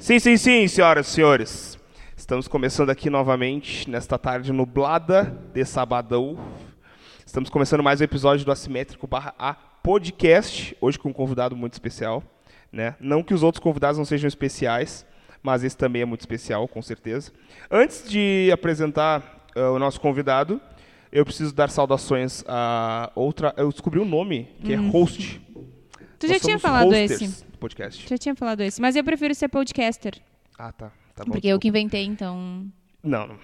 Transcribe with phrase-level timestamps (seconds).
[0.00, 1.78] Sim, sim, sim, senhoras e senhores.
[2.16, 6.38] Estamos começando aqui novamente nesta tarde nublada de sabadão.
[7.24, 11.74] Estamos começando mais um episódio do Assimétrico barra A podcast, hoje com um convidado muito
[11.74, 12.24] especial.
[12.72, 12.96] Né?
[12.98, 15.04] Não que os outros convidados não sejam especiais,
[15.42, 17.30] mas esse também é muito especial, com certeza.
[17.70, 20.58] Antes de apresentar uh, o nosso convidado,
[21.12, 23.52] eu preciso dar saudações a outra.
[23.54, 25.42] Eu descobri um nome, que é host.
[26.20, 27.44] Tu já tinha falado esse.
[27.58, 28.06] podcast.
[28.06, 28.78] Já tinha falado esse.
[28.80, 30.12] Mas eu prefiro ser podcaster.
[30.58, 30.92] Ah, tá.
[31.14, 31.32] Tá bom.
[31.32, 32.66] Porque eu que inventei, então.
[33.02, 33.36] Não, não.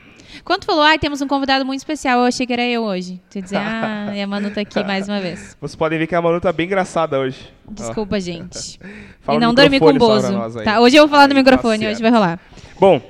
[0.45, 3.19] Quando tu falou, ai, temos um convidado muito especial, eu achei que era eu hoje.
[3.31, 5.57] Tu ia dizer, ah, e a Manu tá aqui mais uma vez.
[5.59, 7.51] Vocês podem ver que a Manu tá bem engraçada hoje.
[7.71, 8.79] Desculpa, gente.
[9.21, 10.35] fala e no não dormi com o Bozo.
[10.63, 11.93] Tá, hoje eu vou falar no Aí, tá microfone, certo.
[11.95, 12.39] hoje vai rolar.
[12.79, 13.01] Bom,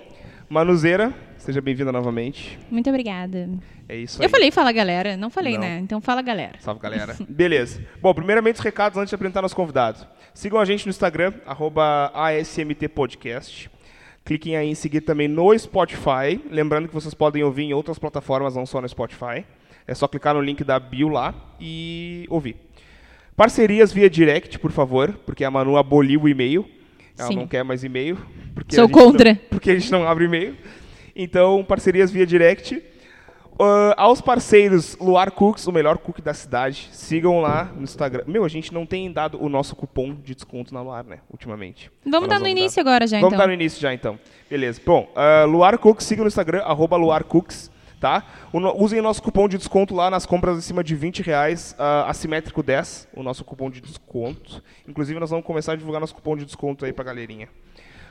[0.48, 1.12] Manuzeira,
[1.46, 2.58] seja bem-vinda novamente.
[2.68, 3.48] Muito obrigada.
[3.88, 4.26] É isso aí.
[4.26, 5.60] Eu falei fala galera, não falei, Não.
[5.60, 5.78] né?
[5.78, 6.58] Então fala galera.
[6.58, 7.16] Salve, galera.
[7.28, 7.80] Beleza.
[8.02, 10.04] Bom, primeiramente os recados antes de apresentar nosso convidado.
[10.34, 13.70] Sigam a gente no Instagram, arroba ASMT Podcast.
[14.24, 16.40] Cliquem aí em seguir também no Spotify.
[16.50, 19.44] Lembrando que vocês podem ouvir em outras plataformas, não só no Spotify.
[19.86, 22.56] É só clicar no link da bio lá e ouvir.
[23.36, 26.68] Parcerias via direct, por favor, porque a Manu aboliu o e-mail.
[27.16, 27.36] Ela Sim.
[27.36, 28.18] não quer mais e-mail.
[28.68, 29.34] Sou contra.
[29.34, 30.56] não- porque a gente não abre e-mail.
[31.16, 32.82] Então, parcerias via direct.
[33.58, 38.24] Ah, aos parceiros Luar Cooks, o melhor cookie da cidade, sigam lá no Instagram.
[38.26, 41.20] Meu, a gente não tem dado o nosso cupom de desconto na Luar, né?
[41.30, 41.90] Ultimamente.
[42.04, 43.38] Vamos dar no início agora já, Vamos então.
[43.38, 44.18] dar no início já, então.
[44.50, 44.80] Beleza.
[44.84, 48.24] Bom, ah, Luar Cooks, sigam no Instagram, arroba Luar Cooks, tá?
[48.52, 52.10] O usem o nosso cupom de desconto lá nas compras acima de 20 reais, ah,
[52.10, 54.62] assimétrico 10, o nosso cupom de desconto.
[54.86, 57.48] Inclusive, nós vamos começar a divulgar nosso cupom de desconto aí pra galerinha.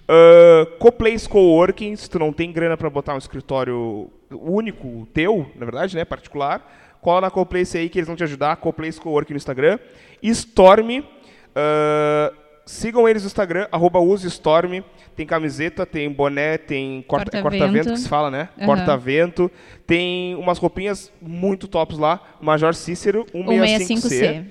[0.07, 5.65] Uh, Coplace Coworking, se tu não tem grana para botar um escritório único teu, na
[5.65, 9.37] verdade, né, particular, cola na Coplace aí que eles vão te ajudar, Coplace Coworking no
[9.37, 9.79] Instagram.
[10.21, 14.81] Storm, uh, sigam eles no Instagram, arroba Storm,
[15.15, 17.59] tem camiseta, tem boné, tem corta- Corta-vento.
[17.59, 18.49] corta-vento que se fala, né?
[18.57, 18.65] Aham.
[18.67, 19.51] Corta-vento,
[19.87, 23.85] tem umas roupinhas muito tops lá, Major Cícero, 165C.
[23.87, 24.45] 165C.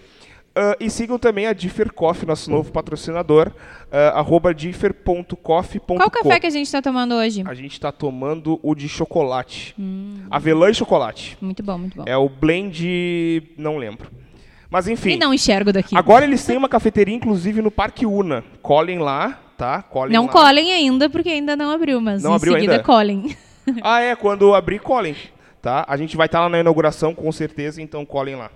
[0.56, 5.97] Ah, e sigam também a Differ Coffee, nosso novo patrocinador, uh, arroba differ.coffee.com.
[5.97, 7.42] Qual café que a gente tá tomando hoje?
[7.47, 9.75] A gente está tomando o de chocolate.
[9.78, 10.20] Hum.
[10.31, 11.37] Avelã e chocolate.
[11.41, 12.04] Muito bom, muito bom.
[12.06, 13.43] É o blend...
[13.59, 14.10] não lembro.
[14.70, 15.97] Mas enfim, E não enxergo daqui.
[15.97, 18.43] agora eles têm uma cafeteria, inclusive, no Parque Una.
[18.62, 19.82] Colhem lá, tá?
[19.82, 20.32] Colhem Não lá.
[20.32, 22.84] colhem ainda, porque ainda não abriu, mas Não em abriu seguida ainda?
[22.84, 23.37] colhem.
[23.82, 25.16] Ah, é, quando abrir, colhem.
[25.62, 25.84] Tá?
[25.88, 28.50] A gente vai estar lá na inauguração, com certeza, então colhem lá.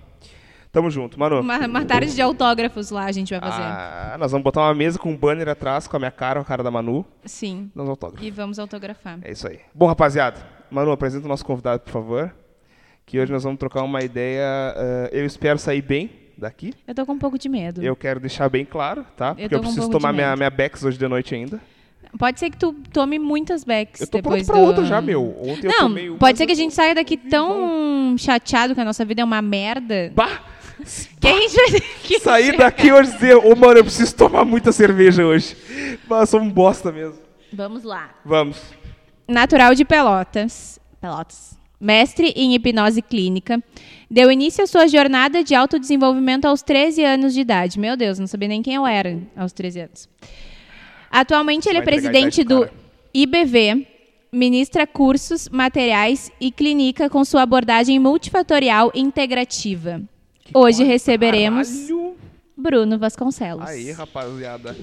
[0.71, 1.19] Tamo junto.
[1.19, 3.63] Manu, Uma, uma tarde de autógrafos lá a gente vai fazer.
[3.63, 6.43] ah, nós vamos botar uma mesa com um banner atrás, com a minha cara, a
[6.45, 7.71] cara da Manu, Sim.
[7.73, 8.25] nos autógrafos.
[8.25, 9.17] E vamos autografar.
[9.23, 9.59] É isso aí.
[9.73, 12.35] Bom, rapaziada, Manu, apresenta o nosso convidado, por favor.
[13.03, 14.43] Que hoje nós vamos trocar uma ideia.
[14.77, 16.73] eh, eu espero sair bem daqui.
[16.87, 17.81] Eu tô com um pouco de medo.
[17.81, 19.33] Eu quero deixar bem claro, tá?
[19.33, 21.59] Porque eu um preciso pouco de tomar minha, minha Bex hoje de noite ainda.
[22.17, 24.67] Pode ser que tu tome muitas backs Eu tô depois pronto pra do...
[24.67, 25.35] outra já, meu.
[25.41, 28.73] Ontem eu Não, tomei uma, pode ser que a eu gente saia daqui tão chateado
[28.75, 30.11] que a nossa vida é uma merda.
[30.15, 30.41] Bah!
[31.19, 34.15] Que a gente vai ter que Sair daqui hoje e dizer, ô mano, eu preciso
[34.15, 35.55] tomar muita cerveja hoje.
[36.07, 37.19] Mas sou um bosta mesmo.
[37.51, 38.11] Vamos lá.
[38.23, 38.61] Vamos.
[39.27, 40.79] Natural de Pelotas.
[41.01, 41.57] Pelotas.
[41.79, 43.63] Mestre em hipnose clínica.
[44.09, 47.79] Deu início à sua jornada de autodesenvolvimento aos 13 anos de idade.
[47.79, 50.09] Meu Deus, não sabia nem quem eu era aos 13 anos.
[51.09, 52.73] Atualmente ele é presidente do do cara.
[53.13, 53.87] IBV,
[54.31, 60.01] ministra cursos, materiais e clínica com sua abordagem multifatorial integrativa.
[60.53, 62.09] Hoje receberemos Caralho.
[62.57, 63.65] Bruno Vasconcelos.
[63.65, 64.75] Aí, rapaziada.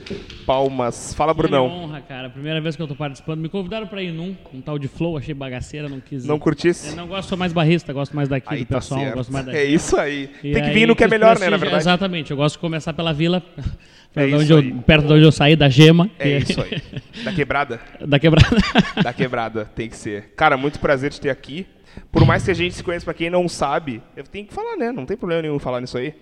[0.46, 1.12] Palmas.
[1.12, 1.66] Fala, Brunão.
[1.66, 2.30] honra, cara.
[2.30, 3.40] Primeira vez que eu tô participando.
[3.40, 6.24] Me convidaram pra ir num, um tal de flow, achei bagaceira, não quis.
[6.24, 6.88] Não curtisse?
[6.90, 9.44] Eu não gosto, sou mais barrista, gosto mais daqui Aí do tá pessoal, gosto mais
[9.44, 9.58] daqui.
[9.58, 10.30] É isso aí.
[10.42, 11.82] E Tem que aí vir no que é melhor, né, na verdade.
[11.82, 13.42] Exatamente, eu gosto de começar pela vila,
[14.14, 16.08] perto, de eu, perto de onde eu saí, da Gema.
[16.18, 16.80] É que- isso aí.
[17.24, 17.78] Da quebrada.
[18.00, 18.56] da quebrada.
[19.02, 20.32] Da quebrada, tem que ser.
[20.34, 21.66] Cara, muito prazer te ter aqui.
[22.12, 24.76] Por mais que a gente se conheça, pra quem não sabe, eu tenho que falar,
[24.76, 24.92] né?
[24.92, 26.14] Não tem problema nenhum falar nisso aí.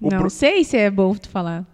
[0.00, 1.64] O Não Bru- sei se é bom tu falar.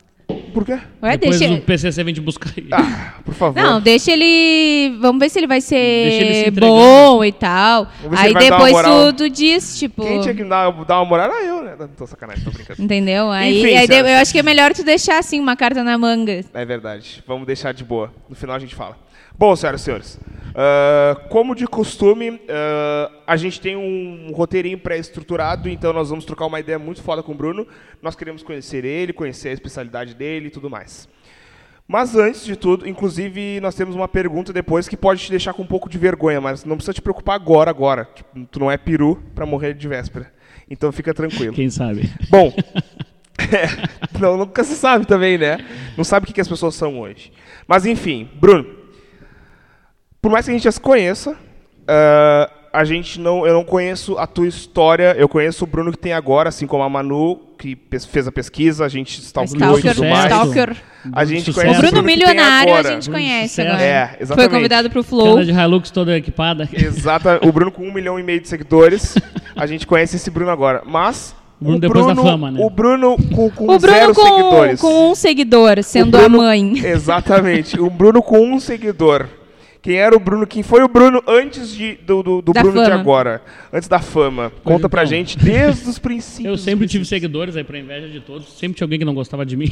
[0.53, 0.79] Por quê?
[1.03, 1.55] Ué, Depois deixa...
[1.55, 2.69] o PCC vem te buscar aí.
[2.71, 3.61] Ah, por favor.
[3.63, 4.97] Não, deixa ele.
[5.01, 7.89] Vamos ver se ele vai Deixa ele se ser bom e tal.
[8.17, 10.03] Aí depois tu, tu diz, tipo.
[10.03, 11.77] Quem tinha que dar, dar uma moral era eu, né?
[11.79, 12.83] Não tô sacanagem, tô brincando.
[12.83, 13.31] Entendeu?
[13.31, 16.45] Aí, Enfim, aí eu acho que é melhor tu deixar assim uma carta na manga.
[16.53, 17.23] É verdade.
[17.27, 18.13] Vamos deixar de boa.
[18.29, 18.97] No final a gente fala.
[19.39, 20.21] Bom, senhoras e senhores,
[20.53, 26.47] ah, como de costume, ah, a gente tem um roteirinho pré-estruturado, então nós vamos trocar
[26.47, 27.65] uma ideia muito foda com o Bruno.
[28.03, 31.09] Nós queremos conhecer ele, conhecer a especialidade dele e tudo mais.
[31.87, 35.63] Mas antes de tudo, inclusive, nós temos uma pergunta depois que pode te deixar com
[35.63, 38.09] um pouco de vergonha, mas não precisa te preocupar agora, agora.
[38.13, 40.33] Tipo, tu não é peru pra morrer de véspera.
[40.69, 41.55] Então fica tranquilo.
[41.55, 42.13] Quem sabe?
[42.29, 42.53] Bom,
[43.39, 45.65] é, não, nunca se sabe também, né?
[45.97, 47.33] Não sabe o que, que as pessoas são hoje.
[47.67, 48.79] Mas enfim, Bruno,
[50.21, 51.37] por mais que a gente já se conheça,
[51.87, 55.15] ah, a gente não, eu não conheço a tua história.
[55.19, 57.77] Eu conheço o Bruno que tem agora, assim como a Manu, que
[58.11, 60.25] fez a pesquisa, a gente stalkeou e tudo mais.
[60.27, 60.77] Stalker.
[61.13, 61.61] A gente Sucesso.
[61.61, 63.69] conhece O Bruno tem Milionário a gente Bruno conhece Sucesso.
[63.69, 63.83] agora.
[63.85, 64.51] É, Foi exatamente.
[64.51, 65.33] convidado pro Flow.
[65.39, 66.69] Anda de Hilux toda equipada.
[66.73, 69.15] Exata, o Bruno com um milhão e meio de seguidores.
[69.57, 70.83] A gente conhece esse Bruno agora.
[70.85, 71.35] Mas.
[71.61, 72.61] Bruno o depois da Bruno, fama, né?
[72.63, 74.81] O Bruno com, com O Bruno zero com, seguidores.
[74.81, 76.79] com um seguidor, sendo O Bruno- a mãe.
[76.85, 77.81] Exatamente.
[77.81, 79.27] O Bruno com um seguidor.
[79.81, 80.47] Quem era o Bruno?
[80.47, 83.01] Quem foi o Bruno antes de, do, do, do Bruno de fama.
[83.01, 83.43] agora?
[83.73, 84.53] Antes da fama.
[84.65, 85.11] Conta pra então.
[85.11, 86.47] gente desde os princípios.
[86.47, 88.53] Eu sempre tive seguidores aí pra inveja de todos.
[88.59, 89.71] Sempre tinha alguém que não gostava de mim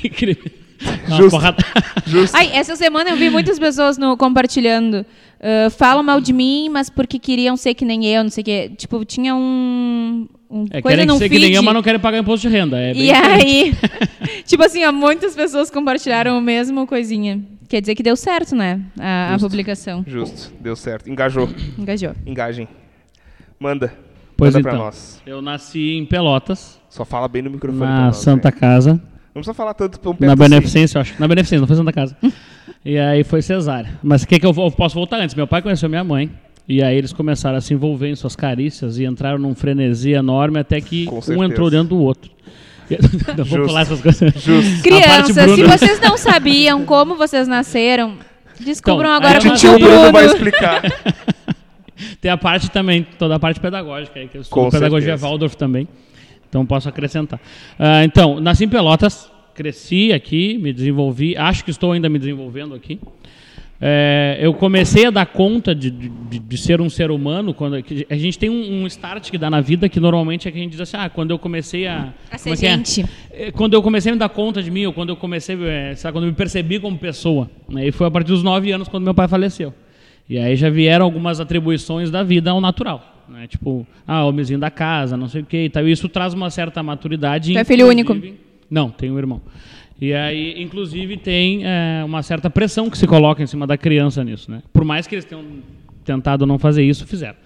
[1.08, 1.30] Justo.
[1.30, 1.58] porrada.
[2.06, 2.36] Justo.
[2.36, 5.04] Ai, essa semana eu vi muitas pessoas no, compartilhando.
[5.40, 8.44] Ah, falam mal de mim, mas porque queriam ser que nem eu, não sei o
[8.44, 8.72] quê.
[8.76, 10.26] Tipo, tinha um.
[10.50, 11.30] um É, coisa querem ser feed.
[11.34, 12.78] que nem eu, mas não querem pagar imposto de renda.
[12.78, 13.74] É bem E aí,
[14.46, 17.40] tipo assim, ó, muitas pessoas compartilharam o mesmo coisinha.
[17.68, 18.80] Quer dizer que deu certo, né?
[18.98, 19.48] A, a Justo.
[19.48, 20.04] publicação.
[20.06, 20.52] Justo.
[20.60, 21.10] Deu certo.
[21.10, 21.48] Engajou.
[21.76, 22.12] Engajou.
[22.24, 22.68] Engajem.
[23.58, 23.92] Manda.
[24.36, 24.84] Pois Manda pra então.
[24.86, 25.20] nós.
[25.26, 27.80] Eu nasci em Pelotas, Só fala bem no microfone.
[27.84, 28.56] pra na nós, Santa né?
[28.56, 28.92] Casa.
[29.34, 30.50] Não precisa falar tanto tão perto Na assim.
[30.50, 31.14] Beneficência, eu acho.
[31.18, 32.16] Na Beneficência, não foi Santa Casa.
[32.84, 33.98] e aí foi cesárea.
[34.02, 35.34] Mas o que, que eu, eu posso voltar antes?
[35.34, 36.30] Meu pai conheceu minha mãe.
[36.68, 40.58] E aí eles começaram a se envolver em suas carícias e entraram num frenesi enorme
[40.58, 42.30] até que um entrou dentro do outro.
[43.36, 43.66] Não vou Justo.
[43.66, 44.34] falar essas coisas.
[44.34, 44.82] Justo.
[44.82, 48.16] Crianças, se vocês não sabiam como vocês nasceram,
[48.60, 50.82] descubram Então, agora com o tio Bruno vai explicar.
[52.20, 55.26] Tem a parte também, toda a parte pedagógica aí, que eu Com pedagogia certeza.
[55.26, 55.88] Waldorf também.
[56.48, 57.40] Então posso acrescentar.
[57.78, 62.74] Ah, então, nasci em Pelotas, cresci aqui, me desenvolvi, acho que estou ainda me desenvolvendo
[62.74, 62.98] aqui.
[63.78, 67.74] É, eu comecei a dar conta de, de- de ser um ser humano quando
[68.08, 70.60] a gente tem um, um start que dá na vida que normalmente é que a
[70.62, 72.70] gente diz assim, ah, quando eu comecei a, A ser é que é?
[72.70, 73.04] gente.
[73.30, 75.94] É, quando eu comecei a me dar conta de mim, ou quando eu comecei, é,
[75.94, 77.86] sabe, quando eu me percebi como pessoa, né?
[77.86, 79.74] e foi a partir dos nove anos quando meu pai faleceu.
[80.28, 83.46] E aí já vieram algumas atribuições da vida ao natural, né?
[83.46, 85.86] Tipo, ah, homenzinho da casa, não sei o que e tal.
[85.86, 87.52] E isso traz uma certa maturidade.
[87.52, 88.34] Tu é filho inclusive-
[88.70, 89.40] Não, tenho um irmão.
[90.00, 94.22] E aí, inclusive, tem é, uma certa pressão que se coloca em cima da criança
[94.22, 94.62] nisso, né?
[94.72, 95.44] Por mais que eles tenham
[96.04, 97.36] tentado não fazer isso, fizeram.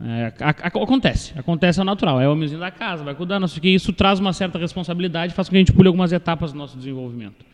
[0.00, 0.32] É,
[0.62, 2.20] acontece, acontece ao natural.
[2.20, 3.68] É o homenzinho da casa, vai cuidar, não sei o que.
[3.68, 6.76] Isso traz uma certa responsabilidade, faz com que a gente pule algumas etapas do nosso
[6.76, 7.44] desenvolvimento.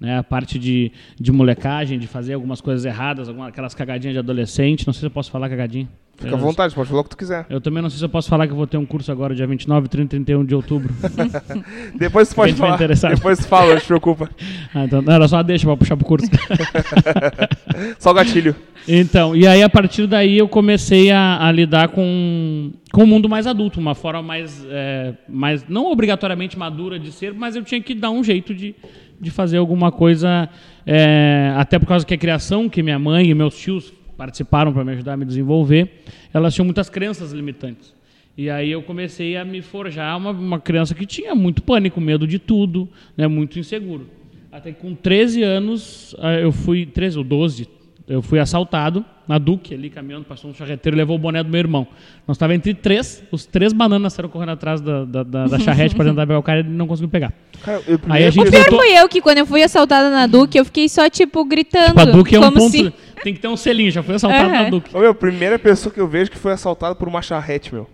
[0.00, 0.18] Né?
[0.18, 4.86] A parte de, de molecagem, de fazer algumas coisas erradas, algumas, aquelas cagadinhas de adolescente.
[4.86, 5.88] Não sei se eu posso falar cagadinha.
[6.16, 7.44] Fica à vontade, pode falar o que tu quiser.
[7.50, 9.34] Eu também não sei se eu posso falar que eu vou ter um curso agora,
[9.34, 10.94] dia 29, 30 e 31 de outubro.
[11.98, 12.78] Depois tu pode falar.
[12.78, 14.30] Depois tu fala, não te preocupa.
[14.76, 16.26] Ah, então, não, era só deixa pra puxar pro curso.
[17.98, 18.56] Só o gatilho.
[18.88, 23.28] Então, e aí a partir daí eu comecei a, a lidar com, com o mundo
[23.28, 27.80] mais adulto, uma forma mais, é, mais, não obrigatoriamente madura de ser, mas eu tinha
[27.80, 28.74] que dar um jeito de,
[29.24, 30.48] de fazer alguma coisa,
[30.86, 34.84] é, até por causa que a criação que minha mãe e meus tios participaram para
[34.84, 37.92] me ajudar a me desenvolver, elas tinham muitas crenças limitantes.
[38.36, 42.26] E aí eu comecei a me forjar uma, uma criança que tinha muito pânico, medo
[42.26, 44.06] de tudo, né, muito inseguro.
[44.50, 47.68] Até que com 13 anos, ah, eu fui, 13 ou 12,
[48.06, 51.48] eu fui assaltado na Duque, ali caminhando, passou um charreteiro e levou o boné do
[51.48, 51.86] meu irmão.
[52.28, 55.94] Nós estávamos entre três, os três bananas saíram correndo atrás da, da, da, da charrete
[55.94, 57.32] para tentar pegar o cara e ele não conseguiu pegar.
[57.62, 60.10] Cara, eu, Aí a gente O pior voltou- foi eu que quando eu fui assaltada
[60.10, 61.86] na Duque, eu fiquei só, tipo, gritando.
[61.88, 62.70] Tipo, a Duque é um ponto.
[62.70, 62.92] se-
[63.22, 64.62] Tem que ter um selinho, já foi assaltado Aham.
[64.64, 64.94] na Duque.
[64.94, 67.88] Ô, meu, primeira pessoa que eu vejo que foi assaltada por uma charrete, meu.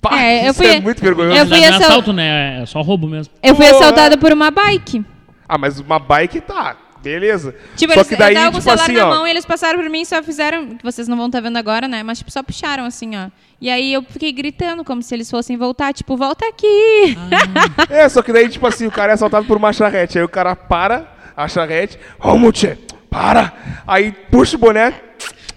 [0.00, 1.36] Pá, É, eu isso fui- é muito vergonhoso.
[1.36, 2.62] eu Não fui é assal- assalto, né?
[2.62, 3.32] É só roubo mesmo.
[3.42, 4.16] Eu fui Pô, assaltada é.
[4.16, 5.04] por uma bike.
[5.48, 7.54] Ah, mas uma bike tá, beleza.
[7.76, 9.10] Tipo, Só eles que daí, eu tava com o tipo celular assim, na ó.
[9.10, 10.76] mão e eles passaram por mim e só fizeram.
[10.76, 12.02] Que vocês não vão estar vendo agora, né?
[12.02, 13.28] Mas, tipo, só puxaram assim, ó.
[13.60, 17.16] E aí eu fiquei gritando como se eles fossem voltar, tipo, volta aqui.
[17.90, 20.18] É, só que daí, tipo assim, o cara é assaltado por uma charrete.
[20.18, 21.06] Aí o cara para
[21.36, 21.98] a charrete.
[22.18, 22.78] Ô, tchê,
[23.10, 23.52] para!
[23.86, 24.94] Aí puxa o boné.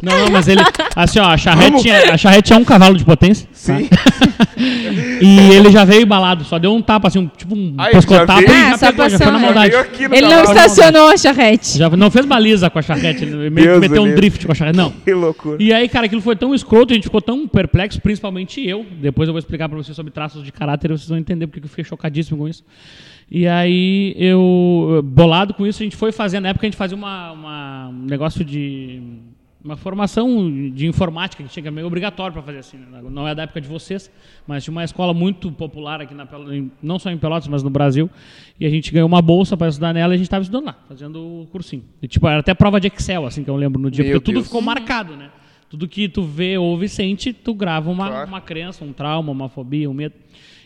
[0.01, 0.61] Não, não, mas ele.
[0.95, 3.47] Assim, ó, a charrete, tinha, a charrete é um cavalo de potência.
[3.51, 3.89] Sim.
[5.21, 8.41] E ele já veio embalado, só deu um tapa, assim, um, tipo um Aí, pescotapa
[8.41, 9.39] já e já pegou, já foi na né?
[9.39, 9.75] maldade.
[9.99, 11.77] Ele não estacionou a charrete.
[11.77, 14.77] Já não fez baliza com a charrete, ele meio meteu um drift com a charrete.
[14.77, 14.91] Não.
[14.91, 15.61] Que loucura.
[15.61, 18.85] E aí, cara, aquilo foi tão escroto, a gente ficou tão perplexo, principalmente eu.
[19.01, 21.65] Depois eu vou explicar pra vocês sobre traços de caráter vocês vão entender porque que
[21.65, 22.63] eu fiquei chocadíssimo com isso.
[23.29, 26.95] E aí, eu, bolado com isso, a gente foi fazer, na época a gente fazia
[26.95, 29.01] uma, uma- um negócio de.
[29.65, 30.29] Uma formação
[30.69, 32.77] de informática que tinha que é meio obrigatório para fazer assim.
[32.77, 33.01] Né?
[33.09, 34.11] Não é da época de vocês,
[34.45, 36.27] mas tinha uma escola muito popular aqui, na,
[36.83, 38.07] não só em Pelotas, mas no Brasil.
[38.59, 40.77] E a gente ganhou uma bolsa para estudar nela e a gente estava estudando lá,
[40.87, 41.83] fazendo o cursinho.
[41.99, 44.25] E, tipo, era até prova de Excel, assim, que eu lembro no dia, Meu porque
[44.25, 44.45] tudo Deus.
[44.45, 45.31] ficou marcado, né?
[45.67, 48.27] Tudo que tu vê, ouve e sente, tu grava uma, Claro.
[48.27, 50.13] uma crença, um trauma, uma fobia, um medo.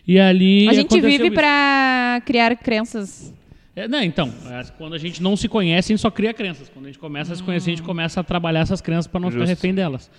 [0.05, 0.67] E ali.
[0.67, 3.33] A gente vive pra criar crenças.
[3.79, 6.67] É, não, então, é, quando a gente não se conhece, a gente só cria crenças.
[6.69, 9.19] Quando a gente começa a se conhecer, a gente começa a trabalhar essas crenças para
[9.19, 9.55] não ficar Justo.
[9.55, 10.11] refém delas.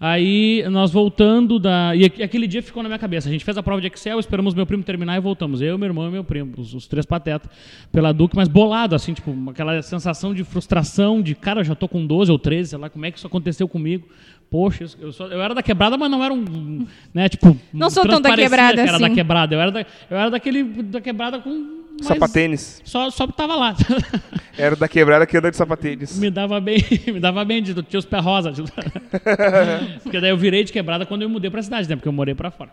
[0.00, 1.96] Aí nós voltando da.
[1.96, 3.28] E aqu- aquele dia ficou na minha cabeça.
[3.28, 5.60] A gente fez a prova de Excel, esperamos meu primo terminar e voltamos.
[5.60, 7.50] Eu, meu irmão e meu primo, os, os três patetas,
[7.90, 11.88] pela Duque, mas bolado, assim, tipo, aquela sensação de frustração, de cara, eu já tô
[11.88, 14.06] com 12 ou 13, sei lá, como é que isso aconteceu comigo?
[14.48, 16.86] Poxa, eu, só- eu era da quebrada, mas não era um.
[17.12, 19.14] Né, tipo, Não sou tão da quebrada que era da assim.
[19.16, 19.54] quebrada.
[19.56, 21.77] Eu era, da, eu era daquele da quebrada com.
[22.02, 22.80] Sapatênis.
[22.84, 23.74] Só, só tava lá.
[24.56, 26.18] Era da quebrada que anda de sapatênis.
[26.18, 28.52] me dava bem, me dava bem de tinha os pés rosa.
[30.02, 31.96] Porque daí eu virei de quebrada quando eu mudei pra cidade, né?
[31.96, 32.70] Porque eu morei pra fora.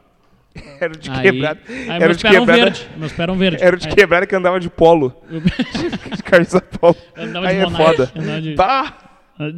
[0.79, 1.60] Era de Aí, quebrada.
[1.67, 2.63] aí Era meus de pés eram quebrada.
[2.72, 2.88] verde.
[2.98, 3.63] Meus pés eram verde.
[3.63, 5.13] Era de Aí quebrada que andava de polo.
[5.29, 6.96] De camisa polo.
[7.17, 8.41] andava Aí de é Monarch, foda.
[8.41, 8.98] de- Tá.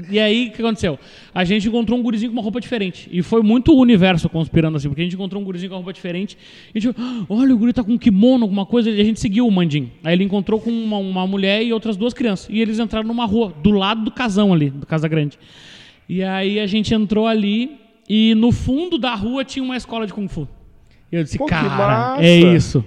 [0.10, 0.98] E aí, o que aconteceu?
[1.34, 3.08] A gente encontrou um gurizinho com uma roupa diferente.
[3.12, 5.80] E foi muito o universo conspirando assim, porque a gente encontrou um gurizinho com uma
[5.82, 6.36] roupa diferente.
[6.74, 8.90] E a gente, "Ah, olha, o guri tá com um kimono, alguma coisa.
[8.90, 9.92] E a gente seguiu o Mandim.
[10.04, 12.48] Aí ele encontrou com uma, uma mulher e outras duas crianças.
[12.50, 15.38] E eles entraram numa rua, do lado do casão ali, do Casa Grande.
[16.10, 17.78] E aí a gente entrou ali
[18.10, 20.48] e no fundo da rua tinha uma escola de Kung Fu.
[21.12, 22.84] E eu disse, Pô, que cara, massa." é isso.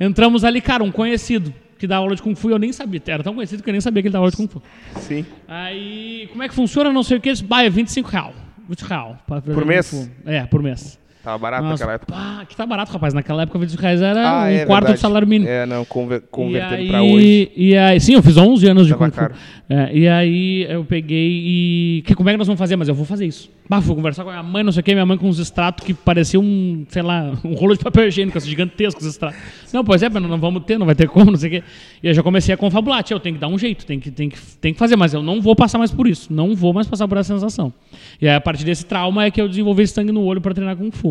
[0.00, 2.50] Entramos ali, cara, um conhecido que dá aula de Kung Fu.
[2.50, 4.36] Eu nem sabia, era tão conhecido que eu nem sabia que ele dava aula de
[4.36, 4.62] Kung Fu.
[4.96, 5.24] Sim.
[5.48, 6.92] Aí, como é que funciona?
[6.92, 7.32] Não sei o que.
[7.42, 8.34] Bah, é 25 real.
[8.68, 9.18] 20 real.
[9.26, 10.10] Por mês?
[10.26, 10.99] É, por mês.
[11.22, 12.12] Tava barato Nossa, naquela época.
[12.14, 13.12] pá, que tá barato, rapaz.
[13.12, 14.98] Naquela época, 25 reais era Ah, um é quarto verdade.
[14.98, 15.50] do salário mínimo.
[15.50, 17.52] É, não, conver- convertendo e pra aí, hoje.
[17.56, 19.20] E aí, sim, eu fiz 11 anos de Tava Kung Fu.
[19.20, 19.34] caro.
[19.68, 22.02] É, e aí eu peguei e.
[22.06, 22.74] Que, como é que nós vamos fazer?
[22.76, 23.50] Mas eu vou fazer isso.
[23.68, 25.38] Bah, fui conversar com a minha mãe, não sei o que, minha mãe com uns
[25.38, 29.38] extratos que parecia um, sei lá, um rolo de papel higiênico, assim, gigantescos extratos.
[29.72, 31.62] Não, pois é, mas não vamos ter, não vai ter como, não sei o quê.
[32.02, 34.10] E eu já comecei a confabular, tia, eu tenho que dar um jeito, tem que,
[34.10, 36.72] tem, que, tem que fazer, mas eu não vou passar mais por isso, não vou
[36.72, 37.72] mais passar por essa sensação.
[38.20, 40.74] E aí, a partir desse trauma é que eu desenvolvi sangue no olho para treinar
[40.76, 41.09] Kung Fu.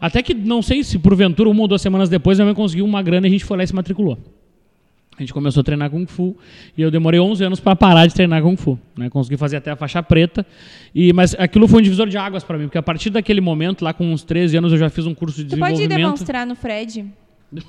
[0.00, 3.02] Até que, não sei se porventura, uma ou duas semanas depois, minha mãe conseguiu uma
[3.02, 4.18] grana e a gente foi lá e se matriculou.
[5.18, 6.34] A gente começou a treinar Kung Fu
[6.76, 8.78] e eu demorei 11 anos para parar de treinar Kung Fu.
[8.96, 9.10] Né?
[9.10, 10.44] Consegui fazer até a faixa preta,
[10.94, 13.84] e, mas aquilo foi um divisor de águas para mim, porque a partir daquele momento,
[13.84, 16.14] lá com uns 13 anos, eu já fiz um curso de Tu pode desenvolvimento.
[16.14, 17.04] demonstrar no Fred?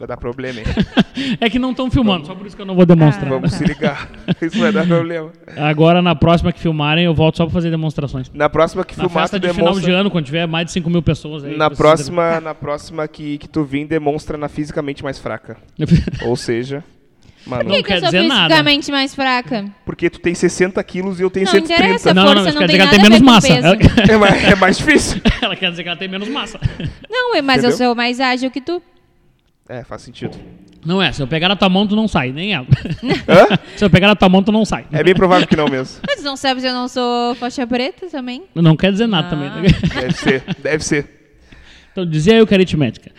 [0.00, 0.66] Isso vai dar problema, hein?
[1.40, 3.26] É que não estão filmando, só por isso que eu não vou demonstrar.
[3.26, 3.30] Ah.
[3.34, 4.08] Vamos se ligar.
[4.40, 5.30] Isso vai dar problema.
[5.56, 8.30] Agora, na próxima que filmarem, eu volto só para fazer demonstrações.
[8.32, 10.00] Na próxima que Na filmar, festa tu de final de demonstra...
[10.00, 11.56] ano, quando tiver mais de 5 mil pessoas aí.
[11.56, 15.58] Na próxima, na próxima que, que tu vir, demonstra na fisicamente mais fraca.
[16.24, 16.82] Ou seja,
[17.46, 18.42] mano, Por que, que quer eu sou dizer nada.
[18.48, 19.64] fisicamente mais fraca?
[19.84, 21.74] porque tu tem 60 quilos e eu tenho Não 130.
[21.82, 22.14] interessa.
[22.14, 23.48] Não, não, força isso não quer dizer que ela tem menos massa.
[23.52, 23.76] Ela,
[24.08, 25.20] É mais, é mais difícil.
[25.42, 26.58] ela quer dizer que ela tem menos massa.
[27.10, 27.86] Não, mas eu Entendeu?
[27.86, 28.80] sou mais ágil que tu.
[29.70, 30.36] É, faz sentido.
[30.84, 32.66] Não é, se eu pegar na tua mão, tu não sai, nem ela.
[33.28, 33.56] Hã?
[33.76, 34.84] se eu pegar na tua mão, tu não sai.
[34.90, 36.00] É bem provável que não mesmo.
[36.08, 38.42] Mas não sabe se eu não sou faixa preta também?
[38.52, 39.30] Não quer dizer nada Ah.
[39.30, 39.48] também.
[39.48, 39.68] né?
[40.00, 41.36] Deve ser, deve ser.
[41.92, 43.12] Então, dizia eu que era aritmética.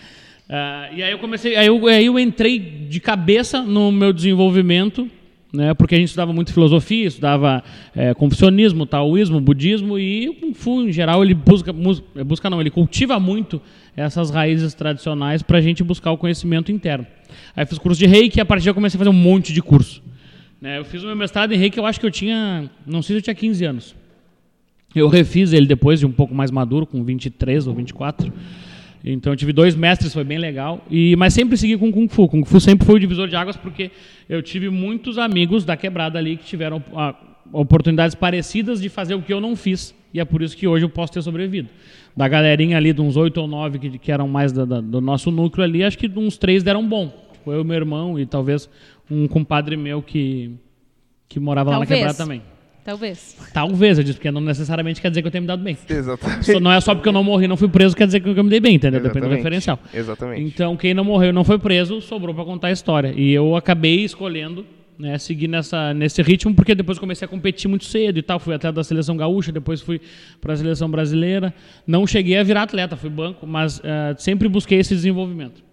[0.50, 5.10] Ah, e aí eu comecei, aí eu, aí eu entrei de cabeça no meu desenvolvimento,
[5.54, 7.64] né, porque a gente estudava muito filosofia, estudava
[7.96, 11.72] eh, confucionismo, taoísmo, budismo e o Kung Fu, em geral, ele busca,
[12.26, 13.62] busca não, ele cultiva muito
[13.96, 17.06] essas raízes tradicionais para a gente buscar o conhecimento interno.
[17.56, 19.54] Aí fiz curso de reiki e a partir daí eu comecei a fazer um monte
[19.54, 20.02] de curso.
[20.62, 23.16] Né, eu fiz o meu mestrado em reiki, eu acho que eu tinha, não sei
[23.16, 23.96] se eu tinha 15 anos.
[24.94, 28.32] Eu refiz ele depois de um pouco mais maduro, com 23 ou 24.
[29.04, 30.86] Então eu tive dois mestres, foi bem legal.
[30.90, 32.28] E, mas sempre segui com Kung Fu.
[32.28, 33.90] Kung Fu sempre foi o divisor de águas, porque
[34.30, 37.16] eu tive muitos amigos da quebrada ali que tiveram ah,
[37.52, 39.96] oportunidades parecidas de fazer o que eu não fiz.
[40.14, 41.70] E é por isso que hoje eu posso ter sobrevivido.
[42.16, 45.00] Da galerinha ali, de uns oito ou nove que, que eram mais da- da- do
[45.00, 47.12] nosso núcleo ali, acho que uns três deram bom.
[47.34, 48.70] Tipo, eu, meu irmão e talvez
[49.10, 50.52] um compadre meu que,
[51.30, 52.00] que morava lá na Talvez.
[52.00, 52.42] quebrada também.
[52.84, 53.38] Talvez.
[53.54, 55.78] Talvez, eu disse, porque não necessariamente quer dizer que eu tenha me dado bem.
[55.88, 56.60] Exatamente.
[56.60, 58.50] Não é só porque eu não morri, não fui preso, quer dizer que eu me
[58.50, 59.00] dei bem, entendeu?
[59.00, 59.38] Depende do Exatamente.
[59.38, 59.80] referencial.
[59.94, 60.42] Exatamente.
[60.42, 63.14] Então, quem não morreu e não foi preso, sobrou pra contar a história.
[63.16, 64.66] E eu acabei escolhendo
[64.98, 68.40] né, seguir nessa, nesse ritmo, porque depois comecei a competir muito cedo e tal.
[68.40, 70.00] Fui atleta da seleção gaúcha, depois fui
[70.40, 71.54] para a seleção brasileira.
[71.86, 75.64] Não cheguei a virar atleta, fui banco, mas eh, sempre busquei esse desenvolvimento.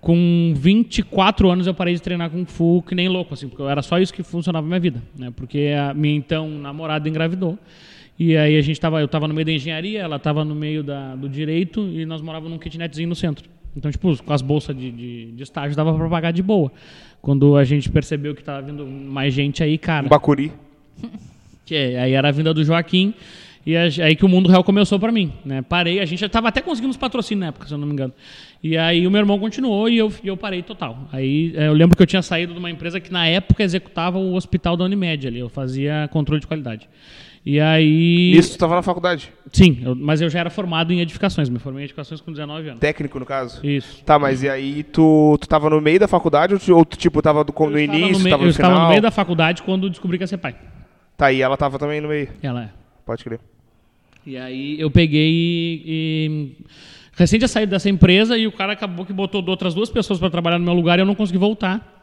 [0.00, 3.82] Com 24 anos eu parei de treinar Kung Fu que nem louco, assim, porque era
[3.82, 5.32] só isso que funcionava na minha vida, né?
[5.34, 7.58] Porque a minha então namorada engravidou.
[8.18, 10.82] E aí a gente tava, eu tava no meio da engenharia, ela tava no meio
[10.82, 13.48] da, do direito e nós morávamos num kitnetzinho no centro.
[13.76, 16.72] Então, tipo, com as bolsas de, de, de estágio dava para pagar de boa.
[17.28, 20.50] Quando a gente percebeu que tava vindo mais gente aí, cara, Um bacuri.
[21.66, 23.12] que é- aí era a vinda do Joaquim.
[23.66, 25.60] E aí que o mundo real começou pra mim, né?
[25.60, 27.92] Parei, a gente já tava até conseguindo uns patrocínios na época, se eu não me
[27.92, 28.14] engano.
[28.62, 31.06] E aí o meu irmão continuou e eu, eu parei total.
[31.12, 34.16] Aí é, eu lembro que eu tinha saído de uma empresa que na época executava
[34.16, 36.88] o hospital da Unimed ali, eu fazia controle de qualidade.
[37.46, 38.32] E aí.
[38.36, 39.32] Isso tu tava na faculdade.
[39.52, 42.68] Sim, eu- mas eu já era formado em edificações, me formei em edificações com 19
[42.68, 42.80] anos.
[42.80, 43.64] Técnico, no caso.
[43.66, 44.02] Isso.
[44.04, 46.96] Tá, mas e aí tu, tu tava no meio da faculdade ou, tu, ou tu,
[46.96, 48.82] tipo, tava do, no Eu estava início, meio- tava eu no estava final?
[48.84, 50.54] no meio da faculdade quando descobri que ia ser pai.
[51.16, 52.28] Tá, e ela tava também no meio.
[52.42, 52.68] Ela é.
[53.06, 53.40] Pode crer.
[54.26, 55.82] E aí eu peguei e.
[55.86, 56.64] e
[57.16, 60.28] recém tinha saído dessa empresa e o cara acabou que botou outras duas pessoas para
[60.30, 61.97] trabalhar no meu lugar e eu não consegui voltar.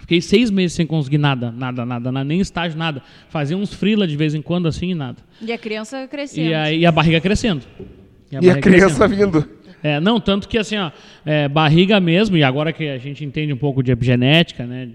[0.00, 3.02] Fiquei seis meses sem conseguir nada, nada, nada, nada, nem estágio, nada.
[3.28, 5.18] Fazia uns freela de vez em quando assim e nada.
[5.40, 6.48] E a criança crescendo.
[6.48, 7.64] E aí e a barriga crescendo.
[8.30, 9.58] E a barriga criança vindo.
[9.82, 10.90] É, não, tanto que assim, ó,
[11.24, 14.90] é, barriga mesmo, e agora que a gente entende um pouco de epigenética, né?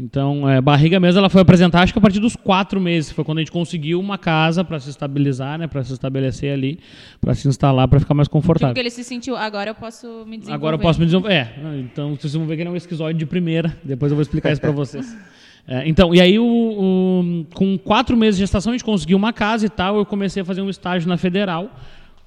[0.00, 3.24] Então, é, barriga mesmo, ela foi apresentar, acho que a partir dos quatro meses, foi
[3.24, 5.66] quando a gente conseguiu uma casa para se estabilizar, né?
[5.66, 6.78] Para se estabelecer ali,
[7.20, 8.74] para se instalar, para ficar mais confortável.
[8.74, 10.52] que ele se sentiu, agora eu posso me desenvolver.
[10.54, 11.34] Agora eu posso me desenvolver.
[11.34, 13.76] É, então vocês vão ver que ele é um esquizoide de primeira.
[13.82, 15.16] Depois eu vou explicar isso para vocês.
[15.66, 19.32] É, então, e aí, o, o- com quatro meses de gestação, a gente conseguiu uma
[19.32, 19.96] casa e tal.
[19.96, 21.70] Eu comecei a fazer um estágio na Federal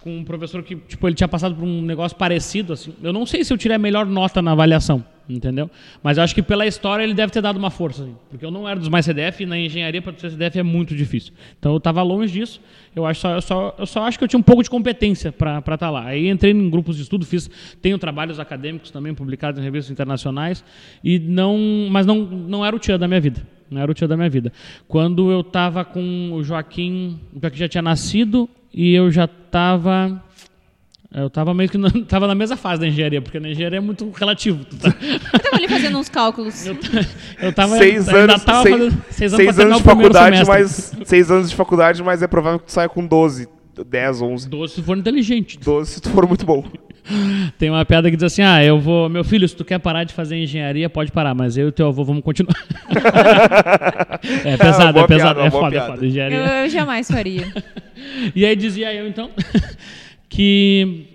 [0.03, 2.93] com um professor que, tipo, ele tinha passado por um negócio parecido, assim.
[3.01, 5.69] Eu não sei se eu tirei a melhor nota na avaliação, entendeu?
[6.03, 8.51] Mas eu acho que pela história ele deve ter dado uma força, assim, porque eu
[8.51, 11.33] não era dos mais CDF e na engenharia para ser CDF é muito difícil.
[11.59, 12.61] Então eu estava longe disso.
[12.95, 15.31] Eu acho só, eu só, eu só acho que eu tinha um pouco de competência
[15.31, 16.05] para estar lá.
[16.05, 17.49] Aí entrei em grupos de estudo, fiz,
[17.81, 20.63] tenho trabalhos acadêmicos também publicados em revistas internacionais
[21.03, 21.57] e não,
[21.89, 23.41] mas não, não era o tio da minha vida.
[23.69, 24.51] Não era o tio da minha vida.
[24.85, 30.21] Quando eu estava com o Joaquim, o Joaquim já tinha nascido e eu já estava
[31.13, 33.81] eu estava meio que na, tava na mesma fase da engenharia, porque na engenharia é
[33.81, 34.63] muito relativo.
[34.65, 34.95] tá-
[35.33, 36.65] Eu tava ali fazendo uns cálculos.
[36.65, 40.95] Eu tava seis ainda anos, tava seis, fazendo seis anos, seis anos de faculdade, mas
[41.05, 43.47] seis anos de faculdade, mas é provável que tu saia com 12,
[43.85, 45.59] 10, 11, 12 se for inteligente.
[45.59, 46.63] 12 se tu for muito bom.
[47.57, 49.09] Tem uma piada que diz assim: ah, eu vou.
[49.09, 51.87] Meu filho, se tu quer parar de fazer engenharia, pode parar, mas eu e teu
[51.87, 52.55] avô vamos continuar.
[54.45, 55.93] é pesado, boa é pesado, piada, é foda, é piada.
[55.93, 56.05] foda.
[56.05, 56.37] Engenharia.
[56.37, 57.51] Eu, eu jamais faria.
[58.35, 59.31] E aí dizia eu, então,
[60.35, 61.05] que.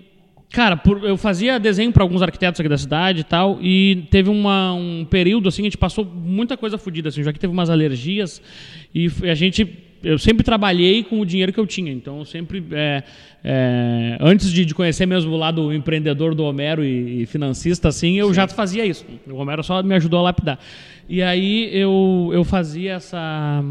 [0.49, 4.29] Cara, por- eu fazia desenho para alguns arquitetos aqui da cidade e tal, e teve
[4.29, 7.69] uma- um período assim, a gente passou muita coisa fodida, assim, já que teve umas
[7.69, 8.41] alergias,
[8.95, 9.67] e a gente.
[10.03, 12.63] Eu sempre trabalhei com o dinheiro que eu tinha, então eu sempre.
[12.71, 13.03] é,
[13.43, 18.17] é, antes de, de conhecer mesmo o lado empreendedor do Homero e, e financista, assim,
[18.17, 19.05] eu já fazia isso.
[19.27, 20.59] O Homero só me ajudou a lapidar.
[21.09, 23.61] E aí eu, eu fazia essa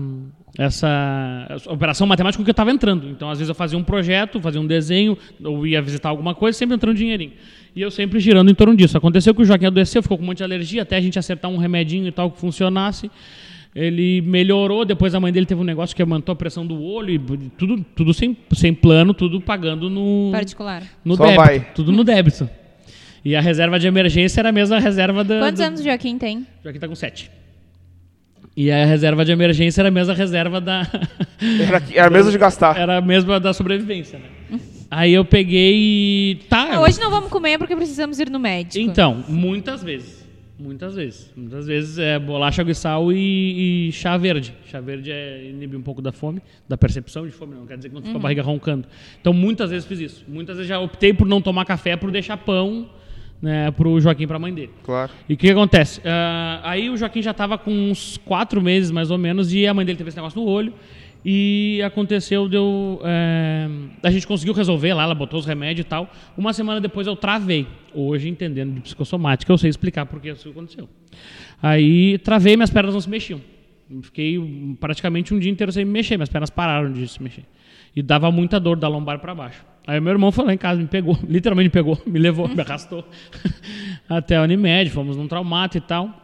[0.59, 3.09] essa, essa operação matemática que eu estava entrando.
[3.09, 6.57] Então, às vezes, eu fazia um projeto, fazia um desenho, ou ia visitar alguma coisa,
[6.57, 7.33] sempre entrando dinheirinho.
[7.75, 8.97] E eu sempre girando em torno disso.
[8.97, 11.51] Aconteceu que o Joaquim adoeceu, ficou com um monte de alergia, até a gente acertar
[11.51, 13.11] um remedinho e tal que funcionasse.
[13.75, 17.11] Ele melhorou, depois a mãe dele teve um negócio que aumentou a pressão do olho,
[17.13, 17.19] e
[17.59, 20.83] tudo, tudo sem, sem plano, tudo pagando no, Particular.
[21.05, 21.43] no Só débito.
[21.45, 21.61] vai.
[21.75, 22.49] Tudo no débito.
[23.23, 25.41] E a reserva de emergência era a mesma reserva da.
[25.41, 26.47] Quantos do- anos o Joaquim tem?
[26.65, 27.31] Joaquim tá com sete.
[28.57, 30.83] E a reserva de emergência era a mesma reserva da.
[31.61, 32.79] Era, era mesmo de gastar.
[32.79, 34.59] era a mesma da sobrevivência, né?
[34.91, 36.35] Aí eu peguei e.
[36.49, 36.77] Tá.
[36.77, 38.83] Ah, hoje não vamos comer porque precisamos ir no médico.
[38.83, 40.25] Então, muitas vezes.
[40.59, 41.31] Muitas vezes.
[41.37, 44.55] Muitas vezes é bolacha, água e sal e, e chá verde.
[44.71, 47.91] Chá verde é, inibe um pouco da fome, da percepção de fome, não quer dizer
[47.91, 48.19] que não fica Uhum.
[48.21, 48.89] a barriga roncando.
[49.21, 50.25] Então, muitas vezes fiz isso.
[50.27, 52.89] Muitas vezes já optei por não tomar café, por deixar pão
[53.41, 54.71] né, pro Joaquim e pra mãe dele.
[54.83, 55.13] Claro.
[55.29, 56.01] E o que, acontece?
[56.05, 59.75] Ah, aí o Joaquim já estava com uns quatro meses, mais ou menos, e a
[59.75, 60.73] mãe dele teve esse negócio no olho.
[61.29, 63.01] E aconteceu, deu.
[63.03, 63.69] é,
[64.01, 66.09] a gente conseguiu resolver lá, ela botou os remédios e tal.
[66.37, 67.67] Uma semana depois eu travei.
[67.93, 70.89] Hoje, entendendo de psicossomática, eu sei explicar por que isso aconteceu.
[71.61, 73.41] Aí travei, minhas pernas não se mexiam.
[74.03, 74.39] Fiquei
[74.79, 77.45] praticamente um dia inteiro sem me mexer, minhas pernas pararam de se mexer.
[77.95, 79.65] E dava muita dor da lombar para baixo.
[79.87, 82.61] Aí meu irmão foi lá em casa, me pegou, literalmente me pegou, me levou, me
[82.61, 83.05] arrastou
[84.09, 86.23] até a Unimed, fomos num traumato e tal.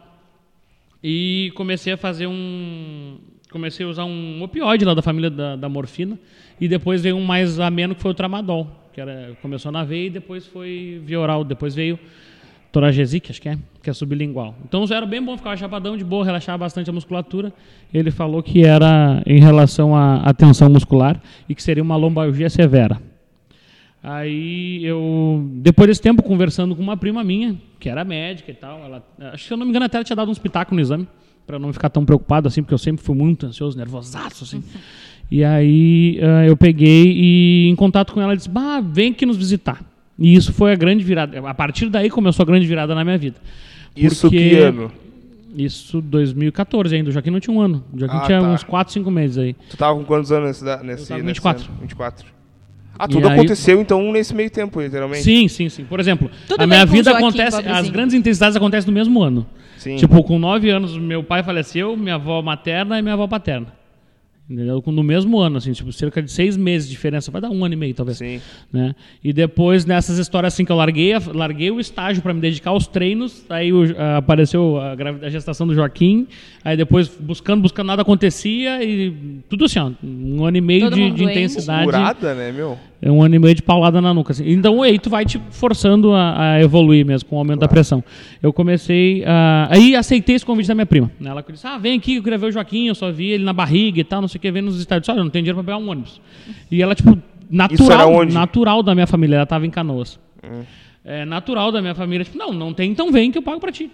[1.03, 3.17] E comecei a fazer um.
[3.51, 6.17] Comecei a usar um opioide lá da família da, da morfina.
[6.59, 8.67] E depois veio um mais ameno que foi o tramadol.
[8.93, 11.43] Que era, começou na veia e depois foi via oral.
[11.43, 11.99] Depois veio
[12.71, 14.55] Toragesic, acho que é, que é sublingual.
[14.65, 17.53] Então era bem bom, ficava chapadão de boa, relaxava bastante a musculatura.
[17.93, 23.12] Ele falou que era em relação à tensão muscular e que seria uma lombalgia severa.
[24.03, 28.83] Aí eu, depois desse tempo, conversando com uma prima minha, que era médica e tal,
[28.83, 30.81] ela, acho que se eu não me engano até ela tinha dado uns pitacos no
[30.81, 31.07] exame,
[31.47, 34.61] para não ficar tão preocupado assim, porque eu sempre fui muito ansioso, nervosaço assim.
[35.31, 39.37] E aí eh, eu peguei e em contato com ela disse: "Bah, vem aqui nos
[39.37, 39.81] visitar".
[40.19, 41.39] E isso foi a grande virada.
[41.49, 43.37] A partir daí começou a grande virada na minha vida.
[43.95, 44.91] Isso que ano?
[45.55, 47.09] Isso 2014 ainda.
[47.09, 47.83] O Joaquim não tinha um ano.
[47.93, 48.47] O Joaquim Ah, tinha tá.
[48.51, 49.55] uns 4, 5 meses aí.
[49.69, 51.65] Tu tava com quantos anos nesse, nesse, tava com nesse 24.
[51.65, 51.79] ano?
[51.81, 52.25] 24.
[52.97, 55.23] Ah, tudo aí- aconteceu então nesse meio tempo, literalmente.
[55.23, 55.83] Sim, sim, sim.
[55.83, 57.57] Por exemplo, Tudo a minha vida Joaquim, acontece.
[57.57, 57.93] As pobrezinho.
[57.93, 59.45] grandes intensidades acontecem no mesmo ano.
[59.77, 59.95] Sim.
[59.97, 63.67] Tipo, com 9 anos, meu pai faleceu, minha avó materna e minha avó paterna.
[64.49, 64.83] Entendeu?
[64.87, 67.31] No mesmo ano, assim, tipo, cerca de seis meses de diferença.
[67.31, 68.17] Vai dar um ano e meio, talvez.
[68.17, 68.41] Sim.
[68.71, 68.93] né?
[69.23, 72.85] E depois, nessas histórias assim que eu larguei, larguei o estágio para me dedicar aos
[72.85, 74.93] treinos, aí o- a- apareceu a,
[75.25, 76.27] a gestação do Joaquim,
[76.63, 79.11] aí depois buscando, buscando, nada acontecia e
[79.47, 81.85] tudo assim, ó, um ano e meio Todo de, de intensidade.
[81.85, 82.77] Curada, né, meu?
[83.05, 84.31] É um ano e meio de paulada na nuca.
[84.31, 84.49] Assim.
[84.49, 88.01] Então aí tu vai te forçando a, a evoluir mesmo com o aumento da pressão.
[88.41, 89.67] Eu comecei a.
[89.69, 91.11] Aí aceitei esse convite da minha prima.
[91.21, 93.51] Ela disse: Ah, vem aqui, eu queria ver o Joaquim, eu só vi ele na
[93.51, 95.09] barriga e tal, não sei o que, vendo nos estádios.
[95.09, 96.21] Olha, eu não tenho dinheiro pra pegar um ônibus.
[96.71, 98.33] E ela, tipo, Isso era natural, onde?
[98.33, 100.17] natural da minha família, ela tava em canoas.
[101.03, 103.71] É natural da minha família, tipo, não, não tem, então vem que eu pago pra
[103.71, 103.91] ti.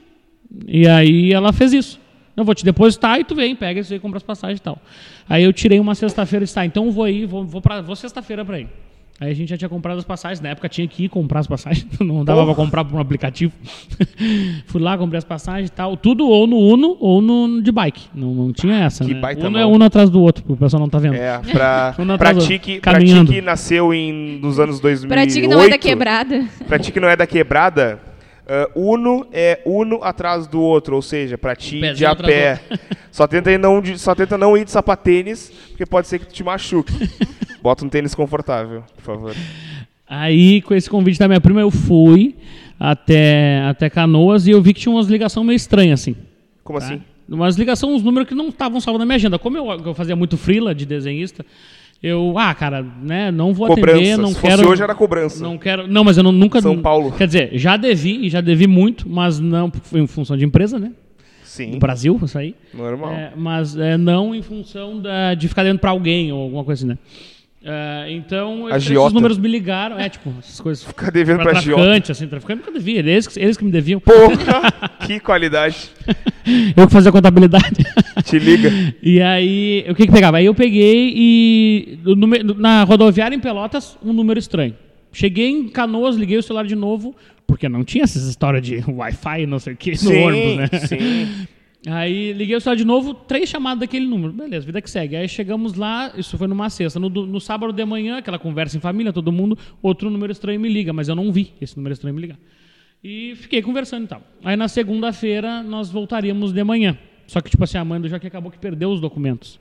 [0.68, 2.00] E aí ela fez isso.
[2.38, 4.80] Eu vou te depositar e tu vem, pega isso aí, compra as passagens e tal.
[5.28, 7.96] Aí eu tirei uma sexta-feira e disse, tá, então vou aí, vou, vou, pra, vou
[7.96, 8.70] sexta-feira pra ir.
[9.22, 11.48] Aí a gente já tinha comprado as passagens, na época tinha que ir comprar as
[11.48, 13.52] passagens, não dava pra comprar por um aplicativo.
[14.68, 18.08] Fui lá, comprei as passagens e tal, tudo ou no Uno ou no de bike.
[18.16, 19.20] Não, não tinha essa, Que né?
[19.20, 21.16] baita Uno é um atrás do outro, porque o pessoal não tá vendo.
[21.16, 23.32] É, pra, Um pra, atrás do ti outro, que, pra ti caminhando.
[23.34, 25.10] que nasceu em, nos anos 2008...
[25.14, 26.46] Pra ti que não é da quebrada.
[26.68, 28.00] Pra ti que não é da quebrada,
[28.50, 32.60] ah, Uno é Uno atrás do outro, ou seja, pra ti Um de a pé.
[33.12, 36.44] Só tenta, não só tenta não ir de sapatênis, porque pode ser que tu te
[36.44, 36.92] machuque.
[37.62, 39.36] Bota um tênis confortável, por favor.
[40.08, 42.36] Aí, com esse convite da minha prima, eu fui
[42.80, 46.16] até, até Canoas e eu vi que tinha umas ligações meio estranhas, assim.
[46.64, 46.86] Como tá?
[46.86, 47.02] assim?
[47.28, 49.38] Umas ligações, uns números que não estavam salvos na minha agenda.
[49.38, 51.46] Como eu, eu fazia muito freela de desenhista,
[52.02, 53.98] eu, ah, cara, né, não vou Cobrança.
[53.98, 54.70] atender, não Se quero...
[54.70, 55.44] hoje era cobrança.
[55.44, 55.88] Não quero...
[55.88, 56.62] Não, mas eu não, nunca...
[56.62, 57.12] São Paulo.
[57.12, 60.92] Quer dizer, já devi, e já devi muito, mas não em função de empresa, né?
[61.44, 62.56] Sim, Do Brasil, isso aí.
[62.74, 63.12] normal.
[63.12, 66.82] É, mas é, não em função da, de ficar dentro pra alguém ou alguma coisa
[66.86, 66.98] assim, né?
[67.62, 70.00] É, então, esses números me ligaram.
[70.00, 70.84] É, tipo, essas coisas.
[70.88, 71.82] Ficar devendo pra agiota.
[71.84, 73.00] traficante, assim, traficante nunca devia.
[73.00, 74.00] Eles, que- eles que me deviam.
[74.00, 74.72] Porra,
[75.06, 75.90] que qualidade.
[76.76, 77.86] Eu que fazia contabilidade.
[78.24, 78.72] Te liga.
[79.04, 80.38] e aí, o que que pegava?
[80.38, 84.74] Aí eu peguei e número- na rodoviária em Pelotas, um número estranho.
[85.12, 87.14] Cheguei em Canoas, liguei o celular de novo,
[87.46, 90.80] porque não tinha essas histórias de Wi-Fi, não sei o que, no Sim, ônibus, né?
[90.88, 91.48] sim.
[91.88, 94.34] Aí liguei o celular de novo, três chamadas daquele número.
[94.34, 95.16] Beleza, vida que segue.
[95.16, 97.00] Aí chegamos lá, isso foi numa sexta.
[97.00, 100.68] No, no sábado de manhã, aquela conversa em família, todo mundo, outro número estranho me
[100.68, 102.38] liga, mas eu não vi esse número estranho me ligar.
[103.02, 104.22] E fiquei conversando e tal.
[104.44, 106.98] Aí na segunda-feira nós voltaríamos de manhã.
[107.28, 109.60] Só que, tipo assim, a mãe do Joaquim acabou que perdeu os documentos.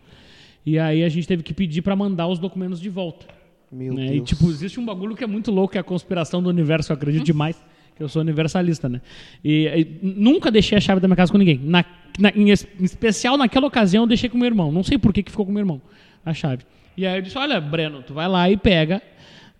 [0.67, 3.27] E aí a gente teve que pedir pra mandar os documentos de volta.
[3.71, 4.07] Meu né?
[4.07, 4.17] Deus.
[4.17, 6.91] E tipo, existe um bagulho que é muito louco, que é a conspiração do universo,
[6.91, 7.63] eu acredito demais,
[7.99, 9.03] que eu sou universalista, né?
[9.45, 11.61] E, e nunca deixei a chave da minha casa com ninguém.
[11.63, 11.85] Na,
[12.19, 14.73] na- em, es- em especial naquela ocasião eu deixei com meu irmão.
[14.73, 15.83] Não sei por que, que ficou com meu irmão
[16.25, 16.63] a chave.
[16.97, 19.03] E aí eu disse, olha, Breno, tu vai lá e pega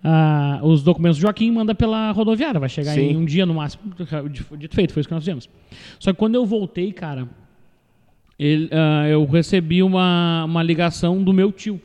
[0.03, 2.59] ah, os documentos do Joaquim e manda pela rodoviária.
[2.59, 3.11] Vai chegar Sim.
[3.11, 3.93] em um dia no máximo.
[4.31, 5.49] Dito dito feito, foi isso que nós fizemos.
[5.99, 7.29] Só que quando eu voltei, cara,
[8.39, 11.81] ele, ah, eu recebi uma, uma ligação do meu tio.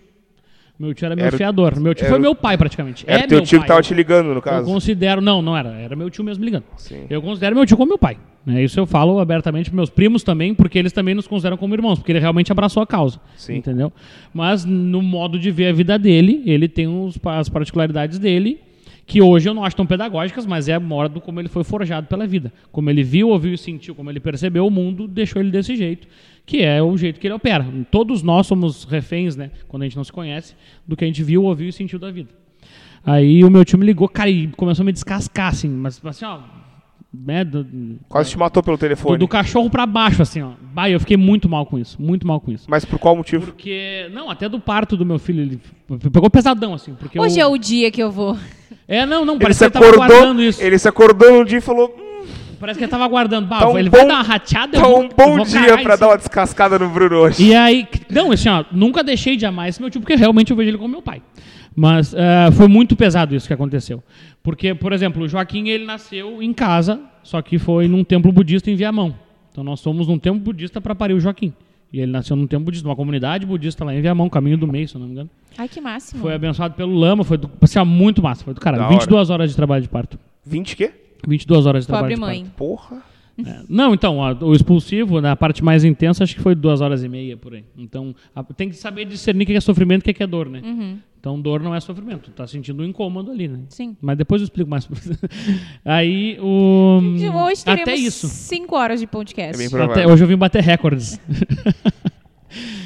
[0.84, 1.80] Meu tio era meu Era fiador.
[1.80, 3.06] Meu tio era foi meu pai, praticamente.
[3.08, 3.66] Era é teu meu tio pai.
[3.66, 4.66] que tava te ligando, no Eu caso.
[4.66, 5.22] considero.
[5.22, 5.70] Não, não era.
[5.70, 6.66] Era meu tio mesmo ligando.
[6.78, 7.06] Sim.
[7.10, 8.18] Eu considero meu tio como meu pai.
[8.46, 8.62] né?
[8.64, 12.00] Isso eu falo abertamente para meus primos também, porque eles também nos consideram como irmãos,
[12.00, 13.20] porque ele realmente abraçou a causa.
[13.38, 13.56] Sim.
[13.56, 13.92] Entendeu?
[14.34, 18.60] Mas no modo de ver a vida dele, ele tem uns, as particularidades dele,
[19.06, 22.08] que hoje eu não acho tão pedagógicas, mas é a modo como ele foi forjado
[22.08, 22.52] pela vida.
[22.72, 26.08] Como ele viu, ouviu e sentiu, como ele percebeu o mundo, deixou ele desse jeito,
[26.46, 27.66] que é o jeito que ele opera.
[27.90, 30.56] Todos nós somos reféns, né, quando a gente não se conhece,
[30.88, 32.30] do que a gente viu, ouviu e sentiu da vida.
[33.06, 36.26] Aí o meu tio me ligou, cara, e começou a me descascar, assim, mas assim,
[36.26, 36.40] ó.
[37.16, 39.20] Né, do, Quase te matou pelo do, telefone.
[39.20, 40.54] do cachorro pra baixo, assim, ó.
[40.74, 42.66] Bah, eu fiquei muito mal com isso, muito mal com isso.
[42.68, 43.46] Mas por qual motivo?
[43.46, 45.62] Porque, não, até do parto do meu filho, ele
[46.12, 47.46] pegou pesadão, assim, porque Hoje eu...
[47.46, 48.36] é o dia que eu vou.
[48.88, 50.62] É, não, não, Ele parece se que ele tava acordou, isso.
[50.64, 52.03] ele se acordou um dia e falou: "Hum,
[52.64, 53.46] Parece que ele tava aguardando.
[53.46, 55.36] Bah, Tá um ele bom- vai dar uma rateada, eu tá vou- um eu bom
[55.36, 57.44] vou dia pra dar uma descascada no Bruno hoje.
[57.44, 60.56] E aí, não, assim, ó, nunca deixei de amar esse meu tio, porque realmente eu
[60.56, 61.22] vejo ele como meu pai.
[61.76, 64.02] Mas ah, foi muito pesado isso que aconteceu.
[64.42, 68.72] Porque, por exemplo, o Joaquim, ele nasceu em casa, só que foi num templo budista
[68.72, 69.14] em Viamão.
[69.52, 71.52] Então nós somos num templo budista para parir o Joaquim.
[71.92, 74.88] E ele nasceu num templo budista, numa comunidade budista lá em Viamão, caminho do meio,
[74.88, 75.30] se eu não me engano.
[75.58, 76.22] Ai, que máximo.
[76.22, 78.84] Foi abençoado pelo Lama, foi do, assim, muito massa, foi do caralho.
[78.84, 80.18] Da 22 horas de trabalho de parto.
[80.46, 80.92] 20 quê?
[81.28, 82.46] 22 horas de trabalho Pobre mãe.
[82.56, 83.02] Porra.
[83.36, 87.04] É, não, então, a- o expulsivo, na parte mais intensa, acho que foi duas horas
[87.04, 87.64] e meia por aí.
[87.76, 90.48] Então, a- tem que saber discernir o que é sofrimento e o que é dor,
[90.48, 90.62] né?
[91.20, 92.30] Então, dor não é sofrimento.
[92.30, 93.62] Tu tá sentindo um incômodo ali, né?
[93.70, 93.98] Sim.
[94.00, 94.88] Mas depois eu explico mais.
[95.84, 97.00] aí, o.
[97.48, 98.28] Hoje teremos Até isso.
[98.28, 99.56] cinco horas de podcast.
[99.66, 101.20] É bem Até, hoje eu vim bater recordes.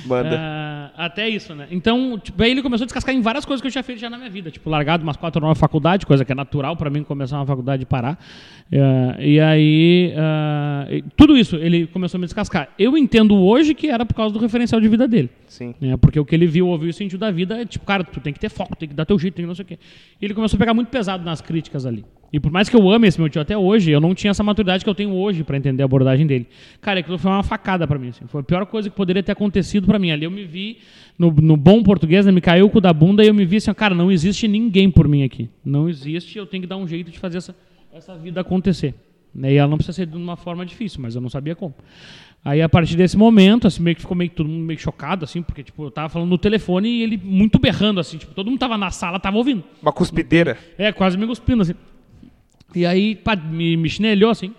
[0.06, 0.38] Manda.
[0.40, 1.68] Ah, até isso, né?
[1.72, 4.10] Então, tipo, aí ele começou a descascar em várias coisas que eu tinha feito já
[4.10, 4.50] na minha vida.
[4.52, 7.46] Tipo, largado umas quatro horas na faculdade, coisa que é natural pra mim começar uma
[7.46, 8.18] faculdade e parar.
[8.74, 10.14] Ah, e aí,
[10.90, 12.70] e tudo isso ele começou a me descascar.
[12.78, 15.30] Eu entendo hoje que era por causa do referencial de vida dele.
[15.48, 15.74] Sim.
[15.80, 15.96] né?
[15.98, 18.34] Porque o que ele viu, ouviu e sentiu da vida é tipo, cara, tu tem
[18.34, 19.80] que ter foco, tem que dar teu jeito, tem que não sei o quê.
[20.22, 22.04] E ele começou a pegar muito pesado nas críticas ali.
[22.32, 24.44] E por mais que eu ame esse meu tio até hoje, eu não tinha essa
[24.44, 26.48] maturidade que eu tenho hoje pra entender a abordagem dele.
[26.82, 28.10] Cara, aquilo foi uma facada pra mim.
[28.10, 28.26] assim.
[28.28, 30.12] Foi a pior coisa que poderia ter acontecido pra mim.
[30.12, 30.80] Ali eu me vi,
[31.18, 33.58] no, no bom português, né, me caiu o cu da bunda e eu me vi
[33.58, 35.50] assim, cara, não existe ninguém por mim aqui.
[35.64, 37.56] Não existe, eu tenho que dar um jeito de fazer essa,
[37.94, 38.94] essa vida acontecer.
[39.34, 39.54] Né?
[39.54, 41.74] E ela não precisa ser de uma forma difícil, mas eu não sabia como.
[42.44, 45.42] Aí, a partir desse momento, assim, meio que ficou meio todo mundo meio chocado, assim,
[45.42, 48.60] porque, tipo, eu tava falando no telefone e ele muito berrando, assim, tipo, todo mundo
[48.60, 49.64] tava na sala, tava ouvindo.
[49.82, 50.58] Uma cuspideira.
[50.78, 51.74] É, quase me cuspindo, assim.
[52.76, 54.54] E aí, pá, me, me chinelhou, assim.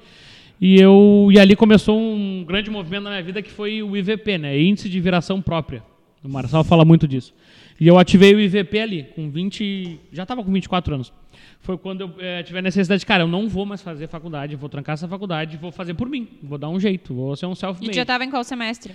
[0.60, 4.38] E, eu, e ali começou um grande movimento na minha vida que foi o IVP,
[4.38, 4.60] né?
[4.60, 5.82] Índice de Viração Própria.
[6.22, 7.32] O Marçal fala muito disso.
[7.80, 10.00] E eu ativei o IVP ali, com 20...
[10.12, 11.12] Já estava com 24 anos.
[11.60, 14.68] Foi quando eu eh, tive a necessidade, cara, eu não vou mais fazer faculdade, vou
[14.68, 16.26] trancar essa faculdade, vou fazer por mim.
[16.42, 17.94] Vou dar um jeito, vou ser um E self-made.
[17.94, 18.92] já tava em qual semestre?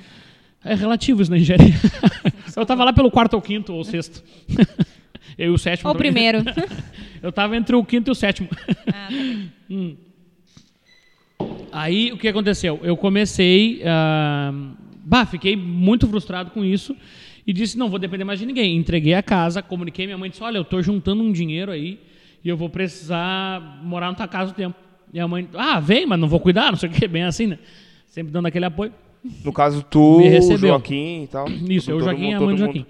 [0.65, 1.73] É relativo isso na engenharia.
[2.55, 4.21] eu tava lá pelo quarto ou quinto ou sexto.
[5.37, 5.89] eu e o sétimo.
[5.89, 6.11] Ou também.
[6.11, 6.43] primeiro?
[7.23, 8.49] Eu tava entre o quinto e o sétimo.
[8.69, 9.07] Ah, tá.
[9.69, 9.95] Hum.
[11.71, 12.79] Aí o que aconteceu?
[12.83, 13.81] Eu comecei.
[13.85, 14.51] ah,
[15.03, 16.95] bah, fiquei muito frustrado com isso
[17.45, 18.75] e disse: não vou depender mais de ninguém.
[18.75, 21.99] Entreguei a casa, comuniquei minha mãe disse: olha, eu tô juntando um dinheiro aí
[22.43, 24.75] e eu vou precisar morar na tua casa um tempo.
[25.13, 27.47] E a mãe: ah, vem, mas não vou cuidar, não sei o que, bem assim,
[27.47, 27.59] né?
[28.07, 28.93] Sempre dando aquele apoio.
[29.45, 30.69] No caso, tu, Me recebeu.
[30.71, 31.47] Joaquim e tal.
[31.69, 32.85] Isso, eu, Joaquim e a mundo- mãe do Joaquim.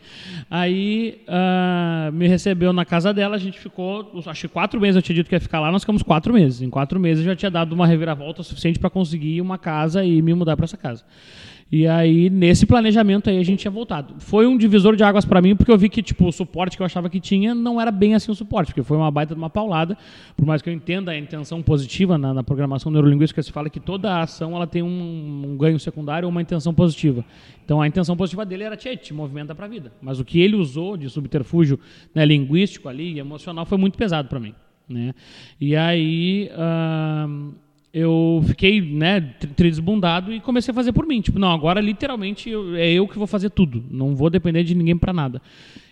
[0.50, 5.02] Aí ah, me recebeu na casa dela, a gente ficou, acho que quatro meses eu
[5.02, 6.62] tinha dito que ia ficar lá, nós ficamos quatro meses.
[6.62, 10.22] Em quatro meses eu já tinha dado uma reviravolta suficiente para conseguir uma casa e
[10.22, 11.04] me mudar para essa casa.
[11.72, 14.16] E aí, nesse planejamento aí, a gente tinha voltado.
[14.20, 16.84] Foi um divisor de águas para mim, porque eu vi que, tipo, o suporte que
[16.84, 19.42] eu achava que tinha não era bem assim o suporte, porque foi uma baita de
[19.42, 19.98] uma paulada.
[20.38, 23.80] Por mais que eu entenda a intenção positiva na, na programação neurolinguística, se fala que
[23.80, 27.26] toda ação ela tem um, um ganho secundário ou uma intenção positiva.
[27.66, 29.92] Então, a intenção positiva dele era, tchê, te movimenta para a vida.
[30.02, 31.80] Mas o que ele usou de subterfúgio
[32.14, 34.54] né, linguístico ali, emocional, foi muito pesado para mim.
[34.88, 35.14] Né?
[35.60, 36.52] E aí...
[36.56, 37.54] ahn,
[37.94, 39.22] eu fiquei, né,
[39.56, 41.22] trisbundado e comecei a fazer por mim.
[41.22, 43.84] Tipo, não, agora literalmente eu- é eu que vou fazer tudo.
[43.92, 45.42] Não vou depender de ninguém para nada.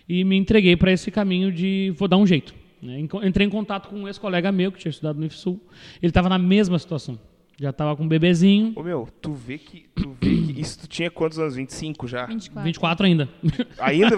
[0.10, 2.54] E me entreguei para esse caminho de vou dar um jeito.
[2.82, 3.00] né.
[3.24, 5.60] Entrei em contato com um ex-colega meu que tinha estudado no IFSUL.
[6.02, 7.20] Ele estava na mesma situação.
[7.60, 9.86] Já estava com um bebezinho, Ô, meu, tu vê que.
[9.94, 11.56] Tu vê que isso tu tinha quantos anos?
[11.56, 12.26] 25 já?
[12.26, 12.64] 24.
[12.64, 13.30] 24 ainda.
[13.78, 14.16] Ainda?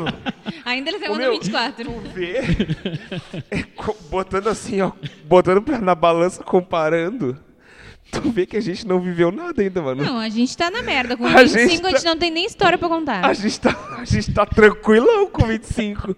[0.64, 1.84] Ainda ele tá meu, 24.
[1.84, 2.38] Tu vê.
[3.52, 3.66] é,
[4.10, 4.94] botando assim, ó.
[5.28, 7.38] Botando na balança, comparando.
[8.22, 10.04] Tu vê que a gente não viveu nada ainda, mano.
[10.04, 11.18] Não, a gente tá na merda.
[11.18, 13.26] Com A 25 gente a gente tá- não tem nem história pra contar.
[13.26, 16.16] A gente, tá, a gente tá tranquilão com 25.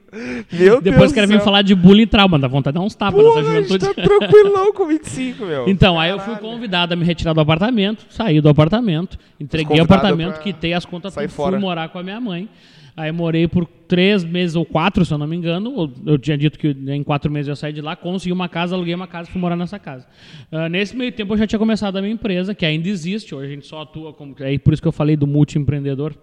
[0.51, 0.83] Meu Deus.
[0.83, 3.41] Depois quero vir falar de bullying e trauma, dá vontade de dar uns tapas Porra,
[3.41, 3.95] nessa a gente juventude.
[3.95, 5.67] tá tranquilão com 25, meu.
[5.69, 6.51] Então, aí eu fui Caralho.
[6.53, 11.13] convidado a me retirar do apartamento, saí do apartamento, entreguei o apartamento, quitei as contas,
[11.15, 11.51] tudo, fora.
[11.51, 12.49] fui morar com a minha mãe.
[12.97, 15.93] Aí morei por três meses ou quatro, se eu não me engano.
[16.05, 18.95] Eu tinha dito que em quatro meses eu sair de lá, consegui uma casa, aluguei
[18.95, 20.07] uma casa e fui morar nessa casa.
[20.49, 23.47] Ah, nesse meio tempo eu já tinha começado a minha empresa, que ainda existe, hoje
[23.47, 24.33] a gente só atua como.
[24.39, 26.13] É por isso que eu falei do multi-empreendedor.
[26.13, 26.19] É,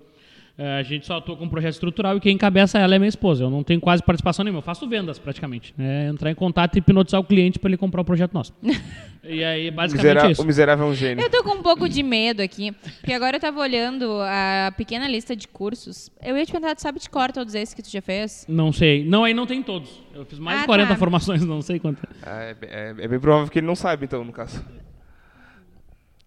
[0.58, 3.42] a gente só atua com projeto estrutural e quem encabeça ela é minha esposa.
[3.44, 5.74] Eu não tenho quase participação nenhuma, eu faço vendas praticamente.
[5.78, 8.52] É entrar em contato e hipnotizar o cliente para ele comprar o projeto nosso.
[9.24, 10.42] e aí, basicamente Misera- é isso.
[10.42, 11.24] O miserável é um gênio.
[11.24, 15.08] Eu tô com um pouco de medo aqui, porque agora eu tava olhando a pequena
[15.08, 16.10] lista de cursos.
[16.22, 18.44] Eu ia te perguntar, tu sabe de cor todos esses que tu já fez?
[18.48, 19.04] Não sei.
[19.04, 20.00] Não, aí não tem todos.
[20.14, 20.96] Eu fiz mais Ah, de 40 tá.
[20.96, 22.06] formações, não sei quanto.
[22.22, 24.62] Ah, É, é- é bem provável que ele não saiba, então, no caso.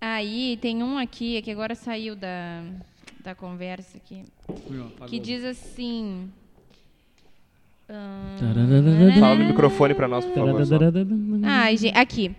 [0.01, 2.61] Aí tem um aqui, que agora saiu da,
[3.23, 4.23] da conversa aqui,
[5.07, 6.29] que diz assim...
[7.89, 8.35] ah,
[9.19, 10.65] Fala no microfone pra nós, por favor.
[10.65, 10.77] só.
[11.43, 12.35] Ai, gente, aqui.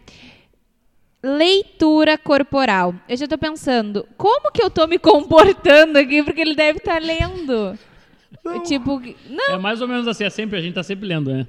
[1.23, 2.95] Leitura corporal.
[3.09, 6.23] Eu já tô pensando, como que eu tô me comportando aqui?
[6.23, 7.77] Porque ele deve estar lendo.
[8.65, 11.47] Tipo, não, É mais ou menos assim, é sempre, a gente tá sempre lendo, né?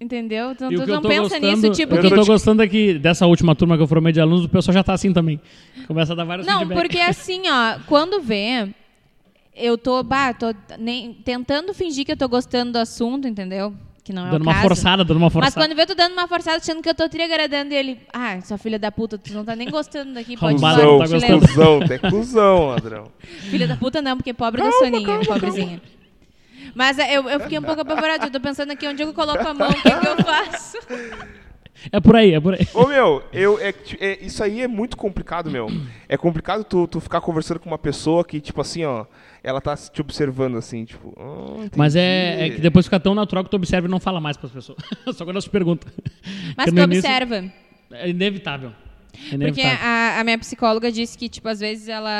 [0.00, 0.52] Entendeu?
[0.52, 3.26] Então tu não pensa gostando, nisso, tipo, o que eu tô gostando é que dessa
[3.26, 5.40] última turma que eu formei de alunos, o pessoal já tá assim também.
[5.86, 6.82] Começa a dar vários Não, feedbacks.
[6.82, 8.68] porque assim, ó, quando vê,
[9.54, 13.74] eu tô, bah, tô nem, tentando fingir que eu tô gostando do assunto, entendeu?
[14.06, 14.68] que não é Dando o uma caso.
[14.68, 15.66] forçada, dando uma Mas forçada.
[15.66, 17.98] quando vê eu tô dando uma forçada, achando que eu tô triagradando ele.
[18.12, 21.06] Ah, sua filha da puta, tu não tá nem gostando daqui, pode embora, não tá
[21.06, 21.32] te gostando.
[21.40, 21.48] levo.
[21.48, 23.08] cuzão, tu é cuzão, ladrão.
[23.50, 25.82] Filha da puta não, porque pobre da Soninha, pobrezinha.
[26.76, 28.26] Mas é, eu, eu fiquei um pouco apavorada.
[28.26, 30.76] Eu tô pensando aqui onde eu coloco a mão, o que, que eu faço.
[31.90, 32.66] É por aí, é por aí.
[32.74, 35.68] Ô, meu, eu, é, é- isso aí é muito complicado, meu.
[36.06, 39.06] É complicado tu, tu ficar conversando com uma pessoa que, tipo assim, ó,
[39.42, 41.14] ela tá te observando assim, tipo.
[41.18, 44.00] "Ah, Mas é, entendi." é que depois fica tão natural que tu observa e não
[44.00, 44.76] fala mais pras pessoas.
[45.16, 45.90] Só quando elas te perguntam.
[46.56, 47.44] Mas tu início observa.
[47.92, 48.72] É inevitável.
[49.26, 49.78] É Porque inevitável.
[49.82, 52.10] a, a minha psicóloga disse que, tipo, às vezes ela.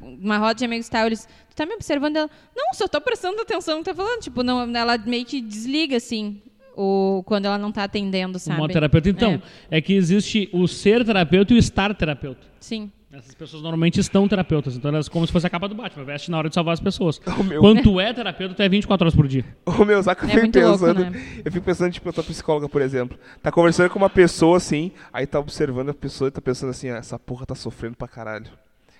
[0.00, 1.28] Uma roda de amigos tal, eles.
[1.48, 2.16] Tu tá me observando?
[2.16, 2.30] Ela.
[2.56, 4.20] Não, só tô prestando atenção no que tá falando.
[4.20, 6.40] Tipo, não, ela meio que desliga, assim,
[6.76, 8.58] o, quando ela não tá atendendo, sabe?
[8.58, 9.08] modo terapeuta.
[9.08, 9.80] Então, é.
[9.80, 12.46] que existe o ser terapeuta e o estar terapeuta.
[12.58, 12.90] Sim.
[13.12, 16.30] Essas pessoas normalmente estão terapeutas, então elas como se fosse a capa do Batman, veste
[16.30, 17.20] na hora de salvar as pessoas.
[17.38, 17.60] Ô, meu.
[17.60, 19.44] Quando tu é terapeuta, tu é 24 horas por dia.
[19.66, 21.10] Ô, meu, sabe que eu É fico muito louco, pensando?
[21.10, 21.42] né?
[21.44, 24.92] Eu fico pensando, tipo, a tua psicóloga, por exemplo, tá conversando com uma pessoa assim,
[25.12, 28.06] aí tá observando a pessoa e tá pensando assim, ah, essa porra tá sofrendo pra
[28.06, 28.46] caralho.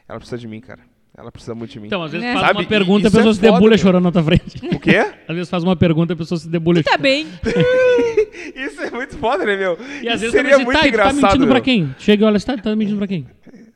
[0.09, 0.81] Ela precisa de mim, cara.
[1.17, 1.87] Ela precisa muito de mim.
[1.89, 2.33] Então, às vezes É.
[2.33, 3.79] faz Sabe, uma pergunta e a isso é pessoa se foda, debulha meu.
[3.79, 4.57] chorando na tua frente.
[4.75, 4.97] O quê?
[5.29, 7.27] Às vezes faz uma pergunta e a pessoa se debulha Tá bem.
[8.57, 9.79] Isso é muito foda, né, meu?
[10.03, 11.63] E às Isso vezes seria também muito tá, e tu tá mentindo pra meu.
[11.63, 11.95] quem?
[11.99, 13.27] Chega e olha, você tá, tá mentindo pra quem?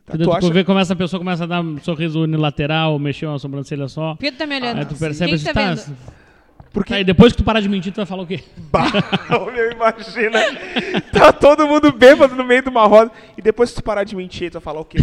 [0.06, 3.26] Tá, tu tu acha- vê, começa a pessoa começa a dar um sorriso unilateral, mexer
[3.26, 4.16] uma sobrancelha só.
[4.16, 4.78] Que tu tá me olhando?
[4.78, 5.96] Aí tu percebe Quem que tá tá, vendo?
[6.72, 8.40] Porque Aí depois que tu parar de mentir, tu vai falar o quê?
[8.72, 8.90] Bah,
[9.54, 10.40] meu, imagina.
[11.12, 13.12] Tá todo mundo bêbado no meio de uma roda.
[13.38, 14.98] E depois se tu parar de mentir, tu vai falar o quê?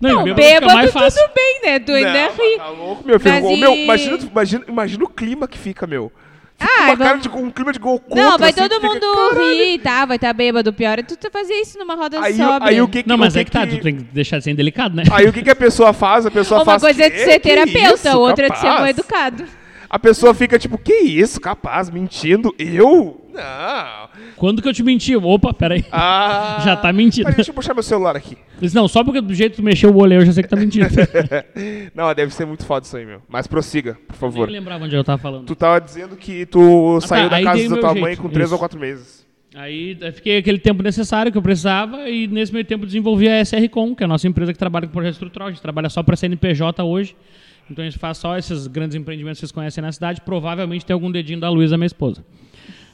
[0.00, 1.20] Não, Não, bêbado fica bêbado mais fácil.
[1.22, 1.78] tudo bem, né?
[1.78, 2.56] Tu ainda Não, ri.
[2.56, 3.34] Tá louco, meu filho.
[3.34, 6.10] Mas Ô, e- meu, imagina, tu- imagina, imagina o clima que fica, meu.
[6.58, 8.22] Fica Ah, uma cara vamos- de, um clima de gol contra.
[8.22, 9.50] Não, vai assim, todo tu fica, mundo "Caralho".
[9.64, 10.04] rir, tá?
[10.04, 10.70] Vai estar bêbado.
[10.70, 12.70] O pior é tu tu fazer isso numa roda Aí, sóbria.
[12.70, 14.38] aí o que que Não, mas o é que tá, tu que- tem que deixar
[14.38, 15.04] de ser delicado, né?
[15.10, 16.26] Aí o que, que a pessoa faz?
[16.26, 16.82] A pessoa Uma faz.
[16.82, 17.24] coisa é de "Quê?
[17.24, 19.44] ser Que terapeuta, isso, outra é de ser capaz?" mal educado.
[19.88, 22.54] A pessoa fica tipo, que isso, capaz, mentindo?
[22.58, 23.19] Eu?
[23.40, 24.08] Não.
[24.36, 25.16] Quando que eu te menti?
[25.16, 25.84] Opa, peraí.
[25.90, 26.60] Ah.
[26.64, 27.30] Já tá mentindo.
[27.32, 28.36] Deixa eu puxar meu celular aqui.
[28.60, 30.48] Disse, Não, só porque do jeito que tu mexeu o olho eu já sei que
[30.48, 30.86] tá mentindo.
[31.94, 33.22] Não, deve ser muito foda isso aí, meu.
[33.28, 34.50] Mas prossiga, por Nem favor.
[34.50, 35.46] lembrava onde eu tava falando.
[35.46, 38.46] Tu tava dizendo que tu saiu tá, da casa da tua jeito, mãe com três
[38.46, 38.54] isso.
[38.54, 39.26] ou quatro meses.
[39.54, 43.40] Aí eu fiquei aquele tempo necessário que eu precisava e nesse meio tempo desenvolvi a
[43.44, 45.48] SRCom, que é a nossa empresa que trabalha com projeto estrutural.
[45.48, 47.16] A gente trabalha só para CNPJ hoje.
[47.68, 50.20] Então a gente faz só esses grandes empreendimentos que vocês conhecem na cidade.
[50.20, 52.24] Provavelmente tem algum dedinho da Luísa, minha esposa.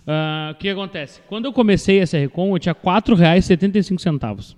[0.07, 1.21] Ah, o que acontece?
[1.29, 4.55] Quando eu comecei a SRCom, eu tinha R$ 4,75.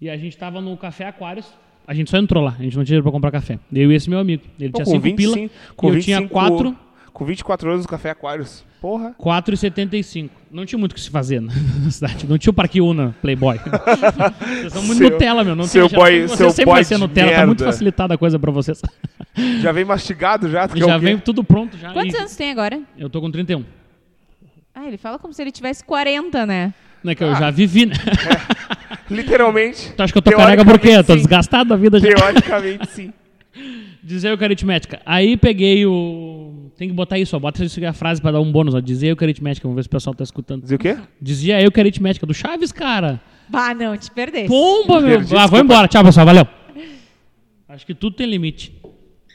[0.00, 1.46] E a gente estava no Café Aquários.
[1.86, 3.58] A gente só entrou lá, a gente não tinha dinheiro para comprar café.
[3.72, 4.42] Eu e esse meu amigo.
[4.58, 5.36] Ele Pô, tinha 5 pila
[5.76, 6.76] com eu tinha 25 4
[7.12, 8.64] Com 24 anos no Café Aquários.
[8.80, 9.14] Porra.
[9.20, 10.30] 4,75.
[10.50, 11.52] Não tinha muito o que se fazer na
[11.90, 12.26] cidade.
[12.28, 13.58] Não tinha o Parque Una, Playboy.
[14.62, 15.54] Vocês são muito Seu- Nutella, meu.
[15.56, 17.30] Não seu tem, boy- vocês seu sempre boy vai ser Nutella.
[17.32, 17.72] Tá muito merda.
[17.72, 18.80] facilitada a coisa pra vocês.
[19.60, 20.66] Já vem mastigado já?
[20.68, 21.06] Quer Já o quê?
[21.06, 21.76] vem tudo pronto.
[21.76, 21.92] Já.
[21.92, 22.80] Quantos E anos tem agora?
[22.96, 23.64] Eu tô com 31.
[24.74, 26.74] Ah, ele fala como se ele tivesse 40, né?
[27.04, 27.94] Não é que eu já vivi, né?
[29.10, 29.92] Literalmente.
[29.92, 30.90] Tu acha que eu tô careca por quê?
[30.90, 31.18] Eu tô sim.
[31.18, 32.08] desgastado da vida já.
[32.08, 33.12] Teoricamente, sim.
[34.02, 35.00] Dizer eucaritmética.
[35.04, 36.70] Aí peguei o...
[36.76, 37.38] Tem que botar isso, ó.
[37.38, 38.80] Bota isso aqui a frase pra dar um bônus, ó.
[38.80, 39.64] Dizer eucaritmética.
[39.64, 40.62] Vamos ver se o pessoal tá escutando.
[40.62, 40.96] Dizer o quê?
[41.20, 43.20] Dizia eucaritmética do Chaves, cara.
[43.48, 44.48] Bah, não, te perdeste.
[44.48, 45.18] Pomba, meu.
[45.18, 45.86] Perdi, ah, vou embora.
[45.86, 46.26] Tchau, pessoal.
[46.26, 46.46] Valeu.
[47.68, 48.72] Acho que tudo tem limite.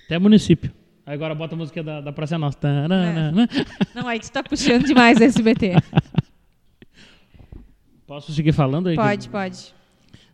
[0.06, 0.72] Até município.
[1.08, 2.58] Aí agora bota a música da, da Praça Nossa.
[2.58, 3.48] Taranana.
[3.96, 5.76] Não, aí tu tá puxando demais SBT.
[8.06, 8.98] Posso seguir falando aí?
[8.98, 9.74] Pode, pode.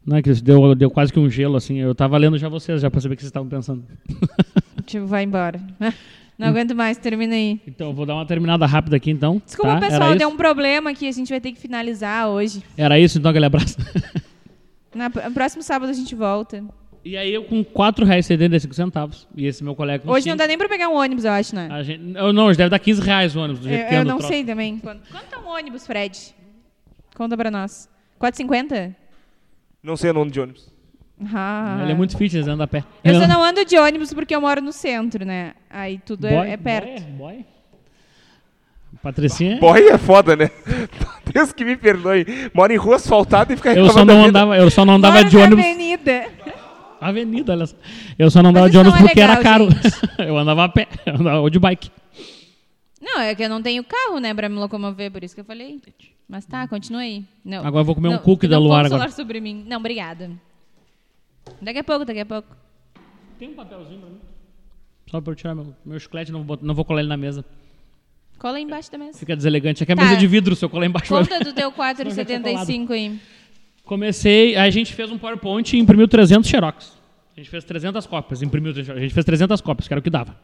[0.04, 1.78] Não, é que deu, deu quase que um gelo, assim.
[1.78, 3.86] Eu tava lendo já vocês, já o que vocês estavam pensando.
[4.86, 5.62] Tipo, vai embora.
[6.38, 7.62] Não aguento mais, termina aí.
[7.68, 9.42] Então, vou dar uma terminada rápida aqui, então.
[9.46, 9.80] Desculpa, tá?
[9.80, 10.36] pessoal, Era deu isso?
[10.36, 12.64] um problema aqui, a gente vai ter que finalizar hoje.
[12.76, 13.78] Era isso, então, aquele abraço.
[14.94, 16.64] Na, no próximo sábado a gente volta.
[17.06, 20.70] E aí eu com R$ 4,75 e esse meu colega Hoje não dá nem pra
[20.70, 21.68] pegar um ônibus, eu acho, né?
[21.72, 23.96] A gente, eu, não, hoje deve dar 15 reais o ônibus, do jeito eu que
[23.96, 24.28] eu não troço.
[24.34, 24.78] sei também.
[24.80, 26.34] Quanto, quanto é um ônibus, Fred?
[27.16, 27.90] Conta pra nós.
[28.22, 28.96] 4,50?
[29.84, 30.72] Não sei o nome de ônibus.
[31.34, 31.80] Ah.
[31.84, 32.84] Ele é muito fitness, anda a pé.
[33.04, 35.54] Eu só não ando de ônibus porque eu moro no centro, né?
[35.70, 36.88] Aí tudo é- Boy- é, perto.
[36.88, 37.46] Boy, é- boy?
[39.02, 39.58] Patricinha...
[39.60, 40.50] Boy é foda, né?
[41.34, 42.26] Deus que me perdoe.
[42.54, 45.30] Mora em rua asfaltada e fica Eu só não andava, eu só não andava Moro
[45.30, 45.66] de na ônibus.
[45.66, 46.26] avenida.
[47.10, 47.76] Avenida, olha só.
[48.18, 49.72] Eu só não andava de ônibus não é porque era legal, caro.
[49.72, 49.96] gente.
[50.28, 51.90] eu andava a pé, eu andava ou de bike.
[53.02, 55.46] Não, é que eu não tenho carro, né, pra me locomover, por isso que eu
[55.46, 55.82] falei.
[56.28, 57.24] Mas tá, continua aí.
[57.44, 59.02] Não, Agora eu vou comer um não, cookie da não Luar agora.
[59.02, 59.64] falar sobre mim.
[59.68, 60.32] Não, obrigada.
[61.62, 62.56] Daqui a pouco, daqui a pouco.
[63.38, 64.20] Tem um papelzinho pra mim?
[65.12, 67.44] Só pra eu tirar meu, meu chiclete, não vou, não vou colar ele na mesa.
[68.40, 69.18] Cola aí embaixo da mesa.
[69.20, 69.84] Fica deselegante.
[69.84, 70.04] Aqui é Tá.
[70.04, 71.14] mesa de vidro, se eu colar embaixo.
[71.14, 73.20] vai- Conta do teu 4,75 aí.
[73.86, 76.98] Comecei, a gente fez um PowerPoint e imprimiu 300 xerox.
[77.36, 80.10] A gente fez 300 cópias, imprimiu, a gente fez 300 cópias, que era o que
[80.10, 80.36] dava.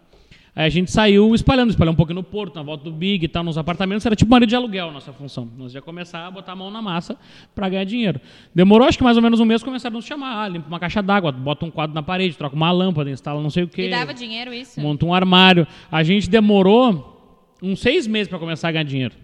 [0.56, 3.28] Aí a gente saiu espalhando, espalhou um pouquinho no porto, na volta do Big e
[3.28, 4.06] tal, nos apartamentos.
[4.06, 5.48] Era tipo marido de aluguel a nossa função.
[5.58, 7.16] Nós ia começar a botar a mão na massa
[7.56, 8.20] para ganhar dinheiro.
[8.54, 10.44] Demorou acho que mais ou menos um mês, começaram a nos chamar.
[10.44, 13.50] Ah, limpa uma caixa d'água, bota um quadro na parede, troca uma lâmpada, instala não
[13.50, 13.84] sei o quê.
[13.84, 14.82] E dava dinheiro isso?
[14.82, 15.66] Monta um armário.
[15.92, 19.16] A gente demorou uns seis meses para começar a ganhar dinheiro.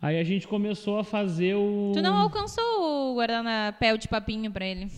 [0.00, 1.92] Aí a gente começou a fazer o.
[1.94, 4.90] Tu não alcançou o guardanapé de papinho pra ele?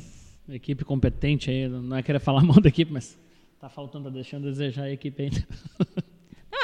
[0.48, 3.18] Equipe competente aí, não é querer falar mal da equipe, mas
[3.60, 5.46] tá faltando, tá deixando a desejar a equipe ainda.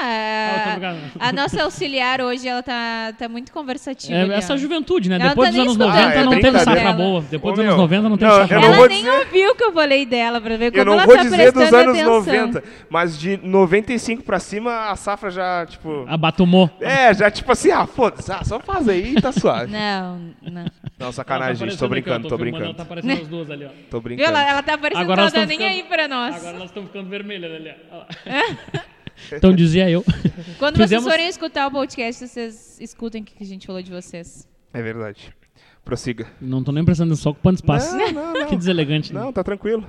[0.00, 0.78] É- Ah,
[1.12, 4.14] tô a nossa auxiliar hoje, ela tá, tá muito conversativa.
[4.34, 5.16] É essa juventude, né?
[5.16, 7.24] Ela Depois tá dos anos escutando 90 Ah, é não teve safra boa.
[7.30, 8.74] Depois Ô, dos anos meu, 90 não teve não, safra boa.
[8.74, 11.06] Ela nem dizer- ouviu o que eu falei dela, pra ver como Eu não ela
[11.06, 12.14] vou tá dizer prestando dos anos atenção.
[12.14, 16.04] 90, mas de 95 pra cima a safra já, tipo.
[16.08, 16.70] Abatumou.
[16.80, 19.70] É, já tipo assim, ah, foda-se, ah, só faz aí e tá suave.
[19.70, 20.64] Não, não.
[20.98, 22.76] Não, sacanagem, gente, tô aparecendo aqui, ó, brincando, tô filmando, brincando.
[22.76, 23.68] Tá aparecendo as duas ali, ó.
[23.90, 24.00] Tô Viu?
[24.00, 24.28] brincando.
[24.28, 26.36] Ela, ela tá parecendo Agora que ela tá tão nem ficando- aí pra nós.
[26.36, 28.04] Agora elas estão ficando vermelhas ali, ó.
[29.32, 30.04] Então dizia eu.
[30.58, 33.90] Quando Fizemos- vocês forem escutar o podcast, vocês escutem o que a gente falou de
[33.90, 34.46] vocês.
[34.72, 35.32] É verdade.
[35.84, 36.26] Prossiga.
[36.40, 37.96] Não tô nem prestando só ocupando espaço.
[37.96, 38.46] Não, não, não.
[38.46, 39.12] Que deselegante.
[39.12, 39.20] né?
[39.20, 39.84] Não, tá tranquilo.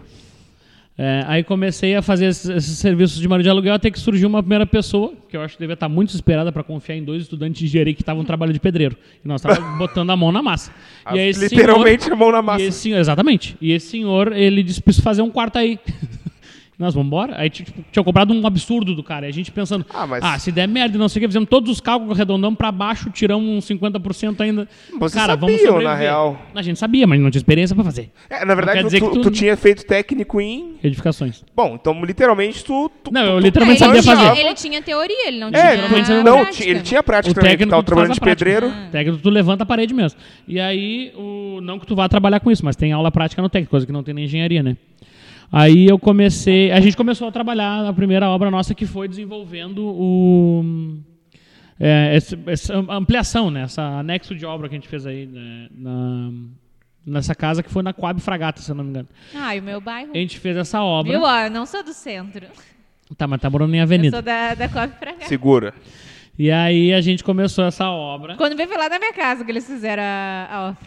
[0.97, 4.29] É, aí comecei a fazer esses, esses serviços de marido de aluguel até que surgiu
[4.29, 7.23] uma primeira pessoa, que eu acho que devia estar muito desesperada para confiar em dois
[7.23, 8.95] estudantes de engenharia que estavam no trabalho de pedreiro.
[9.23, 10.71] E nós estávamos botando a mão na massa.
[11.13, 12.63] E Literalmente a mão na massa.
[12.63, 13.57] E esse senhor, exatamente.
[13.59, 15.77] E esse senhor, ele disse, preciso fazer um quarto aí.
[16.77, 17.39] Nós vamos embora?
[17.39, 19.25] Aí tipo, tinha cobrado um absurdo do cara.
[19.25, 21.27] E a gente pensando, Ah, mas- ah, se der merda e não sei o que,
[21.29, 24.67] fizemos todos os cálculos arredondamos pra baixo, tiramos uns 50% ainda.
[24.99, 25.83] Vocês cara, vamos sabiam, sobreviver.
[25.89, 26.37] na real.
[26.53, 28.09] A gente sabia, mas não tinha experiência pra fazer.
[28.29, 30.75] É, na verdade, tu, tu, tu- tu tinha feito técnico em.
[30.83, 31.43] Edificações.
[31.55, 32.91] Bom, então literalmente tu.
[33.03, 34.41] tu Não, eu literalmente É, ele, sabia tinha, fazer.
[34.45, 36.63] ele tinha teoria, ele não tinha É, Literalmente tu, sabia não, prática.
[36.63, 38.45] ti- ele tinha prática O também, técnico trabalhando de prática.
[38.45, 38.67] pedreiro.
[38.87, 40.19] O técnico tu levanta a parede mesmo.
[40.45, 43.47] E aí, o, não que tu vá trabalhar com isso, mas tem aula prática no
[43.49, 44.75] técnico, coisa que não tem na engenharia, né?
[45.51, 49.85] Aí eu comecei, a gente começou a trabalhar na primeira obra nossa que foi desenvolvendo
[49.85, 50.97] o
[51.79, 53.61] é, esse- essa ampliação, né?
[53.63, 55.67] Essa anexo de obra que a gente fez aí né?
[55.71, 56.31] na,
[57.05, 59.07] nessa casa que foi na Coab Fragata, se eu não me engano.
[59.35, 60.11] Ai, o meu bairro.
[60.13, 61.11] A gente fez essa obra.
[61.11, 61.21] Viu?
[61.21, 62.47] Ó, eu não sou do centro.
[63.17, 64.17] Tá, mas tá morando em Eu avenida.
[64.17, 65.13] sou da, da Coab cá.
[65.27, 65.73] Segura.
[66.39, 68.35] E aí a gente começou essa obra.
[68.35, 70.77] Quando veio lá da minha casa que eles fizeram a, a obra.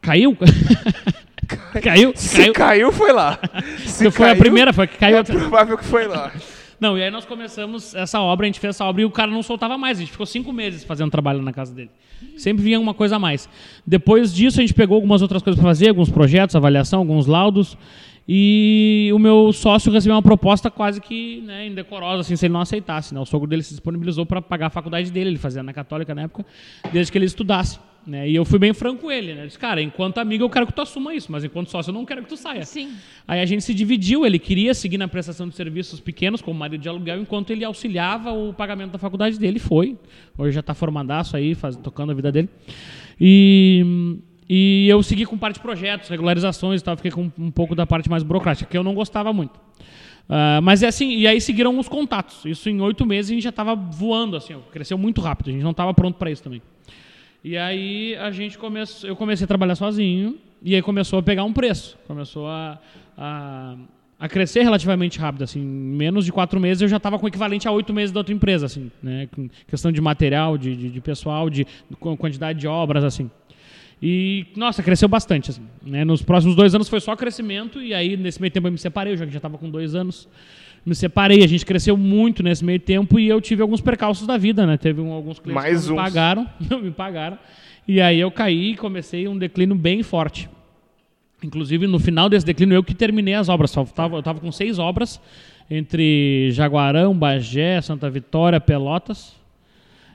[0.00, 0.36] Caiu?
[1.46, 2.12] caiu?
[2.14, 2.52] Se Caiu?
[2.52, 3.38] caiu, foi lá.
[3.84, 5.18] Se foi a caiu, primeira, foi que caiu.
[5.18, 6.32] É provável que foi lá.
[6.78, 9.30] Não, e aí nós começamos essa obra, a gente fez essa obra e o cara
[9.30, 9.96] não soltava mais.
[9.96, 11.90] A gente ficou cinco meses fazendo trabalho na casa dele.
[12.36, 13.48] Sempre vinha uma coisa a mais.
[13.86, 17.78] Depois disso, a gente pegou algumas outras coisas para fazer, alguns projetos, avaliação, alguns laudos.
[18.28, 22.60] E o meu sócio recebeu uma proposta quase que né, indecorosa, assim, se ele não
[22.60, 23.14] aceitasse.
[23.14, 23.20] Né?
[23.20, 26.22] O sogro dele se disponibilizou para pagar a faculdade dele, ele fazia na Católica na
[26.22, 26.44] época,
[26.92, 27.78] desde que ele estudasse.
[28.06, 28.28] Né?
[28.28, 29.34] E eu fui bem franco com ele.
[29.34, 29.42] Né?
[29.42, 31.94] Eu disse, cara, enquanto amigo eu quero que tu assuma isso, mas enquanto sócio eu
[31.94, 32.64] não quero que tu saia.
[32.64, 32.92] Sim.
[33.26, 36.80] Aí a gente se dividiu, ele queria seguir na prestação de serviços pequenos, como marido
[36.80, 39.98] de aluguel, enquanto ele auxiliava o pagamento da faculdade dele, foi.
[40.38, 42.48] Hoje já está formadaço aí, faz, tocando a vida dele.
[43.20, 47.74] E, e eu segui com parte de projetos, regularizações e tal, fiquei com um pouco
[47.74, 49.58] da parte mais burocrática, que eu não gostava muito.
[50.28, 52.44] Ah, mas é assim, e aí seguiram os contatos.
[52.44, 55.52] Isso em oito meses a gente já estava voando, assim, ó, cresceu muito rápido, a
[55.52, 56.62] gente não estava pronto para isso também.
[57.46, 61.44] E aí a gente começou, eu comecei a trabalhar sozinho e aí começou a pegar
[61.44, 62.76] um preço, começou a,
[63.16, 63.76] a,
[64.18, 67.28] a crescer relativamente rápido, assim, em menos de quatro meses eu já estava com o
[67.28, 70.90] equivalente a oito meses da outra empresa, assim, né, com questão de material, de, de,
[70.90, 71.64] de pessoal, de,
[72.00, 73.30] com quantidade de obras, assim.
[74.02, 78.16] E, nossa, cresceu bastante, assim, né, nos próximos dois anos foi só crescimento e aí
[78.16, 80.28] nesse meio tempo eu me separei, eu já estava com dois anos,
[80.86, 84.38] me separei, a gente cresceu muito nesse meio tempo e eu tive alguns percalços da
[84.38, 84.76] vida, né?
[84.76, 87.38] Teve um- alguns clientes Mais que não me pagaram, não me pagaram.
[87.88, 90.48] E aí eu caí e comecei um declínio bem forte.
[91.42, 93.70] Inclusive, no final desse declínio, eu que terminei as obras.
[93.70, 95.20] Só tava, eu estava com seis obras,
[95.70, 99.36] entre Jaguarão, Bagé, Santa Vitória, Pelotas.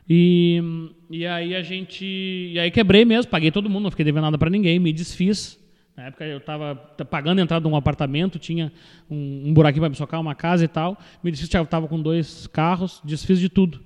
[0.09, 0.61] E,
[1.09, 2.03] e aí a gente.
[2.05, 5.57] E aí quebrei mesmo, paguei todo mundo, não fiquei devendo nada para ninguém, me desfiz.
[5.95, 6.75] Na época eu estava
[7.09, 8.71] pagando a entrada de um apartamento, tinha
[9.09, 10.97] um, um buraquinho para me socar, uma casa e tal.
[11.23, 13.81] Me desfiz, eu estava com dois carros, desfiz de tudo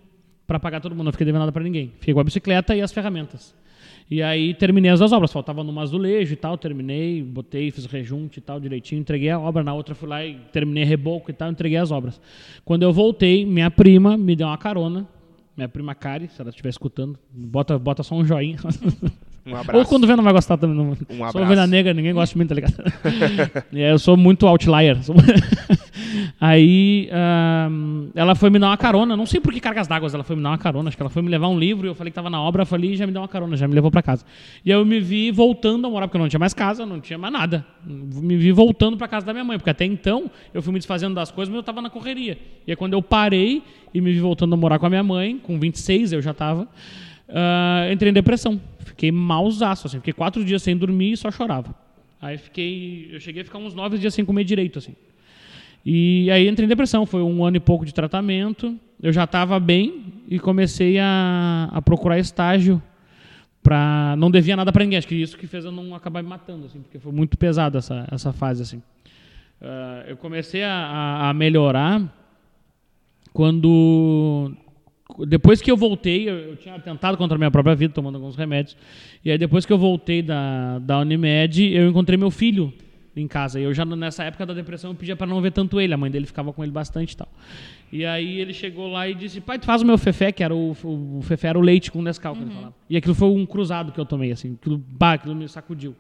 [0.46, 1.92] para pagar todo mundo, não fiquei devendo nada para ninguém.
[2.00, 3.56] Fiquei com a bicicleta e as ferramentas.
[4.10, 8.38] E aí terminei as duas obras, faltava numa azulejo e tal, terminei, botei, fiz rejunte
[8.38, 11.50] e tal direitinho, entreguei a obra, na outra fui lá e terminei reboco e tal,
[11.50, 12.22] entreguei as obras.
[12.64, 15.08] Quando eu voltei, minha prima me deu uma carona,
[15.58, 18.58] minha prima Kari, se ela estiver escutando, bota, bota só um joinha.
[19.46, 19.78] Um abraço.
[19.80, 20.76] Ou quando vê não vai gostar também.
[20.76, 20.92] Não.
[20.92, 21.38] Um Sou abraço.
[21.40, 22.74] ovelha negra, ninguém gosta de mim, tá ligado?
[23.72, 25.04] Eu sou muito outlier.
[25.04, 25.16] Sou-
[26.40, 30.24] Aí ahn, ela foi me dar uma carona, não sei por que cargas d'água ela
[30.24, 31.96] foi me dar uma carona, acho que ela foi me levar um livro, e eu
[31.96, 33.74] falei que tava na obra, eu falei, e já me deu uma carona, já me
[33.74, 34.26] levou pra casa.
[34.64, 37.00] E aí eu me vi voltando a morar, porque eu não tinha mais casa, não
[37.00, 37.66] tinha mais nada.
[37.86, 41.16] Me vi voltando pra casa da minha mãe, porque até então eu fui me desfazendo
[41.16, 42.38] das coisas, mas eu tava na correria.
[42.68, 43.62] E aí quando eu parei
[43.94, 46.68] e me vi voltando a morar com a minha mãe, com 26 eu já tava,
[47.30, 48.60] ah, entrei em depressão.
[48.80, 51.74] Fiquei malzaço, assim, fiquei quatro dias sem dormir e só chorava.
[52.22, 54.96] Aí fiquei, eu cheguei a ficar uns nove dias sem comer direito, assim.
[55.86, 58.76] E aí entrei em depressão, foi um ano e pouco de tratamento.
[59.02, 62.82] Eu já estava bem e comecei a, a procurar estágio
[63.62, 64.98] para não devia nada para ninguém.
[64.98, 67.78] Acho que isso que fez eu não acabar me matando, assim, porque foi muito pesada
[67.80, 68.82] essa, essa fase, assim.
[69.62, 72.02] Ah, eu comecei a- a melhorar
[73.34, 74.52] quando
[75.28, 78.36] depois que eu voltei, eu, eu tinha tentado contra a minha própria vida, tomando alguns
[78.36, 78.76] remédios.
[79.24, 82.74] E aí, depois que eu voltei da, da Unimed, eu encontrei meu filho
[83.16, 83.60] em casa.
[83.60, 85.94] E eu já, nessa época da depressão, eu pedia para não ver tanto ele.
[85.94, 87.30] A mãe dele ficava com ele bastante e tal.
[87.92, 90.56] E aí, ele chegou lá e disse: Pai, tu faz o meu Fefé, que era
[90.56, 92.74] o, o, o Fefé era o leite com Nescau, que ele falava.
[92.90, 94.58] E aquilo foi um cruzado que eu tomei, assim.
[94.60, 95.96] Aquilo, bah, aquilo me sacudiu.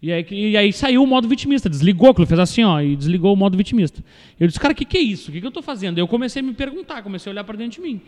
[0.00, 3.32] E aí, e aí saiu o modo vitimista, desligou aquilo, fez assim, ó, e desligou
[3.32, 4.02] o modo vitimista.
[4.38, 5.28] Eu disse, cara, o que, que é isso?
[5.30, 5.98] O que, que eu tô fazendo?
[5.98, 8.00] Eu comecei a me perguntar, comecei a olhar para dentro de mim.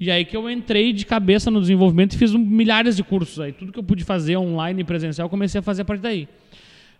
[0.00, 3.38] E aí que eu entrei de cabeça no desenvolvimento e fiz um- milhares de cursos
[3.38, 3.52] aí.
[3.52, 6.28] Tudo que eu pude fazer online e presencial, comecei a fazer a partir daí.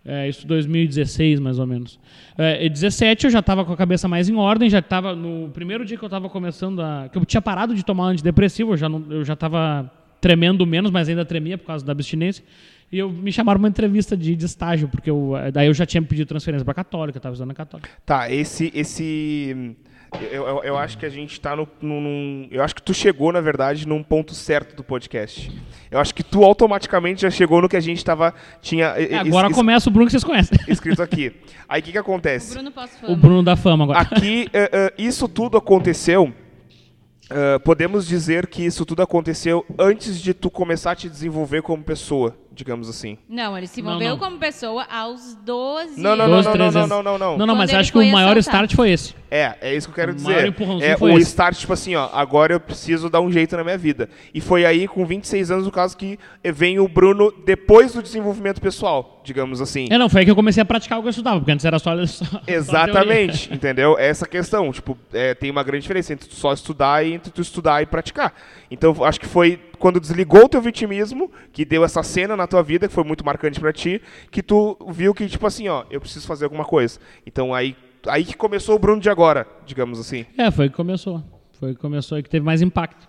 [0.05, 1.99] É, isso 2016, mais ou menos.
[2.37, 5.49] É, e 17 eu já estava com a cabeça mais em ordem, já estava no
[5.49, 7.09] primeiro dia que eu estava começando a...
[7.11, 8.75] que eu tinha parado de tomar antidepressivo,
[9.09, 9.91] eu já estava
[10.21, 12.43] tremendo menos, mas ainda tremia por causa da abstinência.
[12.91, 16.01] E eu me chamaram uma entrevista de, de estágio, porque eu, daí eu já tinha
[16.01, 17.89] pedido transferência para católica, estava usando a católica.
[18.05, 18.71] Tá, esse.
[18.73, 19.75] esse
[20.31, 22.47] eu, eu, eu acho que a gente tá no, num-.
[22.49, 25.51] Eu acho que tu chegou, na verdade, num ponto certo do podcast.
[25.91, 28.33] Eu acho que tu automaticamente já chegou no que a gente tava.
[28.61, 30.57] Tinha eh, É, agora es- começa o Bruno que vocês conhecem.
[30.69, 31.33] escrito aqui.
[31.67, 32.53] Aí o que, que acontece?
[32.53, 33.99] Bruno Posso O Bruno da fama agora.
[33.99, 36.33] Aqui, eh, eh, isso tudo aconteceu.
[37.29, 41.83] eh, podemos dizer que isso tudo aconteceu antes de tu começar a te desenvolver como
[41.83, 43.17] pessoa, digamos assim.
[43.29, 44.17] Não, ele se Não, envolveu não.
[44.17, 46.45] como pessoa aos 12 Não, não, anos.
[46.45, 47.37] Doze, não, não, não, não, não, não.
[47.37, 48.65] Não, não, mas acho que o maior assaltado.
[48.65, 49.15] start foi esse.
[49.29, 50.47] É, é isso que eu quero O maior dizer.
[50.49, 51.27] empurrãozinho É foi o esse.
[51.29, 54.09] start, tipo assim, ó, agora eu preciso dar um jeito na minha vida.
[54.33, 58.59] E foi aí, com 26 anos, no caso, que vem o Bruno depois do desenvolvimento
[58.61, 59.87] pessoal, digamos assim.
[59.91, 61.65] É, não, foi aí que eu comecei a praticar o que eu estudava, porque antes
[61.65, 61.95] era só.
[62.07, 62.41] só só.
[62.47, 63.97] Exatamente, entendeu?
[63.97, 67.41] Essa questão, tipo, é, tem uma grande diferença entre tu só estudar e entre tu
[67.41, 68.33] estudar e praticar.
[68.71, 72.61] Então, acho que foi quando desligou o teu vitimismo, que deu essa cena na tua
[72.63, 74.01] vida, que foi muito marcante pra ti,
[74.31, 76.99] que tu viu que, tipo assim, ó, eu preciso fazer alguma coisa.
[77.25, 77.75] Então, aí,
[78.07, 80.25] aí que começou o Bruno de agora, digamos assim.
[80.37, 81.23] É, foi que começou.
[81.59, 83.07] Foi que começou e que teve mais impacto.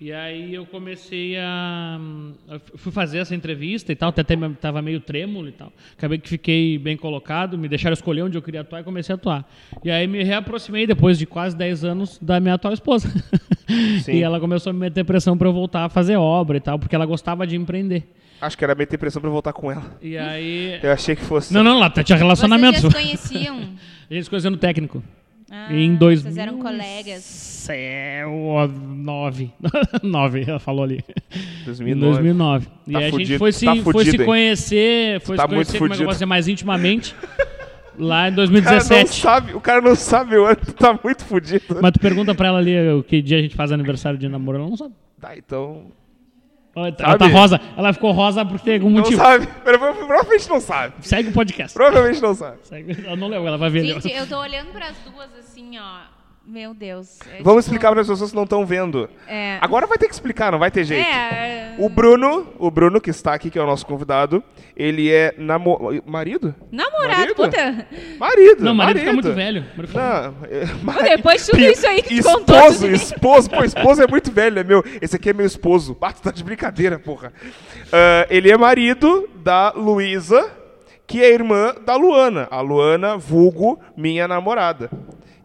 [0.00, 1.98] E aí eu comecei a.
[2.48, 5.72] eu fui fazer essa entrevista e tal, até me- tava meio trêmulo e tal.
[5.96, 9.16] Acabei que fiquei bem colocado, me deixaram escolher onde eu queria atuar e comecei a
[9.16, 9.44] atuar.
[9.82, 13.08] E aí me reaproximei depois de quase 10 anos da minha atual esposa.
[14.02, 14.12] Sim.
[14.12, 16.78] e ela começou a me meter pressão para eu voltar a fazer obra e tal,
[16.78, 18.04] porque ela gostava de empreender.
[18.40, 19.98] Acho que era meter pressão pra eu voltar com ela.
[20.00, 20.78] E aí.
[20.80, 21.52] Eu achei que fosse.
[21.52, 22.80] Não, não, lá tinha relacionamento.
[22.80, 23.56] Vocês já se conheciam?
[24.10, 25.02] A gente se conheceu no técnico.
[25.50, 27.22] Ah, Em dois Vocês eram mil- colegas.
[27.24, 28.30] Céu,
[28.96, 29.50] nove.
[30.02, 31.04] nove, ela falou ali.
[31.34, 32.12] Em 2009.
[32.14, 32.66] 2009.
[32.86, 34.26] E Tá aí a gente fudido, foi se, tá foi fudido, se hein?
[34.26, 36.04] conhecer, foi Tá se muito conhecer, como é que eu fudido.
[36.06, 37.14] posso dizer, mais intimamente,
[37.98, 39.20] lá em O cara não 2017.
[39.20, 41.78] sabe, o cara não sabe o ano, tu tá muito fudido.
[41.82, 44.58] Mas tu pergunta pra ela ali o que dia a gente faz aniversário de namoro,
[44.58, 44.94] ela não sabe.
[45.20, 45.86] Tá, então.
[46.78, 47.10] Ela, tá- Sabe?
[47.10, 49.20] ela tá rosa, ela ficou rosa por ter algum Não motivo.
[49.22, 49.46] sabe.
[49.46, 50.94] Prova- Provavelmente não sabe.
[51.00, 51.74] Segue o podcast.
[51.74, 52.58] Provavelmente não sabe.
[52.64, 53.04] Segue.
[53.06, 53.84] Ela não leu, ela vai ver.
[53.84, 56.17] Gente, eu tô olhando pras duas assim, ó.
[56.50, 57.18] Meu Deus.
[57.26, 59.06] É Vamos tipo- explicar para as pessoas que não estão vendo.
[59.26, 59.58] É.
[59.60, 61.06] Agora vai ter que explicar, não vai ter jeito.
[61.06, 61.74] É.
[61.78, 64.42] O Bruno, o Bruno que está aqui, que é o nosso convidado,
[64.74, 65.78] ele é namo...
[66.06, 66.54] marido?
[66.72, 67.34] Namorado, Marido?
[67.34, 67.86] puta.
[68.18, 68.64] Marido.
[68.64, 69.64] Não, o marido fica muito velho.
[69.76, 72.68] Marido Não, é, Pô, mari- depois de tudo isso aí que tu esposo, contou.
[72.70, 72.86] isso.
[73.14, 74.82] Esposo, pô, esposo é muito velho, é meu.
[75.02, 75.94] Esse aqui é meu esposo.
[75.94, 77.30] Bato, tá de brincadeira, porra.
[77.92, 80.50] Ah, ele é marido da Luísa,
[81.06, 82.48] que é irmã da Luana.
[82.50, 84.90] A Luana, vulgo, minha namorada.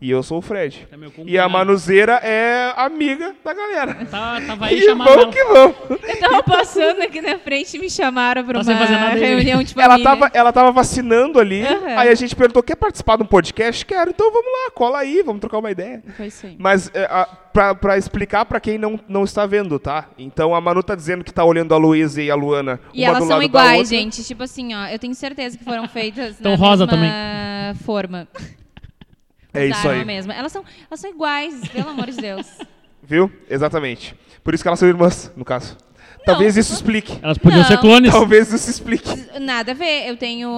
[0.04, 0.86] E eu sou o Fred.
[0.92, 0.96] É
[1.26, 3.96] e a Manuzeira é amiga da galera.
[4.12, 5.32] Tá, tava aí E chamando vamos ela.
[5.32, 5.76] que vamos.
[6.10, 9.28] Eu tava passando aqui na frente e me chamaram pra Tá uma aí, né?
[9.28, 11.98] reunião de Ela tava, ela tava vacinando ali, Aham.
[11.98, 13.86] aí a gente perguntou, quer participar de um podcast?
[13.86, 16.04] Quero, então vamos lá, cola aí, vamos trocar uma ideia.
[16.18, 16.56] Foi isso aí.
[16.60, 20.10] Mas é, a- pra, pra explicar pra quem não, não está vendo, tá?
[20.18, 23.08] Então a Manu tá dizendo que tá olhando a Luísa e a Luana E uma
[23.08, 24.22] elas do são iguais, gente.
[24.22, 28.28] Tipo assim, ó, eu tenho certeza que foram feitas Tão na rosa mesma forma.
[29.54, 30.02] É isso aí.
[30.02, 30.34] a mesma.
[30.34, 32.48] Elas são, elas são iguais, pelo amor de Deus.
[33.04, 33.32] Viu?
[33.50, 34.16] Exatamente.
[34.44, 35.78] Por isso que elas são irmãs, no caso.
[36.26, 37.20] Talvez isso explique.
[37.22, 37.68] Elas podiam Não.
[37.68, 38.12] ser clones.
[38.12, 39.40] Talvez isso explique.
[39.40, 40.08] Nada a ver.
[40.08, 40.50] Eu tenho.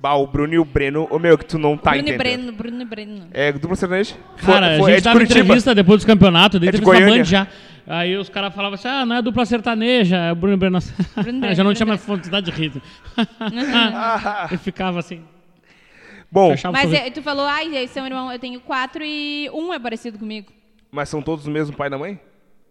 [0.00, 2.52] Bah, o Bruno e o Breno, o meu, que tu não tá Bruno e entendendo.
[2.52, 3.26] Breno, Bruno e Breno.
[3.32, 4.14] É dupla sertaneja?
[4.44, 5.40] Cara, Foi- a é gente de dava Curitiba.
[5.40, 7.24] entrevista depois dos campeonatos, dei É de entrevista na Goiânia.
[7.24, 7.46] Band já.
[7.86, 10.78] Aí os caras falavam assim, ah, não é dupla sertaneja, é Bruno e Breno.
[11.16, 12.82] Breno, já não Bruno tinha e mais vontade de rir.
[14.52, 15.22] e ficava assim,
[16.34, 19.48] Bom, fechava o Mas é, tu falou, ai, eles são irmão, eu tenho quatro e
[19.54, 20.52] um é parecido comigo.
[20.90, 22.18] mas são todos do mesmo pai e da mãe?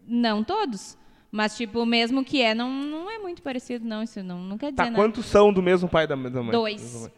[0.05, 0.97] Não todos.
[1.31, 4.03] Mas, tipo, mesmo que é, não, não é muito parecido, não.
[4.03, 4.95] Isso não, não quer dizer Tá, nada.
[4.97, 6.51] quantos são do mesmo pai e da da mãe?
[6.51, 7.09] Dois.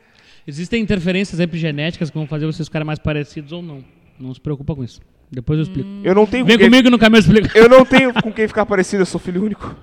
[0.48, 3.84] Existem interferências epigenéticas que vão fazer vocês ficarem mais parecidos ou não.
[4.20, 5.02] Não se preocupa com isso.
[5.32, 5.90] Depois eu explico.
[5.90, 6.02] Hum.
[6.04, 7.58] Eu não tenho Vem com quem- comigo no caminho eu explico.
[7.58, 9.76] Eu não tenho com quem ficar parecido, eu sou filho único.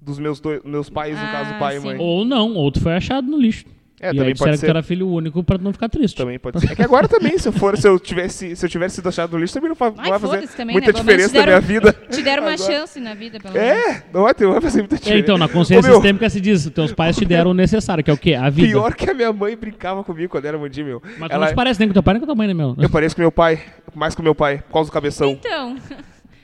[0.00, 1.86] Dos meus, dois, meus pais, no Ah, caso, pai e sim.
[1.86, 1.98] mãe.
[2.00, 3.66] Ou não, ou tu foi achado no lixo.
[4.02, 4.88] É, e aí também disseram pode que tu era ser.
[4.88, 6.16] filho único pra não ficar triste.
[6.16, 6.72] Também pode ser.
[6.72, 9.32] É que agora também, se eu for, se eu tivesse, se eu tivesse sido achado
[9.32, 10.98] no lixo, também não, fa- não Ai, vai fazer também, muita né?
[10.98, 11.92] Diferença na minha vida.
[12.10, 12.72] Te deram uma Agora.
[12.72, 13.68] chance na vida, pelo menos.
[13.68, 15.22] É, não vai, ter, não vai fazer muita É, diferença.
[15.22, 18.14] então, na consciência meu, sistêmica se diz, teus pais te deram o necessário, que é
[18.14, 18.32] o quê?
[18.34, 18.68] A vida.
[18.68, 21.02] Pior que a minha mãe brincava comigo quando era mandinho, meu.
[21.18, 22.54] Mas tu Ela, não te parece nem com teu pai nem com tua mãe, né,
[22.54, 22.74] meu?
[22.78, 23.60] Eu pareço com meu pai,
[23.94, 25.32] mais com meu pai, por causa do cabeção.
[25.32, 25.76] Então,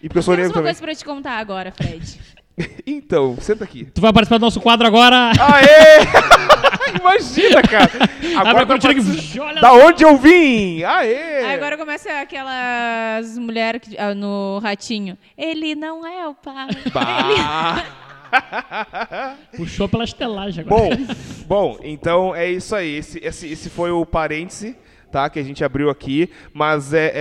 [0.03, 0.67] E porque eu sou temos uma também.
[0.75, 2.21] coisa pra te contar agora, Fred.
[2.87, 3.85] Então, senta aqui.
[3.93, 5.31] Tu vai participar do nosso quadro agora.
[5.39, 6.56] Aê!
[7.01, 7.91] Imagina, cara.
[8.37, 9.43] Abre a Agora cortina tá.
[9.43, 10.83] Olha Da onde eu vim?
[10.83, 11.45] Aê!
[11.45, 15.17] Aí agora começa aquelas mulheres que- ah, no ratinho.
[15.37, 16.69] Ele não é o pai.
[16.93, 17.85] Bah.
[19.57, 20.97] Puxou pela estelagem agora.
[20.97, 21.07] Bom,
[21.47, 22.97] bom, então é isso aí.
[22.97, 24.77] Esse, esse, esse foi o parêntese,
[25.11, 25.31] tá?
[25.31, 26.29] Que a gente abriu aqui.
[26.53, 27.13] Mas é,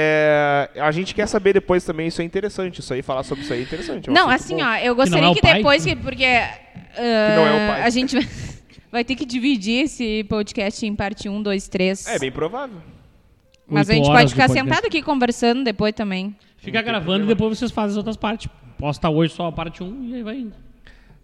[0.76, 2.08] é, a gente quer saber depois também.
[2.08, 2.80] Isso é interessante.
[2.80, 4.10] Isso aí, falar sobre isso aí é interessante.
[4.10, 4.64] é um Não, assim, bom.
[4.64, 5.96] ó, eu não gostaria é o que, depois que.
[5.96, 6.26] Porque.
[6.26, 7.82] ah, não é o pai.
[7.84, 8.18] A gente
[8.96, 12.08] vai, ter que dividir esse podcast em parte 1, 2, 3.
[12.08, 12.78] É bem provável.
[13.68, 16.36] Mas a gente pode de ficar sentado aqui conversando depois também.
[16.58, 18.48] Fica gravando e depois vocês fazem as outras partes.
[18.78, 20.66] Posta hoje só a parte 1 e aí vai indo.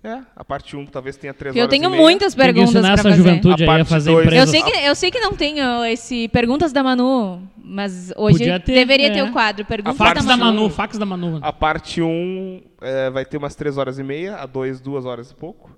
[0.03, 2.01] É, a parte 1 talvez tenha 3 Porque horas eu tenho e meia.
[2.01, 3.15] muitas Tem que perguntas essa fazer.
[3.15, 4.33] juventude A aí a fazer dois.
[4.33, 8.73] Eu sei, que, eu sei que não tenho esse Perguntas da Manu, mas hoje ter,
[8.73, 9.09] deveria é.
[9.11, 10.61] ter o quadro Perguntas Fax da da Manu.
[10.61, 11.39] Manu, fax da Manu.
[11.43, 15.29] A parte 1 é, vai ter umas 3 horas e meia, a 2, 2 horas
[15.29, 15.69] e pouco.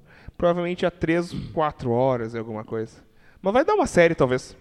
[0.44, 2.98] Provavelmente a 3, 4 horas e alguma coisa.
[3.42, 4.58] Mas vai dar uma série, talvez.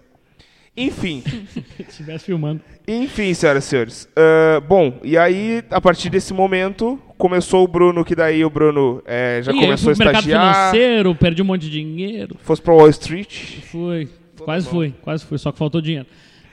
[0.76, 2.60] Enfim, Se estivesse filmando.
[2.86, 4.08] enfim, senhoras e senhores.
[4.14, 9.02] Ah, bom, e aí, a partir desse momento, começou o Bruno, que daí o Bruno
[9.04, 10.22] é, já Ih, começou a estagiar.
[10.22, 12.36] financeiro, perdi um monte de dinheiro.
[12.42, 13.62] Fosse pra Wall Street.
[13.62, 14.08] Fui,
[14.38, 16.06] quase fui, quase fui, só que faltou dinheiro.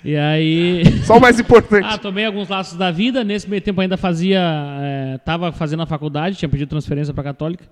[0.03, 0.82] E aí...
[1.05, 1.86] Só o mais importante.
[1.88, 3.23] Ah, tomei alguns laços da vida.
[3.23, 4.39] Nesse meio tempo ainda fazia.
[4.82, 7.65] É, tava fazendo a faculdade, tinha pedido transferência pra Católica.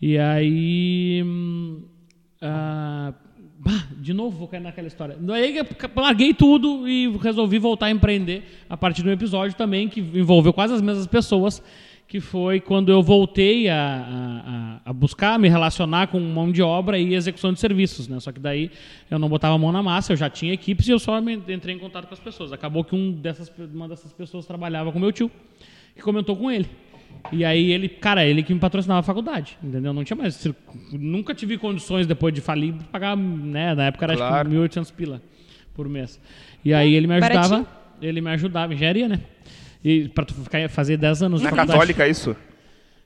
[0.00, 1.22] E aí.
[1.24, 1.82] hum,
[2.42, 3.12] ah,
[3.98, 5.16] de novo vou cair naquela história.
[5.18, 5.54] Daí
[5.96, 10.52] larguei tudo e resolvi voltar a empreender a partir de um episódio também que envolveu
[10.52, 11.62] quase as mesmas pessoas.
[12.06, 16.98] Que foi quando eu voltei a, a- a- buscar me relacionar com mão de obra
[16.98, 18.20] e execução de serviços, né?
[18.20, 18.70] Só que daí
[19.10, 21.74] eu não botava a mão na massa, eu já tinha equipes e eu só entrei
[21.74, 22.52] em contato com as pessoas.
[22.52, 25.30] Acabou que um dessas, uma dessas pessoas trabalhava com meu tio,
[25.96, 26.68] que comentou com ele.
[27.32, 29.92] E aí ele, cara, ele que me patrocinava a faculdade, entendeu?
[29.92, 30.46] Não tinha mais,
[30.92, 33.74] nunca tive condições depois de falir de pagar, né?
[33.74, 34.48] Na época era Claro.
[34.48, 35.22] acho que 1.800 pila
[35.74, 36.20] por mês.
[36.64, 37.66] E aí ele me ajudava, baratinho.
[38.00, 39.20] ele me ajudava, engenharia, né?
[39.82, 41.72] E para tu ficar fazer 10 anos de Na faculdade.
[41.78, 42.36] Católica, isso?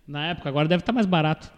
[0.07, 1.51] Na época, agora deve estar mais barato.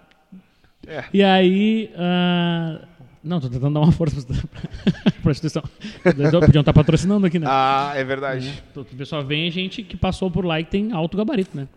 [0.87, 1.05] É.
[1.13, 1.91] E aí.
[1.97, 2.81] ah,
[3.23, 5.63] Não, tô tentando dar uma força pra pra instituição.
[6.05, 7.47] Eles Podiam estar patrocinando aqui, né?
[7.49, 8.63] Ah, é verdade.
[8.75, 11.69] O pessoal vem gente que passou por lá e que tem alto gabarito, né?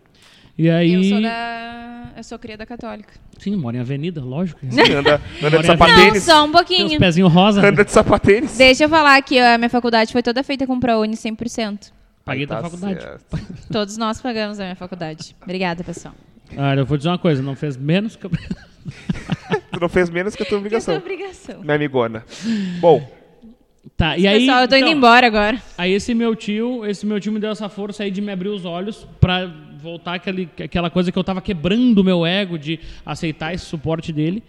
[0.56, 0.92] E aí.
[0.94, 2.12] Eu sou da.
[2.16, 3.12] Eu sou cria da Católica.
[3.38, 4.60] Sim, mora em avenida, lógico.
[4.70, 6.22] Sim, anda, anda de é Não, sapatênis.
[6.22, 6.98] só um Tem uns pouquinho.
[7.00, 7.66] pezinhos rosa.
[7.66, 8.56] Anda de sapatênis.
[8.56, 11.90] Deixa eu falar que a minha faculdade foi toda feita com ProUni 100%.
[12.24, 13.02] Paguei Aí da tá faculdade.
[13.02, 13.24] certo.
[13.70, 15.34] Todos nós pagamos a minha faculdade.
[15.42, 16.14] Obrigada, pessoal.
[16.56, 18.28] Olha, eu vou dizer uma coisa, não fez menos que.
[19.72, 20.96] Tu não fez menos que a tua Que é obrigação.
[20.96, 21.60] obrigação.
[21.62, 22.24] Minha amigona.
[22.80, 23.06] Bom,
[23.96, 24.40] Tá, e aí.
[24.40, 25.60] Pessoal, eu tô indo então, embora agora.
[25.76, 28.48] Aí esse meu tio, esse meu tio me deu essa força aí de me abrir
[28.48, 29.46] os olhos pra
[29.84, 34.12] voltar aquele, aquela coisa que eu tava quebrando o meu ego de aceitar esse suporte
[34.12, 34.42] dele.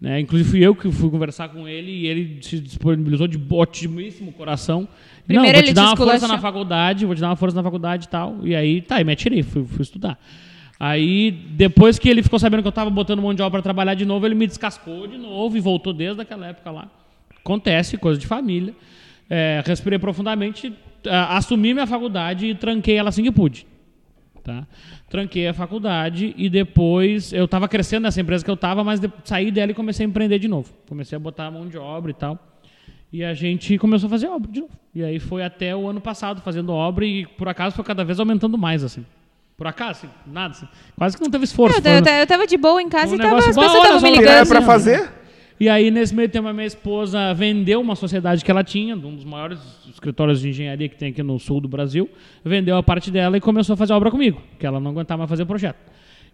[0.00, 0.20] Né?
[0.20, 4.88] Inclusive fui eu que fui conversar com ele e ele se disponibilizou de otimíssimo coração.
[5.26, 7.56] Primeiro Não, vou te te dar uma força na faculdade, vou te dar uma força
[7.56, 8.38] na faculdade e tal.
[8.42, 10.18] E aí, tá, e me atirei, fui, fui estudar.
[10.78, 13.92] Aí, depois que ele ficou sabendo que eu tava botando mão de obra pra trabalhar
[13.92, 16.88] de novo, ele me descascou de novo e voltou desde aquela época lá.
[17.38, 18.74] Acontece, coisa de família.
[19.28, 20.72] É, respirei profundamente,
[21.06, 23.66] ah, assumi minha faculdade e tranquei ela assim que pude.
[24.42, 24.66] Tá?
[25.08, 29.12] Tranquei a faculdade e depois eu estava crescendo nessa empresa que eu estava, mas de-
[29.24, 30.72] saí dela e comecei a empreender de novo.
[30.88, 32.38] Comecei a botar a mão de obra e tal.
[33.12, 34.72] E a gente começou a fazer obra de novo.
[34.94, 38.18] E aí foi até o ano passado fazendo obra e por acaso foi cada vez
[38.20, 39.04] aumentando mais assim.
[39.56, 40.66] Por acaso, assim, nada assim.
[40.96, 41.76] Quase que não teve esforço.
[41.78, 43.66] Eu, Foi eu, um- eu tava de boa em casa um e tava, as pessoas
[43.74, 44.28] estavam me ligando.
[44.30, 45.10] era pra fazer?
[45.60, 49.14] E aí, nesse meio tempo, a minha esposa vendeu uma sociedade que ela tinha, um
[49.14, 52.08] dos maiores escritórios de engenharia que tem aqui no sul do Brasil,
[52.42, 55.28] vendeu a parte dela e começou a fazer obra comigo, que ela não aguentava mais
[55.28, 55.76] fazer projeto.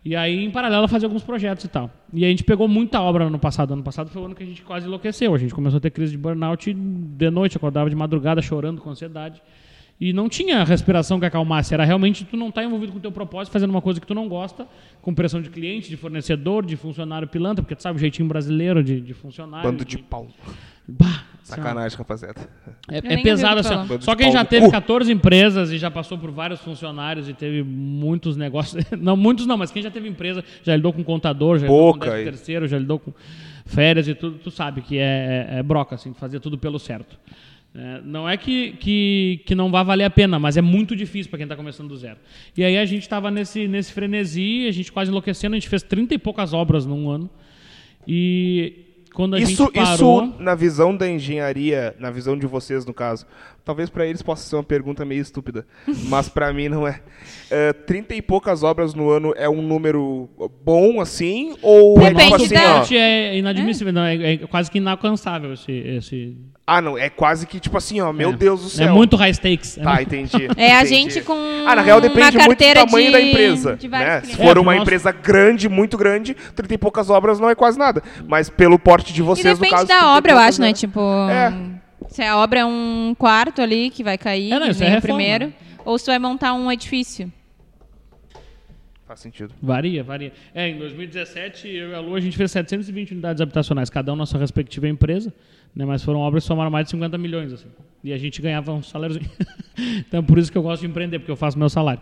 [0.04, 1.90] E aí, em paralelo, ela fazia alguns projetos e tal.
[2.12, 3.72] E a gente pegou muita obra no passado.
[3.72, 5.34] Ano passado foi o ano que a gente quase enlouqueceu.
[5.34, 8.90] A gente começou a ter crise de burnout de noite, acordava de madrugada chorando com
[8.90, 9.42] ansiedade.
[9.98, 11.72] E não tinha respiração que acalmasse.
[11.72, 14.14] Era realmente tu não estar envolvido com o teu propósito, fazendo uma coisa que tu
[14.14, 14.66] não gosta,
[15.00, 18.84] com pressão de cliente, de fornecedor, de funcionário pilantra, porque tu sabe o jeitinho brasileiro
[18.84, 19.70] de, de funcionário.
[19.70, 20.28] Bando de pau.
[20.86, 22.40] Bah, Sacanagem, rapaziada.
[22.90, 23.72] é, é pesado assim.
[23.74, 24.00] ó.
[24.00, 24.72] Só quem já teve cu.
[24.72, 28.84] 14 empresas e já passou por vários funcionários e teve muitos negócios.
[28.98, 31.98] Não, muitos não, mas quem já teve empresa, já lidou com contador, já lidou com
[31.98, 32.24] Pouca, 13 aí.
[32.24, 33.12] terceiro, já lidou com
[33.64, 37.16] férias e tudo, tu sabe que é, é, é broca, assim, fazer tudo pelo certo.
[37.78, 41.28] É, não é que, que, que não vá valer a pena, mas é muito difícil
[41.28, 42.16] para quem está começando do zero.
[42.56, 45.82] E aí a gente estava nesse, nesse frenesi, a gente quase enlouquecendo, a gente fez
[45.82, 47.28] 30 e poucas obras num ano.
[48.08, 50.24] E quando a Isso, gente parou...
[50.24, 53.26] isso, na visão da engenharia, na visão de vocês, no caso,
[53.66, 55.66] talvez para eles possa ser uma pergunta meio estúpida,
[56.08, 57.00] mas para mim não é.
[57.50, 60.30] É, Trinta e poucas obras no ano é um número
[60.64, 61.54] bom, assim?
[61.60, 62.86] Ou é Depende tipo assim, da- ó...
[62.94, 65.72] É inadmissível, não, é, é quase que inalcançável esse.
[65.72, 66.36] esse
[66.66, 68.32] Ah, não, é quase que tipo assim, ó, meu é.
[68.36, 68.88] Deus do céu.
[68.88, 69.74] É muito high stakes.
[69.76, 70.48] Tá, muito- entendi.
[70.56, 70.94] É a entendi.
[71.12, 71.34] gente com
[71.66, 73.78] Ah, na real depende muito do tamanho de, da empresa.
[73.90, 74.20] né?
[74.22, 77.54] Se for É, uma nossa- empresa grande, muito grande, 30 e poucas obras não é
[77.56, 78.00] quase nada.
[78.28, 79.86] Mas pelo porte de E vocês, no depende caso...
[79.86, 80.70] 30 da e obra, eu acho, né?
[80.70, 81.52] é- Tipo, É.
[82.08, 85.16] se a obra é um quarto ali que vai cair, É, não, isso é reforma,
[85.16, 85.52] primeiro, né?
[85.84, 87.32] ou se vai montar um edifício.
[89.06, 89.54] Faz sentido.
[89.62, 90.32] Varia, varia.
[90.52, 94.16] É, em 2017, eu e a Lu, a gente fez 720 unidades habitacionais, cada um
[94.16, 95.32] na sua respectiva empresa,
[95.74, 97.68] né, mas foram obras que somaram mais de 50 milhões, assim.
[98.02, 99.30] E a gente ganhava um saláriozinho.
[100.08, 102.00] então, por isso que eu gosto de empreender, porque eu faço meu salário.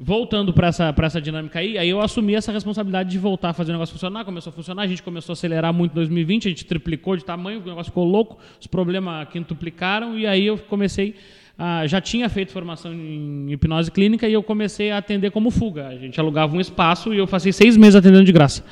[0.00, 3.52] Voltando para essa, pra essa dinâmica aí, aí eu assumi essa responsabilidade de voltar a
[3.52, 6.46] fazer o negócio funcionar, começou a funcionar, a gente começou a acelerar muito em 2020,
[6.46, 10.56] a gente triplicou de tamanho, o negócio ficou louco, os problemas quintuplicaram, e aí eu
[10.56, 11.16] comecei
[11.58, 15.88] a, já tinha feito formação em hipnose clínica e eu comecei a atender como fuga.
[15.88, 18.62] A gente alugava um espaço e eu passei seis meses atendendo de graça.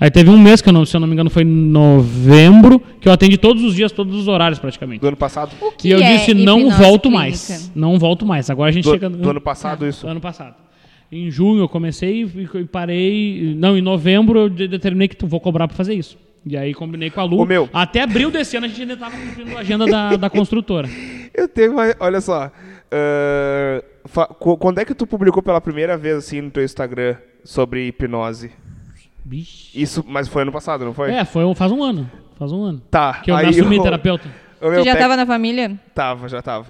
[0.00, 2.80] Aí teve um mês, que eu não, se eu não me engano foi em novembro,
[3.00, 5.00] que eu atendi todos os dias, todos os horários praticamente.
[5.00, 5.52] Do ano passado?
[5.60, 7.10] O que E eu é disse, não volto clínica?
[7.10, 7.72] mais.
[7.76, 8.50] Não volto mais.
[8.50, 9.08] Agora a gente Do, chega...
[9.08, 10.04] do ano passado, isso?
[10.08, 10.56] Ano passado.
[11.12, 13.54] Em junho eu comecei e parei.
[13.56, 16.16] Não, em novembro eu de- determinei que tu vou cobrar pra fazer isso.
[16.44, 17.38] E aí combinei com a Lu.
[17.38, 17.68] Ô, meu.
[17.72, 20.88] Até abril desse ano a gente ainda tava cumprindo a agenda da, da construtora.
[21.34, 21.84] Eu tenho uma...
[22.00, 22.50] Olha só.
[24.06, 27.86] fa- qu- quando é que tu publicou pela primeira vez, assim, no teu Instagram, sobre
[27.88, 28.50] hipnose?
[29.24, 29.70] Bicho.
[29.74, 31.10] Isso, mas foi ano passado, não foi?
[31.12, 32.10] É, foi, um- faz um ano.
[32.38, 32.82] Faz um ano.
[32.90, 33.14] Tá.
[33.22, 34.28] Que eu me aí assumi eu- terapeuta.
[34.60, 35.78] o meu Tu já tec- tava na família?
[35.94, 36.66] Tava, já tava.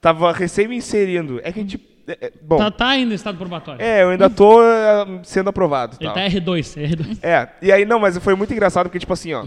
[0.00, 1.40] Tava recém me inserindo.
[1.42, 1.80] É que a gente...
[2.06, 3.82] é- é- bom, Tá, tá ainda em estado probatório.
[3.82, 5.96] é, eu ainda tô ah, sendo aprovado.
[6.00, 6.14] Ele tal.
[6.14, 7.18] tá R2, R2.
[7.22, 9.44] É, e aí, não, mas foi muito engraçado, porque, tipo assim, ó...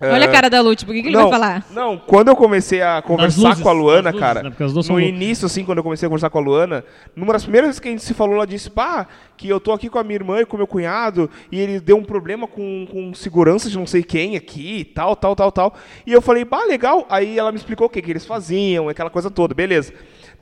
[0.00, 1.66] Olha a cara da Lute, por que, que ele não, vai falar?
[1.70, 4.52] Não, quando eu comecei a conversar luzes, com a Luana, luzes, cara, né,
[4.88, 7.78] no início, assim, quando eu comecei a conversar com a Luana, numa das primeiras vezes
[7.80, 9.06] que a gente se falou, ela disse, pá,
[9.36, 11.78] que eu tô aqui com a minha irmã e com o meu cunhado, e ele
[11.78, 15.52] deu um problema com, com segurança de não sei quem aqui, e tal, tal, tal,
[15.52, 15.74] tal.
[16.04, 17.06] E eu falei, pá, legal.
[17.08, 19.92] Aí ela me explicou o que, que eles faziam, aquela coisa toda, beleza.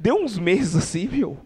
[0.00, 1.36] Deu uns meses assim, meu.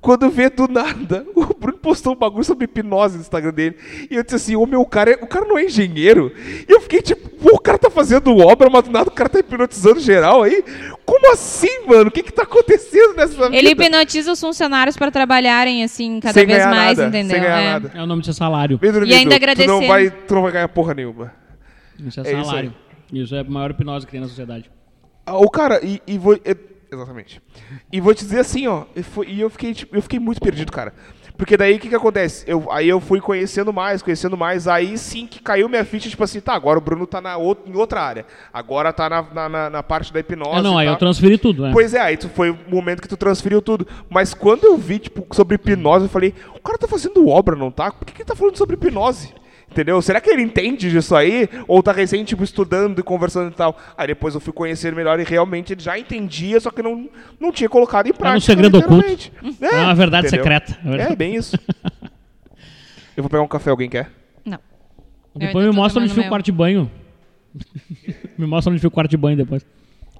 [0.00, 3.76] Quando vê do nada, o Bruno postou um bagulho sobre hipnose no Instagram dele.
[4.10, 6.32] E eu disse assim, ô meu, o cara, é- o cara não é engenheiro.
[6.68, 9.28] E eu fiquei tipo, pô, o cara tá fazendo obra, mas do nada o cara
[9.28, 10.64] tá hipnotizando geral aí.
[11.06, 12.08] Como assim, mano?
[12.08, 13.56] O que que tá acontecendo nessa vida?
[13.56, 17.36] Ele hipnotiza os funcionários pra trabalharem assim cada Sem vez ganhar mais, nada, entendeu?
[17.36, 17.70] Sem ganhar É.
[17.74, 17.92] nada.
[17.94, 18.78] É o nome de seu salário.
[18.78, 19.86] Bem dormido, ainda Tu não, agradecendo.
[19.86, 21.32] vai, tu não vai ganhar porra nenhuma.
[22.00, 22.74] Isso é É isso salário.
[23.12, 24.68] Isso, é a maior hipnose que tem na sociedade.
[25.24, 26.36] Ah, O cara, e, e vou.
[26.94, 27.40] Exatamente.
[27.92, 28.84] E vou te dizer assim, ó.
[29.26, 30.92] E, eu, fiquei, tipo, eu fiquei muito perdido, cara.
[31.36, 32.44] Porque daí o que, que acontece?
[32.46, 34.68] Eu, aí eu fui conhecendo mais, conhecendo mais.
[34.68, 37.62] Aí sim que caiu minha ficha, tipo assim, tá, agora o Bruno tá na out-
[37.66, 38.26] em outra área.
[38.52, 40.50] Agora tá na, na, na- parte da hipnose.
[40.58, 40.94] Ah, não, aí tal.
[40.94, 41.70] eu transferi tudo, né?
[41.72, 43.86] Pois é, aí tu foi o momento que tu transferiu tudo.
[44.10, 47.70] Mas quando eu vi, tipo, sobre hipnose, eu falei, o cara tá fazendo obra, não
[47.70, 47.90] tá?
[47.90, 49.32] Por que, que ele tá falando sobre hipnose?
[49.72, 50.02] Entendeu?
[50.02, 51.48] Será que ele entende disso aí?
[51.66, 53.74] Ou tá recém, tipo, estudando e conversando e tal?
[53.96, 57.08] Aí depois eu fui conhecer melhor e realmente ele já entendia, só que não,
[57.40, 58.40] não tinha colocado em prática.
[58.40, 59.08] segredo oculto.
[59.08, 59.32] literalmente.
[59.62, 60.44] É uma verdade entendeu?
[60.44, 60.78] secreta.
[60.84, 61.12] É.
[61.12, 61.56] É, bem isso.
[63.16, 64.10] eu vou pegar um café, alguém quer?
[64.44, 64.58] Não.
[65.34, 66.90] Depois me mostra onde fica o quarto de banho.
[68.36, 69.64] me mostra onde fica o quarto de banho depois.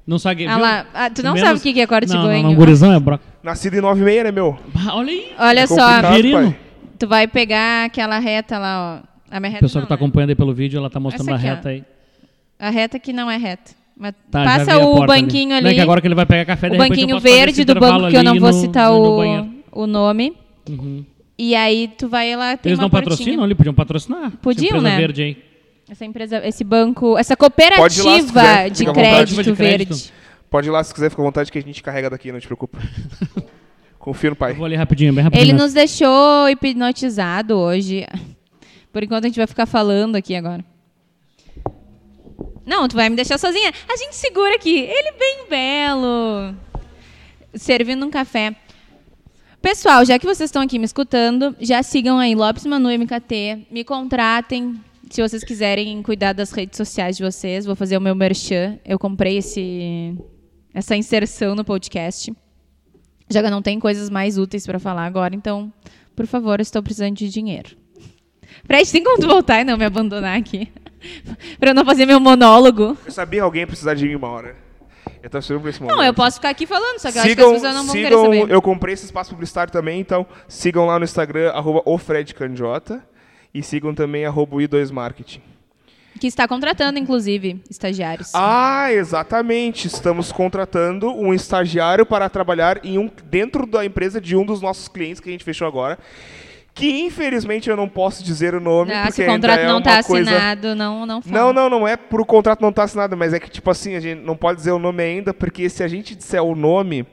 [0.06, 2.22] Não sabe Ah lá, ah, tu não Menos- sabe o que é quarto de não,
[2.24, 2.42] banho.
[2.42, 3.22] Não, não, gurizão é broca.
[3.42, 4.58] Nascido em 9 e meia, né, meu?
[4.74, 5.32] Bah, olha aí.
[5.38, 6.56] Olha É só, pai.
[6.98, 9.11] tu vai pegar aquela reta lá, ó.
[9.32, 10.00] A minha reta pessoa não, que tá né?
[10.04, 11.54] acompanhando aí pelo vídeo, ela tá mostrando Essa a aqui, ó.
[11.54, 11.84] reta aí.
[12.58, 13.72] A reta que não é reta.
[13.96, 15.64] Mas Tá, já passa vi a o porta banquinho ali.
[15.64, 17.26] Não, é que agora que ele vai pegar café, de o repente eu banquinho posso
[17.26, 19.50] fazer verde do banco, que eu não ali vou no- citar no- o, banheiro.
[19.72, 20.36] o nome.
[20.68, 21.04] Uhum.
[21.38, 23.10] E aí tu vai lá, tem Eles uma não portinha.
[23.16, 23.54] patrocinam ali?
[23.54, 24.32] Podiam patrocinar.
[24.42, 24.96] Podiam, empresa né?
[24.96, 25.36] verde aí.
[25.90, 29.14] Essa empresa, esse banco, essa Pode ir lá se cooperativa quiser, de fica à vontade.
[29.34, 29.88] crédito De crédito.
[29.94, 30.12] verde.
[30.50, 32.46] Pode ir lá se quiser, fica à vontade que a gente carrega daqui, não te
[32.46, 32.78] preocupa.
[33.98, 34.52] Confia no pai.
[34.52, 35.44] Eu vou ler rapidinho, bem rapidinho.
[35.50, 38.06] Ele nos deixou hipnotizado hoje.
[38.92, 40.64] Por enquanto a gente vai ficar falando aqui agora.
[42.64, 43.72] Não, tu vai me deixar sozinha.
[43.88, 44.78] A gente segura aqui.
[44.78, 46.54] Ele bem belo.
[47.54, 48.54] Servindo um café.
[49.60, 53.66] Pessoal, já que vocês estão aqui me escutando, já sigam aí Lopes Manu MKT.
[53.70, 54.80] Me contratem
[55.10, 57.64] se vocês quiserem cuidar das redes sociais de vocês.
[57.64, 58.78] Vou fazer o meu merchan.
[58.84, 60.16] Eu comprei esse,
[60.74, 62.32] essa inserção no podcast.
[63.30, 65.72] Já não tenho coisas mais úteis para falar agora, então,
[66.14, 67.81] por favor, estou precisando de dinheiro.
[68.66, 70.68] Fred, tem como tu voltar e não me abandonar aqui?
[71.58, 72.96] pra eu não fazer meu monólogo.
[73.04, 74.56] Eu sabia que alguém ia precisar de mim uma hora.
[75.22, 75.96] Eu tava esperando por esse momento.
[75.96, 77.94] Não, eu posso ficar aqui falando, só que eu acho que as pessoas não vão
[77.94, 78.50] querer sigam saber.
[78.52, 83.04] eu comprei esse espaço publicitário também, então sigam lá no Instagram, arroba o Fred Candiota,
[83.54, 85.40] e sigam também arroba o i2 Marketing.
[86.20, 88.32] Que está contratando, inclusive, estagiários.
[88.34, 89.86] Ah, exatamente.
[89.86, 94.88] Estamos contratando um estagiário para trabalhar em um, dentro da empresa de um dos nossos
[94.88, 95.98] clientes que a gente fechou agora.
[96.74, 99.78] Que infelizmente eu não posso dizer o nome, Ah, porque o contrato ainda é não
[99.78, 100.30] está coisa...
[100.30, 101.38] assinado, não, não fala.
[101.38, 103.94] Não, não, não é por o contrato não estar assinado, mas é que, tipo assim,
[103.94, 107.06] a gente não pode dizer o nome ainda, porque se a gente disser o nome,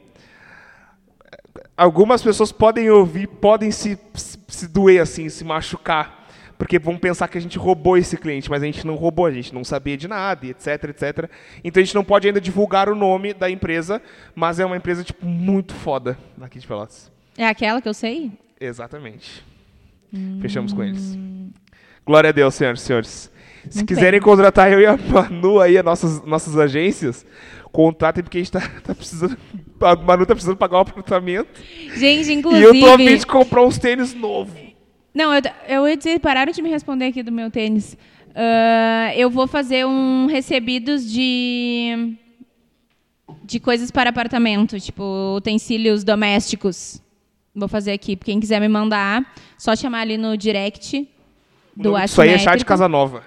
[1.76, 6.20] algumas pessoas podem ouvir, podem se, se, se doer, assim, se machucar.
[6.58, 9.32] Porque vão pensar que a gente roubou esse cliente, mas a gente não roubou, a
[9.32, 11.30] gente não sabia de nada, etc, etc.
[11.64, 14.02] Então a gente não pode ainda divulgar o nome da empresa,
[14.36, 17.10] mas é uma empresa, tipo, muito foda aqui de Pelotas.
[17.38, 18.32] É aquela que eu sei?
[18.60, 19.48] Exatamente.
[20.42, 21.18] Fechamos com eles.
[22.06, 23.32] Glória a Deus, senhoras e senhores.
[23.70, 24.22] Se Muito quiserem bem.
[24.22, 27.26] contratar eu e a Manu aí, as nossas, nossas agências,
[27.72, 29.38] contratem porque a gente tá, tá precisando.
[29.82, 31.48] A Manu tá precisando pagar um apartamento.
[31.96, 32.66] Gente, E inclusive...
[32.66, 34.54] eu tô a fim de comprar uns tênis novos.
[35.14, 37.98] Não, eu, eu ia dizer, pararam de me responder aqui do meu tênis.
[38.36, 42.16] Ah, eu vou fazer um recebidos de
[43.44, 47.02] de coisas para apartamento, tipo utensílios domésticos.
[47.56, 48.16] Vou fazer aqui.
[48.16, 49.26] Quem quiser me mandar,
[49.58, 51.08] só chamar ali no direct
[51.76, 53.24] do Isso aí é chá de casa nova.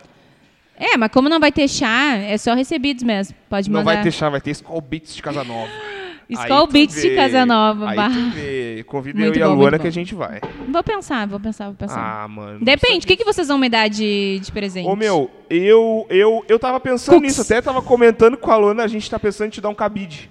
[0.77, 3.37] É, mas como não vai ter chá, é só recebidos mesmo.
[3.49, 3.95] Pode Não mandar.
[3.95, 5.71] vai ter chá, vai ter Skull Beats de casa nova.
[6.33, 7.91] Skull Beats de Casa Nova.
[7.91, 8.09] Aí bah.
[8.09, 8.85] tu vê.
[8.87, 9.95] Convida Muito eu e a bom, Luana que a bom.
[9.95, 10.41] gente vai.
[10.69, 12.23] Vou pensar, vou pensar, vou pensar.
[12.23, 12.59] Ah, mano.
[12.59, 14.89] não Depende, o que, que vocês vão me dar de, de presente?
[14.89, 17.29] Ô meu, eu, eu, eu tava pensando Cooks.
[17.29, 19.75] nisso, até tava comentando com a Luana, a gente tá pensando em te dar um
[19.75, 20.31] cabide.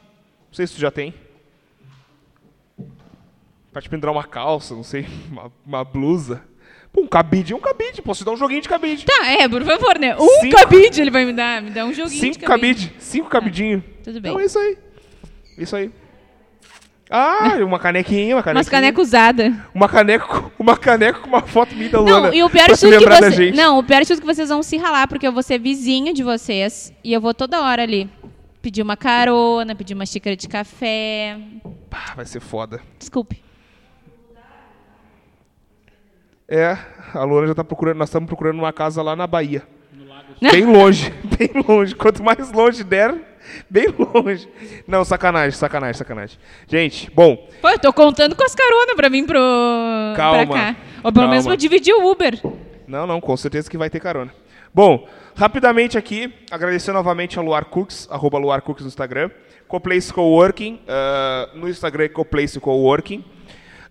[0.50, 1.14] Não sei se tu já tem.
[3.72, 6.43] Pra te pendurar uma calça, não sei, uma, uma blusa.
[6.91, 9.05] Pô, um cabide é um cabide, posso te dar um joguinho de cabide.
[9.05, 10.13] Tá, é, por favor, né?
[10.17, 11.61] Um Cinco- cabide ele vai me dar.
[11.61, 12.88] Me dá um joguinho cinco de cabide.
[12.88, 13.84] cabide, cinco cabidinho.
[14.03, 14.32] tudo bem.
[14.32, 14.78] Então é isso aí.
[15.57, 15.91] Isso aí.
[17.09, 18.59] Ah, uma canequinha, uma canequinha.
[18.61, 19.53] Umas canecas usadas.
[19.74, 22.28] Uma caneca, uma caneca com uma foto minha da Luana.
[22.28, 23.51] Não, e o pior de tudo que você...
[23.51, 26.13] Não, o pior de tudo que vocês vão se ralar, porque eu vou ser vizinho
[26.13, 28.09] de vocês e eu vou toda hora ali
[28.61, 31.38] pedir uma carona, pedir uma xícara de café.
[31.89, 32.82] Pá, vai ser foda.
[32.97, 33.41] Desculpe.
[36.52, 36.78] É,
[37.14, 39.64] a Luana já tá procurando, nós estamos procurando uma casa lá na Bahia.
[40.41, 41.95] Bem longe, bem longe.
[41.95, 43.16] Quanto mais longe der,
[43.70, 44.49] bem longe.
[44.86, 46.38] Não, sacanagem, sacanagem, sacanagem.
[46.68, 49.39] Gente, bom, Pô, eu tô contando com as caronas pra vir pro...
[50.18, 50.76] Calma, pra cá.
[51.02, 52.38] Ou pelo menos vou dividir o Uber.
[52.86, 54.34] não, não, com certeza que vai ter carona.
[54.74, 59.32] Bom, rapidamente aqui, agradecer novamente a Luar Cooks, arroba Luar Cooks no Instagram.
[59.70, 63.24] Coplace Coworking, ah, no Instagram é Coplace Coworking.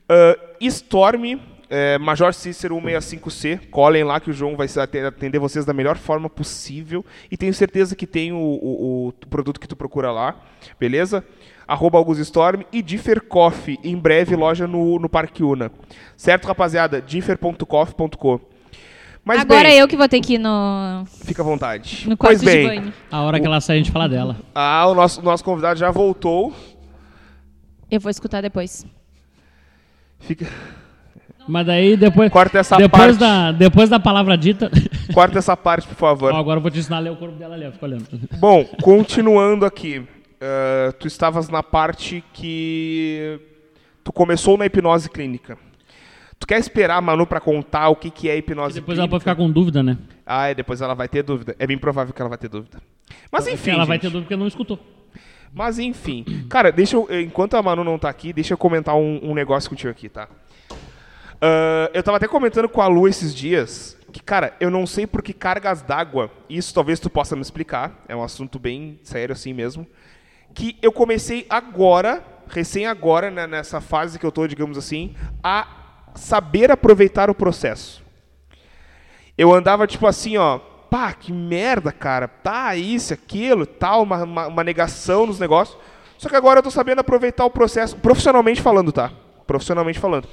[0.06, 1.40] Ah, Storm,
[1.70, 4.66] é, Major Cícero 165C, colhem lá que o João vai
[5.06, 7.04] atender vocês da melhor forma possível.
[7.30, 10.34] E tenho certeza que tem o, o- o produto que tu procura lá,
[10.78, 11.24] beleza?
[11.68, 15.70] Arroba Augusto Storm e Differ Coffee, em breve loja no, no Parque Una.
[16.16, 17.00] Certo, rapaziada?
[17.00, 18.40] differ.coffee.co.
[19.24, 22.08] Mas Agora bem, eu que vou ter que ir no, fica à vontade.
[22.08, 22.92] no quarto pois bem, de banho.
[23.12, 24.36] A hora que ela sair, a gente fala dela.
[24.54, 26.52] ah, o nosso, nosso convidado já voltou.
[27.90, 28.84] Eu vou escutar depois.
[30.18, 30.46] Fica,
[31.48, 33.18] Mas daí, depois, corta essa depois, parte.
[33.18, 34.70] da, depois da palavra dita...
[35.12, 36.32] Corta essa parte, por favor.
[36.32, 38.06] Ó, agora eu vou te ensinar a ler o corpo dela ali, fica olhando.
[38.38, 40.06] Bom, continuando aqui.
[40.40, 43.40] eh, tu estavas na parte que
[44.04, 45.58] tu começou na hipnose clínica.
[46.38, 49.10] Tu quer esperar a Manu pra contar o que, que é hipnose Depois ela clínica?
[49.10, 49.98] pode ficar com dúvida, né?
[50.24, 51.56] Ah, é, depois ela vai ter dúvida.
[51.58, 52.78] É bem provável que ela vai ter dúvida.
[53.32, 54.02] Mas enfim, ela vai gente.
[54.02, 54.78] ter dúvida porque não escutou.
[55.52, 56.24] Mas enfim.
[56.48, 59.68] Cara, deixa eu, enquanto a Manu não tá aqui, deixa eu comentar um, um negócio
[59.68, 60.28] contigo aqui, tá?
[61.40, 65.06] Ah, eu tava até comentando com a Lu esses dias que, cara, eu não sei
[65.06, 69.32] por que cargas d'água, isso talvez tu possa me explicar, é um assunto bem sério
[69.32, 69.86] assim mesmo,
[70.52, 75.66] que eu comecei agora, recém agora, né, nessa fase que eu tô, digamos assim, a
[76.16, 78.02] saber aproveitar o processo.
[79.38, 84.46] Eu andava tipo assim, ó, pá, que merda, cara, tá, isso, aquilo, tal, uma, uma,
[84.48, 85.78] uma negação nos negócios.
[86.18, 89.12] Só que agora eu tô sabendo aproveitar o processo, profissionalmente falando, tá?
[89.46, 90.28] Profissionalmente falando.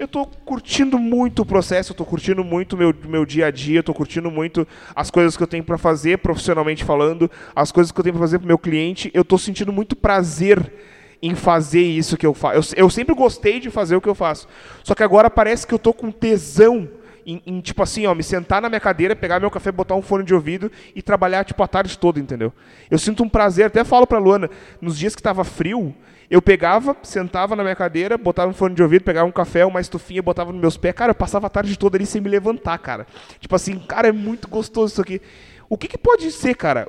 [0.00, 3.80] Eu tô curtindo muito o processo, eu tô curtindo muito meu, meu dia a dia,
[3.80, 7.92] eu tô curtindo muito as coisas que eu tenho para fazer profissionalmente falando, as coisas
[7.92, 9.10] que eu tenho para fazer pro meu cliente.
[9.12, 10.72] Eu tô sentindo muito prazer
[11.20, 12.74] em fazer isso que eu faço.
[12.74, 14.48] Eu, eu sempre gostei de fazer o que eu faço.
[14.82, 16.88] Só que agora parece que eu tô com tesão
[17.26, 20.02] em, em, tipo assim, ó, me sentar na minha cadeira, pegar meu café, botar um
[20.02, 22.54] fone de ouvido e trabalhar, tipo, a tarde toda, entendeu?
[22.90, 24.48] Eu sinto um prazer, até falo pra Luana,
[24.80, 25.94] nos dias que tava frio,
[26.30, 29.80] eu pegava, sentava na minha cadeira, botava um fone de ouvido, pegava um café, uma
[29.80, 32.78] estufinha, botava nos meus pés, cara, eu passava a tarde toda ali sem me levantar,
[32.78, 33.04] cara.
[33.40, 35.20] Tipo assim, cara, é muito gostoso isso aqui.
[35.68, 36.86] O que, que pode ser, cara,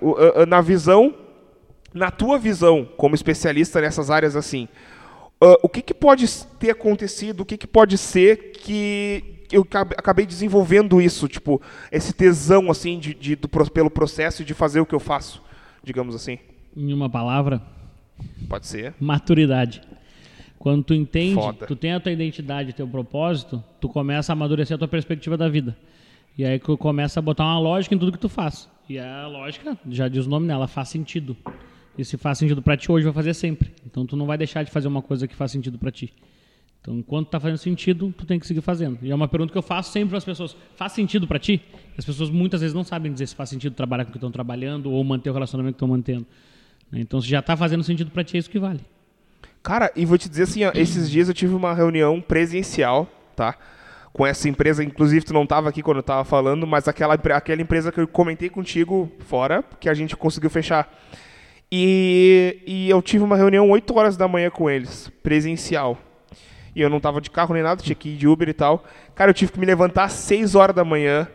[0.47, 1.15] na visão,
[1.91, 4.67] na tua visão, como especialista nessas áreas assim,
[5.63, 6.27] o que, que, pode
[6.59, 9.67] ter acontecido, o que, que pode ser que eu
[9.97, 11.59] acabei desenvolvendo isso, tipo,
[11.91, 15.41] esse tesão, assim, de, de do, pelo processo de fazer o que eu faço,
[15.83, 16.37] digamos assim.
[16.77, 17.61] Em uma palavra?
[18.47, 18.93] Pode ser.
[18.99, 19.81] Maturidade.
[20.59, 21.65] Quando tu entende, Foda.
[21.65, 25.49] tu tem a tua identidade, teu propósito, tu começa a amadurecer a tua perspectiva da
[25.49, 25.75] vida.
[26.37, 28.69] E aí tu começa a botar uma lógica em tudo que tu faz.
[28.87, 31.35] E a lógica, já diz o nome dela, faz sentido.
[31.97, 33.71] E se faz sentido para ti hoje, vai fazer sempre.
[33.85, 36.13] Então tu não vai deixar de fazer uma coisa que faz sentido para ti.
[36.81, 38.97] Então, enquanto está fazendo sentido, tu tem que seguir fazendo.
[39.03, 41.61] E é uma pergunta que eu faço sempre para as pessoas: faz sentido para ti?
[41.95, 44.31] As pessoas muitas vezes não sabem dizer se faz sentido trabalhar com o que estão
[44.31, 46.25] trabalhando ou manter o relacionamento que estão mantendo.
[46.93, 48.81] Então, se já está fazendo sentido para ti, é isso que vale.
[49.63, 53.55] Cara, e vou te dizer assim: ó, esses dias eu tive uma reunião presencial, tá?
[54.11, 57.61] Com essa empresa, inclusive tu não estava aqui quando eu estava falando, mas aquela, aquela
[57.61, 60.93] empresa que eu comentei contigo fora, que a gente conseguiu fechar.
[61.71, 65.97] E, e eu tive uma reunião 8 horas da manhã com eles, presencial
[66.75, 68.83] e eu não tava de carro nem nada, tinha que ir de Uber e tal.
[69.13, 71.27] Cara, eu tive que me levantar às 6 horas da manhã.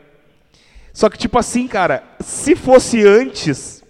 [0.93, 3.85] Só que, tipo assim, cara, se fosse antes,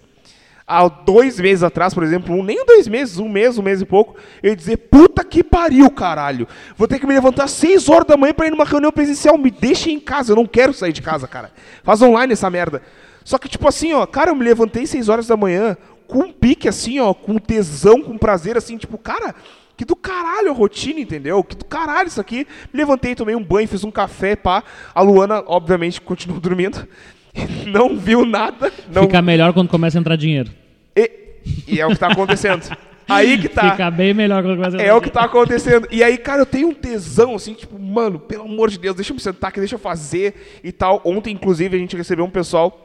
[0.67, 3.85] há dois meses atrás, por exemplo, um, nem dois meses, um mês, um mês e
[3.85, 6.45] pouco, eu ia dizer, puta que pariu, caralho.
[6.75, 9.37] Vou ter que me levantar 6 horas da manhã pra ir numa reunião presencial.
[9.37, 11.53] Me deixem em casa, eu não quero sair de casa, cara.
[11.83, 12.81] Faz online essa merda.
[13.23, 16.31] Só que, tipo assim, ó, cara, eu me levantei 6 horas da manhã, com um
[16.31, 19.35] pique assim, ó, com tesão, com prazer, assim, tipo, cara,
[19.77, 21.43] que do caralho a rotina, entendeu?
[21.43, 22.47] Que do caralho isso aqui.
[22.73, 24.63] Me levantei, tomei um banho, fiz um café, pá.
[24.93, 26.87] A Luana, obviamente, continuou dormindo.
[27.67, 28.71] Não viu nada.
[28.91, 29.03] Não...
[29.03, 30.51] Fica melhor quando começa a entrar dinheiro.
[30.95, 31.11] E,
[31.67, 32.63] e é o que está acontecendo.
[33.07, 33.71] Aí que tá.
[33.71, 35.87] Fica bem melhor quando começa a entrar É o que tá acontecendo.
[35.89, 39.11] E aí, cara, eu tenho um tesão, assim, tipo, mano, pelo amor de Deus, deixa
[39.11, 41.01] eu me sentar aqui, deixa eu fazer e tal.
[41.05, 42.83] Ontem, inclusive, a gente recebeu um pessoal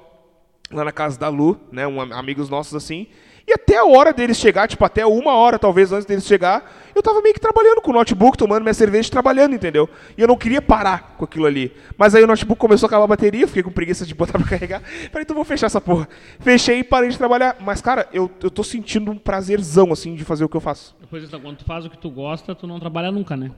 [0.70, 1.86] lá na casa da Lu, né?
[1.86, 3.08] Um, amigos nossos assim.
[3.46, 7.02] E até a hora deles chegar, tipo, até uma hora talvez antes deles chegar, eu
[7.02, 9.88] tava meio que trabalhando com o notebook, tomando minha cerveja e trabalhando, entendeu?
[10.16, 11.72] E eu não queria parar com aquilo ali.
[11.96, 14.48] Mas aí o notebook começou a acabar a bateria, fiquei com preguiça de botar pra
[14.48, 14.82] carregar.
[15.10, 16.08] Falei, então vou fechar essa porra.
[16.40, 17.56] Fechei e parei de trabalhar.
[17.60, 20.94] Mas, cara, eu, eu tô sentindo um prazerzão, assim, de fazer o que eu faço.
[21.00, 23.50] Depois, então, quando tu faz o que tu gosta, tu não trabalha nunca, né?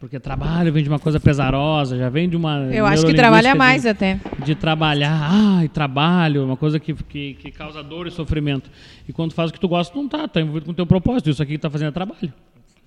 [0.00, 2.68] Porque trabalho vem de uma coisa pesarosa, já vem de uma.
[2.72, 4.20] Eu acho que trabalha mais de, até.
[4.44, 8.70] De trabalhar, ai, trabalho, uma coisa que, que, que, causa dor e sofrimento.
[9.08, 11.30] E quando faz o que tu gosta, não tá, tá envolvido com o teu propósito.
[11.30, 12.32] Isso aqui que tá fazendo é trabalho.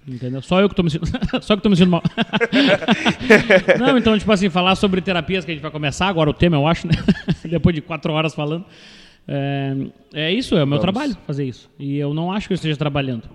[0.08, 0.42] Entendeu?
[0.42, 2.04] Só eu que tô me sentindo, só que tô me sentindo mal.
[3.80, 6.58] não, então, tipo assim, falar sobre terapias que a gente vai começar agora, o tema,
[6.58, 6.94] eu acho, né?
[7.46, 8.66] Depois de quatro horas falando.
[9.28, 9.76] É,
[10.14, 10.82] é isso, é o meu Vamos.
[10.82, 11.70] trabalho fazer isso.
[11.78, 13.30] E eu não acho que eu esteja trabalhando.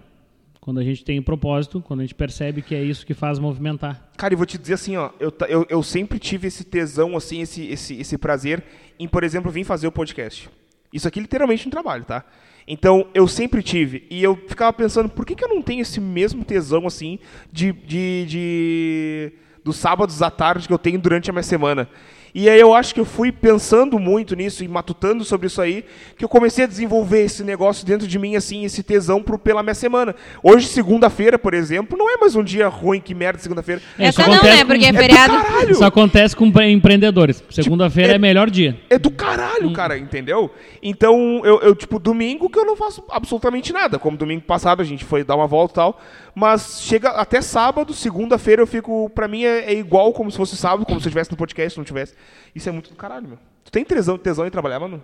[0.61, 3.39] Quando a gente tem um propósito, quando a gente percebe que é isso que faz
[3.39, 4.11] movimentar.
[4.17, 7.41] Cara, e vou te dizer assim, ó, eu, eu, eu sempre tive esse tesão, assim,
[7.41, 8.65] esse, esse, esse prazer
[8.99, 10.51] em, por exemplo, vir fazer o podcast.
[10.93, 12.25] Isso aqui é literalmente um trabalho, tá?
[12.67, 14.05] Então, eu sempre tive.
[14.11, 17.19] E eu ficava pensando, por que, que eu não tenho esse mesmo tesão, assim,
[17.53, 19.33] de, de, de
[19.65, 21.89] dos sábados à tarde que eu tenho durante a minha semana?
[22.35, 25.85] E aí eu acho que eu fui pensando muito nisso e matutando sobre isso aí,
[26.17, 29.63] que eu comecei a desenvolver esse negócio dentro de mim, assim, esse tesão pro, pela
[29.63, 30.15] minha semana.
[30.43, 33.81] Hoje, segunda-feira, por exemplo, não é mais um dia ruim, que merda, segunda-feira.
[33.99, 34.65] É, Essa não, né?
[34.65, 35.35] Porque é feriado.
[35.35, 37.43] É isso acontece com empreendedores.
[37.51, 38.79] Segunda-feira tipo, é, é, melhor dia.
[38.91, 39.73] É do caralho, hum.
[39.73, 40.51] cara, entendeu?
[40.83, 43.99] Então, eu, eu, tipo, domingo que eu não faço absolutamente nada.
[43.99, 46.01] Como domingo passado a gente foi dar uma volta e tal.
[46.39, 49.09] Mas chega até sábado, segunda-feira eu fico.
[49.09, 51.79] Pra mim é, é, igual como se fosse sábado, como se eu estivesse no podcast,
[51.79, 52.15] não tivesse.
[52.55, 53.39] Isso é muito do caralho, meu.
[53.65, 55.03] Tu tem tesão, tesão em trabalhar, mano?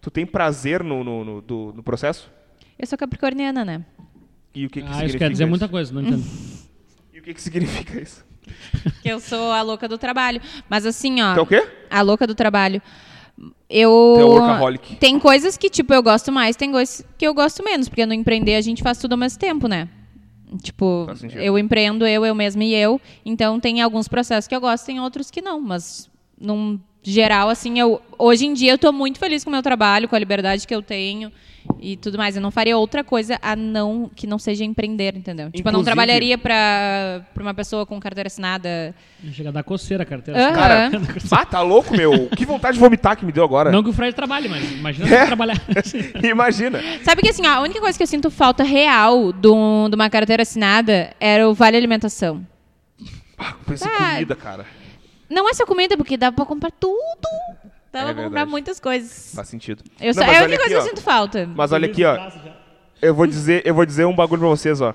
[0.00, 2.28] Tu tem prazer no, no, no, do, no processo?
[2.76, 3.84] Eu sou capricorniana, né?
[4.52, 5.50] E o que, que ah, significa isso quer dizer isso?
[5.50, 6.24] muita coisa, não entendo.
[7.12, 8.26] e o que, que significa isso?
[9.00, 10.40] Que eu sou a louca do trabalho.
[10.68, 11.34] Mas assim, ó.
[11.34, 11.68] Tu é o quê?
[11.88, 12.82] A louca do trabalho.
[13.70, 14.16] Eu.
[14.88, 18.04] Tem, tem coisas que, tipo, eu gosto mais, tem coisas que eu gosto menos, porque
[18.04, 19.88] no empreender a gente faz tudo ao mesmo tempo, né?
[20.62, 23.00] Tipo, eu empreendo eu, eu mesma e eu.
[23.24, 25.60] Então tem alguns processos que eu gosto, tem outros que não.
[25.60, 29.62] Mas num geral, assim, eu, hoje em dia eu tô muito feliz com o meu
[29.62, 31.30] trabalho, com a liberdade que eu tenho
[31.80, 32.36] e tudo mais.
[32.36, 35.46] Eu não faria outra coisa a não que não seja empreender, entendeu?
[35.50, 38.94] Tipo, eu não Inclusive- trabalharia pra, pra uma pessoa com carteira assinada.
[39.32, 40.40] Chega a dar coceira a carteira.
[40.46, 40.54] Aham.
[40.54, 40.90] Cara,
[41.30, 42.28] ah, tá louco, meu?
[42.28, 43.70] Que vontade de vomitar que me deu agora.
[43.72, 45.26] Não que o Fred trabalhe, mas imagina É.
[45.26, 45.56] trabalhar.
[46.22, 46.80] Imagina.
[47.02, 50.08] Sabe que assim, a única coisa que eu sinto falta real de, um- de uma
[50.10, 52.46] carteira assinada era o vale alimentação.
[53.38, 54.66] Ah, Pensa em Ah, comida, cara.
[55.28, 56.94] Não é só comida, porque dá pra comprar tudo.
[58.02, 59.32] Dá É pra comprar muitas coisas.
[59.34, 59.82] Faz sentido.
[60.00, 60.78] Eu Não, mas é a olha única aqui, coisa que ó.
[60.78, 61.48] eu sinto falta.
[61.54, 62.30] Mas olha aqui, ó.
[63.00, 64.94] Eu vou dizer, eu vou dizer um bagulho pra vocês, ó.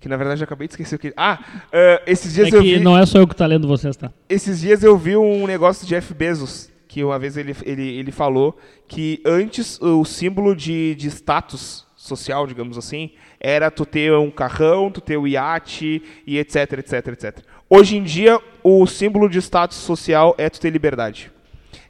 [0.00, 1.12] Que na verdade eu acabei de esquecer o que.
[1.16, 1.38] Ah,
[1.72, 2.80] eh, esses dias É eu que vi.
[2.80, 4.12] não é só eu que tá lendo vocês, tá?
[4.28, 8.12] Esses dias eu vi um negócio de Jeff Bezos, que uma vez ele, ele, ele
[8.12, 13.10] falou que antes o símbolo de, de status social, digamos assim,
[13.40, 17.38] era tu ter um carrão, tu ter o iate e etc, etc, etc.
[17.70, 21.30] Hoje em dia, o símbolo de status social é tu ter liberdade.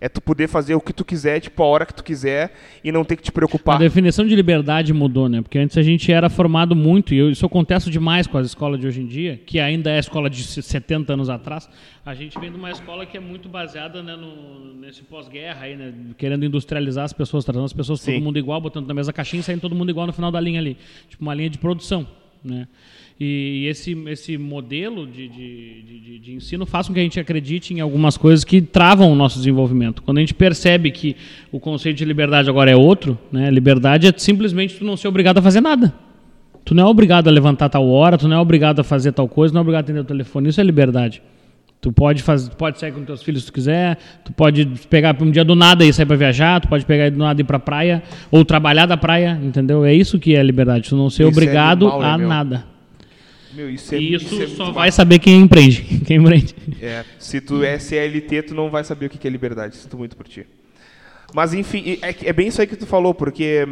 [0.00, 2.52] É tu poder fazer o que tu quiser, tipo, a hora que tu quiser
[2.84, 3.78] e não ter que te A preocupar.
[3.78, 5.40] definição de liberdade mudou, né?
[5.42, 8.46] Porque antes a gente era formado muito, e eu, isso eu contesto demais com as
[8.46, 11.68] escolas de hoje em dia, que ainda é a escola de 70 anos atrás.
[12.06, 15.76] A gente vem de uma escola que é muito baseada né, no, nesse pós-guerra aí,
[15.76, 15.92] né?
[16.16, 18.14] Querendo industrializar as pessoas, tratando as pessoas Sim.
[18.14, 20.40] todo mundo igual, botando na mesma caixinha e saindo todo mundo igual no final da
[20.40, 20.76] linha ali.
[21.08, 22.06] Tipo uma linha de produção,
[22.44, 22.66] né?
[23.20, 27.74] E esse, esse modelo de, de, de- de, ensino faz com que a gente acredite
[27.74, 30.02] em algumas coisas que travam o nosso desenvolvimento.
[30.02, 31.16] Quando a gente percebe que
[31.50, 33.50] o conceito de liberdade agora é outro, né?
[33.50, 35.92] liberdade é simplesmente tu não ser obrigado a fazer nada.
[36.64, 39.26] Tu não é obrigado a levantar tal hora, tu não é obrigado a fazer tal
[39.26, 40.50] coisa, não é obrigado a atender o telefone.
[40.50, 41.20] Isso é liberdade.
[41.80, 45.16] Tu pode, fazer, tu pode sair com teus filhos se tu quiser, tu pode pegar
[45.20, 47.44] um dia do nada e sair para viajar, tu pode pegar do nada e ir
[47.44, 49.84] pra praia, ou trabalhar da praia, entendeu?
[49.84, 52.77] É isso que é liberdade, tu não ser é obrigado animal, né, a nada.
[53.54, 55.82] Meu, isso é, E isso, é só vai saber quem empreende.
[56.06, 56.54] Quem empreende.
[56.80, 59.76] É, se tu é CLT, tu não vai saber o que é liberdade.
[59.76, 60.46] Sinto muito por ti.
[61.34, 63.66] Mas, enfim, é, é bem isso aí que tu falou, porque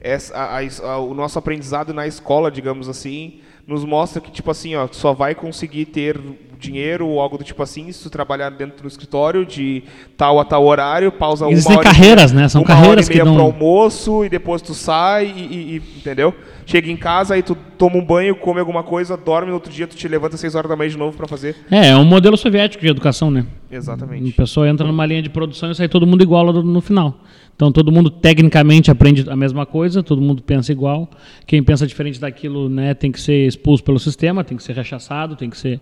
[0.00, 4.74] essa- a- a- o nosso aprendizado na escola, digamos assim, nos mostra que, tipo assim,
[4.74, 6.18] ó, só vai conseguir ter
[6.58, 9.82] dinheiro ou algo do tipo assim se tu trabalhar dentro do escritório de
[10.16, 12.48] tal a tal horário, pausa uma Existem hora carreiras, né?
[12.48, 16.32] São uma carreiras que dão- pro almoço e depois tu sai e, e- e- entendeu?
[16.64, 19.88] Chega em casa, aí tu toma um banho, come alguma coisa, dorme, no outro dia
[19.88, 21.56] tu te levanta às 6 horas da manhã de novo pra fazer.
[21.68, 23.44] É, é um modelo soviético de educação, né?
[23.70, 24.30] A Exatamente.
[24.32, 27.18] pessoa entra numa linha de produção e sai todo mundo igual no final.
[27.62, 31.08] Então todo mundo tecnicamente aprende a mesma coisa, todo mundo pensa igual.
[31.46, 35.36] Quem pensa diferente daquilo, né, tem que ser expulso pelo sistema, tem que ser rechaçado,
[35.36, 35.78] tem que ser.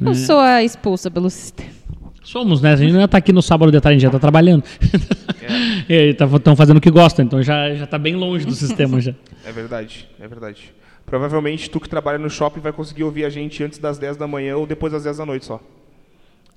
[0.00, 0.12] né?
[0.12, 1.68] Eu sou a expulsa pelo sistema.
[2.22, 2.72] Somos, né?
[2.72, 4.64] A gente não está aqui no sábado de tarde, a gente já está trabalhando.
[5.86, 9.14] e estão fazendo o que gostam, então já já está bem longe do sistema já.
[9.44, 10.72] É verdade, é verdade.
[11.04, 14.26] Provavelmente tu que trabalha no shopping vai conseguir ouvir a gente antes das 10 da
[14.26, 15.60] manhã ou depois das 10 da noite só.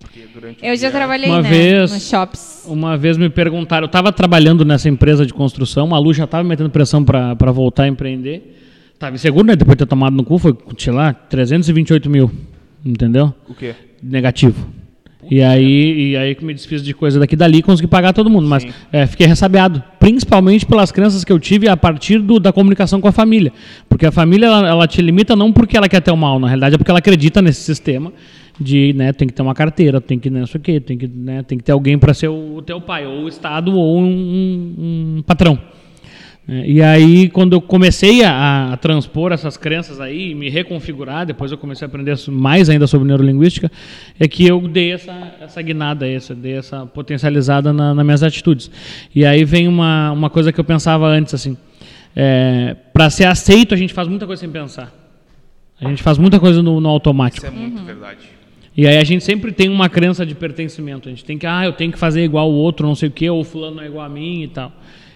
[0.03, 1.49] Porque durante Eu já dia- trabalhei, Uma né?
[1.49, 2.65] vez- Nos shops.
[2.67, 6.43] Uma vez me perguntaram, eu estava trabalhando nessa empresa de construção, a Lu já estava
[6.43, 8.55] metendo pressão para voltar a empreender.
[8.93, 9.55] Estava inseguro, né?
[9.55, 12.29] Depois de ter tomado no cu, foi, sei lá, 328 mil,
[12.85, 13.33] entendeu?
[13.49, 13.73] O quê?
[14.01, 14.67] Negativo.
[15.31, 18.29] E aí, e aí que me desfiz de coisa daqui e dali consegui pagar todo
[18.29, 18.45] mundo.
[18.45, 19.81] Mas é, fiquei ressabiado.
[19.97, 23.51] Principalmente pelas crenças que eu tive a partir do- da comunicação com a família.
[23.87, 26.47] Porque a família, ela, ela te limita não porque ela quer ter o mal, na
[26.47, 28.11] realidade é porque ela acredita nesse sistema
[28.59, 30.97] de, né, tem que ter uma carteira, tem que, né, não sei o quê, tem
[30.97, 33.75] que, né, tem que ter alguém para ser o, o teu pai, ou o Estado,
[33.75, 35.57] ou um, um- patrão.
[36.47, 41.51] É, E aí, quando eu comecei a, a transpor essas crenças aí, me reconfigurar, depois
[41.53, 43.71] eu comecei a aprender mais ainda sobre neurolinguística,
[44.19, 48.69] é que eu dei essa, essa guinada, essa, dei essa potencializada na, nas minhas atitudes.
[49.15, 51.55] E aí vem uma, uma coisa que eu pensava antes, assim,
[52.91, 54.93] para ser aceito, a gente faz muita coisa sem pensar.
[55.81, 57.45] A gente faz muita coisa no, no automático.
[57.45, 58.19] Isso é muito verdade.
[58.75, 61.07] E aí a gente sempre tem uma crença de pertencimento.
[61.07, 63.11] A gente tem que, ah, eu tenho que fazer igual o outro, não sei o
[63.11, 64.71] quê, ou fulano não é igual a mim e tal.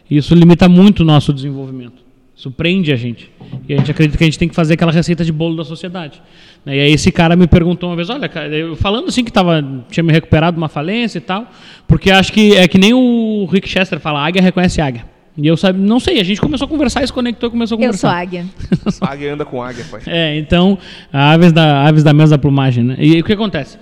[0.09, 2.07] E isso limita muito o nosso desenvolvimento.
[2.35, 3.31] Isso prende a gente.
[3.67, 5.65] E a gente acredita que a gente tem que fazer aquela receita de bolo da
[5.65, 6.21] sociedade.
[6.63, 6.77] Né?
[6.77, 9.83] E aí esse cara me perguntou uma vez, olha, cara, eu falando assim que tava,
[9.89, 11.49] tinha me recuperado de uma falência e tal,
[11.87, 15.16] porque acho que é que nem o Rick Chester fala, águia reconhece águia.
[15.37, 17.77] E eu sabe, não sei, a gente começou a conversar, se conectou e começou a
[17.77, 18.09] Eu conversar.
[18.09, 18.45] sou águia.
[19.01, 20.01] Águia anda com águia, pai.
[20.07, 20.77] É, então,
[21.13, 22.95] aves da, aves da mesa da plumagem, né?
[22.97, 23.77] E o que acontece?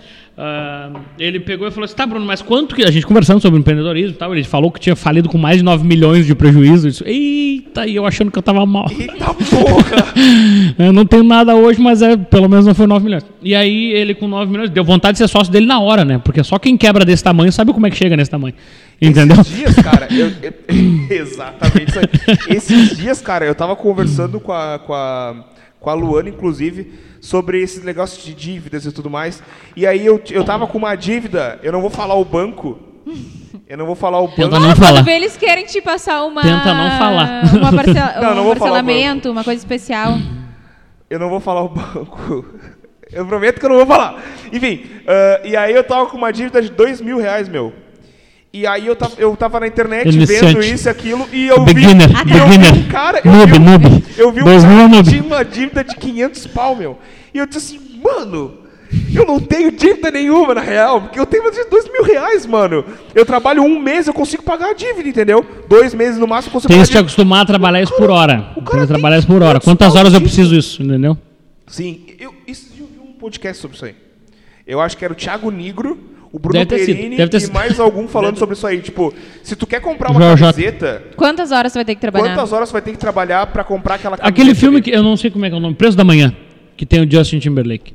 [1.17, 2.83] Ele pegou e falou assim, tá, Bruno, mas quanto que...
[2.83, 5.63] A gente conversando sobre empreendedorismo e tal, ele falou que tinha falido com mais de
[5.63, 6.88] 9 milhões de prejuízo.
[6.88, 8.86] Isso, Eita, e eu achando que eu tava mal.
[8.91, 10.05] Eita porra!
[10.77, 13.25] Eu não tenho nada hoje, mas é, pelo menos não foi 9 milhões.
[13.41, 16.20] E aí ele com 9 milhões, deu vontade de ser sócio dele na hora, né?
[16.24, 18.53] Porque só quem quebra desse tamanho sabe como é que chega nesse tamanho.
[19.01, 19.39] Entendeu?
[19.41, 20.53] Esses dias, cara, eu, eu-
[21.09, 22.55] exatamente isso aí.
[22.55, 25.36] Esses dias, cara, eu tava conversando com a, com a,
[25.86, 29.43] com a Luana, inclusive, sobre esses negócios de dívidas e tudo mais.
[29.75, 32.79] E aí eu, eu tava com uma dívida, eu não vou falar o banco.
[33.70, 34.63] Eu não vou falar o Tenta banco.
[34.63, 34.93] não Ah, falar.
[34.93, 36.41] quando vê, eles querem te passar uma...
[36.41, 37.43] Tenta não falar.
[37.53, 40.17] Uma parcela, Não, não um vou falar o parcelamento, uma coisa especial.
[41.07, 42.45] Eu não vou falar o banco.
[43.13, 44.21] Eu prometo que eu não vou falar.
[44.51, 47.71] Enfim, ah, e aí eu tava com uma dívida de dois mil reais, meu.
[48.57, 50.53] E aí eu tava, eu tava na internet Iniciante.
[50.53, 52.73] vendo isso e aquilo e eu Beginner, vi, e eu beginner.
[52.73, 54.03] vi um cara, eu Noob, vi, noob.
[54.17, 56.97] eu vi um cara que tinha uma dívida de 500 pau, meu.
[57.33, 58.59] E eu disse assim, mano,
[59.13, 62.45] eu não tenho dívida nenhuma na real, porque eu tenho mais de dois mil reais,
[62.45, 62.86] mano.
[63.13, 65.45] Eu trabalho um mês, eu consigo pagar a dívida, entendeu?
[65.67, 67.01] Dois meses no máximo eu consigo Tem que pagar se a dívida.
[67.01, 68.51] acostumar a trabalhar isso por hora.
[68.55, 69.59] o Tem cara que tem trabalhar isso por hora.
[69.59, 71.17] 500 Quantas horas eu preciso isso, entendeu?
[71.67, 73.95] Sim, eu, isso, eu vi um podcast sobre isso aí.
[74.65, 75.99] Eu acho que era o Thiago Nigro,
[76.36, 77.53] o Bruno Deve ter Perini ter e sido.
[77.53, 78.82] mais algum falando sobre isso aí.
[78.82, 80.51] Tipo, se tu quer comprar uma Joel J.
[80.53, 82.25] camiseta, Quantas horas você vai ter que trabalhar?
[82.36, 84.29] quantas horas tu vai ter que trabalhar pra comprar aquela camiseta?
[84.41, 86.36] Aquele filme que eu não sei como é que é o nome, Preço da Manhã,
[86.75, 87.93] que tem o Justin Timberlake.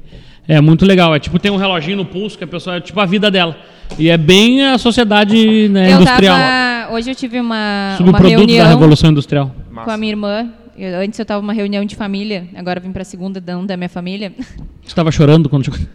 [0.49, 1.15] É muito legal.
[1.15, 3.57] É tipo, tem um reloginho no pulso que a pessoa é tipo a vida dela.
[3.99, 6.37] E é bem a sociedade né, Eu industrial.
[6.37, 6.95] tava...
[6.95, 9.55] Hoje eu tive uma, uma Subproduto da reunião Revolução Industrial.
[9.85, 10.49] com a minha irmã.
[10.77, 13.77] Eu- antes eu tava numa reunião de família, agora eu vim pra segunda não da
[13.77, 14.33] minha família.
[14.39, 14.55] Você
[14.87, 15.79] estava chorando quando chegou.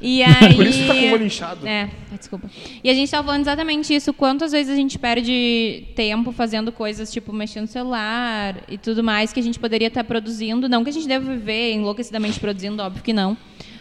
[0.00, 0.54] E aí...
[0.56, 1.66] Por isso tá com o olho inchado.
[1.66, 2.48] É, desculpa.
[2.82, 4.12] E a gente tava falando exatamente isso.
[4.12, 9.32] Quantas vezes a gente perde tempo fazendo coisas, tipo, mexendo no celular e tudo mais,
[9.32, 10.68] que a gente poderia estar produzindo.
[10.68, 13.36] Não que a gente deva viver enlouquecidamente produzindo, óbvio que não.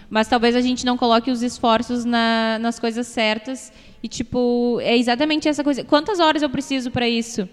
[0.10, 3.72] Mas talvez a gente não coloque os esforços na- nas coisas certas.
[4.02, 5.84] E, tipo, é exatamente essa coisa.
[5.84, 7.48] Quantas horas eu preciso para isso?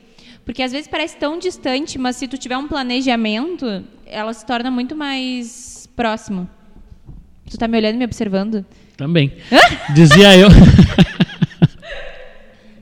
[0.44, 4.70] Porque às vezes parece tão distante, mas se tu tiver um planejamento, ela se torna
[4.70, 6.48] muito mais próximo.
[7.50, 8.64] Tu tá me olhando e me observando?
[8.96, 9.32] Também.
[9.94, 10.48] Dizia eu.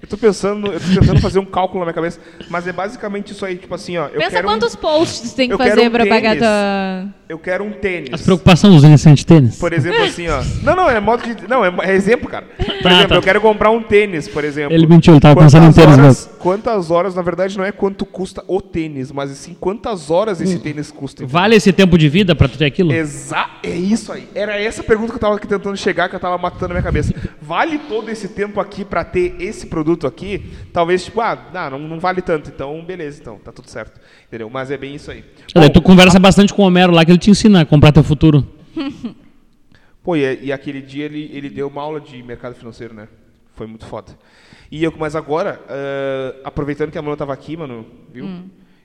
[0.01, 2.21] Eu tô pensando, eu tô tentando fazer um cálculo na minha cabeça,
[2.51, 4.07] mas é basicamente isso aí, tipo assim, ó.
[4.09, 6.39] Eu Pensa quero um- quantos posts tu tem que fazer um pra pagar tênis.
[6.45, 7.15] tua.
[7.33, 8.11] Eu quero um tênis.
[8.13, 9.57] As preocupações dos iniciantes de tênis.
[9.59, 10.43] Por exemplo, assim, ó.
[10.63, 11.49] Não, não, é modo de.
[11.49, 12.45] Não, é, é exemplo, cara.
[12.57, 13.15] Por Tá, exemplo, tá.
[13.15, 14.75] eu quero comprar um tênis, por exemplo.
[14.75, 17.73] Ele mentiu, ele tava Quantas pensando em tênis horas, Quantas horas, na verdade, não é
[17.73, 21.25] quanto custa o tênis, mas assim, quantas horas esse tênis custa.
[21.27, 22.93] Vale esse tempo de vida pra tu ter aquilo?
[22.93, 24.29] Exa é isso aí.
[24.35, 26.83] Era essa pergunta que eu tava aqui tentando chegar, que eu tava matando na minha
[26.83, 27.15] cabeça.
[27.41, 30.45] Vale todo esse tempo aqui pra ter esse produto aqui?
[30.73, 31.39] Talvez, tipo, ah,
[31.71, 32.51] não, não, vale tanto.
[32.55, 34.01] Então, beleza, então, tá tudo certo.
[34.27, 34.51] Entendeu?
[34.51, 35.25] Mas é bem isso aí.
[35.55, 38.03] Bom, tu conversa bastante com o Homero lá, que ele te ensina a comprar teu
[38.03, 38.47] futuro.
[40.03, 43.09] Pô, e, e aquele dia ele, ele deu uma aula de mercado financeiro, né?
[43.55, 44.13] Foi muito foda.
[44.71, 48.27] E eu, mas agora, ah, aproveitando que a Manu tava aqui, mano, viu?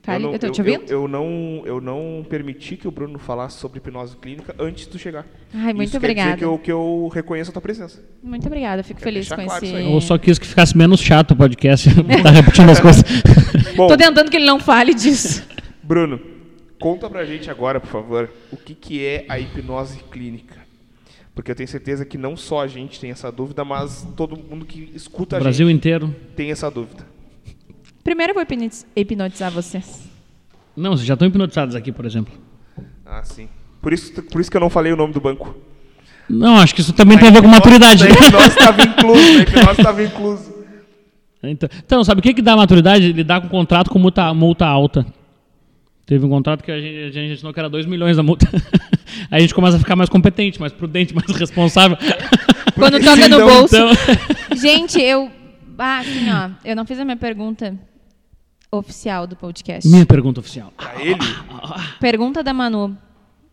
[0.02, 0.90] Fale, não, eu tô te ouvindo?
[0.90, 4.98] Eu, não, eu não permiti que o Bruno falasse sobre hipnose clínica antes de tu
[4.98, 5.26] chegar.
[5.52, 6.36] Ai, muito Isso quer dizer obrigada.
[6.36, 8.02] que eu, que eu reconheço a tua presença.
[8.22, 9.74] Muito obrigada, fico feliz com claro esse.
[9.74, 11.88] Eu só quis que ficasse menos chato o podcast.
[12.22, 13.02] tá repetindo as coisas.
[13.76, 15.46] Bom, Tô tentando que ele não fale disso.
[15.82, 16.20] Bruno,
[16.78, 20.56] conta pra gente agora, por favor, o que, que é a hipnose clínica.
[21.34, 24.64] Porque eu tenho certeza que não só a gente tem essa dúvida, mas todo mundo
[24.64, 26.14] que escuta O a Brasil gente inteiro.
[26.34, 27.06] tem essa dúvida.
[28.02, 30.08] Primeiro eu vou hipnotiz- hipnotizar vocês.
[30.76, 32.32] Não, vocês já estão hipnotizados aqui, por exemplo.
[33.06, 33.48] Ah, sim.
[33.80, 35.54] Por isso, por isso que eu não falei o nome do banco.
[36.28, 38.04] Não, acho que isso também tem a ver com maturidade.
[38.04, 40.58] A hipnose estava incluso, a hipnose estava incluso.
[41.42, 43.12] Então, então, sabe o que, que dá maturidade?
[43.12, 45.06] Lidar com contrato com multa, multa alta.
[46.08, 48.48] Teve um contrato que a gente, a gente assinou que era 2 milhões da multa.
[49.30, 51.96] Aí a gente começa a ficar mais competente, mais prudente, mais responsável.
[52.74, 53.76] Quando toca no Então, bolso.
[53.76, 53.90] Então,
[54.56, 55.30] Gente, eu.
[55.78, 56.50] Ah, assim, ó.
[56.64, 57.76] Eu não fiz a minha pergunta
[58.72, 59.88] oficial do podcast.
[59.88, 60.72] minha pergunta oficial.
[60.78, 61.18] A ele,
[62.00, 62.96] Pergunta da Manu.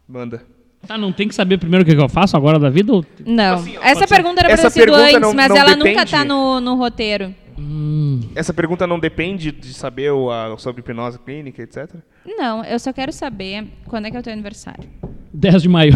[0.08, 0.44] manda.
[0.88, 2.94] Tá, não tem que saber primeiro o que, que eu faço agora da vida?
[2.94, 3.04] Ou...
[3.26, 3.56] Não.
[3.56, 4.16] Assim, ó, Essa pode ser.
[4.16, 6.12] pergunta era pra ter sido pergunta antes, não- mas não ela nunca depende.
[6.12, 7.34] tá no, no roteiro.
[8.36, 11.96] Essa pergunta não depende de saber o, a- sobre hipnose clínica, etc?
[12.26, 14.90] Não, eu só quero saber quando é que é o teu aniversário.
[15.34, 15.94] 10 de maio.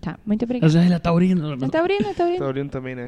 [0.00, 0.72] Tá, muito obrigada.
[0.72, 1.52] Mas ele é taurino.
[1.64, 2.38] É taurino, é taurino.
[2.38, 3.06] Tá olhando também, né?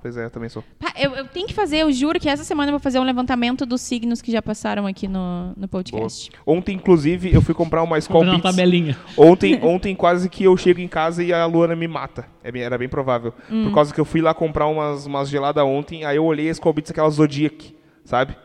[0.00, 0.62] Pois é, eu também sou.
[0.78, 3.02] Pá, eu, eu tenho que fazer, eu juro que essa semana eu vou fazer um
[3.02, 5.68] levantamento dos signos que já passaram aqui no, no Boa.
[5.68, 6.30] podcast.
[6.46, 8.42] Ontem, inclusive, eu fui comprar uma fazer uma Beats.
[8.42, 8.96] tabelinha.
[9.16, 12.26] Ontem, ontem quase que eu chego em casa e a Luana me mata.
[12.44, 13.34] É bem- era bem provável.
[13.50, 13.64] Hum.
[13.64, 16.58] Por causa que eu fui lá comprar umas, umas geladas ontem, aí eu olhei as
[16.58, 18.36] Skol Beats, aquela Zodiac, sabe?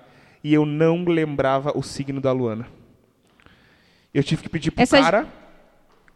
[0.44, 2.66] E eu não lembrava o signo da Luana.
[4.12, 5.28] Eu tive que pedir pro Essa- cara,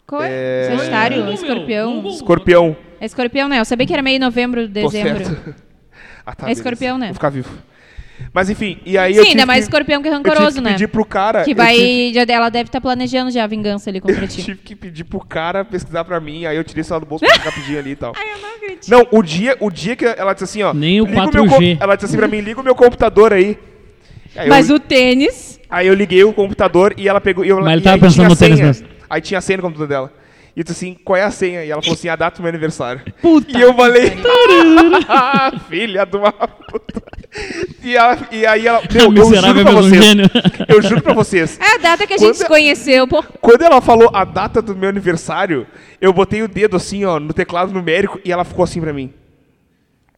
[0.07, 0.29] Qual é?
[0.31, 1.31] É- Sagitário?
[1.31, 2.07] Escorpião?
[2.07, 2.75] Escorpião.
[2.99, 3.59] É escorpião, né?
[3.59, 5.25] Eu sabia que era meio novembro, Tô dezembro.
[5.25, 5.55] certo.
[6.29, 6.59] Ah, tá, É beleza.
[6.59, 7.05] escorpião, né?
[7.07, 7.49] Vou ficar vivo.
[8.33, 10.29] Mas enfim, e aí Sim, eu tive ainda mais que, escorpião que é eu tive
[10.29, 10.71] rancoroso, que né?
[10.71, 11.43] pedir pro cara...
[11.45, 11.73] Que eu vai.
[11.75, 14.43] tive- Já, ela deve estar planejando já a vingança ali contra Eu ti.
[14.43, 17.23] tive que pedir pro cara pesquisar pra mim, aí eu tirei isso lá do bolso
[17.25, 18.11] pra ficar pedindo ali e tal.
[18.17, 18.89] Ai, eu não acredito.
[18.89, 20.73] Não, o dia, o dia que ela disse assim, ó.
[20.73, 21.77] Nem o liga meu 4G.
[21.77, 23.57] com- ela disse assim pra mim, liga o meu computador aí.
[24.35, 25.61] Aí Mas eu, o tênis.
[25.69, 27.45] aí eu liguei o computador e ela pegou.
[27.45, 28.67] E eu, Mas ele tava aí pensando tinha no tênis senha.
[28.67, 28.87] mesmo.
[29.09, 30.13] Aí tinha a senha no computador dela.
[30.57, 31.63] E eu disse assim, qual é a senha?
[31.63, 33.01] E ela falou assim, a data do meu aniversário.
[33.47, 34.13] e eu falei,
[35.07, 36.99] "Ah, filha de uma puta.
[37.83, 40.25] E, ela- e aí ela, meu, eu miserável juro pra vocês, gênio.
[40.67, 43.21] eu juro pra vocês, É a data que a gente se conheceu, pô.
[43.39, 45.67] quando ela falou a data do meu aniversário,
[46.01, 49.13] eu botei o dedo assim, ó, no teclado numérico e ela ficou assim pra mim.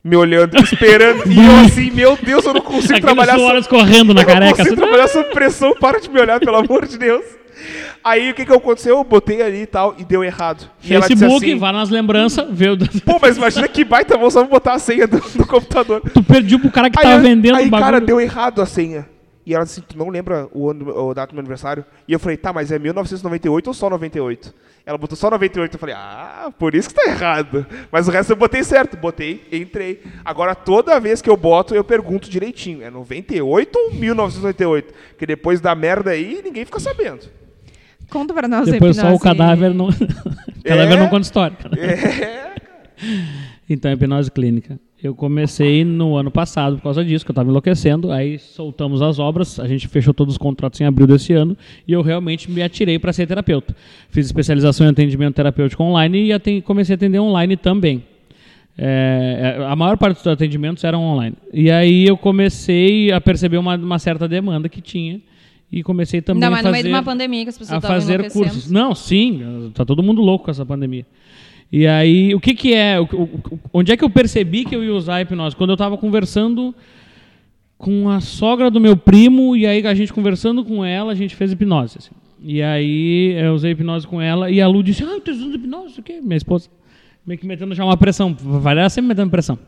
[0.02, 1.30] Me olhando, esperando.
[1.30, 4.26] e eu assim, meu Deus, eu não consigo Aqueles trabalhar suor sob- escorrendo na eu
[4.28, 4.56] não careca.
[4.56, 7.26] consigo assim, trabalhar sob pressão, para de me olhar, pelo amor de Deus.
[8.04, 8.98] Aí o que que aconteceu?
[8.98, 10.70] Eu botei ali e tal, e deu errado.
[10.84, 12.78] E Facebook, assim, vá nas lembranças, vê o...
[13.06, 16.02] Pô, mas imagina que baita bom só botar a senha do, do computador.
[16.14, 17.86] Tu perdeu pro cara que Aí, tava vendendo aí o bagulho.
[17.92, 19.08] cara, deu errado a senha.
[19.50, 21.84] E ela disse, tu não lembra o, ano, o data do meu aniversário?
[22.08, 24.54] E eu falei, tá, mas é 1998 ou só 98?
[24.86, 25.74] Ela botou só 98.
[25.74, 27.66] Eu falei, ah, por isso que tá errado.
[27.92, 28.96] Mas o resto eu botei certo.
[28.96, 30.04] Botei, entrei.
[30.24, 32.84] Agora, toda vez que eu boto, eu pergunto direitinho.
[32.84, 34.94] É 98 ou 1998?
[35.10, 37.39] Porque depois da merda aí, ninguém fica sabendo.
[38.10, 39.24] Conta pra nós Depois a só o hipnose.
[39.24, 39.90] cadáver não...
[39.90, 39.94] o
[40.64, 41.00] cadáver É.
[41.00, 41.56] não conta história.
[41.78, 42.50] É,
[43.70, 44.80] Então, hipnose clínica.
[45.02, 48.12] Eu comecei no ano passado por causa disso, que eu estava enlouquecendo.
[48.12, 51.56] Aí soltamos as obras, a gente fechou todos os contratos em abril desse ano
[51.88, 53.74] e eu realmente me atirei para ser terapeuta.
[54.10, 58.04] Fiz especialização em atendimento terapêutico online e aten- comecei a atender online também.
[58.78, 61.36] É, é, a maior parte dos atendimentos eram online.
[61.54, 65.22] E aí eu comecei a perceber uma, uma certa demanda que tinha
[65.72, 67.78] e comecei também Ainda mais a no fazer meio de uma pandemia que as pessoas
[67.78, 68.72] a fazer cursos.
[68.72, 71.06] Não, sim, tá todo mundo louco com essa pandemia.
[71.72, 73.00] E aí, o que que é?
[73.00, 75.56] o- o- onde é que eu percebi que eu ia usar a hipnose?
[75.56, 76.74] Quando eu estava conversando
[77.78, 81.36] com a sogra do meu primo e aí a gente conversando com ela, a gente
[81.36, 81.98] fez hipnose.
[82.00, 82.12] assim.
[82.42, 86.00] E aí eu usei hipnose com ela e a Lu disse: "Ah, tu usando hipnose,
[86.00, 86.70] o quê?" Minha esposa
[87.26, 89.60] meio que metendo já uma pressão, vai ela sempre metendo pressão.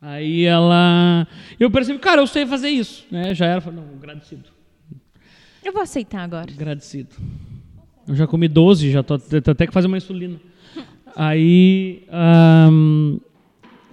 [0.00, 1.26] Aí ela,
[1.58, 3.34] eu percebi, cara, eu sei fazer isso, né?
[3.34, 4.44] Já era, não, agradecido.
[5.64, 6.50] Eu vou aceitar agora.
[6.52, 7.08] Agradecido.
[8.06, 10.38] Eu já comi 12, já tô, tô até que fazer uma insulina.
[11.16, 13.18] Aí ahn,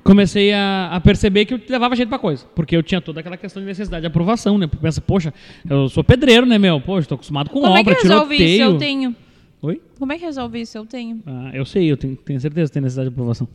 [0.03, 2.45] comecei a, a perceber que eu levava jeito pra coisa.
[2.53, 4.67] Porque eu tinha toda aquela questão de necessidade de aprovação, né?
[4.67, 5.33] Porque pensa, poxa,
[5.69, 6.81] eu sou pedreiro, né, meu?
[6.81, 8.45] Poxa, tô acostumado com Como é obra, que resolve isso?
[8.45, 8.73] tiroteio.
[8.73, 9.15] Eu tenho.
[9.61, 9.81] Oi?
[9.97, 10.77] Como é que resolve isso?
[10.77, 11.21] Eu tenho.
[11.25, 13.47] Ah, eu sei, eu tenho, tenho certeza que tem necessidade de aprovação.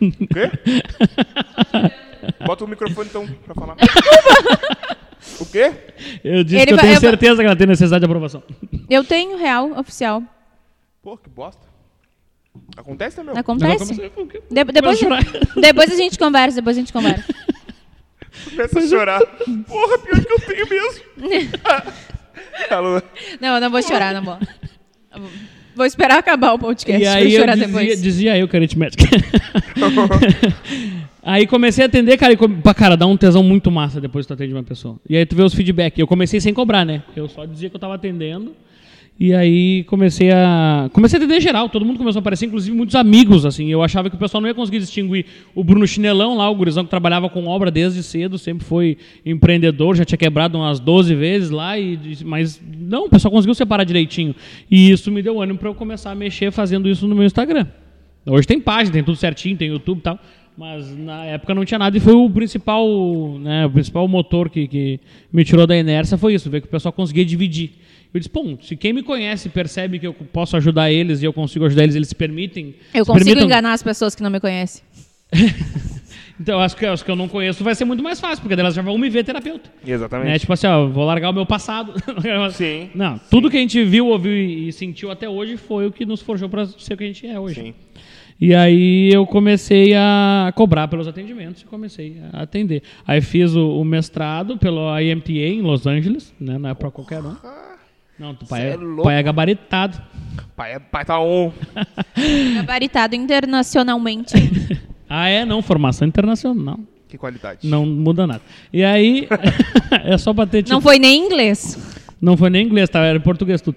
[0.00, 0.50] o quê?
[2.44, 3.76] Bota o microfone então pra falar.
[5.40, 5.72] o quê?
[6.24, 8.42] Eu disse Ele que eu vai- tenho eu certeza que ela tem necessidade de aprovação.
[8.88, 10.22] Eu tenho real, oficial.
[11.02, 11.66] Pô, que bosta.
[12.76, 13.36] Acontece, né, meu?
[13.36, 13.94] Acontece?
[13.94, 15.22] De- depois, chorar.
[15.60, 17.24] depois a gente conversa, depois a gente conversa.
[18.50, 19.20] Começa a chorar.
[19.66, 21.02] Porra, pior que eu tenho mesmo.
[22.70, 23.02] Alô?
[23.40, 24.38] Não, eu não vou chorar, não vou.
[25.74, 28.02] Vou- esperar acabar o podcast E pra aí eu chorar dizia, depois.
[28.02, 29.04] dizia eu que era aritmética.
[31.26, 34.34] aí comecei a atender, cara, e cara, dá um tesão muito massa depois que tu
[34.34, 34.96] atende uma pessoa.
[35.08, 35.98] E aí tu vê os feedback.
[35.98, 37.02] Eu comecei sem cobrar, né?
[37.16, 38.54] Eu só dizia que eu tava atendendo.
[39.18, 40.90] E aí comecei a.
[40.92, 43.68] Comecei a atender geral, todo mundo começou a aparecer, inclusive muitos amigos, assim.
[43.68, 45.24] Eu achava que o pessoal não ia conseguir distinguir
[45.54, 49.96] o Bruno Chinelão lá, o gurizão que trabalhava com obra desde cedo, sempre foi empreendedor,
[49.96, 54.34] já tinha quebrado umas 12 vezes lá, e, mas não, o pessoal conseguiu separar direitinho.
[54.70, 57.66] E isso me deu ânimo para eu começar a mexer fazendo isso no meu Instagram.
[58.26, 60.20] Hoje tem página, tem tudo certinho, tem YouTube e tal.
[60.56, 62.86] Mas na época não tinha nada e foi o principal,
[63.38, 65.00] né, o principal motor que, que
[65.32, 67.72] me tirou da inércia foi isso, ver que o pessoal conseguia dividir.
[68.14, 71.32] Eu disse, pô, se quem me conhece percebe que eu posso ajudar eles e eu
[71.32, 72.74] consigo ajudar eles, eles se permitem.
[72.94, 74.82] Eu se consigo permitam- enganar as pessoas que não me conhecem.
[76.38, 78.74] Então, acho que, acho que eu não conheço vai ser muito mais fácil, porque elas
[78.74, 79.70] já vão me ver terapeuta.
[79.86, 80.28] Exatamente.
[80.28, 80.38] Né?
[80.38, 81.94] Tipo assim, ó, vou largar o meu passado.
[82.52, 82.90] Sim.
[82.94, 86.20] Não, tudo que a gente viu, ouviu e sentiu até hoje foi o que nos
[86.20, 87.54] forjou para ser o que a gente é hoje.
[87.62, 87.74] Sim.
[88.40, 92.82] E aí eu comecei a cobrar pelos atendimentos e comecei a atender.
[93.06, 96.58] Aí fiz o, o mestrado pelo IMTA em Los Angeles, né?
[96.58, 97.34] Não é pra qualquer um.
[98.18, 99.02] Não, tu pai é, é louco.
[99.04, 100.00] pai é gabaritado.
[100.54, 101.52] Pai, é- pai tá on.
[102.56, 104.34] Gabaritado internacionalmente.
[105.08, 105.44] Ah, é?
[105.44, 106.80] Não, formação internacional.
[107.08, 107.60] Que qualidade.
[107.68, 108.42] Não muda nada.
[108.72, 109.28] E aí,
[110.04, 111.78] é só bater tipo, Não foi nem inglês.
[112.20, 113.04] Não foi nem inglês, tá?
[113.04, 113.76] Era português tudo.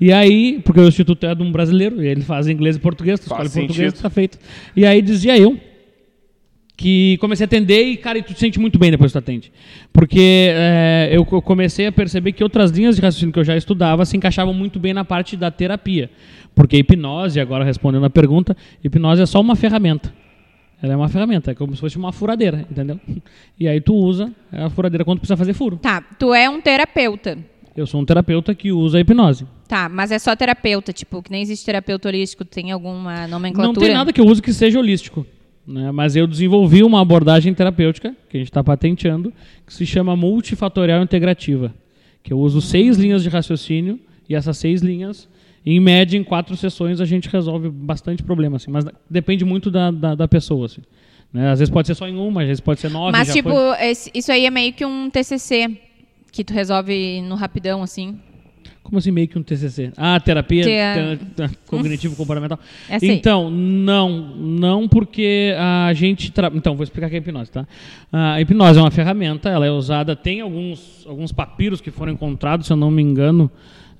[0.00, 3.18] E aí, porque o Instituto é de um brasileiro, e ele faz inglês e português,
[3.18, 4.38] tu escolhe português, tá feito.
[4.76, 5.58] E aí dizia eu
[6.76, 9.22] que comecei a atender e, cara, e tu te sente muito bem depois que tu
[9.22, 9.50] atende.
[9.94, 13.56] Porque é, eu co- comecei a perceber que outras linhas de raciocínio que eu já
[13.56, 16.10] estudava se encaixavam muito bem na parte da terapia.
[16.54, 18.54] Porque hipnose, agora respondendo a pergunta,
[18.84, 20.12] hipnose é só uma ferramenta.
[20.82, 23.00] Ela é uma ferramenta, é como se fosse uma furadeira, entendeu?
[23.58, 25.78] E aí tu usa a furadeira quando precisa fazer furo.
[25.78, 27.38] Tá, tu é um terapeuta.
[27.76, 29.46] Eu sou um terapeuta que usa a hipnose.
[29.68, 33.72] Tá, mas é só terapeuta, tipo, que nem existe terapeuta holístico, tem alguma nomenclatura?
[33.74, 35.26] Não tem nada que eu use que seja holístico.
[35.66, 35.90] Né?
[35.90, 39.32] Mas eu desenvolvi uma abordagem terapêutica, que a gente está patenteando,
[39.66, 41.74] que se chama multifatorial integrativa.
[42.22, 45.28] Que eu uso seis linhas de raciocínio E essas seis linhas,
[45.64, 48.70] em média, em quatro sessões, a gente resolve bastante problema, assim.
[48.72, 50.82] Mas depende muito da, da, da pessoa, assim.
[51.32, 51.50] Né?
[51.50, 53.12] Às vezes pode ser só em uma, às vezes pode ser nove.
[53.12, 55.76] Mas, tipo, foi- esse- isso aí é meio que um TCC
[56.36, 58.18] que tu resolve no rapidão, assim.
[58.82, 59.92] Como assim meio que um TCC?
[59.96, 62.58] Ah, terapia é- te- te- cognitivo comportamental.
[62.88, 63.10] Essa aí.
[63.10, 66.50] Então, não, não porque a gente tra...
[66.54, 67.66] então vou explicar o que é a hipnose, tá?
[68.12, 72.66] A hipnose é uma ferramenta, ela é usada, tem alguns alguns papiros que foram encontrados,
[72.68, 73.50] se eu não me engano,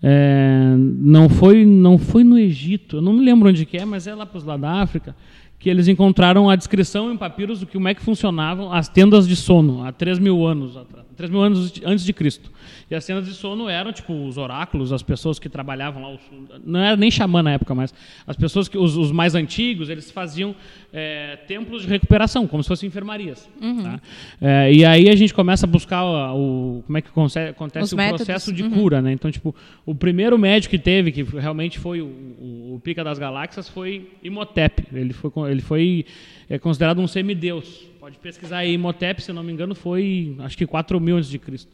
[0.00, 4.06] é, não foi não foi no Egito, eu não me lembro onde que é, mas
[4.06, 5.16] é lá para os lados da África
[5.58, 9.26] que eles encontraram a descrição em papiros do que como é que funcionavam as tendas
[9.26, 12.51] de sono há 3 mil anos atrás, 3 mil anos antes de Cristo.
[12.90, 16.20] E as tendas de sono eram tipo os oráculos, as pessoas que trabalhavam lá, os-
[16.64, 17.93] não era nem xamã na época, mas
[18.26, 20.55] as pessoas que os, os mais antigos eles faziam
[20.93, 23.48] é, templos de recuperação, como se fossem enfermarias.
[23.82, 24.01] tá?
[24.40, 27.97] É, e aí a gente começa a buscar o, como é que acontece Os o
[27.97, 28.24] métodos.
[28.26, 29.12] processo de cura, né?
[29.12, 33.18] Então tipo o primeiro médico que teve que realmente foi o, o- o pica das
[33.18, 34.84] galáxias foi Imhotep.
[34.93, 36.05] Ele foi ele foi
[36.48, 37.84] é, considerado um semideus.
[38.06, 41.40] Pode pesquisar aí Imhotep, se não me engano, foi acho que 4 mil antes de
[41.40, 41.72] Cristo.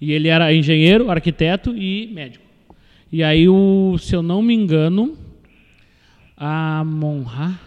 [0.00, 2.46] E ele era engenheiro, arquiteto e médico.
[3.12, 5.14] E aí, o, se eu não me engano,
[6.34, 7.60] a Monra,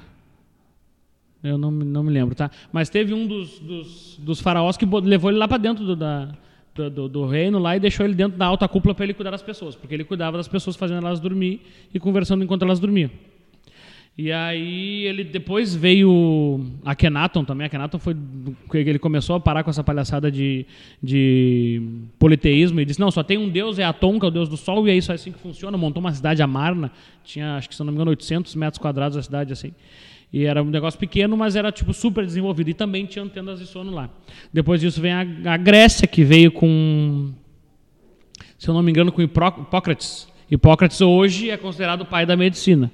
[1.43, 2.49] eu não, não me lembro, tá?
[2.73, 6.35] Mas teve um dos, dos, dos faraós que levou ele lá para dentro do, da,
[6.73, 9.29] do, do- do reino lá e deixou ele dentro da alta cúpula para ele cuidar
[9.29, 11.61] das pessoas, porque ele cuidava das pessoas fazendo elas dormir
[11.93, 13.11] e conversando enquanto elas dormiam.
[14.17, 17.65] E aí ele depois veio a Kenaton também.
[17.65, 18.15] A Kenaton foi
[18.73, 20.65] ele começou a parar com essa palhaçada de,
[21.01, 21.81] de
[22.19, 24.57] politeísmo e disse: "Não, só tem um deus, é Atom, que é o deus do
[24.57, 25.77] sol, e é isso assim que funciona".
[25.77, 26.91] Montou uma cidade Amarna,
[27.23, 29.71] tinha, acho que se não me engano, 800 metros quadrados a cidade assim.
[30.31, 33.65] E era um negócio pequeno, mas era tipo super desenvolvido e também tinha tendas de
[33.65, 34.09] sono lá.
[34.53, 37.31] Depois disso vem a, a Grécia que veio com
[38.57, 40.27] se eu não me engano, com Hipó- Hipócrates.
[40.52, 42.91] Hipócrates hoje é considerado o pai da medicina.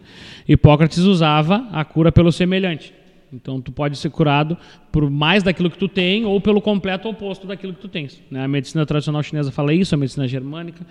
[0.47, 2.93] Hipócrates usava a cura pelo semelhante.
[3.33, 4.55] Então, tu pode ser curado
[4.91, 8.21] por mais daquilo que tu tem ou pelo completo oposto daquilo que tu tens.
[8.31, 8.43] né?
[8.43, 10.85] A medicina tradicional chinesa fala isso, a medicina germânica.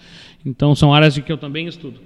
[0.45, 2.01] Então, são áreas que eu também estudo.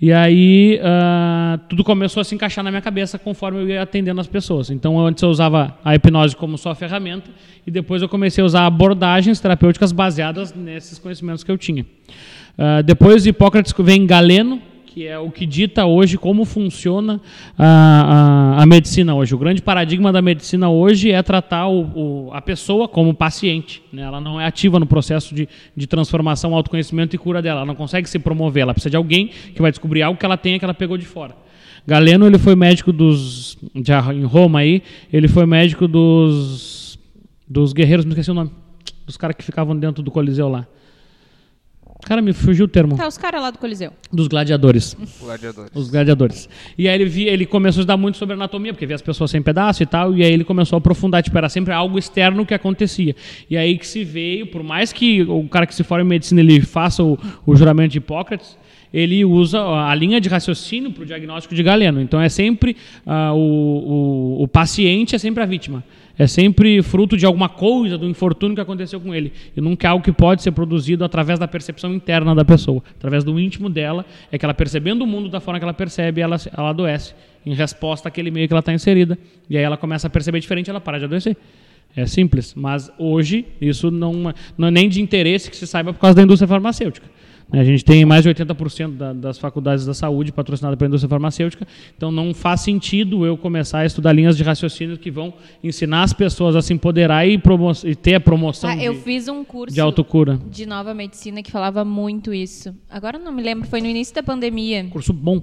[0.00, 4.20] E aí, ah, tudo começou a se encaixar na minha cabeça conforme eu ia atendendo
[4.20, 4.68] as pessoas.
[4.68, 7.30] Então, antes eu usava a hipnose como só ferramenta
[7.64, 11.86] e depois eu comecei a usar abordagens terapêuticas baseadas nesses conhecimentos que eu tinha.
[12.58, 17.18] Ah, depois de Hipócrates vem Galeno, que é o que dita hoje como funciona
[17.58, 19.34] a, a, a medicina hoje.
[19.34, 23.82] O grande paradigma da medicina hoje é tratar o, o- a pessoa como paciente.
[23.90, 24.02] né?
[24.02, 27.60] Ela não é ativa no processo de, de transformação, autoconhecimento e cura dela.
[27.60, 28.64] Ela não consegue se promover.
[28.64, 31.06] Ela precisa de alguém que vai descobrir algo que ela tenha que ela pegou de
[31.06, 31.34] fora.
[31.86, 36.98] Galeno ele foi médico dos já em Roma aí, ele foi médico dos
[37.48, 38.50] dos guerreiros, me esqueci o nome,
[39.06, 40.66] dos caras que ficavam dentro do Coliseu lá.
[42.04, 42.96] Cara, me fugiu o termo.
[42.96, 43.92] Tá, os caras lá do Coliseu.
[44.12, 44.96] Dos gladiadores.
[45.20, 45.70] Gladiadores.
[45.74, 46.48] Os gladiadores.
[46.76, 49.30] E aí ele, via, ele começou a estudar muito sobre anatomia, porque via as pessoas
[49.30, 52.44] sem pedaço e tal, e aí ele começou a aprofundar, tipo, era sempre algo externo
[52.44, 53.14] que acontecia.
[53.48, 56.40] E aí que se veio, por mais que o cara que se forma em medicina
[56.40, 57.16] ele faça o,
[57.46, 58.56] o juramento de Hipócrates,
[58.92, 62.00] ele usa a linha de raciocínio para o diagnóstico de Galeno.
[62.00, 65.82] Então é sempre ah, o, o, o paciente é sempre a vítima.
[66.18, 69.32] É sempre fruto de alguma coisa, do infortúnio que aconteceu com ele.
[69.56, 72.82] E nunca é algo que pode ser produzido através da percepção interna da pessoa.
[72.98, 76.20] Através do íntimo dela, é que ela percebendo o mundo da forma que ela percebe,
[76.20, 77.14] ela, ela adoece
[77.46, 79.18] em resposta àquele meio que ela está inserida.
[79.48, 81.36] E aí ela começa a perceber diferente, ela para de adoecer.
[81.96, 82.54] É simples.
[82.54, 86.22] Mas hoje, isso não, não é nem de interesse que se saiba por causa da
[86.22, 87.06] indústria farmacêutica.
[87.52, 87.60] Né?
[87.60, 91.66] A gente tem mais de 80% da, das faculdades da saúde patrocinadas pela indústria farmacêutica,
[91.96, 96.12] então não faz sentido eu começar a estudar linhas de raciocínio que vão ensinar as
[96.12, 97.40] pessoas a se empoderar e,
[97.84, 100.40] e ter a promoção Ah, eu de, fiz um curso de autocura.
[100.50, 102.74] de nova medicina que falava muito isso.
[102.88, 104.86] Agora eu não me lembro, foi no início da pandemia.
[104.90, 105.42] Curso bom,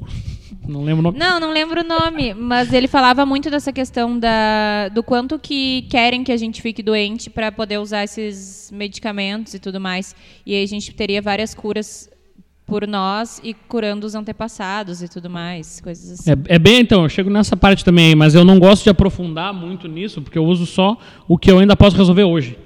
[0.68, 1.20] não lembro o nome.
[1.20, 5.84] Não, não lembro o nome, mas ele falava muito dessa questão da, do quanto que
[5.90, 10.16] querem que a gente fique doente para poder usar esses medicamentos e tudo mais.
[10.46, 12.10] E aí a gente teria várias curas
[12.66, 16.32] por nós e curando os antepassados e tudo mais, coisas assim.
[16.32, 19.52] É, é bem, então, eu chego nessa parte também, mas eu não gosto de aprofundar
[19.54, 20.96] muito nisso, porque eu uso só
[21.28, 22.58] o que eu ainda posso resolver hoje.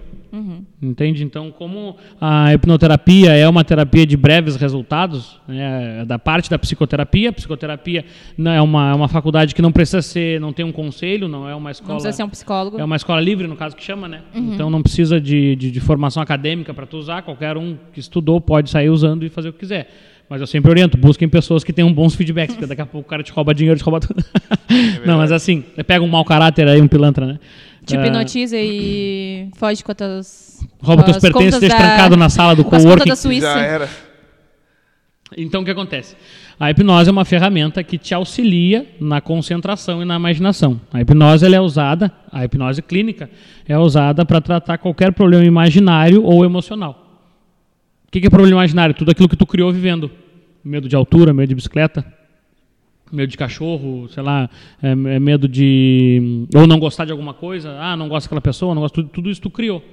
[0.82, 1.24] Entende?
[1.24, 6.58] Então, como a hipnoterapia é uma terapia de breves resultados, né, é da parte da
[6.58, 8.04] psicoterapia, a psicoterapia
[8.36, 11.48] não é uma, é uma faculdade que não precisa ser, não tem um conselho, não
[11.48, 11.94] é uma escola.
[11.94, 12.80] Não precisa ser um psicólogo.
[12.80, 14.22] É uma escola livre, no caso que chama, né?
[14.34, 17.22] Então não precisa de, de, de formação acadêmica para tu usar.
[17.22, 19.88] Qualquer um que estudou pode sair usando e fazer o que quiser.
[20.30, 23.10] Mas eu sempre oriento, busquem pessoas que tenham bons feedbacks, porque daqui a pouco o
[23.10, 24.24] cara te rouba dinheiro, te rouba tudo.
[25.06, 27.40] não, mas assim, pega um mau caráter aí, um pilantra, né?
[27.86, 30.68] Te Ah, hipnotiza e foge com as tuas.
[30.82, 33.10] rouba teus as pertences, deixa da- trancado na sala do coworking.
[33.10, 33.54] da Suíça.
[33.54, 33.90] Já era.
[35.36, 36.16] Então o que acontece?
[36.60, 40.80] A hipnose é uma ferramenta que te auxilia na concentração e na imaginação.
[40.94, 43.30] A hipnose ela é usada, a hipnose clínica
[43.68, 47.00] é usada para tratar qualquer problema imaginário ou emocional.
[48.08, 48.94] O que que é problema imaginário?
[48.94, 50.10] Tudo aquilo que tu criou vivendo.
[50.64, 52.06] Medo de altura, medo de bicicleta,
[53.14, 54.50] medo de cachorro, sei lá,
[54.82, 58.74] é, é medo de ou não gostar de alguma coisa, ah, não gosto daquela pessoa,
[58.74, 59.84] não gosto tudo, tudo isso tu criou,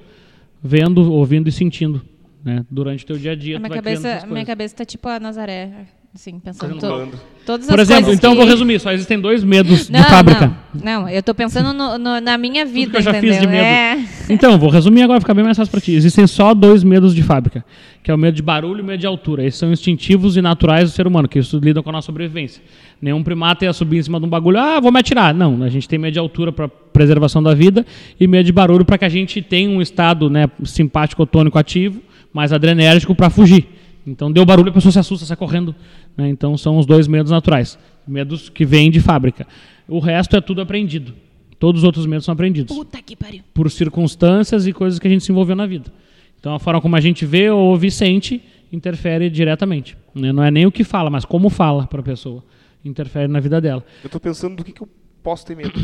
[0.62, 2.02] vendo, ouvindo e sentindo,
[2.42, 2.64] né?
[2.70, 3.56] Durante o teu dia a dia.
[3.56, 7.08] A tu minha cabeça, minha cabeça tá tipo a Nazaré, assim, pensando to,
[7.46, 8.42] todas as Por exemplo, coisas então eu que...
[8.42, 10.56] vou resumir, só existem dois medos Não, de fábrica.
[10.74, 13.30] Não, não, eu tô pensando no- no- na minha vida, que eu já entendeu?
[13.32, 13.64] fiz de medo.
[13.64, 14.04] É.
[14.28, 15.92] Então, vou resumir agora, fica bem mais fácil para ti.
[15.92, 17.64] Existem só dois medos de fábrica,
[18.02, 19.44] que é o medo de barulho e o medo de altura.
[19.44, 22.62] Esses são instintivos e naturais do ser humano, que isso lidam com a nossa sobrevivência.
[23.00, 25.32] Nenhum primata ia subir em cima de um bagulho, ah, vou me atirar.
[25.32, 27.86] Não, a gente tem medo de altura para preservação da vida
[28.18, 32.00] e medo de barulho para que a gente tenha um estado né, simpático tônico ativo,
[32.32, 33.66] mais adrenérgico para fugir.
[34.10, 35.74] Então, deu barulho, a pessoa se assusta, sai correndo.
[36.16, 36.28] né?
[36.28, 37.78] Então, são os dois medos naturais.
[38.06, 39.46] Medos que vêm de fábrica.
[39.88, 41.14] O resto é tudo aprendido.
[41.58, 43.42] Todos os outros medos são aprendidos Puta que pariu.
[43.52, 45.92] por circunstâncias e coisas que a gente se envolveu na vida.
[46.38, 48.42] Então a forma como a gente vê, ouve e sente
[48.72, 49.94] interfere diretamente.
[50.14, 50.32] né?
[50.32, 52.42] Não é nem o que fala, mas como fala para a pessoa.
[52.82, 53.84] Interfere na vida dela.
[54.02, 54.88] Eu tô pensando do que, que eu
[55.22, 55.78] posso ter medo.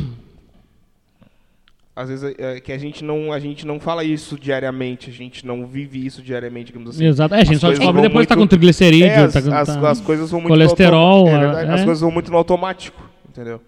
[1.98, 5.46] Às vezes é, que a gente não a gente não fala isso diariamente, a gente
[5.46, 7.06] não vive isso diariamente, digamos assim.
[7.06, 7.34] Exato.
[7.34, 9.16] É, a gente As só coisas descobre vão depois que tá muito- com triglicerídeo, É,
[9.24, 11.80] as, tá com- as- tá- as coisas vão muito colesterol, no auto- é é, As
[11.80, 11.84] é.
[11.84, 13.62] coisas vão muito no automático, entendeu?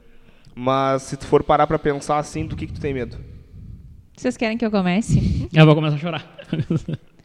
[0.54, 3.16] Mas se tu for parar pra pensar assim, do que que tu tem medo?
[4.14, 5.48] Vocês querem que eu comece?
[5.54, 6.36] Eu vou começar a chorar.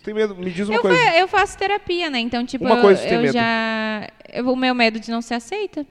[0.03, 0.35] Tem medo?
[0.35, 0.97] Me diz uma Eu, coisa.
[0.97, 2.19] fa- eu faço terapia, né?
[2.19, 3.33] Então, tipo, Uma eu, coisa que tem eu medo.
[3.33, 4.07] já.
[4.33, 5.85] eu- o meu medo de não ser aceita.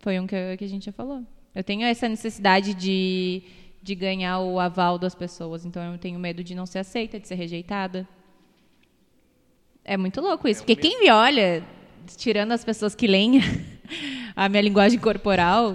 [0.00, 1.22] Foi um que, eu- que a gente já falou.
[1.54, 3.42] Eu tenho essa necessidade de,
[3.82, 5.64] de ganhar o aval das pessoas.
[5.64, 8.06] Então, eu tenho medo de não ser aceita, de ser rejeitada.
[9.84, 10.60] É muito louco isso.
[10.60, 11.64] Porque quem me olha,
[12.16, 13.40] tirando as pessoas que leem
[14.36, 15.72] a minha linguagem corporal.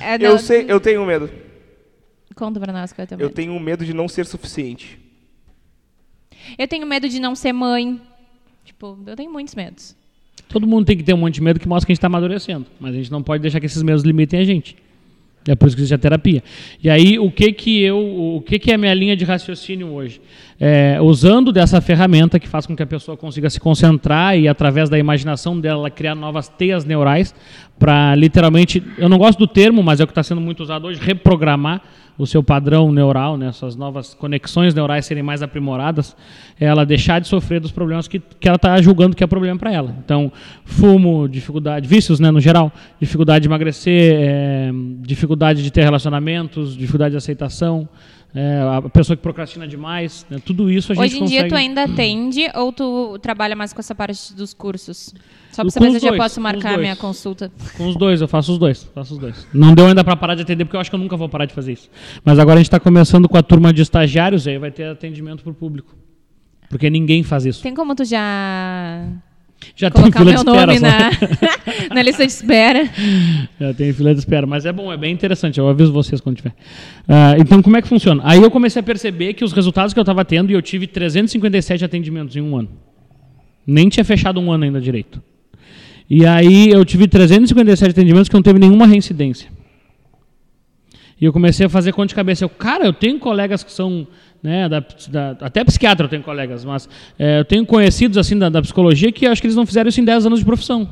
[0.00, 1.30] é, Eu não- sei, eu tenho medo.
[2.34, 3.30] Conta pra nós qual é Eu medo.
[3.30, 4.98] tenho medo de não ser suficiente.
[6.58, 7.98] Eu tenho medo de não ser mãe.
[8.62, 9.96] Tipo, eu tenho muitos medos.
[10.48, 12.08] Todo mundo tem que ter um monte de medo que mostra que a gente está
[12.08, 12.66] amadurecendo.
[12.78, 14.76] Mas a gente não pode deixar que esses medos limitem a gente.
[15.48, 16.42] É por isso que existe a terapia.
[16.82, 17.98] E aí, o que que eu,
[18.36, 20.20] o que que é a minha linha de raciocínio hoje?
[20.58, 24.88] É, usando dessa ferramenta que faz com que a pessoa consiga se concentrar e através
[24.88, 27.34] da imaginação dela ela criar novas teias neurais
[27.78, 30.86] para literalmente, eu não gosto do termo, mas é o que está sendo muito usado
[30.86, 31.82] hoje, reprogramar
[32.18, 36.16] o seu padrão neural, né, suas novas conexões neurais serem mais aprimoradas,
[36.58, 39.72] ela deixar de sofrer dos problemas que, que ela está julgando que é problema para
[39.72, 39.94] ela.
[40.02, 40.32] Então,
[40.64, 44.70] fumo, dificuldade, vícios, né, no geral, dificuldade de emagrecer, é,
[45.00, 47.86] dificuldade de ter relacionamentos, dificuldade de aceitação,
[48.34, 51.48] é, a pessoa que procrastina demais, né, tudo isso a gente Hoje em dia consegue...
[51.48, 55.14] tu ainda atende ou tu trabalha mais com essa parte dos cursos?
[55.52, 57.50] Só pra Com saber se eu já dois, posso marcar a minha consulta.
[57.76, 59.46] Com os dois, eu faço os dois, faço os dois.
[59.54, 61.46] Não deu ainda para parar de atender, porque eu acho que eu nunca vou parar
[61.46, 61.88] de fazer isso.
[62.22, 65.42] Mas agora a gente está começando com a turma de estagiários, aí vai ter atendimento
[65.42, 65.94] para o público.
[66.68, 67.62] Porque ninguém faz isso.
[67.62, 69.08] Tem como tu já
[69.74, 71.10] Já tem colocar fila de espera na,
[71.94, 72.90] na lista de espera?
[73.60, 75.58] Já tem fila de espera, mas é bom, é bem interessante.
[75.58, 76.54] Eu aviso vocês quando tiver.
[77.08, 78.22] Ah, então, como é que funciona?
[78.24, 80.86] Aí eu comecei a perceber que os resultados que eu estava tendo, e eu tive
[80.86, 82.68] 357 atendimentos em um ano.
[83.66, 85.22] Nem tinha fechado um ano ainda direito.
[86.08, 89.50] E aí eu tive 357 atendimentos que não teve nenhuma reincidência.
[91.20, 92.44] E eu comecei a fazer conta de cabeça.
[92.44, 94.06] Eu, cara, eu tenho colegas que são,
[94.46, 98.48] né, da, da- até psiquiatra eu tenho colegas, mas é, eu tenho conhecidos assim da,
[98.48, 100.88] da psicologia que acho que eles não fizeram isso em 10 anos de profissão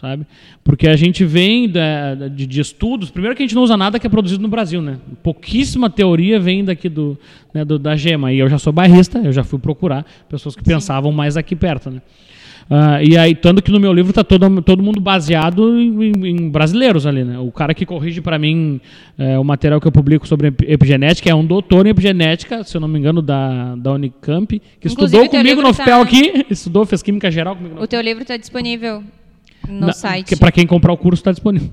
[0.00, 0.24] sabe?
[0.62, 3.10] Porque a gente vem de, de estudos.
[3.10, 4.96] Primeiro que a gente não usa nada que é produzido no Brasil, né?
[5.24, 7.18] Pouquíssima teoria vem daqui do,
[7.52, 8.32] né, do- da Gema.
[8.32, 11.90] E eu já sou bairrista, eu já fui procurar pessoas que pensavam mais aqui perto,
[11.90, 12.00] né?
[12.70, 16.50] Ah, e aí, tanto que no meu livro está todo, todo mundo baseado em, em-
[16.50, 17.38] brasileiros ali, né?
[17.38, 18.78] O cara que corrige para mim
[19.16, 22.76] é, o material que eu publico sobre epi- epigenética é um doutor em epigenética, se
[22.76, 26.44] eu não me engano, da, da Unicamp, que Inclusive, estudou comigo no tá- FPEL aqui,
[26.50, 29.02] estudou, fez química geral comigo no O teu livro está disponível
[29.66, 30.26] no Na- site.
[30.28, 31.68] Que para quem comprar o curso está disponível.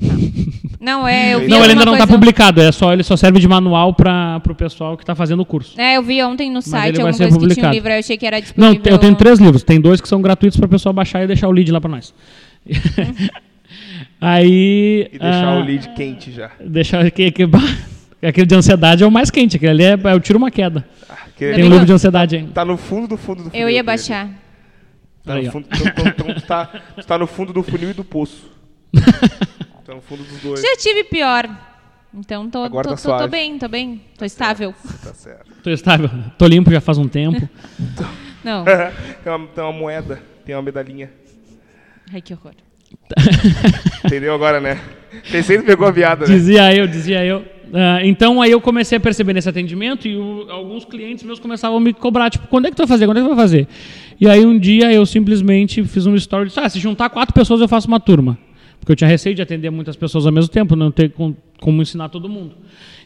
[0.80, 3.16] Não, é, eu vi Não, ele ainda não está coisa- publicado, é só ele só
[3.18, 5.80] serve de manual para o pessoal que está fazendo o curso.
[5.80, 7.74] É, eu vi ontem no ele site alguma coisa que tinha um publicado.
[7.74, 8.82] livro, eu achei que era Não, disponível.
[8.92, 11.48] eu tenho três livros, tem dois que são gratuitos para o pessoal baixar e deixar
[11.48, 12.14] o lead lá para nós.
[14.22, 16.52] Aí E deixar ah, o lead quente já.
[16.66, 17.44] deixar que, que,
[18.26, 20.86] aquele de ansiedade é o mais quente, aquele ali é, é o tiro uma queda.
[21.10, 22.52] Ah, que- Tem um livro que- de ansiedade ainda.
[22.52, 23.64] Tá no fundo do fundo do funil.
[23.68, 24.30] Eu ia baixar.
[25.26, 26.66] Tá no fundo, então, então, então tu, tá,
[26.96, 28.50] tu tá no fundo do funil e do poço.
[29.84, 30.62] tá no fundo dos dois.
[30.62, 31.50] Já tive pior.
[32.14, 34.02] Então tô, Agora tô, tá tô, tô bem, tô bem.
[34.18, 34.74] Tô estável.
[35.04, 35.52] Tá certo.
[35.64, 37.50] Tô estável, tô limpo já faz um tempo.
[38.44, 38.64] Não.
[39.24, 41.12] tem, uma, tem uma moeda, tem uma medalhinha.
[42.14, 42.54] Ai, que horror.
[44.06, 44.80] Entendeu agora, né?
[45.32, 46.34] Pensei que pegou a piada, né?
[46.34, 47.44] Dizia eu, dizia eu.
[47.74, 51.78] Ah, então aí eu comecei a perceber nesse atendimento e o- alguns clientes meus começavam
[51.78, 53.06] a me cobrar, tipo, quando é que tu vai fazer?
[53.06, 53.68] Quando é que tu vai fazer?
[54.20, 57.60] E aí um dia eu simplesmente fiz um story disse, ah, se juntar quatro pessoas
[57.62, 58.38] eu faço uma turma.
[58.80, 61.82] Porque eu tinha receio de atender muitas pessoas ao mesmo tempo, não ter com- como
[61.82, 62.54] ensinar todo mundo.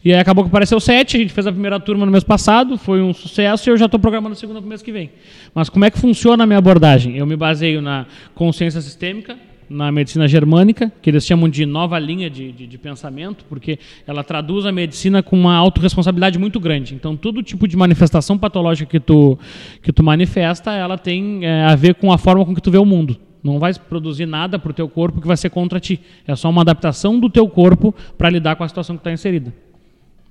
[0.04, 2.78] E aí acabou que apareceu sete, a gente fez a primeira turma no mês passado,
[2.78, 5.10] foi um sucesso e eu já estou programando a segunda para o mês que vem.
[5.54, 7.16] Mas como é que funciona a minha abordagem?
[7.18, 8.06] Eu me baseio na
[8.36, 9.38] consciência sistêmica,
[9.70, 13.78] na medicina germânica, que eles chamam de nova linha de, de, de pensamento, porque
[14.08, 16.96] ela traduz a medicina com uma autorresponsabilidade muito grande.
[16.96, 19.38] Então, todo tipo de manifestação patológica que tu,
[19.84, 22.78] que tu manifesta, ela tem é, a ver com a forma com que tu vê
[22.78, 23.18] o mundo.
[23.44, 26.02] Não vai produzir nada para o teu corpo que vai ser contra ti.
[26.28, 29.54] É só uma adaptação do teu corpo para lidar com a situação que está inserida.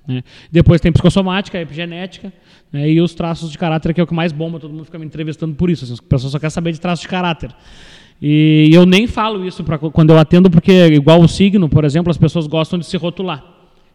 [0.07, 0.23] né?
[0.51, 2.31] Depois tem psicossomática, epigenética
[2.71, 2.89] né?
[2.89, 5.05] e os traços de caráter, que é o que mais bomba, todo mundo fica me
[5.05, 5.85] entrevistando por isso.
[5.85, 7.49] Assim, as pessoas só querem saber de traços de caráter.
[8.21, 12.11] E eu nem falo isso pra, quando eu atendo, porque, igual o signo, por exemplo,
[12.11, 13.43] as pessoas gostam de se rotular.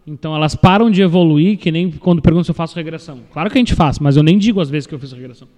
[0.06, 3.20] Então elas param de evoluir, que nem quando perguntam se eu faço regressão.
[3.32, 5.48] Claro que a gente faz, mas eu nem digo às vezes que eu fiz regressão.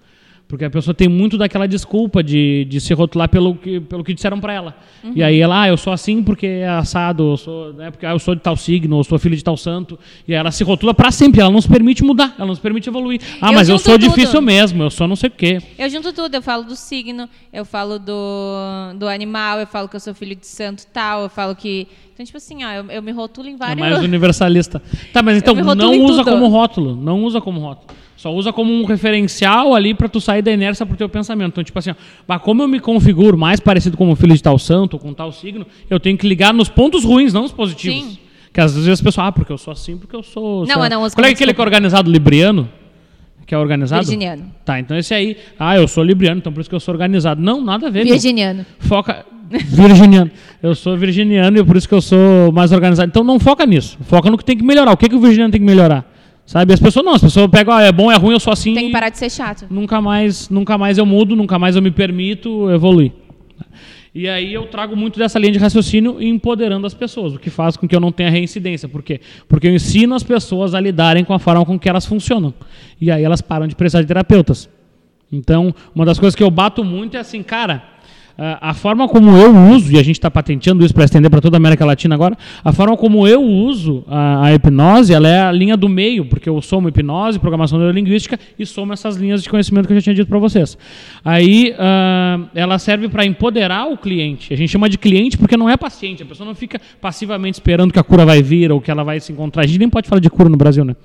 [0.47, 4.13] Porque a pessoa tem muito daquela desculpa de, de se rotular pelo que, pelo que
[4.13, 4.77] disseram para ela.
[5.13, 8.11] E aí ela, ah, eu sou assim porque é assado, eu sou, né, porque ah,
[8.11, 9.99] eu sou de tal signo, eu sou filho de tal santo.
[10.25, 12.61] E aí ela se rotula para sempre, ela não se permite mudar, ela não se
[12.61, 13.19] permite evoluir.
[13.41, 14.07] Ah, Eu mas eu sou tudo.
[14.07, 15.59] difícil mesmo, eu sou não sei o quê.
[15.77, 19.97] Eu junto tudo, eu falo do signo, eu falo do, do animal, eu falo que
[19.97, 21.87] eu sou filho de santo tal, eu falo que.
[22.13, 23.79] Então, tipo assim, ó, eu, eu me rotulo em É vários.
[23.79, 24.81] mais universalista.
[25.11, 26.31] Tá, mas então não usa tudo.
[26.31, 26.95] como rótulo.
[26.95, 27.87] Não usa como rótulo.
[28.17, 31.49] Só usa como um referencial ali para tu sair da inércia pro teu pensamento.
[31.49, 31.91] Então, tipo assim,
[32.27, 35.13] ó, como eu me configuro mais parecido com o filho de tal santo ou com
[35.13, 38.03] tal signo, eu tenho que ligar nos pontos ruins, não nos positivos.
[38.03, 38.17] Sim.
[38.51, 40.65] Que às vezes as pessoas, ah, porque eu sou assim, porque eu sou.
[40.65, 40.89] Não, sou...
[40.89, 42.67] não usa Qual é aquele que é organizado libriano?
[43.45, 44.01] Que é organizado?
[44.01, 44.51] Virginiano.
[44.65, 47.39] Tá, então esse aí, ah, eu sou libriano, então por isso que eu sou organizado.
[47.39, 48.03] Não, nada a ver.
[48.03, 48.13] meu.
[48.13, 48.65] Virginiano.
[48.79, 49.25] Foca.
[49.47, 50.31] Virginiano.
[50.61, 53.09] Eu sou virginiano e por isso que eu sou mais organizado.
[53.09, 53.95] Então não foca nisso.
[54.01, 54.91] Foca no que tem que melhorar.
[54.91, 56.16] O que, que o virginiano tem que melhorar?
[56.47, 56.73] Sabe?
[56.73, 58.73] As pessoas não, as pessoas pegam, ah, é bom, é ruim, eu sou assim.
[58.73, 59.67] Tem que parar de ser chato.
[59.69, 63.11] Nunca mais, nunca mais eu mudo, nunca mais eu me permito evoluir.
[64.15, 67.75] E aí eu trago muito dessa linha de raciocínio empoderando as pessoas, o que faz
[67.75, 68.87] com que eu não tenha reincidência.
[68.87, 69.19] Por quê?
[69.47, 72.53] Porque eu ensino as pessoas a lidarem com a forma com que elas funcionam.
[72.99, 74.69] E aí elas param de precisar de terapeutas.
[75.29, 77.83] Então, uma das coisas que eu bato muito é assim, cara,
[78.37, 81.39] a a forma como eu uso, e a gente está patenteando isso para estender para
[81.39, 85.41] toda a América Latina agora, a forma como eu uso a, a hipnose, ela é
[85.41, 89.49] a linha do meio, porque eu somo hipnose, programação neurolinguística e somo essas linhas de
[89.49, 90.77] conhecimento que eu já tinha dito para vocês.
[91.23, 94.53] Aí, ah, ela serve para empoderar o cliente.
[94.53, 97.93] A gente chama de cliente porque não é paciente, a pessoa não fica passivamente esperando
[97.93, 99.63] que a cura vai vir ou que ela vai se encontrar.
[99.63, 100.95] A gente nem pode falar de cura no Brasil, né?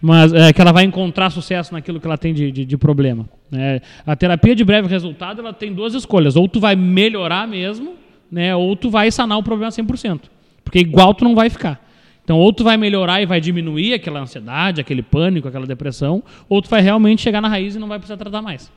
[0.00, 3.28] Mas é, que ela vai encontrar sucesso naquilo que ela tem de, de, de problema.
[3.50, 3.80] né?
[4.06, 7.94] a terapia de breve resultado ela tem duas escolhas: ou tu vai melhorar mesmo,
[8.30, 10.22] né, ou tu vai sanar o problema 100%.
[10.64, 11.84] Porque igual tu não vai ficar.
[12.22, 16.62] Então, ou tu vai melhorar e vai diminuir aquela ansiedade, aquele pânico, aquela depressão, ou
[16.62, 18.70] tu vai realmente chegar na raiz e não vai precisar tratar mais.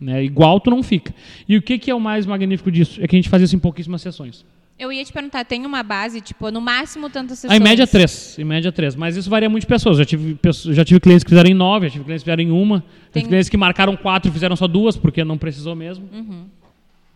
[0.00, 0.22] Né?
[0.22, 1.12] Igual tu não fica.
[1.48, 3.02] E o que, que é o mais magnífico disso?
[3.02, 4.44] É que a gente faz isso em pouquíssimas sessões.
[4.76, 7.52] Eu ia te perguntar, tem uma base, tipo, no máximo tantas sessões?
[7.60, 8.96] Ah, em média três, em média três.
[8.96, 9.98] Mas isso varia muito de pessoas.
[9.98, 10.36] Já tive,
[10.72, 12.78] já tive clientes que fizeram em nove, já tive clientes que fizeram em uma.
[12.78, 12.82] Já
[13.12, 16.08] Tem- tive clientes que marcaram quatro e fizeram só duas, porque não precisou mesmo.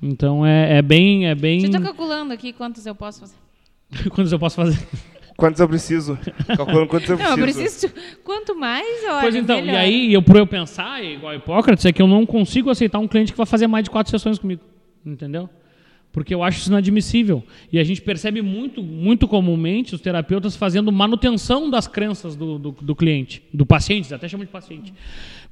[0.01, 1.27] Então é, é bem.
[1.27, 1.65] É bem...
[1.65, 3.35] Eu tô calculando aqui quantos eu posso fazer.
[4.11, 4.79] Quantos eu posso fazer?
[5.35, 6.19] Quantos eu preciso?
[6.57, 7.89] Calculando quantos eu Não, eu preciso.
[7.89, 7.95] preciso.
[8.23, 9.21] Quanto mais, olha.
[9.23, 9.73] pois então, melhor.
[9.73, 13.09] e aí, eu, por eu pensar, igual Hipócrates, é que eu não consigo aceitar um
[13.09, 14.61] cliente que vai fazer mais de quatro sessões comigo.
[15.07, 15.49] Entendeu?
[16.19, 17.45] Porque eu acho isso inadmissível.
[17.73, 22.73] E a gente percebe muito, muito comumente os terapeutas fazendo manutenção das crenças do, do,
[22.73, 24.93] do cliente, do paciente, até chama de paciente.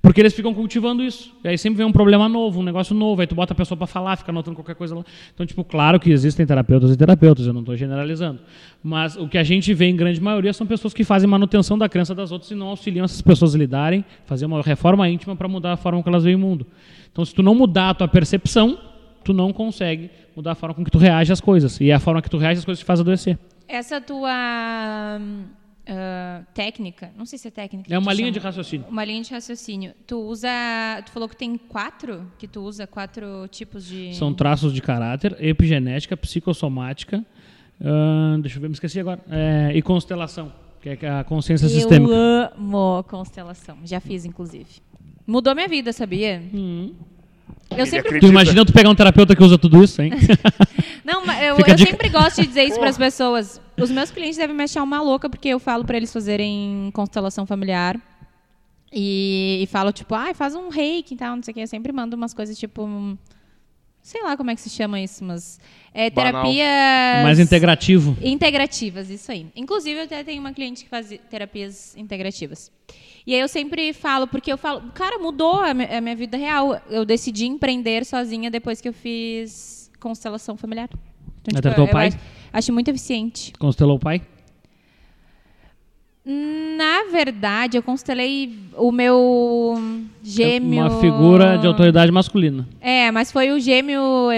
[0.02, 1.32] Porque eles ficam cultivando isso.
[1.44, 3.78] E aí sempre vem um problema novo, um negócio novo, aí tu bota a pessoa
[3.78, 5.04] para falar, fica anotando qualquer coisa lá.
[5.32, 8.40] Então, tipo, claro que existem terapeutas e terapeutas, eu não estou generalizando.
[8.82, 11.88] Mas o que a gente vê em grande maioria são pessoas que fazem manutenção da
[11.88, 15.46] crença das outras e não auxiliam essas pessoas a lidarem, fazer uma reforma íntima para
[15.46, 16.66] mudar a forma como elas veem o mundo.
[17.12, 18.78] Então, se tu não mudar a tua percepção,
[19.26, 21.80] tu não consegue mudar a forma com que tu reage às coisas.
[21.80, 23.36] E é a forma que tu reage às coisas te faz adoecer.
[23.66, 24.30] Essa tua
[25.88, 27.92] ah, técnica, não sei se é técnica.
[27.92, 28.32] É uma linha chama.
[28.32, 28.86] de raciocínio.
[28.88, 29.92] Uma linha de raciocínio.
[30.06, 30.48] Tu usa.
[31.04, 32.30] Tu falou que tem quatro?
[32.38, 34.14] Que tu usa quatro tipos de.
[34.14, 37.26] São traços de caráter, epigenética, psicossomática,
[37.80, 42.12] ahn, deixa eu ver, me esqueci agora, é, e constelação, que é a consciência sistêmica.
[42.12, 43.78] Eu amo constelação.
[43.84, 44.66] Já fiz, inclusive.
[45.26, 46.40] Mudou minha vida, sabia?
[46.54, 46.94] Hum.
[47.70, 48.20] Eu Ele sempre.
[48.20, 50.10] Tu imagina tu pegar um terapeuta que usa tudo isso, hein?
[51.04, 53.60] Não, mas eu, eu sempre gosto de dizer isso para as pessoas.
[53.78, 57.46] Os meus clientes devem me achar uma louca porque eu falo para eles fazerem constelação
[57.46, 58.00] familiar.
[58.92, 61.60] E, e falo, tipo, ah, faz um reiki e tal, não sei o que.
[61.60, 62.88] Eu sempre mando umas coisas, tipo,
[64.06, 65.58] Sei lá como é que se chama isso, mas.
[65.92, 66.44] É Banal.
[66.44, 67.24] terapias.
[67.24, 68.16] Mais integrativo.
[68.22, 69.48] Integrativas, isso aí.
[69.56, 72.70] Inclusive, eu até tenho uma cliente que faz terapias integrativas.
[73.26, 76.36] E aí eu sempre falo, porque eu falo, cara, mudou a mi- a minha vida
[76.36, 76.80] real.
[76.88, 80.88] Eu decidi empreender sozinha depois que eu fiz constelação familiar.
[81.48, 82.08] Então, teu eu pai?
[82.08, 82.18] Acho,
[82.52, 83.52] acho muito eficiente.
[83.58, 84.22] Constelou o pai?
[86.24, 89.76] Na verdade, eu constelei o meu
[90.24, 90.80] gêmeo.
[90.82, 92.66] Uma figura de autoridade masculina.
[92.80, 94.30] É, mas foi o gêmeo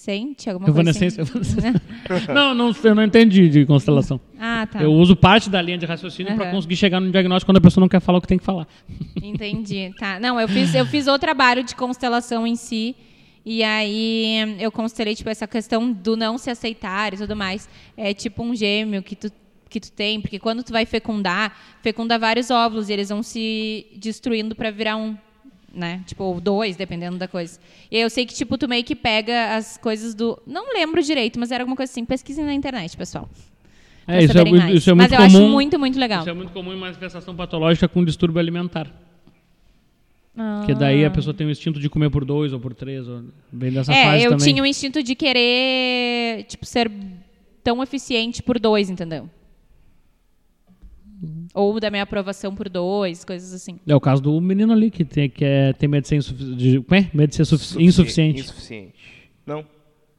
[0.00, 1.26] evanescente, alguma Evanescência.
[1.26, 1.78] coisa assim.
[2.32, 4.20] não, não, eu não entendi de constelação.
[4.38, 4.82] ah, tá.
[4.82, 6.54] Eu uso parte da linha de raciocínio para Aham.
[6.54, 8.66] conseguir chegar no diagnóstico quando a pessoa não quer falar o que tem que falar.
[9.22, 9.92] Entendi.
[9.98, 10.18] Tá.
[10.18, 12.96] Não, eu fiz, eu fiz o trabalho de constelação em si.
[13.44, 17.68] E aí eu constelei, tipo, essa questão do não se aceitar e tudo mais.
[17.96, 19.30] É tipo um gêmeo que tu,
[19.68, 23.86] que tu tem, porque quando tu vai fecundar, fecunda vários óvulos e eles vão se
[23.96, 25.16] destruindo para virar um.
[25.72, 26.02] Né?
[26.04, 27.60] Tipo, ou dois, dependendo da coisa.
[27.90, 30.40] E eu sei que, tipo, tu meio que pega as coisas do.
[30.46, 32.04] Não lembro direito, mas era alguma coisa assim.
[32.04, 33.28] Pesquisem na internet, pessoal.
[34.06, 35.38] É, isso é, isso é mas muito eu comum.
[35.38, 36.20] acho muito, muito legal.
[36.20, 38.90] Isso é muito comum em manifestação patológica com distúrbio alimentar.
[40.36, 40.56] Ah.
[40.58, 43.24] Porque daí a pessoa tem o instinto de comer por dois ou por três, ou
[43.52, 44.52] bem dessa é, fase eu também.
[44.52, 46.90] tinha o instinto de querer, tipo, ser
[47.62, 49.28] tão eficiente por dois, entendeu?
[51.54, 53.78] Ou da minha aprovação por dois, coisas assim.
[53.86, 56.54] É o caso do menino ali que tem, que é, tem medo de ser, insufi-
[56.54, 57.10] de, como é?
[57.12, 58.40] medo de ser sufi- Sufici- insuficiente.
[58.40, 58.94] Insuficiente.
[59.46, 59.64] Não.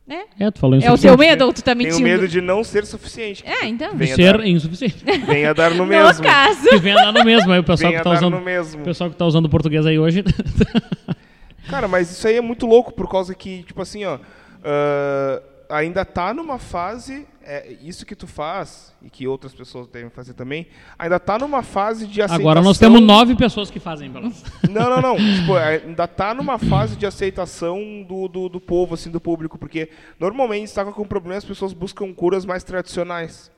[0.10, 0.46] É?
[0.46, 1.02] É, tu falou É o insuficiente.
[1.02, 2.04] teu medo ou tu tá Tenho mentindo?
[2.04, 3.44] medo de não ser suficiente.
[3.48, 3.92] É, então.
[3.92, 4.46] De Venha ser dar.
[4.48, 4.98] insuficiente.
[5.26, 6.22] Venha dar no No mesmo.
[6.24, 6.68] caso.
[6.70, 7.52] que vem lá no mesmo.
[7.52, 8.34] Aí o pessoal Venha que tá dar usando.
[8.38, 8.82] no mesmo.
[8.82, 10.24] O pessoal que tá usando português aí hoje.
[11.70, 14.20] Cara, mas isso aí é muito louco por causa que, tipo assim, ó,
[14.64, 20.10] ah, ainda tá numa fase, é, isso que tu faz e que outras pessoas devem
[20.10, 22.40] fazer também, ainda tá numa fase de aceitação.
[22.40, 24.44] Agora nós temos nove pessoas que fazem, pelo menos.
[24.70, 25.16] Não, não, não.
[25.40, 29.90] tipo, ainda tá numa fase de aceitação do, do, do povo, assim, do público, porque
[30.20, 33.52] normalmente está com problema as pessoas buscam curas mais tradicionais.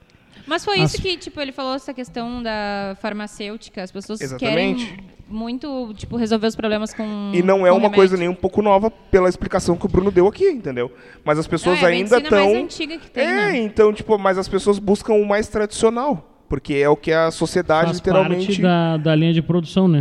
[0.45, 3.81] Mas foi As- isso que, tipo, ele falou essa questão da farmacêutica.
[3.83, 4.85] As pessoas Exatamente.
[4.85, 4.97] querem
[5.29, 7.95] muito, tipo, resolver os problemas com E não é uma remédio.
[7.95, 10.91] coisa nem um pouco nova pela explicação que o Bruno deu aqui, entendeu?
[11.23, 12.55] Mas as pessoas Não, é a ainda estão.
[12.55, 13.57] antiga que tem, É, né?
[13.61, 16.29] então, tipo, mas as pessoas buscam o mais tradicional.
[16.49, 18.45] Porque é o que a sociedade Faz literalmente.
[18.45, 19.99] parte da, da linha de produção, né?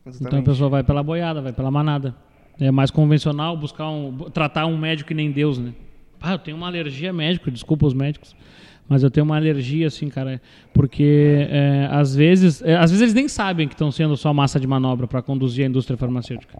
[0.00, 0.44] Então a Exatamente.
[0.46, 2.16] pessoa vai pela boiada, vai pela manada.
[2.58, 5.72] É mais convencional buscar um, tratar um médico que nem Deus, né?
[6.20, 8.34] Ah, eu tenho uma alergia médico, desculpa os médicos,
[8.88, 10.40] mas eu tenho uma alergia assim, cara,
[10.72, 14.60] porque é, às vezes, é, às vezes eles nem sabem que estão sendo só massa
[14.60, 16.54] de manobra para conduzir a indústria farmacêutica.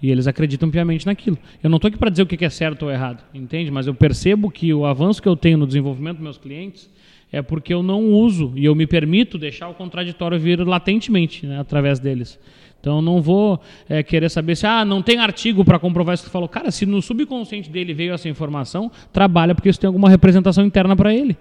[0.00, 1.38] E eles acreditam piamente naquilo.
[1.62, 3.70] Eu não estou aqui para dizer o que é certo ou errado, entende?
[3.70, 6.90] Mas eu percebo que o avanço que eu tenho no desenvolvimento dos meus clientes
[7.32, 11.58] é porque eu não uso e eu me permito deixar o contraditório vir latentemente né,
[11.58, 12.38] através deles.
[12.80, 16.28] Então não vou é, querer saber se ah, não tem artigo para comprovar isso que
[16.28, 16.48] tu falou.
[16.48, 20.94] Cara, se no subconsciente dele veio essa informação, trabalha porque isso tem alguma representação interna
[20.94, 21.36] para ele.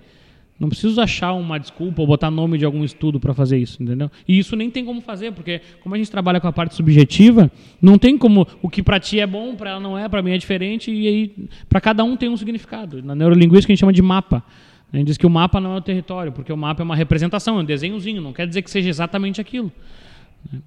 [0.60, 4.10] Não preciso achar uma desculpa ou botar nome de algum estudo para fazer isso, entendeu?
[4.28, 7.52] E isso nem tem como fazer, porque como a gente trabalha com a parte subjetiva,
[7.82, 10.32] não tem como o que para ti é bom, para ela não é, para mim
[10.32, 11.36] é diferente e aí
[11.68, 13.02] para cada um tem um significado.
[13.02, 14.44] Na neurolinguística a gente chama de mapa.
[14.92, 16.96] A gente diz que o mapa não é o território, porque o mapa é uma
[16.96, 19.72] representação, é um desenhozinho, não quer dizer que seja exatamente aquilo.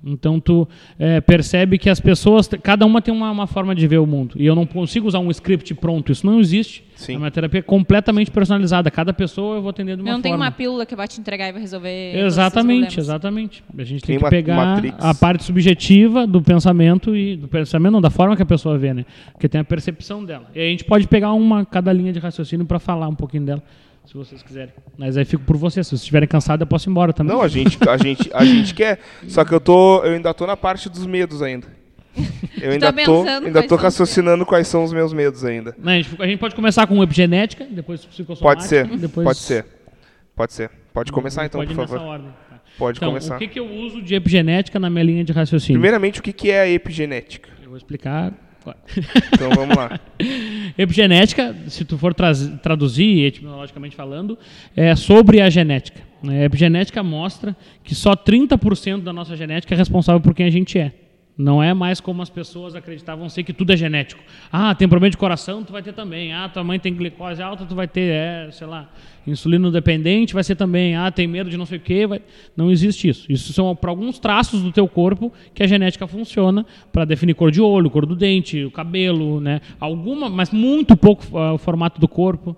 [0.05, 3.99] Então tu é, percebe que as pessoas, cada uma tem uma, uma forma de ver
[3.99, 4.35] o mundo.
[4.39, 6.85] E eu não consigo usar um script pronto, isso não existe.
[6.97, 7.17] Sim.
[7.17, 8.91] A minha terapia é completamente personalizada.
[8.91, 10.47] Cada pessoa eu vou atender de uma Não tem forma.
[10.47, 12.17] uma pílula que vai te entregar e vai resolver.
[12.17, 13.63] Exatamente, exatamente.
[13.77, 14.97] A gente Tem tem, que pegar Matrix.
[14.99, 18.95] a parte subjetiva do pensamento e do pensamento não da forma que a pessoa vê,
[18.95, 19.05] né?
[19.33, 20.47] Porque tem a percepção dela.
[20.55, 23.45] E aí a gente pode pegar uma cada linha de raciocínio para falar um pouquinho
[23.45, 23.63] dela,
[24.07, 24.73] se vocês quiserem.
[24.97, 25.87] Mas aí fico por vocês.
[25.87, 27.35] Se vocês estiverem cansados, eu posso ir embora também.
[27.35, 29.01] Não, a gente, a gente, a gente quer.
[29.29, 31.67] Só que eu tô, eu ainda tô na parte dos medos ainda.
[32.61, 35.45] Eu ainda tá tô, pensando ainda tô são os raciocinando quais são os meus medos
[35.45, 35.75] ainda.
[35.79, 38.45] Né, a, gente, a gente pode começar com epigenética, depois psicossomática.
[38.57, 39.67] Pode ser, depois pode ser,
[40.35, 40.71] pode ser.
[40.95, 42.07] Pode começar então, pode por favor.
[42.07, 42.31] ordem.
[42.49, 42.61] tá.
[42.79, 43.37] Pode Então, começar.
[43.37, 45.79] o que, que eu uso de epigenética na minha linha de raciocínio?
[45.79, 47.51] Primeiramente, o que que é a epigenética?
[47.63, 48.33] Eu vou explicar.
[49.33, 50.01] Então vamos lá.
[50.79, 54.39] Epigenética, se tu for traz- traduzir etimologicamente falando,
[54.77, 56.01] é sobre a genética.
[56.23, 56.43] né?
[56.43, 60.79] A epigenética mostra que só 30% da nossa genética é responsável por quem a gente
[60.79, 60.93] é.
[61.39, 64.23] Não é mais como as pessoas acreditavam ser que tudo é genético.
[64.51, 66.33] Ah, tem problema de coração, tu vai ter também.
[66.33, 68.89] Ah, tua mãe tem glicose alta, tu vai ter, é, sei lá,
[69.27, 70.97] insulino dependente, vai ser também.
[70.97, 72.07] Ah, tem medo de não sei o quê.
[72.07, 72.23] Vai...
[72.57, 73.31] Não existe isso.
[73.31, 77.51] Isso são para alguns traços do teu corpo que a genética funciona para definir cor
[77.51, 79.61] de olho, cor do dente, o cabelo, né?
[79.79, 82.57] Alguma, mas muito pouco ah, o formato do corpo.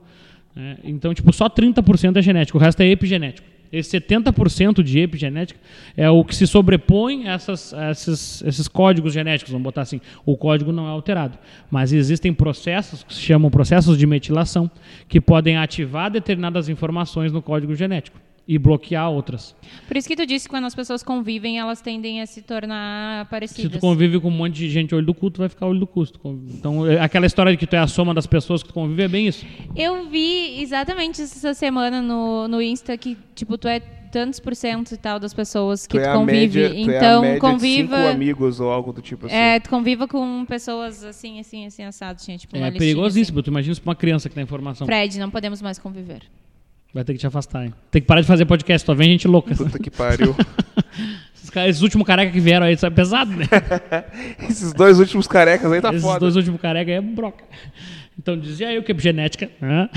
[0.55, 0.77] né?
[0.85, 3.58] Então, tipo, só 30% é genético, o resto é epigenético.
[3.73, 5.61] Esse 70% de epigenética
[5.97, 10.01] é o que se sobrepõe a essas, a esses, esses códigos genéticos, vamos botar assim.
[10.25, 11.39] O código não é alterado,
[11.71, 14.71] mas existem processos que se chamam processos de metilação
[15.09, 19.55] que podem ativar determinadas informações no código genético e bloquear outras.
[19.87, 23.27] Por isso que tu disse que quando as pessoas convivem, elas tendem a se tornar
[23.27, 23.73] parecidas.
[23.73, 25.87] Se tu convive com um monte de gente olho do culto, vai ficar olho do
[25.87, 26.19] custo.
[26.49, 29.03] Então, é, aquela história de que tu é a soma das pessoas que tu convive
[29.03, 29.45] é bem isso.
[29.77, 34.93] Eu vi exatamente essa semana no, no Insta que, tipo, tu é tantos por cento
[34.93, 36.61] e tal das pessoas que tu, é tu convive.
[36.61, 37.97] Média, tu então, é a média conviva.
[37.99, 39.35] Cinco amigos ou algo do tipo assim.
[39.35, 42.19] É, tu conviva com pessoas assim, assim, assim, assado.
[42.19, 43.41] Tinha, tipo, É listinha, perigosíssimo.
[43.41, 43.45] assim.
[43.45, 44.87] Tu imagina isso pra uma criança que tem informação.
[44.87, 46.23] Fred, não podemos mais conviver.
[46.99, 47.73] Vai ter que te afastar, hein?
[47.93, 49.55] Tem que parar de fazer podcast, só vem gente louca.
[49.55, 50.35] Puta que pariu.
[51.33, 53.47] Esses, caras- esses últimos careca que vieram aí, isso é pesado, né?
[54.51, 56.19] Esses dois últimos carecas aí tá Esses foda.
[56.19, 57.45] dois últimos careca aí é broca.
[58.19, 59.49] Então dizia eu que é epigenética.
[59.61, 59.89] né?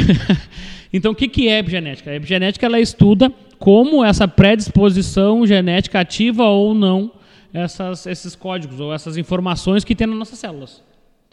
[0.94, 2.12] então o que, que é epigenética?
[2.12, 7.12] A epigenética ela estuda como essa predisposição genética ativa ou não
[7.52, 10.84] essas, esses códigos ou essas informações que tem nas nossas células.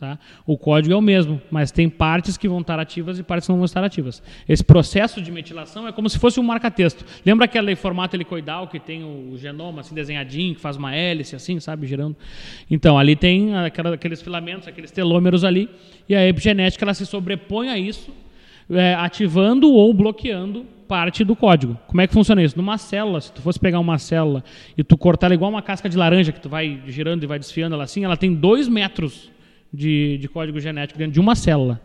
[0.00, 0.16] Tá?
[0.46, 3.50] O código é o mesmo, mas tem partes que vão estar ativas e partes que
[3.50, 4.22] não vão estar ativas.
[4.48, 7.04] Esse processo de metilação é como se fosse um marca-texto.
[7.26, 11.58] Lembra aquele formato helicoidal que tem o genoma assim desenhadinho, que faz uma hélice assim,
[11.58, 12.14] sabe, girando?
[12.70, 15.68] Então, ali tem aquela- aqueles filamentos, aqueles telômeros ali,
[16.08, 18.12] e a epigenética ela se sobrepõe a isso,
[18.70, 21.76] é, ativando ou bloqueando parte do código.
[21.88, 22.56] Como é que funciona isso?
[22.56, 24.44] Numa célula, se tu fosse pegar uma célula
[24.76, 27.40] e tu cortar ela igual uma casca de laranja, que tu vai girando e vai
[27.40, 29.36] desfiando ela assim, ela tem dois metros
[29.72, 31.80] de, de código genético dentro de uma célula.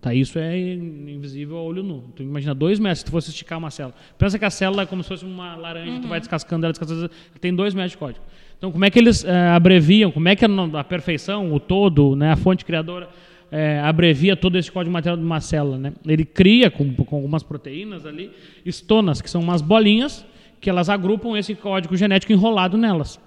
[0.00, 2.02] Tá, isso é invisível a olho nu.
[2.16, 3.94] Tu imagina dois metros se tu fosse esticar uma célula.
[4.18, 7.02] Pensa que a célula é como se fosse uma laranja, tu vai descascando ela, descascando
[7.04, 7.10] ela,
[7.40, 8.24] tem dois metros de código.
[8.58, 10.48] Então, como é que eles eh, abreviam, como é que a,
[10.80, 13.08] a perfeição, o todo, né, a fonte criadora,
[13.50, 15.78] eh, abrevia todo esse código material de uma célula?
[15.78, 15.92] Né?
[16.04, 18.32] Ele cria, com, com algumas proteínas ali,
[18.66, 20.26] estonas, que são umas bolinhas,
[20.60, 23.20] que elas agrupam esse código genético enrolado nelas.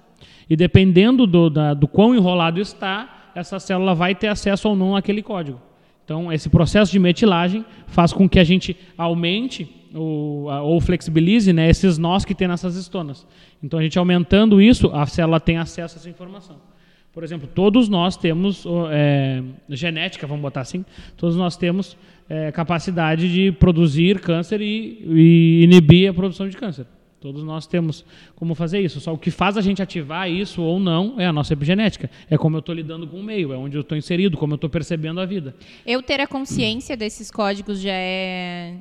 [0.48, 4.96] E dependendo do, da- do quão enrolado está, essa célula vai ter acesso ou não
[4.96, 5.60] àquele código.
[6.04, 11.68] Então, esse processo de metilagem faz com que a gente aumente ou, ou flexibilize né,
[11.68, 13.26] esses nós que tem nessas estonas.
[13.62, 16.56] Então, a gente aumentando isso, a célula tem acesso a essa informação.
[17.12, 20.84] Por exemplo, todos nós temos é, genética, vamos botar assim,
[21.16, 21.96] todos nós temos
[22.28, 26.86] é, capacidade de produzir câncer e, e inibir a produção de câncer.
[27.26, 28.04] Todos nós temos
[28.36, 29.00] como fazer isso.
[29.00, 32.08] Só o que faz a gente ativar isso ou não é a nossa epigenética.
[32.30, 34.54] É como eu estou lidando com o meio, é onde eu estou inserido, como eu
[34.54, 35.52] estou percebendo a vida.
[35.84, 38.74] Eu ter a consciência desses códigos já é.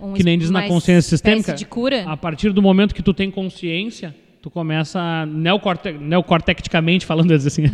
[0.00, 1.52] Um Que nem diz na consciência sistêmica.
[1.52, 2.04] de cura?
[2.06, 7.64] A partir do momento que tu tem consciência, tu começa neocorte, neocortecticamente falando assim,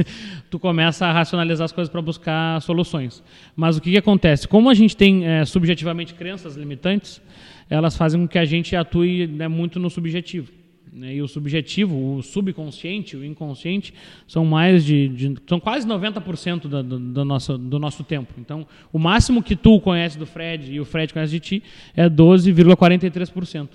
[0.48, 3.22] tu começa a racionalizar as coisas para buscar soluções.
[3.54, 4.48] Mas o que, que acontece?
[4.48, 7.20] Como a gente tem eh, subjetivamente crenças limitantes,
[7.68, 10.50] elas fazem com que a gente atue né, muito no subjetivo.
[10.92, 11.14] né?
[11.14, 13.92] E o subjetivo, o subconsciente, o inconsciente,
[14.28, 18.32] são mais de, de- são quase 90% da, do, do nosso, do nosso tempo.
[18.38, 21.62] Então, o máximo que tu conhece do Fred e o Fred conhece de ti
[21.96, 23.68] é 12,43%.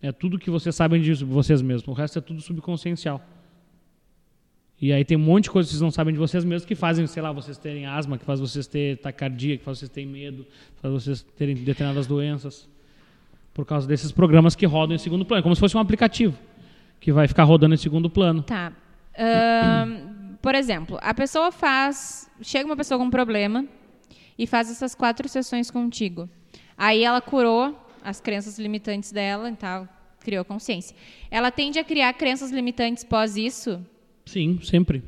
[0.00, 1.88] É tudo que vocês sabem de vocês mesmos.
[1.88, 3.22] O resto é tudo subconsciencial.
[4.80, 6.74] E aí tem um monte de coisas que vocês não sabem de vocês mesmos que
[6.74, 10.08] fazem, sei lá, vocês terem asma, que faz vocês ter taquicardia, que faz vocês terem
[10.10, 10.44] medo,
[10.74, 12.68] que faz vocês terem determinadas doenças.
[13.54, 15.38] Por causa desses programas que rodam em segundo plano.
[15.38, 16.36] É como se fosse um aplicativo
[17.00, 18.42] que vai ficar rodando em segundo plano.
[18.42, 18.72] Tá.
[19.16, 22.28] Ahn, por exemplo, a pessoa faz.
[22.42, 23.64] Chega uma pessoa com um problema
[24.36, 26.28] e faz essas quatro sessões contigo.
[26.76, 29.88] Aí ela curou as crenças limitantes dela e tal,
[30.20, 30.94] criou consciência.
[31.30, 33.80] Ela tende a criar crenças limitantes pós isso?
[34.26, 35.02] Sim, sempre.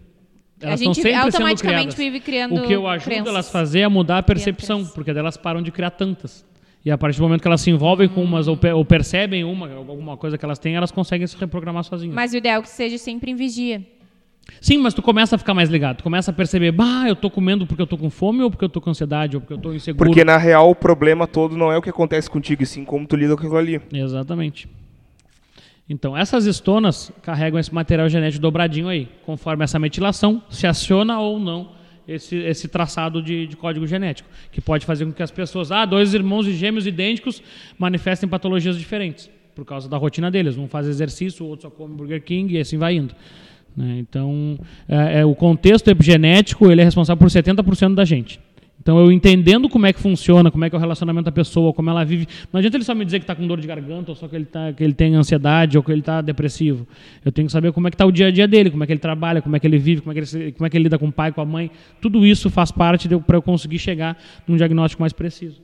[0.62, 3.27] A Elas estão gente sempre automaticamente vive criando O que eu ajudo crenças.
[3.27, 6.47] elas a fazer é mudar a percepção, porque daí elas param de criar tantas.
[6.86, 9.42] E a partir do momento que elas se envolvem com umas ou, pe- ou percebem
[9.42, 12.14] uma, alguma coisa que elas têm, elas conseguem se reprogramar sozinhas.
[12.14, 13.84] Mas o ideal é que seja sempre em vigia.
[14.60, 15.96] Sim, mas tu começa a ficar mais ligado.
[15.96, 18.64] Tu começa a perceber, bah, eu tô comendo porque eu tô com fome, ou porque
[18.64, 20.08] eu tô com ansiedade, ou porque eu tô inseguro.
[20.08, 23.04] Porque na real o problema todo não é o que acontece contigo, e sim como
[23.04, 23.80] tu lida com aquilo ali.
[23.92, 24.68] Exatamente.
[25.90, 29.08] Então, essas estonas carregam esse material genético dobradinho aí.
[29.24, 31.74] Conforme essa metilação, se aciona ou não
[32.08, 35.84] esse, esse traçado de, de código genético, que pode fazer com que as pessoas, ah,
[35.84, 37.42] dois irmãos e gêmeos idênticos
[37.78, 40.56] manifestem patologias diferentes, por causa da rotina deles.
[40.56, 43.14] Um faz exercício, o outro só come Burger King e assim vai indo.
[43.76, 43.98] né?
[43.98, 44.58] Então,
[44.88, 48.40] é, é, o contexto epigenético ele é responsável por 70% da gente.
[48.86, 51.72] Então, eu entendendo como é que funciona, como é que é o relacionamento da pessoa,
[51.72, 52.28] como ela vive.
[52.52, 54.36] Não adianta ele só me dizer que está com dor de garganta, ou só que
[54.36, 56.86] ele, tá, que ele tem ansiedade, ou que ele está depressivo.
[57.24, 58.86] Eu tenho que saber como é que está o dia a dia dele, como é
[58.86, 60.76] que ele trabalha, como é que ele vive, como é que ele, como é que
[60.76, 61.68] ele lida com o pai, com a mãe.
[62.00, 65.60] Tudo isso faz parte para eu conseguir chegar num diagnóstico mais preciso.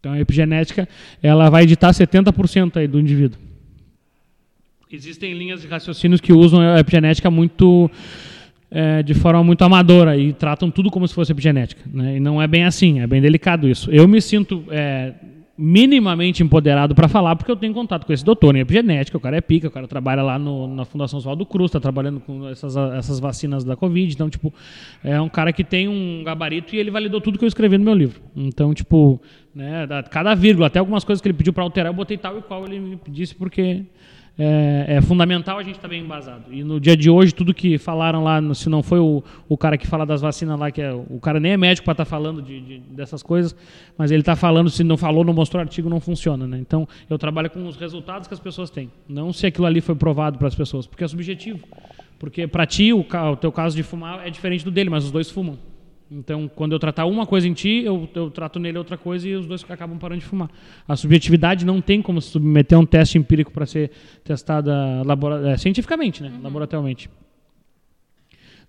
[0.00, 0.88] Então a epigenética
[1.22, 3.38] ela vai editar 70% aí do indivíduo.
[4.90, 7.90] Existem linhas de raciocínios que usam a epigenética muito
[8.72, 11.82] é, de forma muito amadora e tratam tudo como se fosse epigenética.
[11.92, 12.16] Né?
[12.16, 13.90] E não é bem assim, é bem delicado isso.
[13.90, 15.12] Eu me sinto é,
[15.56, 19.36] minimamente empoderado para falar porque eu tenho contato com esse doutor em epigenética, o cara
[19.36, 22.74] é pica, o cara trabalha lá no, na Fundação Oswaldo Cruz, está trabalhando com essas,
[22.74, 24.52] essas vacinas da Covid, então, tipo,
[25.04, 27.84] é um cara que tem um gabarito e ele validou tudo que eu escrevi no
[27.84, 28.22] meu livro.
[28.34, 29.20] Então, tipo,
[29.54, 32.42] né, cada vírgula, até algumas coisas que ele pediu para alterar, eu botei tal e
[32.42, 33.84] qual ele me disse porque
[34.38, 36.44] é, é, fundamental a gente estar tá bem embasado.
[36.50, 39.76] E no dia de hoje, tudo que falaram lá, se não foi o, o cara
[39.76, 42.10] que fala das vacinas lá, que é, o cara nem é médico para estar tá
[42.10, 43.54] falando de, de, dessas coisas,
[43.96, 46.46] mas ele está falando, se não falou, não mostrou artigo, não funciona.
[46.46, 46.58] Né?
[46.58, 49.94] Então, eu trabalho com os resultados que as pessoas têm, não se aquilo ali foi
[49.94, 51.60] provado para as pessoas, porque é subjetivo.
[52.18, 55.10] Porque para ti, o, o teu caso de fumar é diferente do dele, mas os
[55.10, 55.58] dois fumam.
[56.14, 59.34] Então, quando eu tratar uma coisa em ti, eu, eu trato nele outra coisa e
[59.34, 60.50] os dois acabam parando de fumar.
[60.86, 63.90] A subjetividade não tem como se submeter a um teste empírico para ser
[64.22, 65.02] testada
[65.46, 66.28] é, cientificamente, né?
[66.28, 66.42] Uhum.
[66.42, 67.08] laboratorialmente.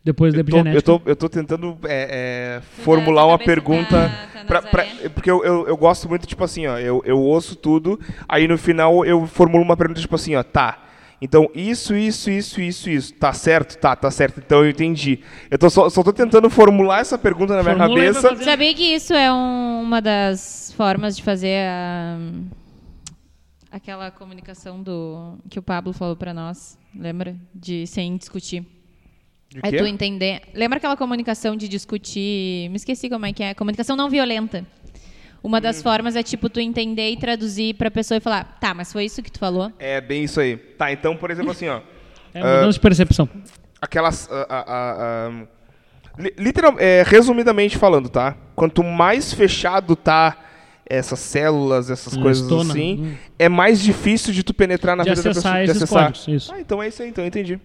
[0.02, 0.78] Depois da epigenética.
[0.78, 4.10] Eu tô, eu tô tentando é, é, formular uma pergunta.
[4.10, 7.20] Tá, tá pra, pra, porque eu, eu, eu, gosto muito, tipo assim, ó, eu, eu
[7.20, 11.96] ouço tudo, aí no final eu formulo uma pergunta, tipo assim, ó, tá então, isso,
[11.96, 13.14] isso, isso, isso, isso.
[13.14, 13.78] Tá certo?
[13.78, 14.42] Tá, tá certo.
[14.46, 15.20] Então eu entendi.
[15.50, 18.36] Eu tô só, só tô tentando formular essa pergunta na minha Formula cabeça.
[18.44, 22.18] Sabia que isso é um, uma das formas de fazer a,
[23.72, 27.36] aquela comunicação do que o Pablo falou para nós, lembra?
[27.54, 28.66] De sem discutir.
[29.50, 30.42] De é tu entender.
[30.54, 32.70] Lembra aquela comunicação de discutir?
[32.70, 33.54] Me esqueci como é que é.
[33.54, 34.66] Comunicação não violenta.
[35.44, 35.84] Uma das hum.
[35.84, 39.04] formas é tipo tu entender e traduzir para a pessoa e falar, tá, mas foi
[39.04, 39.72] isso que tu falou?
[39.78, 40.56] É bem isso aí.
[40.56, 41.82] Tá, então, por exemplo, assim, ó.
[42.34, 43.30] É mudança uh, de percepção.
[43.82, 44.28] Aquelas.
[44.28, 45.48] Uh, uh,
[46.38, 48.38] literal, é, resumidamente falando, tá?
[48.56, 50.38] Quanto mais fechado tá
[50.86, 52.72] essas células, essas hum, coisas estona.
[52.72, 53.16] assim, hum.
[53.38, 55.64] é mais difícil de tu penetrar na de vida da pessoa.
[55.64, 56.54] Esses de acessar códigos, isso.
[56.54, 57.60] Ah, então é isso aí, então eu entendi.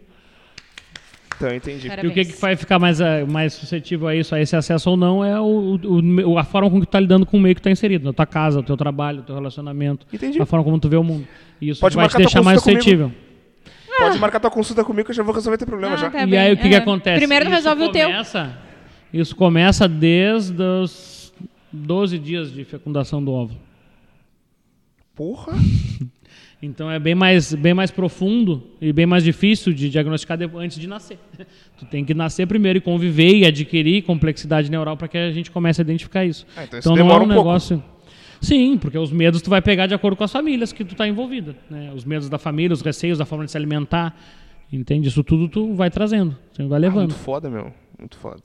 [1.39, 1.89] Então, entendi.
[1.89, 2.05] Parabéns.
[2.05, 4.91] E o que, que vai ficar mais, eh, mais suscetível a isso, a esse acesso
[4.91, 5.79] ou não, é o,
[6.27, 8.05] o a forma como tu está lidando com o meio que está inserido.
[8.05, 10.05] Na tua casa, o teu trabalho, o teu relacionamento.
[10.13, 10.43] Entendi.
[10.43, 11.27] A forma como tu vê o mundo.
[11.61, 13.11] E isso Pode vai te deixar mais suscetível.
[13.11, 13.29] Comigo.
[13.99, 16.11] Pode marcar tua consulta comigo que eu já vou resolver teu problema ah, já.
[16.11, 16.39] Tá e bem.
[16.39, 17.19] aí o que, que acontece?
[17.19, 18.51] Primeiro isso resolve começa, o
[19.13, 19.21] teu.
[19.21, 21.33] Isso começa desde os
[21.73, 23.61] 12 dias de fecundação do óvulo.
[25.15, 25.53] Porra!
[26.61, 30.89] Então é bem mais, bem mais profundo e bem mais difícil de diagnosticar antes de
[30.89, 31.19] nascer.
[31.79, 35.49] Tu tem que nascer primeiro e conviver e adquirir complexidade neural para que a gente
[35.49, 36.45] comece a identificar isso.
[36.57, 37.83] Ah, então, então não é um, um negócio.
[38.41, 41.07] Sim, porque os medos tu vai pegar de acordo com as famílias que tu está
[41.07, 41.55] envolvida.
[41.71, 41.93] Né?
[41.95, 44.17] Os medos da família, os receios da forma de se alimentar.
[44.73, 45.09] Entende?
[45.09, 46.99] Isso tudo tu vai trazendo, você vai levando.
[46.99, 47.73] Ah, muito foda, meu.
[47.97, 48.43] Muito foda.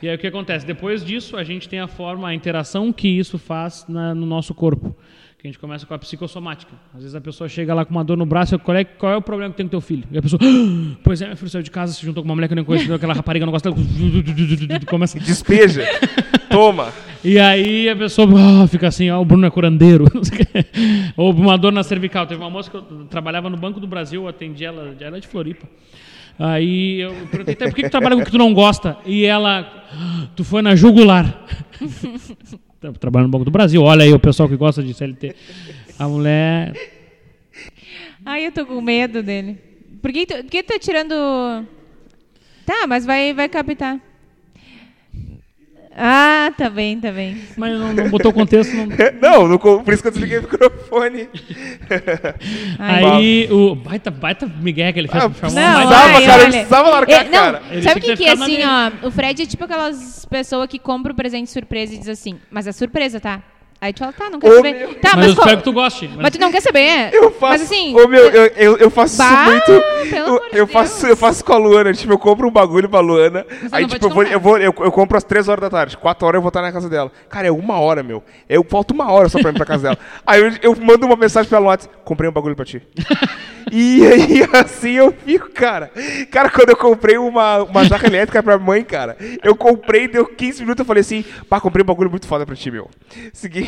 [0.00, 0.64] E aí o que acontece?
[0.64, 4.54] Depois disso, a gente tem a forma, a interação que isso faz na, no nosso
[4.54, 4.96] corpo
[5.38, 6.72] que a gente começa com a psicossomática.
[6.92, 9.16] Às vezes a pessoa chega lá com uma dor no braço, qual é, qual é
[9.16, 10.02] o problema que tem com teu filho?
[10.10, 12.34] E a pessoa, ah, pois é, meu filho saiu de casa, se juntou com uma
[12.34, 13.70] mulher que eu nem conheço, aquela rapariga não gosta
[14.88, 15.20] começa...
[15.20, 15.84] Despeja,
[16.50, 16.92] toma.
[17.24, 18.28] E aí a pessoa
[18.64, 20.06] oh, fica assim, ó, oh, o Bruno é curandeiro.
[21.16, 22.26] Ou uma dor na cervical.
[22.26, 25.20] Teve uma moça que eu trabalhava no Banco do Brasil, eu atendi ela, ela é
[25.20, 25.68] de Floripa.
[26.36, 28.96] Aí eu perguntei, por que, que tu trabalha com o que tu não gosta?
[29.06, 31.44] E ela, ah, tu foi na jugular.
[32.98, 33.82] trabalhando no Banco do Brasil.
[33.82, 35.34] Olha aí o pessoal que gosta de CLT.
[35.98, 36.72] A mulher.
[38.24, 39.58] Ai, eu tô com medo dele.
[40.00, 41.14] Por que, tu, por que tu tá tirando.
[42.64, 44.00] Tá, mas vai, vai captar.
[46.00, 47.42] Ah, tá bem, tá bem.
[47.56, 48.72] Mas não, não botou contexto.
[48.72, 48.86] Não...
[49.20, 51.28] não, não, por isso que eu desliguei o microfone.
[52.78, 53.74] Aí o.
[53.74, 55.24] Baita, baita Miguel que ele fez.
[55.24, 57.62] Ah, não, não ai, cara, ele precisava largar é, cara.
[57.72, 59.08] Não, sabe o que, que é assim, ó?
[59.08, 62.68] O Fred é tipo aquelas pessoas que compram o presente surpresa e diz assim, mas
[62.68, 63.42] é surpresa, tá?
[63.80, 64.74] Aí tu fala, tá, não quer saber.
[64.74, 64.94] Meu...
[64.94, 66.08] Tá, mas, mas eu espero que tu goste.
[66.08, 66.16] Mas...
[66.16, 66.30] mas...
[66.32, 67.10] tu não quer saber.
[67.12, 67.52] Eu faço.
[67.52, 67.94] Mas assim.
[67.94, 70.16] Ô, meu, eu, eu, eu faço bah, isso muito.
[70.16, 71.92] Eu, eu faço, eu faço com a Luana.
[71.92, 73.46] Tipo, eu compro um bagulho pra Luana.
[73.70, 75.96] aí, tipo, eu vou, eu, vou, eu, eu compro às três horas da tarde.
[75.96, 77.12] Quatro horas eu vou estar na casa dela.
[77.28, 78.22] Cara, é uma hora, meu.
[78.48, 79.98] Eu falto uma hora só pra ir pra casa dela.
[80.26, 81.94] Aí eu, eu mando uma mensagem pela WhatsApp.
[82.04, 82.82] Comprei um bagulho pra ti.
[83.70, 85.90] e aí, assim eu fico, cara.
[86.30, 90.62] Cara, quando eu comprei uma, uma jarra elétrica pra mãe, cara, eu comprei, deu 15
[90.62, 92.88] minutos, eu falei assim, pá, comprei um bagulho muito foda pra ti, meu.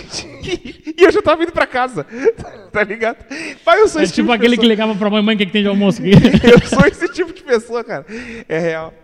[0.08, 0.94] Seguinte.
[0.98, 2.06] e eu já tava indo pra casa.
[2.70, 3.16] Tá ligado?
[3.64, 5.44] Pai, eu sou é esse tipo, tipo aquele que ligava pra mãe, mãe, o que,
[5.44, 6.12] que tem de almoço aqui?
[6.46, 8.06] eu sou esse tipo de pessoa, cara.
[8.48, 8.94] É real.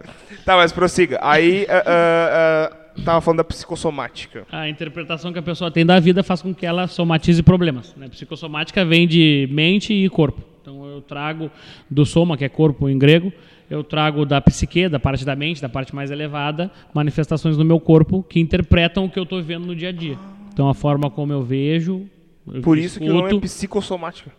[0.44, 1.18] Tá, mas prossiga.
[1.20, 4.46] Aí, uh, uh, uh, tava falando da psicossomática.
[4.52, 7.92] A interpretação que a pessoa tem da vida faz com que ela somatize problemas.
[7.96, 8.08] Né?
[8.08, 10.40] Psicossomática vem de mente e corpo.
[10.62, 11.50] Então eu trago
[11.90, 13.32] do soma, que é corpo em grego,
[13.68, 17.80] eu trago da psique, da parte da mente, da parte mais elevada, manifestações no meu
[17.80, 20.16] corpo que interpretam o que eu estou vivendo no dia a dia.
[20.56, 22.08] Então a forma como eu vejo.
[22.50, 24.32] eu Por isso que o nome é escuto- psicossomática.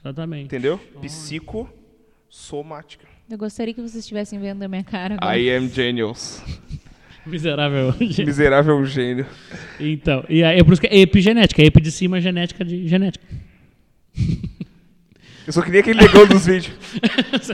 [0.00, 0.46] Exatamente.
[0.46, 0.80] Entendeu?
[1.02, 3.04] Psicossomática.
[3.28, 5.38] Eu gostaria que vocês estivessem vendo a minha cara agora.
[5.38, 6.42] I am genius.
[7.26, 7.94] Miserável.
[8.00, 9.26] Miserável gênio.
[9.78, 11.62] então, e aí, é por isso que é epigenética.
[11.62, 13.22] Epi de cima, genética de genética.
[15.46, 16.74] Eu só queria aquele negão dos vídeos.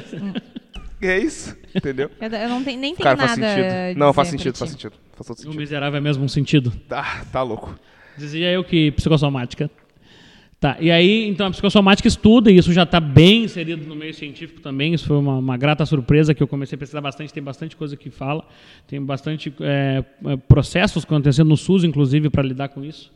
[1.03, 2.13] é isso, entendeu?
[2.21, 3.33] Eu eu não tenho, nem faz nada.
[3.33, 3.99] a sentido.
[3.99, 4.75] Não, faz sentido, faz ti.
[4.83, 5.08] sentido.
[5.19, 5.59] Faz todo O sentido.
[5.59, 6.71] miserável é mesmo um sentido.
[6.89, 7.79] Tá, tá louco.
[8.17, 9.71] Dizia eu que psicossomática.
[10.61, 14.13] Tá, e aí, então, a psicossomática estuda, e isso já está bem inserido no meio
[14.13, 17.41] científico também, isso foi uma, uma grata surpresa que eu comecei a pesquisar bastante, tem
[17.41, 18.45] bastante coisa que fala,
[18.85, 23.13] tem bastante é, é, processos acontecendo no SUS, inclusive, para lidar com isso.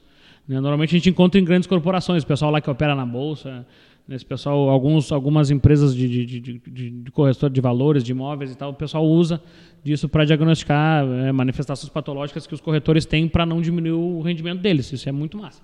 [0.47, 0.61] né?
[0.61, 3.67] Normalmente a gente encontra em grandes corporações, o pessoal lá que opera na Bolsa,
[4.07, 8.13] né, esse pessoal, alguns, algumas empresas de, de, de, de, de corretor de valores, de
[8.13, 9.43] imóveis e tal, o pessoal usa
[9.85, 14.61] disso para diagnosticar é, manifestações patológicas que os corretores têm para não diminuir o rendimento
[14.61, 15.63] deles, isso é muito massa.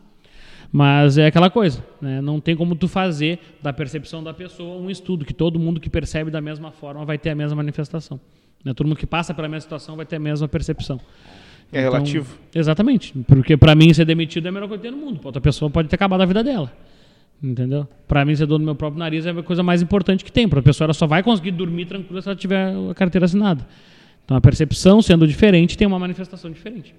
[0.71, 2.21] Mas é aquela coisa, né?
[2.21, 5.89] não tem como tu fazer da percepção da pessoa um estudo que todo mundo que
[5.89, 8.21] percebe da mesma forma vai ter a mesma manifestação.
[8.63, 8.75] Né?
[8.75, 11.01] Todo mundo que passa pela mesma situação vai ter a mesma percepção.
[11.73, 12.39] É Então, relativo.
[12.55, 15.21] Exatamente, porque para mim ser demitido é a melhor coisa que tem no mundo.
[15.21, 16.71] Pra outra pessoa pode ter acabado a vida dela.
[17.43, 17.87] Entendeu?
[18.07, 20.49] Para mim ser dono do meu próprio nariz é a coisa mais importante que tem.
[20.49, 23.67] Para a pessoa ela só vai conseguir dormir tranquila se ela tiver a carteira assinada.
[24.29, 26.95] Então a percepção sendo diferente tem uma manifestação diferente.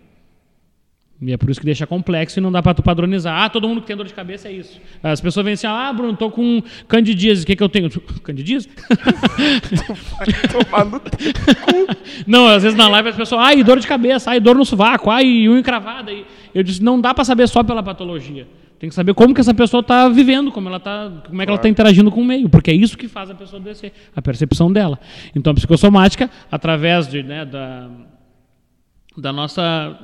[1.21, 3.43] E é por isso que deixa complexo e não dá para tu padronizar.
[3.43, 4.81] Ah, todo mundo que tem dor de cabeça é isso.
[5.03, 7.87] As pessoas vêm assim, ah, Bruno, tô com candidíase, o que, que eu tenho?
[8.23, 8.67] Candidíase?
[12.25, 15.11] Não, às vezes na live as pessoas, ai, dor de cabeça, ai, dor no sovaco,
[15.11, 16.11] ai, unha encravada.
[16.51, 18.47] Eu disse, não dá para saber só pela patologia.
[18.79, 21.51] Tem que saber como que essa pessoa está vivendo, como, ela tá, como é que
[21.51, 24.21] ela está interagindo com o meio, porque é isso que faz a pessoa descer, a
[24.21, 24.97] percepção dela.
[25.35, 27.89] Então a psicossomática, através de, né, da,
[29.17, 29.99] da nossa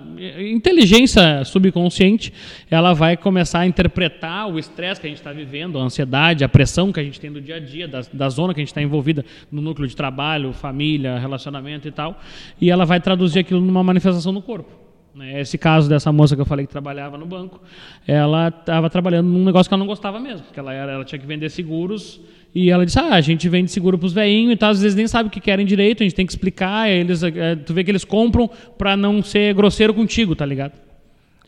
[0.51, 2.33] inteligência subconsciente,
[2.69, 6.49] ela vai começar a interpretar o estresse que a gente está vivendo, a ansiedade, a
[6.49, 8.71] pressão que a gente tem do dia a dia, da, da zona que a gente
[8.71, 12.19] está envolvida no núcleo de trabalho, família, relacionamento e tal,
[12.59, 14.84] e ela vai traduzir aquilo numa manifestação no corpo.
[15.15, 15.39] Né?
[15.39, 17.61] Esse caso dessa moça que eu falei que trabalhava no banco,
[18.05, 21.17] ela estava trabalhando num negócio que ela não gostava mesmo, que ela, era, ela tinha
[21.17, 22.19] que vender seguros
[22.53, 24.95] e ela disse: Ah, a gente vende seguro para os veinhos e tal, às vezes
[24.95, 26.89] nem sabe o que querem direito, a gente tem que explicar.
[26.89, 30.73] Eles, eh, tu vê que eles compram para não ser grosseiro contigo, tá ligado?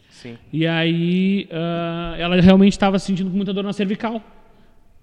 [0.10, 0.35] Sim.
[0.52, 4.22] E aí ah, ela realmente estava sentindo muita dor na cervical.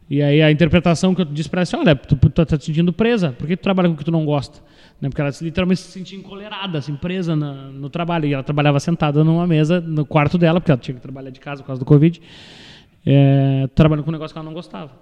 [0.09, 2.65] E aí a interpretação que eu disse para ela assim, olha, tu, tu tá te
[2.65, 4.61] sentindo presa, por que tu trabalha com o que tu não gosta?
[5.01, 5.09] Né?
[5.09, 8.27] Porque ela literalmente se sentia encolerada, assim, presa na- no trabalho.
[8.27, 11.41] E ela trabalhava sentada numa mesa no quarto dela, porque ela tinha que trabalhar de
[11.41, 12.21] casa por causa do Covid,
[13.07, 14.93] é, trabalhando com um negócio que ela não gostava.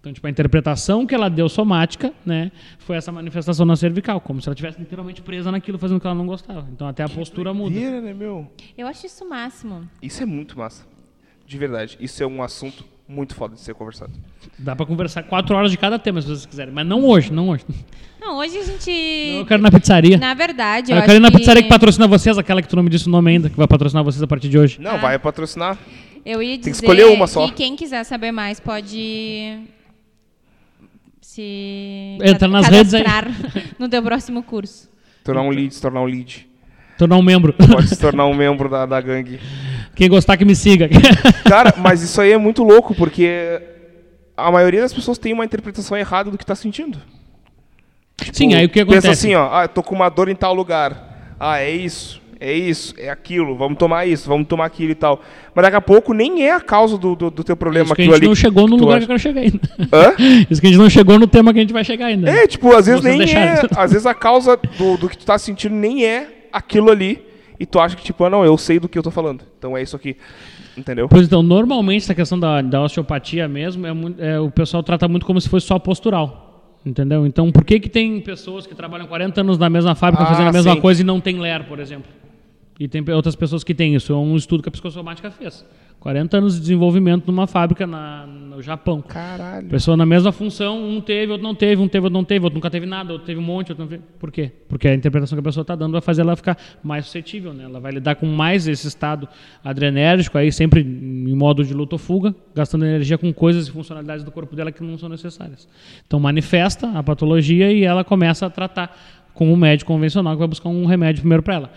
[0.00, 2.50] Então, tipo, a interpretação que ela deu somática, né,
[2.80, 6.06] foi essa manifestação na cervical, como se ela estivesse literalmente presa naquilo, fazendo o que
[6.08, 6.66] ela não gostava.
[6.72, 7.78] Então, até a postura muda.
[8.00, 8.50] Né, meu?
[8.76, 9.88] Eu acho isso o máximo.
[10.02, 10.84] Isso é muito massa.
[11.46, 11.96] De verdade.
[12.00, 14.12] Isso é um assunto muito foda de ser conversado.
[14.58, 16.72] Dá pra conversar quatro horas de cada tema, se vocês quiserem.
[16.72, 17.64] Mas não hoje, não hoje.
[18.20, 18.90] Não, hoje a gente.
[18.90, 20.16] Eu quero ir na pizzaria.
[20.16, 21.38] Na verdade, eu, Eu, acho quero ir na que...
[21.38, 23.66] pizzaria que patrocina vocês, aquela que tu não me disse o nome ainda, que vai
[23.66, 24.80] patrocinar vocês a partir de hoje.
[24.80, 24.96] Não, Ah.
[24.96, 25.76] vai patrocinar.
[26.24, 27.46] Eu ia dizer que escolher uma só.
[27.48, 29.58] que quem quiser saber mais pode
[31.20, 33.04] se Entra nas redes aí.
[33.78, 34.88] no teu próximo curso.
[35.24, 36.46] Tornar um lead, se tornar um lead.
[36.98, 37.52] Tornar um membro.
[37.54, 39.40] Pode se tornar um membro da, da gangue.
[39.94, 40.88] Quem gostar que me siga.
[41.48, 43.60] Cara, mas isso aí é muito louco, porque
[44.36, 46.98] a maioria das pessoas tem uma interpretação errada do que tá sentindo.
[48.32, 49.26] Sim, aí o que Tipo, Pensa acontece?
[49.26, 51.34] assim, ó, ah, tô com uma dor em tal lugar.
[51.38, 55.20] Ah, é isso, é isso, é aquilo, vamos tomar isso, vamos tomar aquilo e tal.
[55.54, 58.02] Mas daqui a pouco nem é a causa do, do, do teu problema Isso que
[58.02, 58.26] a gente ali.
[58.28, 59.06] não chegou no tu lugar acha.
[59.06, 59.60] que eu chegar ainda.
[59.92, 60.14] Hã?
[60.48, 62.30] Isso que a gente não chegou no tema que a gente vai chegar ainda.
[62.30, 63.24] É, tipo, às vezes Vocês nem é.
[63.54, 63.68] deixaram.
[63.76, 67.20] Às vezes a causa do, do que tu tá sentindo nem é aquilo ali.
[67.62, 69.44] E tu acha que, tipo, ah, não, eu sei do que eu tô falando.
[69.56, 70.16] Então é isso aqui.
[70.76, 71.08] Entendeu?
[71.08, 75.06] Pois então, normalmente essa questão da, da osteopatia mesmo, é, muito- é, o pessoal trata
[75.06, 76.48] muito como se fosse só postural.
[76.84, 77.24] Entendeu?
[77.24, 80.48] Então, por que, que tem pessoas que trabalham 40 anos na mesma fábrica Ah, fazendo
[80.48, 80.80] a mesma sim.
[80.80, 82.10] coisa e não tem LER, por exemplo?
[82.82, 84.12] E tem outras pessoas que têm isso.
[84.12, 85.64] É um estudo que a psicossomática fez.
[86.00, 89.00] 40 anos de desenvolvimento numa fábrica na- no Japão.
[89.00, 89.68] Caralho.
[89.68, 92.56] Pessoa na mesma função, um teve, outro não teve, um teve, outro não teve, outro
[92.56, 94.02] nunca teve nada, outro teve um monte, outro não teve.
[94.18, 94.50] Por quê?
[94.68, 97.62] Porque a interpretação que a pessoa está dando vai fazer ela ficar mais suscetível, né?
[97.64, 99.28] Ela vai lidar com mais esse estado
[99.62, 104.24] adrenérgico, aí sempre em modo de luta ou fuga, gastando energia com coisas e funcionalidades
[104.24, 105.68] do corpo dela que não são necessárias.
[106.04, 108.96] Então manifesta a patologia e ela começa a tratar
[109.32, 111.70] com um médico convencional que vai buscar um remédio primeiro para ela.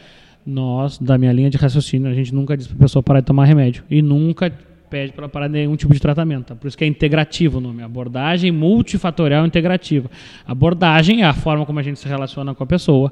[0.46, 3.26] Nós, da minha linha de raciocínio, a gente nunca diz para a pessoa parar de
[3.26, 4.52] tomar remédio e nunca
[4.90, 6.46] pede para parar nenhum tipo de tratamento.
[6.46, 6.56] Tá?
[6.56, 7.84] Por isso que é integrativo o nome.
[7.84, 10.10] Abordagem multifatorial integrativa.
[10.46, 13.12] Abordagem é a forma como a gente se relaciona com a pessoa.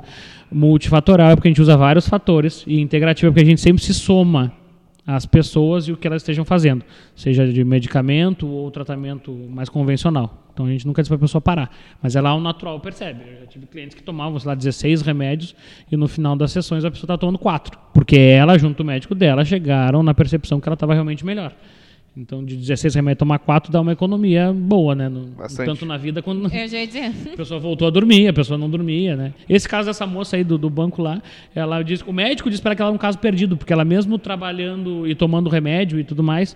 [0.51, 2.64] Multifatorial é porque a gente usa vários fatores.
[2.68, 4.53] E integrativa é porque a gente sempre se soma
[5.05, 6.84] as pessoas e o que elas estejam fazendo,
[7.15, 10.39] seja de medicamento ou tratamento mais convencional.
[10.53, 11.71] Então a gente nunca diz para a pessoa parar,
[12.01, 13.21] mas ela ao natural percebe.
[13.27, 15.55] Eu já tive clientes que tomavam, sei lá, 16 remédios
[15.91, 18.85] e no final das sessões a pessoa está tomando 4, porque ela, junto com o
[18.85, 21.53] médico dela, chegaram na percepção que ela estava realmente melhor.
[22.15, 25.10] Então, de 16 remédios tomar 4 dá uma economia boa, né?
[25.10, 25.31] No,
[25.65, 27.11] tanto na vida quanto no, Eu já ia dizer.
[27.34, 29.34] a pessoa voltou a dormir, a pessoa não dormia, né?
[29.49, 31.22] Esse caso dessa moça aí do, do banco lá,
[31.56, 33.84] ela disse, o médico disse para ela que ela era um caso perdido, porque ela
[33.84, 36.56] mesmo trabalhando e tomando remédio e tudo mais,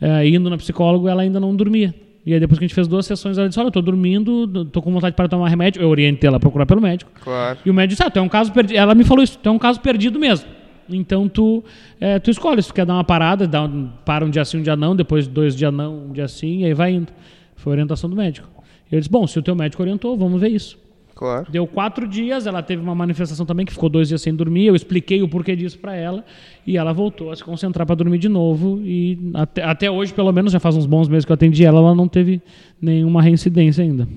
[0.00, 1.92] eh, indo na psicólogo, ela ainda não dormia.
[2.24, 4.64] E aí depois que a gente fez duas sessões, ela disse, olha, eu tô dormindo,
[4.66, 5.82] tô com vontade para tomar remédio.
[5.82, 7.10] Eu orientei ela a procurar pelo médico.
[7.20, 7.58] Claro.
[7.66, 8.76] E o médico disse, ah, tu é um caso perdido.
[8.76, 10.48] Ela me falou isso, tu é um caso perdido mesmo.
[10.88, 11.64] Então tu,
[12.00, 14.58] eh, tu escolhe, se tu quer dar uma parada, dá um, para um dia sim,
[14.58, 17.12] um dia não, depois dois dias não, um dia sim, e aí vai indo.
[17.56, 18.48] Foi a orientação do médico.
[18.90, 20.78] Eu disse, bom, se o teu médico orientou, vamos ver isso.
[21.14, 21.46] Claro.
[21.50, 24.66] Deu quatro dias, ela teve uma manifestação também que ficou dois dias sem dormir.
[24.66, 26.24] Eu expliquei o porquê disso para ela
[26.66, 28.80] e ela voltou a se concentrar para dormir de novo.
[28.82, 31.78] E até, até hoje, pelo menos, já faz uns bons meses que eu atendi ela,
[31.78, 32.42] ela não teve
[32.80, 34.08] nenhuma reincidência ainda.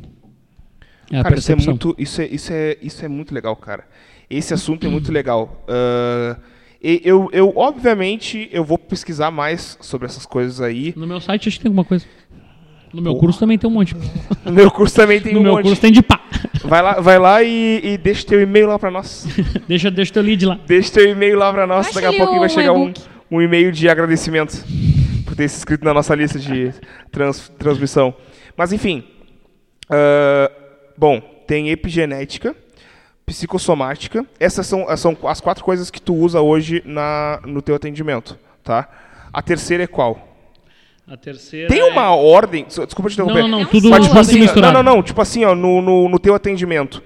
[1.12, 3.84] É Cara, isso é, muito, isso, é, isso, é, isso é muito legal, cara.
[4.28, 5.64] Esse assunto é muito legal.
[5.68, 6.38] Ah,
[6.88, 10.94] e eu, eu, obviamente, eu vou pesquisar mais sobre essas coisas aí.
[10.96, 12.06] No meu site acho que tem alguma coisa.
[12.94, 13.96] No meu curso também tem um monte.
[14.46, 15.64] No meu curso também tem no um meu monte.
[15.66, 16.22] curso tem de pá.
[16.64, 19.28] Vai lá, vai lá e, e deixa teu e-mail lá pra nós.
[19.68, 20.60] deixa, deixa teu lead lá.
[20.68, 21.92] Deixa teu e-mail lá pra nós.
[21.92, 22.94] Daqui a pouquinho vai chegar um,
[23.32, 24.64] um e-mail de agradecimento
[25.26, 26.72] por ter se inscrito na nossa lista de
[27.12, 28.14] trans- transmissão.
[28.56, 29.04] Mas enfim.
[29.90, 30.52] ah,
[30.98, 32.56] bom, tem epigenética,
[33.26, 34.26] psicossomática.
[34.40, 38.38] Essas são, são as quatro coisas que tu usa hoje na, no teu atendimento.
[38.64, 38.88] Tá?
[39.34, 40.28] A terceira é qual?
[41.08, 41.68] A terceira.
[41.68, 42.66] Tem é- uma ordem.
[42.66, 43.42] Desculpa te interromper.
[43.42, 43.60] não, não.
[43.60, 44.74] Não Tudo, Mas, tipo assim, misturado.
[44.74, 45.04] não, não, não.
[45.04, 47.04] Tipo assim, ó, no, no, no teu atendimento,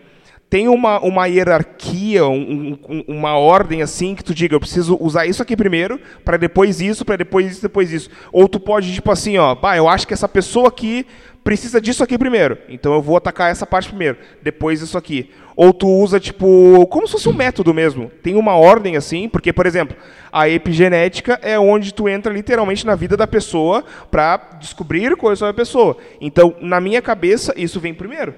[0.49, 5.25] tem uma, uma hierarquia, um- um- uma ordem assim que tu diga, eu preciso usar
[5.25, 8.09] isso aqui primeiro, para depois isso, para depois isso, depois isso.
[8.31, 11.05] Ou tu pode, tipo assim, ó, bah, eu acho que essa pessoa aqui
[11.43, 12.57] precisa disso aqui primeiro.
[12.69, 15.29] Então eu vou atacar essa parte primeiro, depois isso aqui.
[15.61, 18.09] Ou tu usa, tipo, como se fosse um método mesmo.
[18.23, 19.93] Tem uma ordem assim, porque, por exemplo,
[20.31, 25.51] a epigenética é onde tu entra literalmente na vida da pessoa para descobrir coisas sobre
[25.51, 25.97] a pessoa.
[26.21, 28.33] Então, na minha cabeça, isso vem primeiro.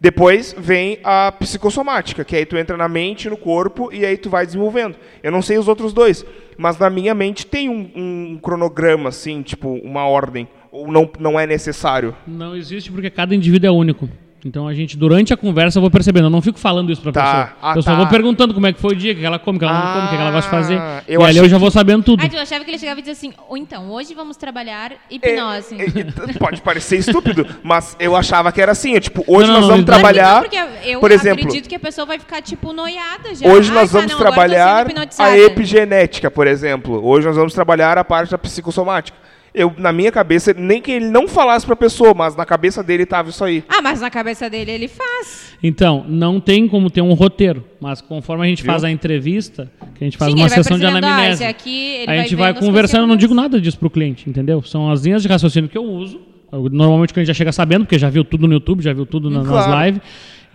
[0.00, 4.30] Depois vem a psicossomática, que aí tu entra na mente, no corpo, e aí tu
[4.30, 4.96] vai desenvolvendo.
[5.22, 6.24] Eu não sei os outros dois,
[6.56, 10.48] mas na minha mente tem um, um cronograma, assim, tipo, uma ordem.
[10.72, 12.16] Ou não, não é necessário.
[12.26, 14.08] Não existe porque cada indivíduo é único.
[14.44, 16.26] Então a gente, durante a conversa, eu vou percebendo.
[16.26, 17.22] Eu não fico falando isso pra Tá.
[17.22, 17.52] pessoa.
[17.62, 17.96] Ah, eu só tá.
[17.96, 19.72] vou perguntando como é que foi o dia, o que ela come, o que ela
[19.72, 20.78] não come, o que ela gosta de fazer.
[20.78, 22.22] Ah, eu e ali eu já que- vou sabendo tudo.
[22.22, 25.76] Ah, tu achava que ele chegava e dizia assim, ou então, hoje vamos trabalhar hipnose.
[25.80, 28.94] É, é, é, pode parecer estúpido, mas eu achava que era assim.
[28.94, 29.84] é, Tipo, hoje Não, não, nós não, vamos não.
[29.86, 30.34] Trabalhar.
[30.34, 33.48] não, porque eu por exemplo, acredito que a pessoa vai ficar, tipo, noiada já.
[33.48, 34.86] Hoje nós tá, vamos trabalhar
[35.18, 37.02] a epigenética, por exemplo.
[37.02, 39.16] Hoje nós vamos trabalhar a parte da psicossomática.
[39.54, 43.06] Eu, na minha cabeça, nem que ele não falasse pra pessoa, mas na cabeça dele
[43.06, 43.62] tava isso aí.
[43.68, 45.54] Ah, mas na cabeça dele ele faz.
[45.62, 47.64] Então, não tem como ter um roteiro.
[47.80, 48.72] Mas conforme a gente Viu?
[48.72, 51.34] faz a entrevista, que a gente faz Sim, uma ele vai sessão de ah, anamnese.
[51.34, 53.88] esse aqui, ele a gente vai vendo as conversando, eu não digo nada disso pro
[53.88, 54.60] cliente, entendeu?
[54.62, 56.20] São as linhas de raciocínio que eu uso.
[56.52, 59.30] Normalmente o cliente já chega sabendo, porque já viu tudo no YouTube, já viu tudo
[59.30, 59.86] na- nas Claro.
[59.86, 60.02] lives.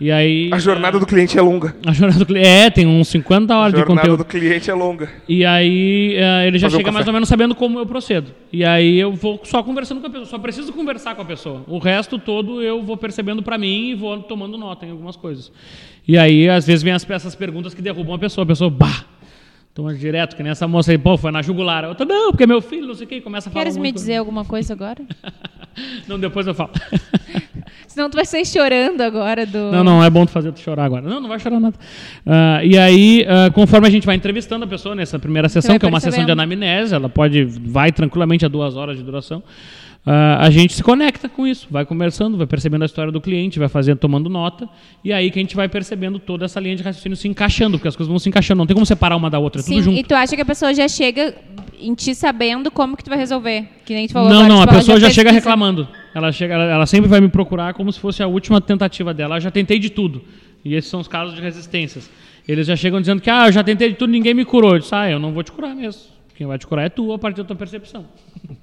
[0.00, 0.48] E aí.
[0.52, 1.76] A jornada do cliente é longa.
[1.84, 2.48] A jornada do cliente.
[2.48, 4.18] É, tem uns 50 A horas de jornada conteúdo.
[4.20, 5.10] do cliente é longa.
[5.28, 7.10] E aí eh, ele já Fazer um chega mais café.
[7.10, 8.32] ou menos sabendo como eu procedo.
[8.50, 10.26] E aí eu vou só conversando com a pessoa.
[10.26, 11.62] Só preciso conversar com a pessoa.
[11.66, 15.52] O resto todo eu vou percebendo pra mim e vou tomando nota em algumas coisas.
[16.08, 18.42] E aí, às vezes, vem as, essas perguntas que derrubam a pessoa.
[18.44, 19.04] A pessoa, bah!
[19.72, 21.84] Toma direto, que nem essa moça aí, pô, foi na jugular.
[21.84, 23.64] Outra, não, porque é meu filho, não sei o que, e começa a falar.
[23.64, 25.02] Queres me dizer alguma coisa agora?
[26.08, 26.70] Não, depois eu falo.
[27.86, 29.70] Senão tu vai sair chorando agora do...
[29.70, 31.02] Não, não, é bom tu fazer tu chorar agora.
[31.02, 31.76] Não, não vai chorar nada.
[32.26, 35.86] Ah, e aí, ah, conforme a gente vai entrevistando a pessoa nessa primeira sessão, que
[35.86, 39.42] é uma sessão de anamnese, ela pode, vai tranquilamente a duas horas de duração,
[40.38, 43.68] a gente se conecta com isso, vai conversando, vai percebendo a história do cliente, vai
[43.68, 44.68] fazendo, tomando nota,
[45.04, 47.88] e aí que a gente vai percebendo toda essa linha de raciocínio se encaixando, porque
[47.88, 49.82] as coisas vão se encaixando, não tem como separar uma da outra, é tudo Sim,
[49.82, 49.98] junto.
[49.98, 51.34] e tu acha que a pessoa já chega
[51.80, 53.68] em ti sabendo como que tu vai resolver?
[53.84, 55.34] Que nem tu falou Não, agora, não, a tipo, ela pessoa já, chega pesquisa.
[55.50, 55.88] reclamando.
[56.14, 59.36] Ela, chega, ela, ela sempre vai me procurar como se fosse a última tentativa dela.
[59.36, 60.22] Eu já tentei de tudo.
[60.64, 62.10] E esses são os casos de resistências.
[62.46, 64.72] Eles já chegam dizendo que, ah, eu já tentei de tudo, ninguém me curou.
[64.74, 66.02] Eu disse, ah, eu não vou te curar mesmo.
[66.40, 68.06] Quem vai te curar é tu, a partir da tua percepção.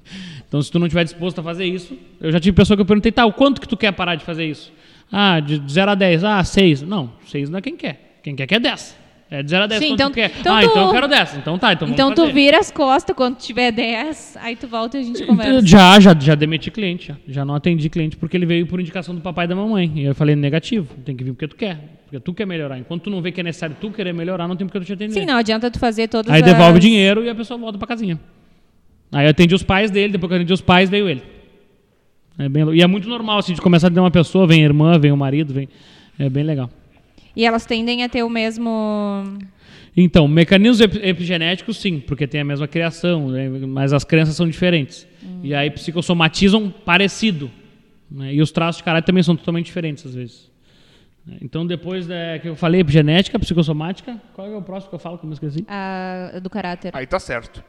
[0.49, 2.85] então, se tu não estiver disposto a fazer isso, eu já tive pessoa que eu
[2.87, 4.73] perguntei, tá, o quanto que tu quer parar de fazer isso?
[5.11, 6.23] Ah, de 0 a 10.
[6.23, 6.81] Ah, 6.
[6.81, 8.19] Não, 6 não é quem quer.
[8.23, 8.97] Quem quer quer 10.
[9.29, 10.31] É de 0 a 10, Sim, quanto então- tu quer?
[10.39, 11.37] então ah, tu- então eu quero 10.
[11.37, 12.33] Então tá, então vamos Então tu fazer.
[12.33, 15.63] vira as costas quando tiver 10, aí tu volta e a gente conversa.
[15.67, 17.15] Já, já, já demiti cliente, já.
[17.27, 19.91] Já não atendi cliente porque ele veio por indicação do papai e da mamãe.
[19.97, 21.77] E eu falei, negativo, tem que vir porque tu quer.
[22.07, 22.79] Porque tu quer melhorar.
[22.79, 24.93] Enquanto tu não vê que é necessário tu querer melhorar, não tem porque tu te
[24.93, 25.13] atender.
[25.13, 26.45] Sim, não adianta tu fazer todas Aí as...
[26.45, 28.17] devolve o dinheiro e a pessoa volta pra casinha.
[29.11, 31.21] Aí eu atendi os pais dele, depois que eu atendi os pais, veio ele.
[32.39, 34.63] É bem, e é muito normal, assim, de começar a ter uma pessoa, vem a
[34.65, 35.67] irmã, vem o marido, vem.
[36.17, 36.69] É bem legal.
[37.35, 39.23] E elas tendem a ter o mesmo.
[39.95, 44.47] Então, mecanismos ep- epigenéticos, sim, porque tem a mesma criação, né, mas as crenças são
[44.47, 45.07] diferentes.
[45.43, 47.49] E aí psicossomatizam parecido.
[48.09, 50.49] né, e os traços de caráter também são totalmente diferentes, às vezes.
[51.41, 55.17] Então, depois da, que eu falei epigenética, psicossomática, qual é o próximo que eu falo
[55.17, 55.65] que eu me esqueci?
[55.67, 56.91] a- do caráter.
[56.95, 57.63] Aí tá certo.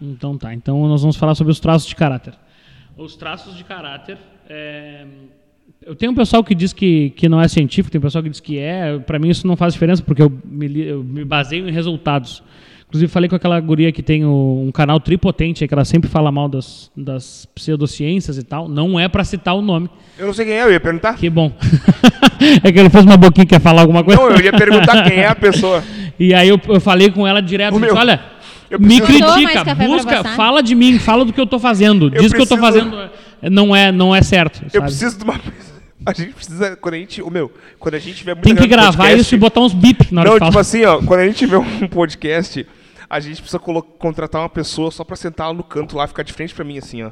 [0.00, 2.34] Então tá, então nós vamos falar sobre os traços de caráter.
[2.96, 4.18] Os traços de caráter.
[4.48, 5.06] é,
[5.86, 8.30] Eu tenho um pessoal que diz que, que não é científico, tem um pessoal que
[8.30, 8.98] diz que é.
[8.98, 12.42] Para mim isso não faz diferença, porque eu me, eu me baseio em resultados.
[12.92, 16.30] Inclusive falei com aquela guria que tem o- um canal tripotente, que ela sempre fala
[16.30, 18.68] mal das, das pseudociências e tal.
[18.68, 19.88] Não é para citar o nome.
[20.18, 21.14] Eu não sei quem é, eu ia perguntar.
[21.14, 21.50] Que bom.
[22.62, 24.20] é que ele fez uma boquinha que quer falar alguma coisa.
[24.20, 25.82] Não, eu ia perguntar quem é a pessoa.
[26.20, 28.20] E aí eu, eu falei com ela direto, disse, olha,
[28.70, 32.10] eu me preciso- critica, busca, fala de mim, fala do que eu tô fazendo.
[32.14, 33.10] Eu Diz que eu tô preciso- fazendo
[33.40, 34.60] é, não é, não é certo.
[34.64, 34.84] Eu sabe?
[34.84, 35.40] preciso de uma.
[36.04, 38.66] A gente precisa, quando a gente, o meu, quando a gente tiver muito Tem que
[38.66, 40.60] gravar podcast- isso e botar uns bip na hora Não, que tipo fala.
[40.60, 42.66] assim, ó, quando a gente tiver um podcast,
[43.12, 46.32] a gente precisa contratar uma pessoa só pra sentar lá no canto lá, ficar de
[46.32, 47.10] frente pra mim, assim, ó.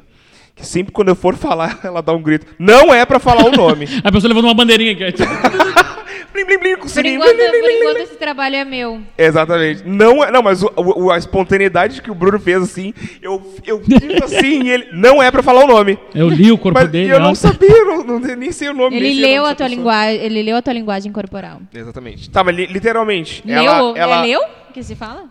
[0.55, 2.45] Que sempre quando eu for falar, ela dá um grito.
[2.59, 3.85] Não é pra falar o nome.
[4.03, 5.23] A pessoa levando uma bandeirinha aqui.
[6.33, 7.75] blim, blim, blim, com Por enquanto, blim, blim, por blim, blim.
[7.79, 8.99] enquanto esse trabalho é meu.
[9.17, 9.83] Exatamente.
[9.85, 13.81] Não é, não, mas o- o- a espontaneidade que o Bruno fez assim, eu eu
[13.81, 15.97] fiz assim, e ele não é pra falar o nome.
[16.15, 17.11] Eu li o corpo Mas dele.
[17.13, 18.95] eu não sabia, eu não, não, nem sei o nome.
[18.97, 21.61] Ele leu a tua linguagem, ele leu a tua linguagem corporal.
[21.73, 22.29] Exatamente.
[22.29, 23.55] Tá, mas li- literalmente, leu?
[23.63, 24.41] ela, ela, É leu
[24.73, 25.25] que se fala?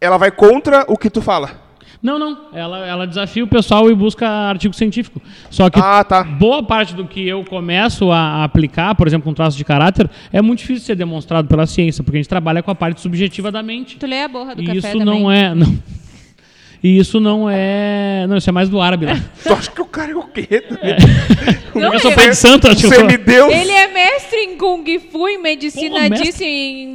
[0.00, 1.68] Ela vai contra o que tu fala.
[2.02, 2.46] Não, não.
[2.54, 5.20] Ela, ela desafia o pessoal e busca artigo científico.
[5.50, 6.24] Só que Ah, tá.
[6.24, 10.40] boa parte do que eu começo a aplicar, por exemplo, um traço de caráter, é
[10.40, 13.52] muito difícil de ser demonstrado pela ciência, porque a gente trabalha com a parte subjetiva
[13.52, 13.98] da mente.
[13.98, 15.04] Tu lê a borra do E café isso também.
[15.04, 15.54] não é.
[15.54, 15.78] Não.
[16.82, 18.24] E isso não é.
[18.26, 19.12] Não, isso é mais do árabe lá.
[19.44, 20.64] Tu acha que o cara é o quê?
[21.74, 23.00] Não, eu sou pai de santo, acho que eu sou.
[23.00, 23.52] Semideus?
[23.52, 24.82] Ele é mestre em Kung
[25.12, 26.94] Fu, em medicina, Porra, disse em...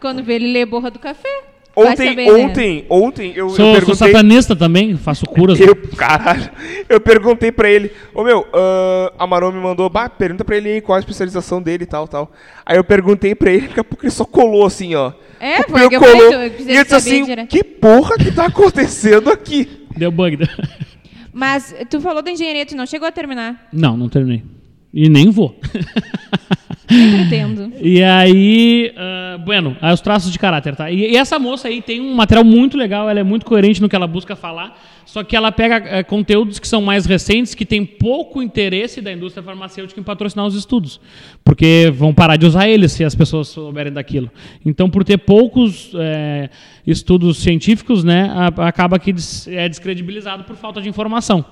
[0.00, 1.28] Quando vê, ele lê borra do café.
[1.74, 2.44] Ontem, saber, né?
[2.44, 3.94] ontem, ontem eu, eu Sou, sou perguntei...
[3.94, 5.58] satanista também, faço curas.
[5.58, 6.50] Eu, caralho,
[6.86, 10.68] eu perguntei pra ele, ô meu, ah, a Marô me mandou, bah, pergunta pra ele
[10.68, 12.30] aí qual a especialização dele e tal, tal.
[12.66, 15.12] Aí eu perguntei pra ele, daqui a pouco ele só colou assim, ó.
[15.40, 17.48] É, Copiou, foi o que eu colou, falei, tu precisa e eu disse assim, direto.
[17.48, 19.86] que porra que tá acontecendo aqui?
[19.96, 20.38] Deu bug.
[21.32, 23.68] Mas tu falou da engenharia, tu não chegou a terminar.
[23.72, 24.42] Não, não terminei.
[24.92, 25.58] E nem vou.
[26.90, 27.72] Nem pretendo.
[27.82, 30.90] E aí, ah, bueno, aí os traços de caráter, tá?
[30.90, 33.88] E, e essa moça aí tem um material muito legal, ela é muito coerente no
[33.88, 37.66] que ela busca falar, só que ela pega eh, conteúdos que são mais recentes, que
[37.66, 41.00] tem pouco interesse da indústria farmacêutica em patrocinar os estudos,
[41.44, 44.30] porque vão parar de usar eles se as pessoas souberem daquilo.
[44.64, 46.48] Então, por ter poucos eh,
[46.86, 49.14] estudos científicos, né, acaba que
[49.48, 51.44] é descredibilizado por falta de informação.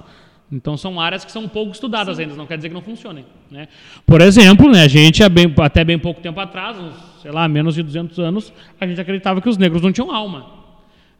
[0.52, 3.24] Então são áreas que são pouco estudadas ainda, não quer dizer que não funcionem.
[3.50, 3.68] Né?
[4.04, 7.74] Por exemplo, né, a gente bem- até bem pouco tempo atrás, uns, sei lá, menos
[7.76, 10.58] de 200 anos, a gente acreditava que os negros não tinham alma.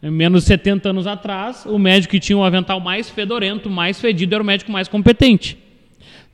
[0.03, 4.35] Menos de 70 anos atrás, o médico que tinha o avental mais fedorento, mais fedido,
[4.35, 5.59] era o médico mais competente.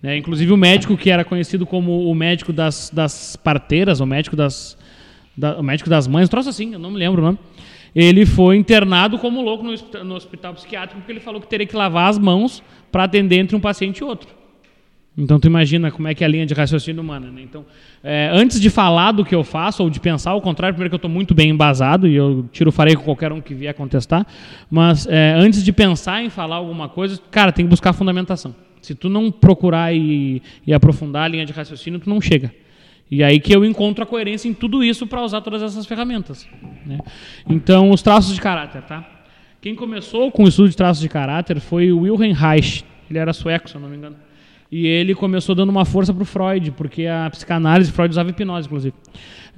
[0.01, 0.17] Né?
[0.17, 4.79] Inclusive o médico que era conhecido como o médico das, das parteiras, o médico das,
[5.37, 7.39] da- o médico das mães, um troço assim, eu não me lembro o nome.
[7.97, 11.75] Ele foi internado como louco no, no hospital psiquiátrico porque ele falou que teria que
[11.75, 12.63] lavar as mãos
[12.93, 14.29] para atender entre um paciente e outro.
[15.17, 17.31] Então tu imagina como é que é a linha de raciocínio humana.
[17.31, 17.41] Né?
[17.41, 17.65] Então,
[18.05, 20.95] é, antes de falar do que eu faço ou de pensar ao contrário, primeiro que
[20.95, 24.27] eu estou muito bem embasado e eu tiro farei com qualquer um que vier contestar,
[24.71, 28.55] mas é, antes de pensar em falar alguma coisa, cara, tem que buscar fundamentação.
[28.83, 32.53] Se tu não procurar e, e aprofundar a linha de raciocínio, tu não chega.
[33.11, 36.47] E aí que eu encontro a coerência em tudo isso para usar todas essas ferramentas.
[36.85, 36.99] né?
[37.49, 39.09] Então, os traços de caráter, tá?
[39.61, 42.85] Quem começou com o estudo de traços de caráter foi o Wilhelm Reich.
[43.09, 44.17] Ele era sueco, se eu não me engano.
[44.71, 48.67] E ele começou dando uma força para o Freud, porque a psicanálise, Freud usava hipnose,
[48.67, 48.95] inclusive.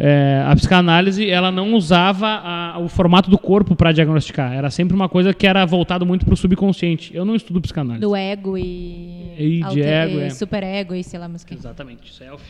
[0.01, 4.53] É, a psicanálise, ela não usava a- o formato do corpo para diagnosticar.
[4.53, 7.11] Era sempre uma coisa que era voltado muito para o subconsciente.
[7.13, 8.01] Eu não estudo psicanálise.
[8.03, 9.33] Do ego e...
[9.37, 10.31] E de ego, e é.
[10.31, 11.55] super ego e sei lá mais o que.
[11.55, 12.43] Exatamente, self.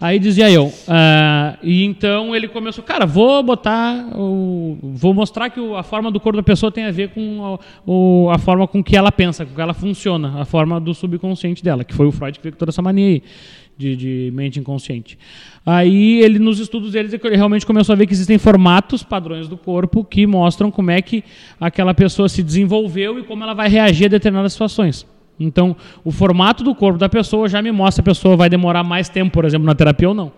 [0.00, 5.58] Aí dizia eu, ah, e então ele começou, cara, vou botar, o, vou mostrar que
[5.60, 8.66] o- a forma do corpo da pessoa tem a ver com a, o- a forma
[8.68, 12.06] com que ela pensa, com que ela funciona, a forma do subconsciente dela, que foi
[12.06, 13.22] o Freud que veio com toda essa mania aí
[13.80, 15.18] de, de mente inconsciente.
[15.64, 19.56] Aí ele, nos estudos deles, ele realmente começou a ver que existem formatos, padrões do
[19.56, 21.24] corpo, que mostram como é que
[21.58, 25.06] aquela pessoa se desenvolveu e como ela vai reagir a determinadas situações.
[25.38, 28.84] Então, o formato do corpo da pessoa já me mostra se a pessoa vai demorar
[28.84, 30.30] mais tempo, por exemplo, na terapia ou não.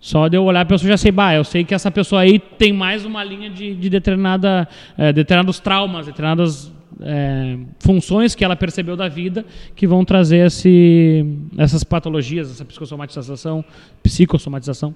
[0.00, 2.38] Só de eu olhar a pessoa já sei, bah, eu sei que essa pessoa aí
[2.38, 4.66] tem mais uma linha de, de determinada,
[4.98, 6.72] eh, determinados traumas, determinadas
[7.02, 9.44] é, funções que ela percebeu da vida
[9.74, 11.24] que vão trazer esse,
[11.56, 13.64] essas patologias, essa psicossomatização,
[14.02, 14.94] psicossomatização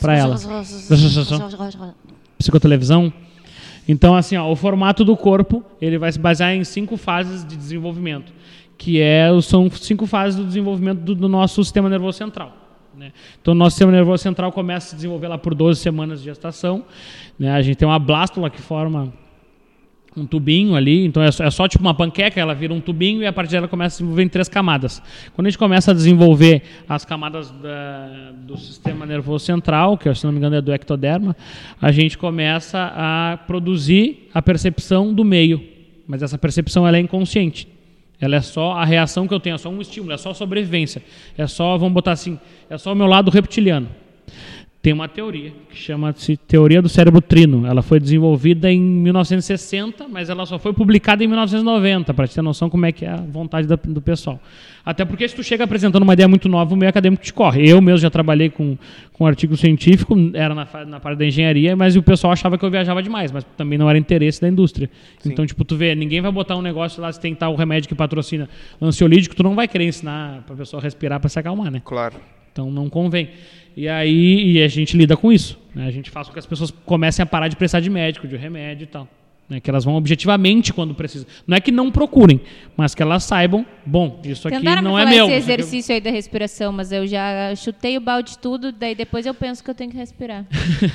[0.00, 0.36] para ela.
[2.38, 3.12] Psicotelevisão.
[3.86, 7.56] Então, assim, ó, o formato do corpo ele vai se basear em cinco fases de
[7.56, 8.32] desenvolvimento,
[8.78, 12.56] que é, são cinco fases do desenvolvimento do, do nosso sistema nervoso central.
[12.96, 13.12] Né?
[13.40, 16.26] Então, o nosso sistema nervoso central começa a se desenvolver lá por 12 semanas de
[16.26, 16.84] gestação.
[17.38, 17.50] Né?
[17.50, 19.12] A gente tem uma blástula que forma
[20.16, 23.22] um tubinho ali, então é só, é só, tipo uma panqueca, ela vira um tubinho
[23.22, 25.02] e a partir dela começa a se desenvolver em três camadas.
[25.34, 30.24] Quando a gente começa a desenvolver as camadas da, do sistema nervoso central, que se
[30.24, 31.36] não me engano é do ectoderma,
[31.80, 35.62] a gente começa a produzir a percepção do meio,
[36.06, 37.66] mas essa percepção ela é inconsciente.
[38.20, 41.02] Ela é só a reação que eu tenho, é só um estímulo, é só sobrevivência.
[41.36, 42.38] É só, vamos botar assim,
[42.70, 43.88] é só o meu lado reptiliano
[44.84, 47.66] tem uma teoria que chama-se Teoria do Cérebro Trino.
[47.66, 52.68] Ela foi desenvolvida em 1960, mas ela só foi publicada em 1990, para ter noção
[52.68, 54.38] como é que é a vontade do pessoal.
[54.84, 57.66] Até porque se tu chega apresentando uma ideia muito nova, o meio acadêmico te corre.
[57.66, 58.76] Eu mesmo já trabalhei com,
[59.14, 62.70] com artigo científico, era na, na parte da engenharia, mas o pessoal achava que eu
[62.70, 64.90] viajava demais, mas também não era interesse da indústria.
[65.18, 65.30] Sim.
[65.32, 67.94] Então, tipo, tu vê, ninguém vai botar um negócio lá, se tem tal remédio que
[67.94, 68.50] patrocina
[68.82, 71.80] ansiolítico, tu não vai querer ensinar para a pessoa respirar para se acalmar, né?
[71.82, 72.16] Claro.
[72.52, 73.30] Então não convém.
[73.76, 75.58] E aí e a gente lida com isso.
[75.74, 75.86] Né?
[75.86, 78.36] A gente faz com que as pessoas comecem a parar de precisar de médico, de
[78.36, 79.08] remédio e tal.
[79.48, 81.26] Né, que elas vão objetivamente quando precisam.
[81.46, 82.40] Não é que não procurem,
[82.76, 85.26] mas que elas saibam, bom, isso aqui Tentaram não me é falar meu.
[85.26, 89.26] esse exercício aí da respiração, mas eu já chutei o balde de tudo, daí depois
[89.26, 90.44] eu penso que eu tenho que respirar.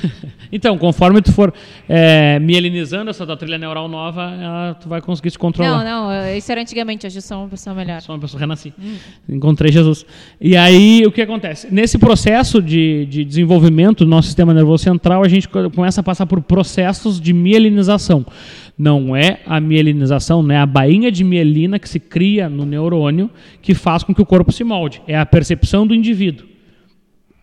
[0.51, 1.53] então, conforme tu for
[1.87, 5.83] é, mielinizando essa tua trilha neural nova, ela, tu vai conseguir se controlar.
[5.83, 8.01] Não, não, isso era antigamente, hoje eu sou uma pessoa melhor.
[8.01, 8.73] Sou uma pessoa renasci.
[8.79, 8.95] Hum.
[9.27, 10.05] Encontrei Jesus.
[10.39, 11.67] E aí, o que acontece?
[11.73, 16.25] Nesse processo de, de desenvolvimento do nosso sistema nervoso central, a gente começa a passar
[16.25, 18.25] por processos de mielinização.
[18.79, 23.29] Não é a mielinização, não é a bainha de mielina que se cria no neurônio
[23.61, 25.01] que faz com que o corpo se molde.
[25.05, 26.47] É a percepção do indivíduo.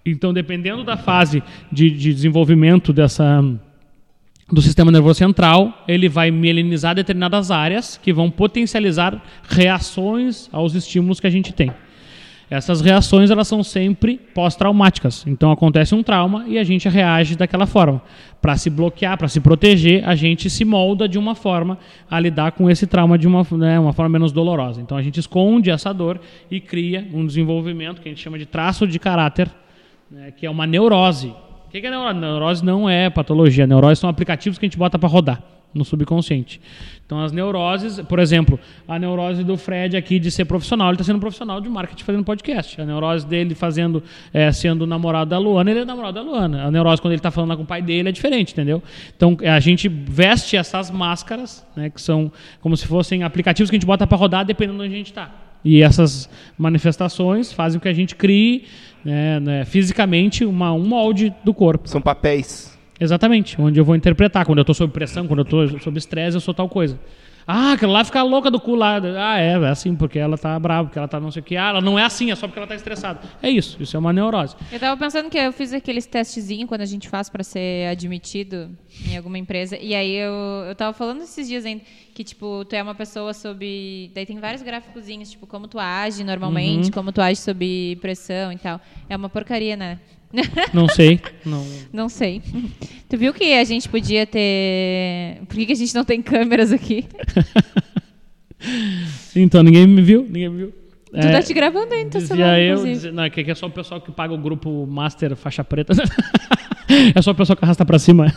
[0.05, 3.45] Então, dependendo da fase de, de desenvolvimento dessa
[4.51, 11.21] do sistema nervoso central, ele vai mielinizar determinadas áreas que vão potencializar reações aos estímulos
[11.21, 11.71] que a gente tem.
[12.48, 15.27] Essas reações elas são sempre pós-traumáticas.
[15.27, 18.01] Então acontece um trauma e a gente reage daquela forma.
[18.40, 21.77] Para se bloquear, para se proteger, a gente se molda de uma forma
[22.09, 24.81] a lidar com esse trauma de uma, né, uma forma menos dolorosa.
[24.81, 28.47] Então a gente esconde essa dor e cria um desenvolvimento que a gente chama de
[28.47, 29.51] traço de caráter,
[30.09, 31.35] né, que é uma neurose.
[31.66, 32.20] O que é neurose?
[32.20, 33.66] Neurose não é patologia.
[33.66, 35.43] Neurose são aplicativos que a gente bota para rodar
[35.77, 36.61] no subconsciente.
[37.05, 38.59] Então, as neuroses, por exemplo,
[38.89, 42.24] a neurose do Fred aqui de ser profissional, ele está sendo profissional de marketing fazendo
[42.24, 42.81] podcast.
[42.81, 46.65] A neurose dele fazendo, é, sendo namorado da Luana, ele é namorado da Luana.
[46.65, 48.82] A neurose quando ele está falando com o pai dele é diferente, entendeu?
[49.16, 53.78] Então, a gente veste essas máscaras, né, que são como se fossem aplicativos que a
[53.78, 55.31] gente bota para rodar dependendo de onde a gente está.
[55.65, 56.28] E essas
[56.59, 58.66] manifestações fazem com que a gente crie
[59.05, 61.89] né, né, fisicamente uma, um molde do corpo.
[61.89, 62.76] São papéis.
[62.98, 64.44] Exatamente, onde eu vou interpretar.
[64.44, 66.98] Quando eu estou sob pressão, quando eu estou sob estresse, eu sou tal coisa.
[67.48, 69.01] Ah, aquela lá fica louca do cu lá.
[69.16, 71.56] Ah, é, é assim, porque ela tá brava, porque ela tá não sei o que.
[71.56, 73.20] Ah, ela não é assim, é só porque ela tá estressada.
[73.40, 74.56] É isso, isso é uma neurose.
[74.73, 78.68] Eu tava pensando que eu fiz aqueles testezinhos quando a gente faz para ser admitido
[79.09, 79.78] em alguma empresa.
[79.78, 80.32] E aí eu,
[80.66, 81.82] eu tava falando esses dias ainda
[82.12, 84.10] que, tipo, tu é uma pessoa sob.
[84.12, 86.90] Daí tem vários gráficozinhos, tipo, como tu age normalmente, uhum.
[86.90, 88.81] como tu age sob pressão e tal.
[89.09, 90.01] É uma porcaria, né?
[90.73, 91.20] Não sei.
[91.44, 91.66] Não.
[91.93, 92.43] não sei.
[93.09, 95.40] Tu viu que a gente podia ter.
[95.47, 97.07] Por que, que a gente não tem câmeras aqui?
[99.35, 100.74] então, ninguém me viu, ninguém me viu.
[101.07, 103.40] Tu tá é, tá te gravando aí no teu celular, eu, dizia, Não, é que
[103.40, 105.93] é só o pessoal que paga o grupo Master Faixa Preta.
[107.15, 108.32] é só o pessoal que arrasta pra cima.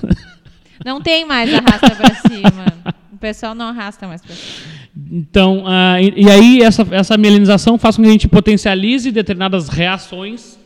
[0.86, 2.96] Não tem mais arrasta pra cima.
[3.12, 4.80] O pessoal não arrasta mais pra cima.
[5.12, 9.68] Então, uh, e, e, aí essa, essa mielinização faz com que a gente potencialize determinadas
[9.68, 10.59] reações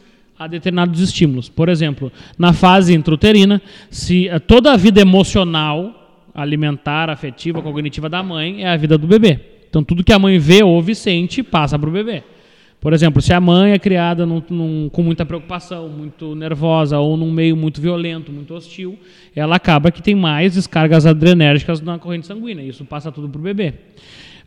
[0.44, 1.50] a determinados estímulos.
[1.50, 8.24] Por exemplo, na fase intrauterina, se eh, toda a vida emocional, alimentar, afetiva, cognitiva da
[8.24, 9.40] mãe é a vida do bebê.
[9.70, 12.24] Então, tudo que a mãe vê, ouve, sente, passa para o bebê.
[12.80, 17.16] Por exemplo, se a mãe é criada num, num, com muita preocupação, muito nervosa ou
[17.16, 19.00] num meio muito violento, muito hostil,
[19.34, 22.62] ela acaba que tem mais descargas adrenérgicas na corrente sanguínea.
[22.62, 23.74] Isso passa tudo para o bebê.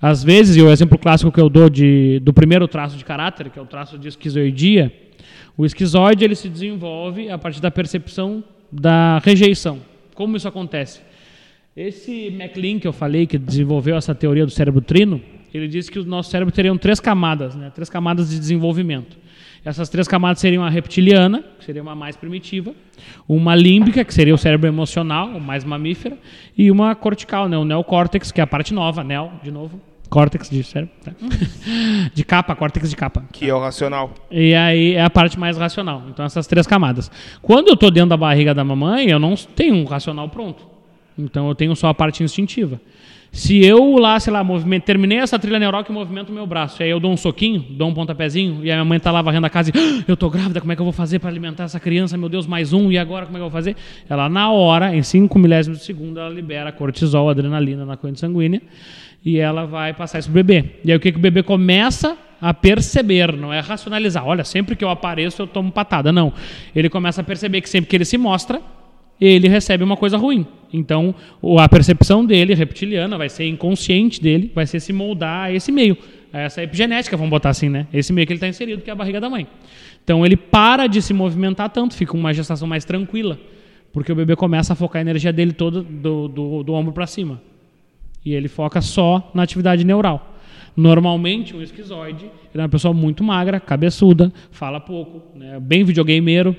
[0.01, 3.48] Às vezes, e o exemplo clássico que eu dou de, do primeiro traço de caráter,
[3.48, 4.93] que é o traço de esquizoidia,
[5.57, 9.81] o esquizoide ele se desenvolve a partir da percepção da rejeição.
[10.15, 11.01] Como isso acontece?
[11.77, 15.20] Esse MacLean que eu falei, que desenvolveu essa teoria do cérebro trino,
[15.53, 17.70] ele disse que o nosso cérebro teriam três camadas, né?
[17.74, 19.16] três camadas de desenvolvimento.
[19.65, 22.73] Essas três camadas seriam a reptiliana, que seria uma mais primitiva,
[23.28, 26.16] uma límbica, que seria o cérebro emocional, mais mamífera,
[26.57, 27.59] e uma cortical, né?
[27.59, 31.12] o neocórtex, que é a parte nova, neo, de novo, córtex de cérebro, tá?
[32.15, 33.24] de capa, córtex de capa.
[33.33, 34.12] Que é o racional.
[34.31, 36.05] E aí é a parte mais racional.
[36.09, 37.11] Então essas três camadas.
[37.43, 40.66] Quando eu estou dentro da barriga da mamãe, eu não tenho um racional pronto.
[41.19, 42.81] Então eu tenho só a parte instintiva.
[43.37, 46.83] Se eu lá, sei lá, movimento, terminei essa trilha neural que movimento o meu braço,
[46.83, 49.47] aí eu dou um soquinho, dou um pontapézinho, e a minha mãe está lá varrendo
[49.47, 51.65] a casa e ah, eu tô grávida, como é que eu vou fazer para alimentar
[51.65, 52.16] essa criança?
[52.16, 53.77] Meu Deus, mais um, e agora como é que eu vou fazer?
[54.09, 58.62] Ela, na hora, em 5 milésimos de segundo, ela libera cortisol, adrenalina na corrente sanguínea,
[59.27, 60.65] e ela vai passar isso pro bebê.
[60.85, 64.24] E aí o que, que o bebê começa a perceber, não é racionalizar.
[64.24, 66.12] Olha, sempre que eu apareço eu tomo patada.
[66.12, 66.32] Não.
[66.77, 68.62] Ele começa a perceber que sempre que ele se mostra,
[69.20, 70.47] ele recebe uma coisa ruim.
[70.73, 71.12] Então,
[71.59, 75.98] a percepção dele, reptiliana, vai ser inconsciente dele, vai ser se moldar a esse meio,
[76.32, 77.89] a essa epigenética, vamos botar assim, né?
[77.93, 79.48] Esse meio que ele está inserido, que é a barriga da mãe.
[80.05, 83.36] Então, ele para de se movimentar tanto, fica uma gestação mais tranquila,
[83.93, 87.09] porque o bebê começa a focar a energia dele toda do, do, do ombro para
[87.09, 87.40] cima.
[88.27, 90.35] E ele foca só na atividade neural.
[90.77, 95.61] Normalmente, um esquizoide é uma pessoa muito magra, cabeçuda, fala pouco, né?
[95.61, 96.55] bem videogameiro.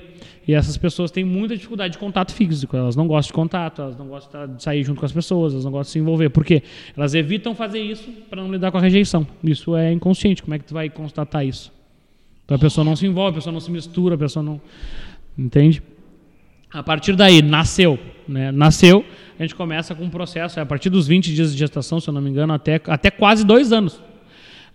[0.46, 2.74] E essas pessoas têm muita dificuldade de contato físico.
[2.74, 5.66] Elas não gostam de contato, elas não gostam de sair junto com as pessoas, elas
[5.66, 6.30] não gostam de se envolver.
[6.30, 6.62] Por quê?
[6.96, 9.26] Elas evitam fazer isso para não lidar com a rejeição.
[9.44, 10.42] Isso é inconsciente.
[10.42, 11.70] Como é que tu vai constatar isso?
[12.46, 14.58] Então a pessoa não se envolve, a pessoa não se mistura, a pessoa não.
[15.38, 15.82] Entende?
[16.72, 17.98] A partir daí, nasceu.
[18.26, 18.52] Né?
[18.52, 19.04] Nasceu,
[19.38, 22.08] a gente começa com um processo, é a partir dos 20 dias de gestação, se
[22.08, 24.00] eu não me engano, até, até quase dois anos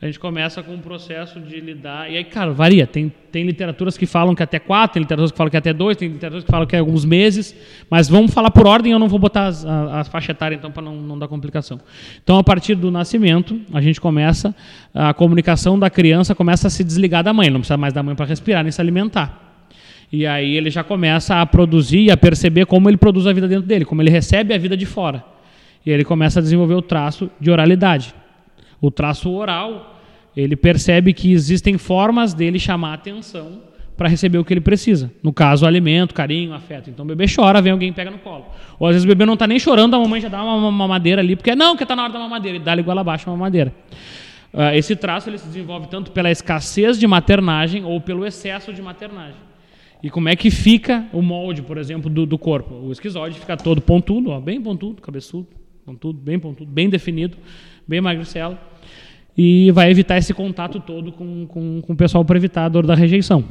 [0.03, 2.11] a gente começa com um processo de lidar.
[2.11, 2.85] E aí, cara, varia.
[2.85, 5.95] Tem, tem literaturas que falam que até quatro, tem literaturas que falam que até dois,
[5.95, 7.55] tem literaturas que falam que é alguns meses.
[7.89, 10.69] Mas vamos falar por ordem, eu não vou botar as, a, a faixa etária, então,
[10.69, 11.79] para não, não dar complicação.
[12.21, 14.53] Então, a partir do nascimento, a gente começa,
[14.93, 17.49] a comunicação da criança começa a se desligar da mãe.
[17.49, 19.52] Não precisa mais da mãe para respirar nem se alimentar.
[20.13, 23.47] E aí ele já começa a produzir e a perceber como ele produz a vida
[23.47, 25.25] dentro dele, como ele recebe a vida de fora.
[25.83, 28.13] E ele começa a desenvolver o traço de oralidade.
[28.79, 29.99] O traço oral
[30.37, 33.61] ele percebe que existem formas dele chamar a atenção
[33.97, 35.11] para receber o que ele precisa.
[35.23, 36.91] No caso, alimento, carinho, afeto.
[36.91, 38.45] Então o bebê chora, vem alguém pega no colo.
[38.77, 41.23] Ou às vezes o bebê não está nem chorando, a mamãe já dá uma mamadeira
[41.23, 43.73] ali, porque não, que está na hora da mamadeira, e dá-lhe igual abaixo uma mamadeira.
[44.53, 48.79] Uh, esse traço ele se desenvolve tanto pela escassez de maternagem ou pelo excesso de
[48.79, 49.52] maternagem.
[50.03, 52.75] E como é que fica o molde, por exemplo, do, do corpo?
[52.75, 55.47] O esquizoide fica todo pontudo, ó, bem pontudo, cabeçudo,
[55.85, 57.37] pontudo, bem pontudo, bem definido,
[57.87, 58.57] bem magricelo
[59.37, 62.85] e vai evitar esse contato todo com, com, com o pessoal para evitar a dor
[62.85, 63.43] da rejeição.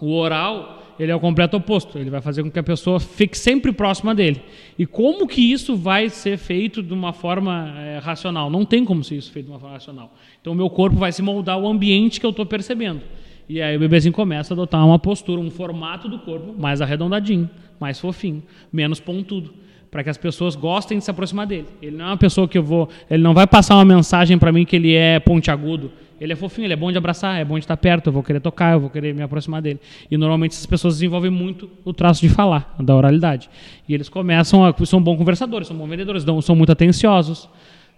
[0.00, 1.98] O oral, ele é o completo oposto.
[1.98, 4.40] Ele vai fazer com que a pessoa fique sempre próxima dele.
[4.78, 8.48] E como que isso vai ser feito de uma forma é, racional?
[8.48, 10.14] Não tem como ser isso feito de uma forma racional.
[10.40, 13.02] Então, o meu corpo vai se moldar ao ambiente que eu estou percebendo.
[13.48, 17.48] E aí o bebezinho começa a adotar uma postura, um formato do corpo mais arredondadinho,
[17.80, 18.42] mais fofinho,
[18.72, 19.52] menos pontudo
[19.90, 21.66] para que as pessoas gostem de se aproximar dele.
[21.80, 24.52] Ele não é uma pessoa que eu vou, ele não vai passar uma mensagem para
[24.52, 25.90] mim que ele é pontiagudo.
[26.20, 28.24] Ele é fofinho, ele é bom de abraçar, é bom de estar perto, eu vou
[28.24, 29.80] querer tocar, eu vou querer me aproximar dele.
[30.10, 33.48] E normalmente essas pessoas desenvolvem muito o traço de falar, da oralidade.
[33.88, 37.48] E eles começam a, são bons conversadores, são bons vendedores, são muito atenciosos,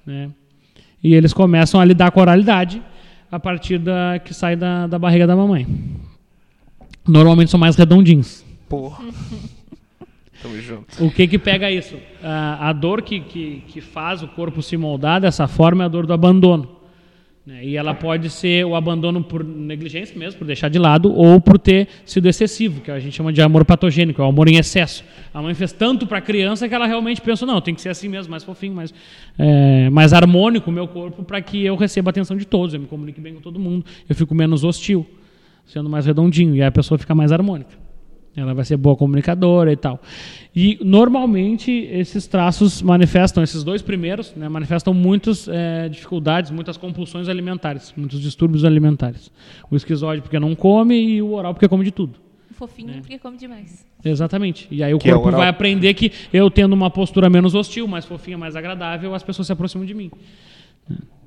[0.04, 0.30] né?
[1.02, 2.82] E eles começam a lidar com a oralidade
[3.30, 5.66] a partir da que sai da, da barriga da mamãe.
[7.06, 8.44] Normalmente são mais redondinhos.
[8.68, 9.04] Porra.
[10.42, 11.04] Tamo junto.
[11.04, 11.96] O que que pega isso?
[12.22, 16.06] a dor que, que, que faz o corpo se moldar dessa forma é a dor
[16.06, 16.79] do abandono.
[17.46, 17.64] Né?
[17.64, 21.58] E ela pode ser o abandono por negligência mesmo, por deixar de lado, ou por
[21.58, 25.02] ter sido excessivo, que a gente chama de amor patogênico, é o amor em excesso.
[25.32, 27.88] A mãe fez tanto para a criança que ela realmente pensou, não, tem que ser
[27.88, 28.92] assim mesmo, mais fofinho, mais,
[29.38, 32.80] é, mais harmônico o meu corpo para que eu receba a atenção de todos, eu
[32.80, 35.06] me comunique bem com todo mundo, eu fico menos hostil,
[35.64, 37.89] sendo mais redondinho, e aí a pessoa fica mais harmônica.
[38.36, 40.00] Ela vai ser boa comunicadora e tal.
[40.54, 47.28] E normalmente esses traços manifestam, esses dois primeiros, né, manifestam muitas é, dificuldades, muitas compulsões
[47.28, 49.30] alimentares, muitos distúrbios alimentares.
[49.70, 52.18] O esquizoide porque não come e o oral porque come de tudo.
[52.50, 52.98] O fofinho né?
[53.00, 53.84] porque come demais.
[54.04, 54.68] Exatamente.
[54.70, 57.54] E aí o que é corpo é vai aprender que eu tendo uma postura menos
[57.54, 60.10] hostil, mais fofinha, mais agradável, as pessoas se aproximam de mim.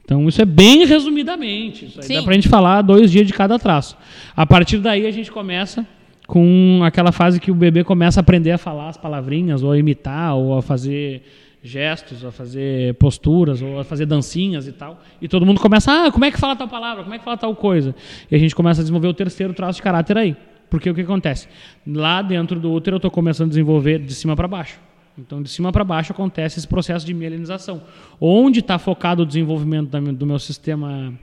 [0.06, 1.86] Então, isso é bem resumidamente.
[1.86, 2.16] Isso aí Sim.
[2.16, 3.98] dá pra gente falar dois dias de cada traço.
[4.36, 5.88] A partir daí, a gente começa
[6.34, 9.78] com aquela fase que o bebê começa a aprender a falar as palavrinhas, ou a
[9.78, 11.22] imitar, ou a fazer
[11.62, 15.00] gestos, a fazer posturas, ou a fazer dancinhas e tal.
[15.22, 17.04] E todo mundo começa, ah, como é que fala tal palavra?
[17.04, 17.94] Como é que fala tal coisa?
[18.32, 20.36] E a gente começa a desenvolver o terceiro traço de caráter aí.
[20.72, 21.48] Porque o que acontece?
[21.86, 24.80] Lá dentro do útero eu estou começando a desenvolver de cima para baixo.
[25.16, 27.84] Então, de cima para baixo acontece esse processo de mielinização.
[28.20, 31.14] Onde está focado o desenvolvimento do meu sistema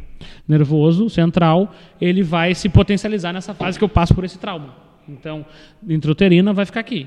[0.47, 4.89] nervoso central, ele vai se potencializar nessa fase que eu passo por esse trauma.
[5.09, 5.44] Então,
[5.89, 7.06] intrauterina vai ficar aqui.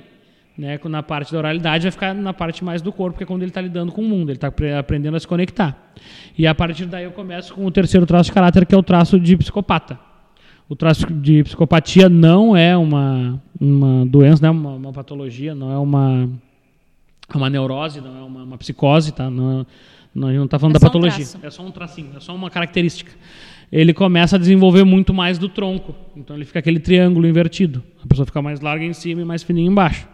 [0.57, 0.79] Né?
[0.85, 3.49] Na parte da oralidade vai ficar na parte mais do corpo, que é quando ele
[3.49, 5.93] está lidando com o mundo, ele está aprendendo a se conectar.
[6.37, 8.83] E a partir daí eu começo com o terceiro traço de caráter, que é o
[8.83, 9.99] traço de psicopata.
[10.69, 15.71] O traço de psicopatia não é uma, uma doença, não é uma, uma patologia, não
[15.71, 16.29] é uma,
[17.33, 19.29] uma neurose, não é uma, uma psicose, tá?
[19.29, 19.65] Não, é,
[20.15, 21.25] não, a gente não está falando é da patologia.
[21.43, 23.11] Um é só um tracinho, é só uma característica.
[23.73, 25.95] Ele começa a desenvolver muito mais do tronco.
[26.15, 27.83] Então ele fica aquele triângulo invertido.
[28.03, 30.07] A pessoa fica mais larga em cima e mais fininha embaixo.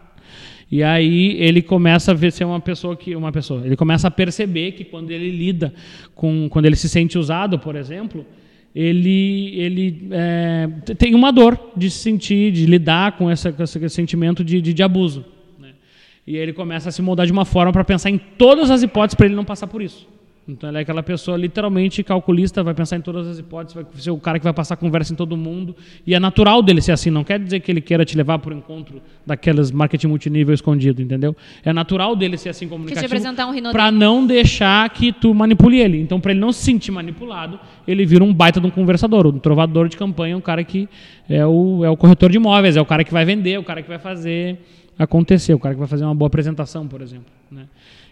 [0.71, 3.65] E aí ele começa a ver ser uma pessoa que uma pessoa.
[3.65, 5.73] Ele começa a perceber que quando ele lida
[6.15, 8.25] com, quando ele se sente usado, por exemplo,
[8.73, 13.89] ele ele é, tem uma dor de se sentir, de lidar com, essa, com esse
[13.89, 15.25] sentimento de, de, de abuso.
[15.59, 15.71] Né?
[16.25, 18.83] E aí ele começa a se moldar de uma forma para pensar em todas as
[18.83, 20.07] hipóteses para ele não passar por isso.
[20.51, 24.11] Então ele é aquela pessoa literalmente calculista, vai pensar em todas as hipóteses, vai ser
[24.11, 25.75] o cara que vai passar conversa em todo mundo.
[26.05, 28.53] E é natural dele ser assim, não quer dizer que ele queira te levar para
[28.53, 31.35] o encontro daquelas marketing multinível escondido, entendeu?
[31.63, 36.01] É natural dele ser assim comunicativo um para não deixar que tu manipule ele.
[36.01, 39.39] Então para ele não se sentir manipulado, ele vira um baita de um conversador, um
[39.39, 40.89] trovador de campanha, um cara que
[41.29, 43.63] é o, é o corretor de imóveis, é o cara que vai vender, é o
[43.63, 44.57] cara que vai fazer
[44.97, 47.31] acontecer, o cara que vai fazer uma boa apresentação, por exemplo.
[47.49, 47.65] Né?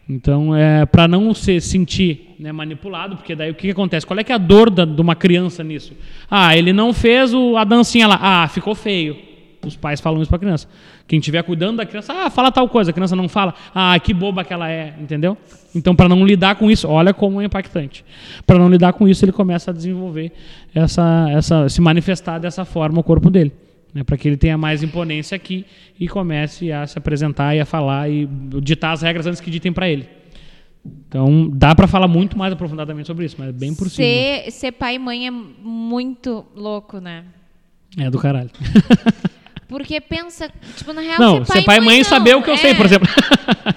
[0.10, 4.06] Então, é para não se sentir né, manipulado, porque daí o que, que, acontece?
[4.06, 5.94] Qual é que é a dor da, de uma criança nisso?
[6.32, 8.18] Ah, ele não fez o, a dancinha lá.
[8.22, 9.18] Ah, ficou feio.
[9.66, 10.68] Os pais falam isso para a criança.
[11.08, 12.92] Quem estiver cuidando da criança, ah, fala tal coisa.
[12.92, 13.54] A criança não fala.
[13.76, 15.38] Ah, que boba que ela é, entendeu?
[15.76, 18.06] Então, para não lidar com isso, olha como é impactante.
[18.46, 20.32] Para não lidar com isso, ele começa a desenvolver
[20.74, 23.52] essa, essa, se manifestar dessa forma o corpo dele
[23.98, 25.66] né, para que ele tenha mais imponência aqui
[26.00, 28.28] e comece a se apresentar e a falar e
[28.62, 30.08] ditar as regras antes que ditem para ele.
[30.86, 34.52] Então, dá para falar muito mais aprofundadamente sobre isso, mas é bem por ser, cima.
[34.52, 37.24] Ser pai e mãe é muito louco, né?
[37.98, 38.52] É do caralho.
[39.68, 42.42] Porque pensa, tipo, na real, não, ser pai, ser pai e mãe, mãe saber o
[42.42, 42.58] que eu é.
[42.58, 43.08] sei, por exemplo.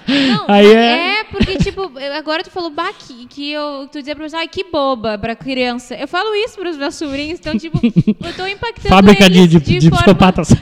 [0.07, 1.19] Não, Aí é...
[1.19, 4.47] é porque, tipo, agora tu falou, bah, que, que eu, tu dizia pra pessoa, ai,
[4.47, 5.93] que boba pra criança.
[5.95, 9.79] Eu falo isso pros meus sobrinhos, então, tipo, eu tô impactando Fábrica eles de, de,
[9.79, 10.49] de, forma, psicopatas.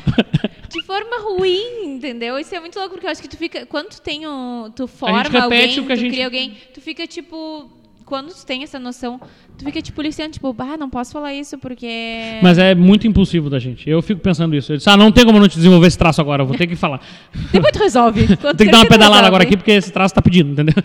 [0.70, 2.38] De forma ruim, entendeu?
[2.38, 4.88] Isso é muito louco, porque eu acho que tu fica, quando tu tem um, tu
[4.88, 6.10] forma alguém, tu gente...
[6.12, 7.79] cria alguém, tu fica, tipo
[8.10, 9.22] quando tu tem essa noção,
[9.56, 12.40] tu fica te policiando, tipo, ah, não posso falar isso porque.
[12.42, 13.88] Mas é muito impulsivo da gente.
[13.88, 14.74] Eu fico pensando isso.
[14.74, 16.66] Eu disse, ah, não tem como não te desenvolver esse traço agora, eu vou ter
[16.66, 17.00] que falar.
[17.54, 18.28] Depois tu resolve.
[18.58, 20.76] tem que dar uma pedalada agora aqui porque esse traço tá pedindo, entendeu?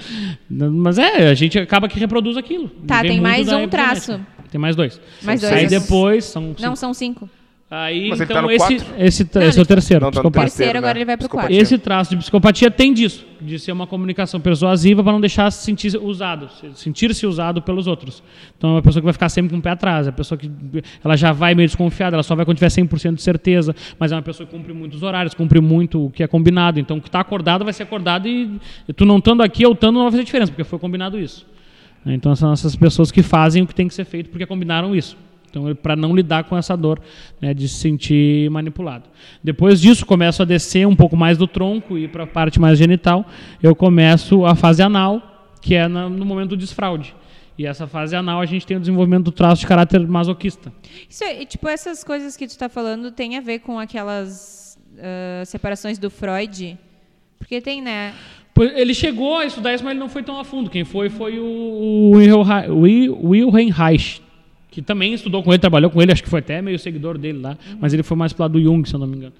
[0.51, 2.69] Mas é, a gente acaba que reproduz aquilo.
[2.87, 4.21] Tá, tem mais um traço.
[4.51, 5.01] Tem mais dois.
[5.23, 5.53] Mais dois.
[5.53, 6.49] Aí depois são.
[6.49, 6.63] Cinco.
[6.63, 7.29] Não, são cinco.
[7.71, 10.05] Aí, Mas então, tá esse, esse, não, esse é o terceiro.
[10.05, 10.49] Não, tá psicopatia.
[10.49, 11.51] terceiro, agora ele vai pro quarto.
[11.51, 15.65] Esse traço de psicopatia tem disso, de ser uma comunicação persuasiva para não deixar se
[15.65, 18.23] sentir usado, sentir-se usado pelos outros.
[18.57, 20.37] Então é uma pessoa que vai ficar sempre com o pé atrás, é uma pessoa
[20.39, 20.51] que
[21.03, 24.15] ela já vai meio desconfiada, ela só vai quando tiver 100% de certeza, mas é
[24.15, 26.79] uma pessoa que cumpre muitos horários, cumpre muito o que é combinado.
[26.79, 29.73] Então o que está acordado vai ser acordado e, e tu não estando aqui ou
[29.73, 31.47] estando não vai fazer diferença, porque foi combinado isso.
[32.07, 35.17] Então são essas pessoas que fazem o que tem que ser feito porque combinaram isso.
[35.55, 37.01] Então, para não lidar com essa dor
[37.41, 39.05] né, de se sentir manipulado.
[39.43, 42.77] Depois disso, começo a descer um pouco mais do tronco e para a parte mais
[42.77, 43.25] genital,
[43.63, 47.15] eu começo a fase anal, que é no momento do desfraude.
[47.57, 50.73] E essa fase anal a gente tem o desenvolvimento do traço de caráter masoquista.
[51.09, 55.47] Isso é, tipo, essas coisas que tu está falando tem a ver com aquelas uh,
[55.47, 56.77] separações do Freud?
[57.39, 58.13] Porque tem, né?
[58.57, 60.69] Ele chegou a estudar isso, mas ele não foi tão a fundo.
[60.69, 64.24] Quem foi foi o, o Wilhelm Reich,
[64.75, 67.39] que também estudou com ele, trabalhou com ele, acho que foi até meio seguidor dele
[67.39, 67.79] lá, uhum.
[67.81, 69.33] mas ele foi mais pro lado do Jung, se eu não me engano.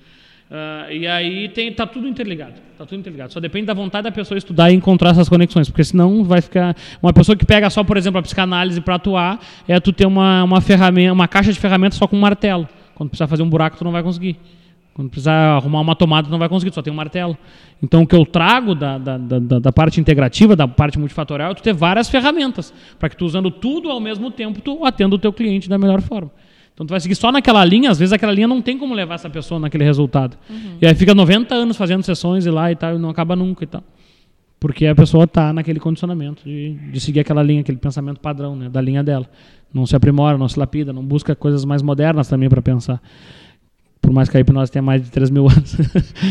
[0.49, 3.33] Uh, e aí tem, tá tudo interligado, tá tudo interligado.
[3.33, 6.77] Só depende da vontade da pessoa estudar e encontrar essas conexões, porque senão vai ficar
[7.03, 10.45] uma pessoa que pega só, por exemplo, a psicanálise para atuar, é tu ter uma,
[10.45, 12.69] uma ferramenta, uma caixa de ferramentas só com um martelo.
[12.95, 14.37] Quando precisar fazer um buraco, tu não vai conseguir.
[14.95, 17.37] Quando precisar arrumar uma tomada, não vai conseguir, só tem um martelo.
[17.83, 21.55] Então, o que eu trago da, da, da, da parte integrativa, da parte multifatorial, é
[21.55, 25.19] tu ter várias ferramentas, para que tu usando tudo ao mesmo tempo, tu atenda o
[25.19, 26.31] teu cliente da melhor forma.
[26.73, 29.17] Então, tu vai seguir só naquela linha, às vezes aquela linha não tem como levar
[29.17, 30.37] essa pessoa naquele resultado.
[30.49, 30.79] Uhum.
[30.81, 33.65] E aí fica 90 anos fazendo sessões e lá e tal, e não acaba nunca
[33.65, 33.83] e tal.
[34.61, 38.69] Porque a pessoa está naquele condicionamento de, de seguir aquela linha, aquele pensamento padrão né,
[38.69, 39.29] da linha dela.
[39.73, 43.03] Não se aprimora, não se lapida, não busca coisas mais modernas também para pensar
[44.05, 45.77] por mais que a hipnose tenha mais de 3 mil anos.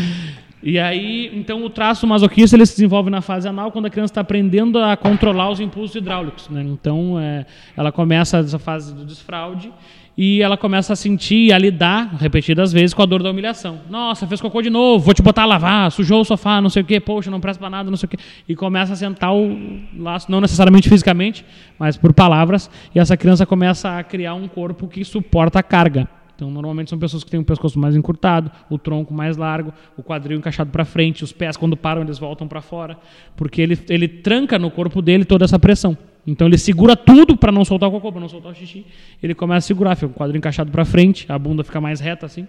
[0.62, 4.12] e aí, então, o traço masoquista ele se desenvolve na fase anal quando a criança
[4.12, 6.48] está aprendendo a controlar os impulsos hidráulicos.
[6.48, 6.62] Né?
[6.62, 7.44] Então, é,
[7.76, 9.72] ela começa essa fase do desfraude
[10.16, 13.80] e ela começa a sentir e a lidar repetidas vezes com a dor da humilhação.
[13.90, 16.82] Nossa, fez cocô de novo, vou te botar a lavar, sujou o sofá, não sei
[16.82, 18.18] o quê, poxa, não presta pra nada, não sei o quê.
[18.48, 19.58] E começa a sentar o
[19.98, 21.44] laço, não necessariamente fisicamente,
[21.76, 26.08] mas por palavras, e essa criança começa a criar um corpo que suporta a carga.
[26.34, 30.02] Então, normalmente são pessoas que têm o pescoço mais encurtado, o tronco mais largo, o
[30.02, 32.98] quadril encaixado para frente, os pés, quando param, eles voltam para fora,
[33.36, 35.96] porque ele, ele tranca no corpo dele toda essa pressão.
[36.26, 38.86] Então ele segura tudo para não soltar o cocô, para não soltar o xixi.
[39.22, 42.24] Ele começa a segurar, fica o quadril encaixado para frente, a bunda fica mais reta
[42.24, 42.48] assim,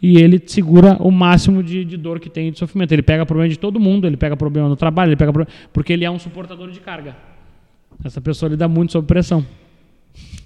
[0.00, 2.92] e ele segura o máximo de, de dor que tem de sofrimento.
[2.92, 5.92] Ele pega problema de todo mundo, ele pega problema no trabalho, ele pega problema, porque
[5.92, 7.16] ele é um suportador de carga.
[8.04, 9.44] Essa pessoa lida muito sob pressão.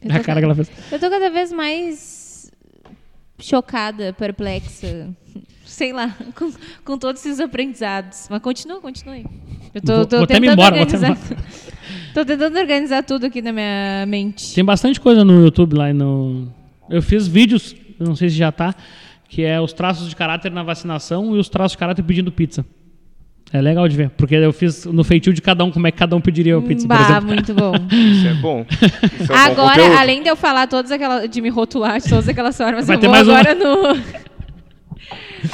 [0.02, 0.70] Eu É a cara que ela fez.
[0.90, 2.19] eu tô cada vez mais
[3.40, 5.10] chocada, perplexa,
[5.64, 6.52] sei lá, com,
[6.84, 8.26] com todos esses aprendizados.
[8.30, 9.24] Mas continua, continue.
[9.74, 11.36] Eu tô, Vou- tô vou até me tentando embora, vou até me organizar.
[12.14, 14.54] tô tentando organizar tudo aqui na minha mente.
[14.54, 16.52] Tem bastante coisa no YouTube lá e no.
[16.88, 18.74] Eu fiz vídeos, não sei se já tá,
[19.28, 22.64] que é os traços de caráter na vacinação e os traços de caráter pedindo pizza.
[23.52, 25.98] É legal de ver, porque eu fiz no feitio de cada um, como é que
[25.98, 27.26] cada um pediria a pizza, por bah, exemplo.
[27.26, 27.72] muito bom.
[27.90, 28.64] Isso é bom.
[28.70, 28.84] Isso
[29.24, 29.98] é bom agora, conteúdo.
[29.98, 31.28] além de eu falar todas aquelas.
[31.28, 33.38] de me rotular de todas aquelas formas, Vai eu ter vou mais uma.
[33.40, 33.98] agora no.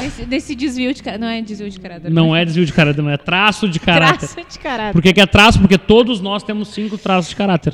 [0.01, 1.21] Nesse, nesse desvio de caráter.
[1.21, 2.11] Não é desvio de caráter.
[2.11, 4.29] Não é desvio de caráter, não é traço de caráter.
[4.29, 4.93] Traço de caráter.
[4.93, 5.61] Por que, que é traço?
[5.61, 7.73] Porque todos nós temos cinco traços de caráter.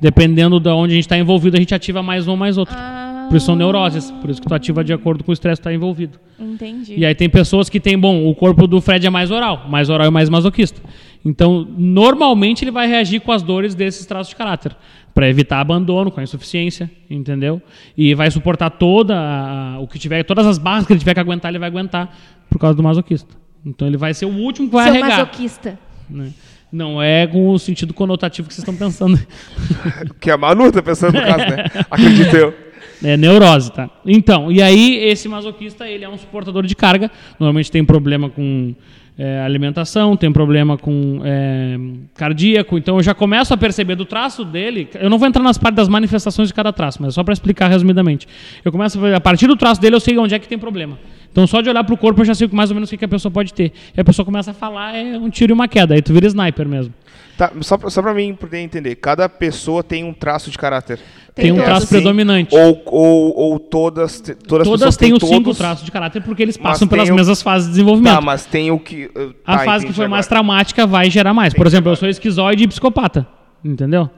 [0.00, 2.74] Dependendo de onde a gente está envolvido, a gente ativa mais um ou mais outro.
[2.76, 4.12] Ah, Por isso são neuroses.
[4.12, 6.20] Por isso que tu ativa de acordo com o estresse que está envolvido.
[6.38, 6.94] entendi.
[6.96, 9.90] E aí tem pessoas que têm, bom, o corpo do Fred é mais oral, mais
[9.90, 10.80] oral e mais masoquista.
[11.24, 14.76] Então, normalmente ele vai reagir com as dores desses traços de caráter,
[15.12, 17.60] para evitar abandono, com a insuficiência, entendeu?
[17.96, 21.20] E vai suportar toda a- o que tiver, todas as barras que ele tiver que
[21.20, 22.16] aguentar, ele vai aguentar
[22.48, 23.34] por causa do masoquista.
[23.66, 25.10] Então ele vai ser o último que vai Seu arregar.
[25.18, 25.76] masoquista.
[26.08, 26.28] né?
[26.70, 29.18] Não é com o sentido conotativo que vocês estão pensando.
[30.20, 31.64] Que a Manu tá pensando no caso, né?
[31.90, 32.54] Acredito eu.
[33.02, 33.90] É neurose, tá?
[34.04, 37.10] Então, e aí esse masoquista, ele é um suportador de carga.
[37.38, 38.74] Normalmente tem problema com
[39.18, 41.78] é, alimentação, tem problema com é,
[42.14, 42.76] cardíaco.
[42.76, 44.88] Então eu já começo a perceber do traço dele.
[44.94, 47.68] Eu não vou entrar nas partes das manifestações de cada traço, mas só para explicar
[47.68, 48.26] resumidamente.
[48.64, 50.98] Eu começo a a partir do traço dele eu sei onde é que tem problema.
[51.30, 53.04] Então só de olhar pro corpo eu já sei mais ou menos o que, que
[53.04, 53.72] a pessoa pode ter.
[53.96, 55.94] E a pessoa começa a falar, é um tiro e uma queda.
[55.94, 56.92] Aí tu vira sniper mesmo.
[57.36, 58.94] Tá, só, pra- só pra mim poder entender.
[58.96, 61.00] Cada pessoa tem um traço de caráter.
[61.34, 61.64] Tem um todos.
[61.68, 62.54] traço predominante.
[62.54, 65.90] Ou, ou, ou todas, te- todas, as Todas pessoas têm os cinco todos- traços de
[65.90, 68.14] caráter porque eles passam pelas tem o- mesmas fases de desenvolvimento.
[68.14, 69.06] Tá, mas tem o que...
[69.06, 70.36] uh, A tá, fase que foi mais agora.
[70.42, 71.52] traumática vai gerar mais.
[71.52, 73.26] Por exemplo, eu sou esquizoide e psicopata.
[73.64, 74.08] Entendeu?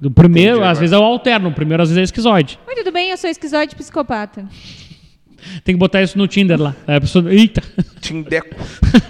[0.00, 0.80] Do primeiro, Entendi às agora.
[0.80, 1.48] vezes eu alterno.
[1.50, 2.58] O primeiro, às vezes, é esquizoide.
[2.66, 4.46] Mas tudo bem, eu sou esquizoide psicopata.
[5.64, 6.74] Tem que botar isso no Tinder lá.
[6.86, 7.32] Aí a pessoa.
[7.32, 7.62] Eita!
[8.00, 8.54] Tindeco.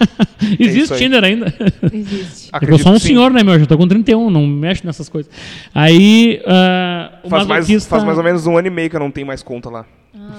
[0.58, 0.96] Existe É.
[0.96, 1.52] Tinder ainda.
[1.92, 2.50] Existe.
[2.62, 3.54] Eu sou um senhor, né, meu?
[3.54, 5.30] Eu já tô com 31, não mexo nessas coisas.
[5.74, 6.40] Aí.
[6.46, 9.10] ah, o Faz mais, faz mais ou menos um ano e meio que eu não
[9.10, 9.84] tenho mais conta lá.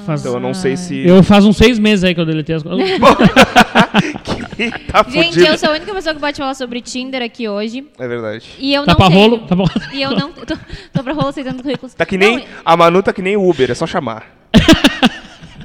[0.05, 1.05] faz- Então eu não sei se...
[1.07, 2.89] Eu faz uns seis meses aí que eu deletei as coisas.
[4.55, 5.45] que tá Gente, fudido.
[5.45, 7.85] eu sou a única pessoa que pode falar sobre Tinder aqui hoje.
[7.97, 8.45] É verdade.
[8.59, 9.19] E eu Tá não pra tenho.
[9.19, 9.37] rolo?
[9.39, 9.65] Tá bom.
[9.93, 10.31] E eu não.
[10.31, 10.55] Tô,
[10.93, 11.93] tô pra rolo aceitando currículos.
[11.93, 12.37] Tá que nem...
[12.37, 14.37] Não, A Manu tá que nem o Uber, é só chamar.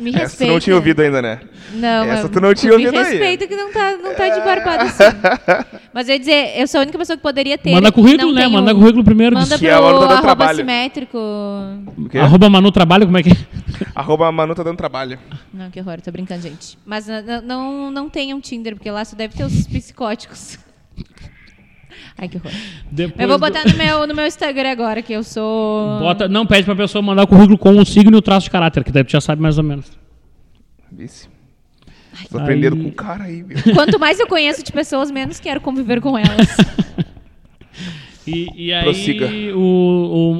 [0.00, 0.52] Me Essa tu respeita.
[0.52, 1.40] não tinha ouvido ainda, né?
[1.72, 3.10] Não, Essa tu não tinha me ouvido aí.
[3.12, 5.04] respeita que não tá, não tá de barbado assim.
[5.94, 7.70] Mas eu ia dizer, eu sou a única pessoa que poderia ter.
[7.72, 8.48] Manda currículo, não né?
[8.48, 9.34] Manda currículo primeiro.
[9.36, 10.56] Manda Que pro é a hora do arroba trabalho.
[10.58, 11.18] simétrico.
[12.20, 13.36] Arroba Manu Trabalho, como é que é?
[13.94, 15.18] Arroba Manu tá dando trabalho.
[15.52, 16.78] Não, que horror, tô brincando, gente.
[16.84, 20.58] Mas n- n- não, não tenham Tinder, porque lá só deve ter os psicóticos.
[22.16, 22.50] Ai, que horror.
[22.90, 25.98] Depois Eu vou do- botar no meu, no meu Instagram agora, que eu sou.
[25.98, 28.50] Bota, não, pede pra pessoa mandar o currículo com o signo e o traço de
[28.50, 29.90] caráter, que daí tu já sabe mais ou menos.
[30.92, 31.28] Vice.
[32.30, 33.58] Tô aprendendo Aí- com o cara aí, meu.
[33.74, 36.56] Quanto mais eu conheço de pessoas, menos quero conviver com elas.
[38.26, 39.28] E, e aí Prossiga.
[39.54, 39.58] o,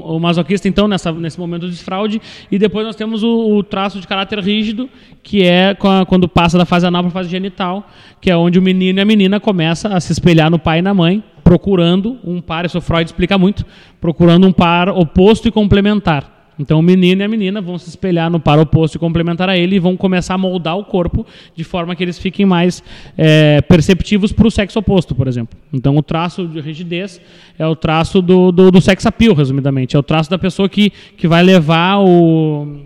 [0.06, 3.62] o, o masoquista, então, nessa, nesse momento de desfraude, e depois nós temos o, o
[3.62, 4.88] traço de caráter rígido,
[5.22, 7.86] que é a- quando passa da fase anal para a fase genital,
[8.20, 10.82] que é onde o menino e a menina começam a se espelhar no pai e
[10.82, 13.66] na mãe, procurando um par, isso o Freud explica muito,
[14.00, 16.33] procurando um par oposto e complementar.
[16.58, 19.57] Então o menino e a menina vão se espelhar no par oposto e complementar a
[19.57, 22.83] ele e vão começar a moldar o corpo de forma que eles fiquem mais
[23.16, 25.58] é, perceptivos para o sexo oposto, por exemplo.
[25.73, 27.20] Então o traço de rigidez
[27.58, 29.97] é o traço do, do, do sex appeal, resumidamente.
[29.97, 32.81] É o traço da pessoa que, que vai levar o,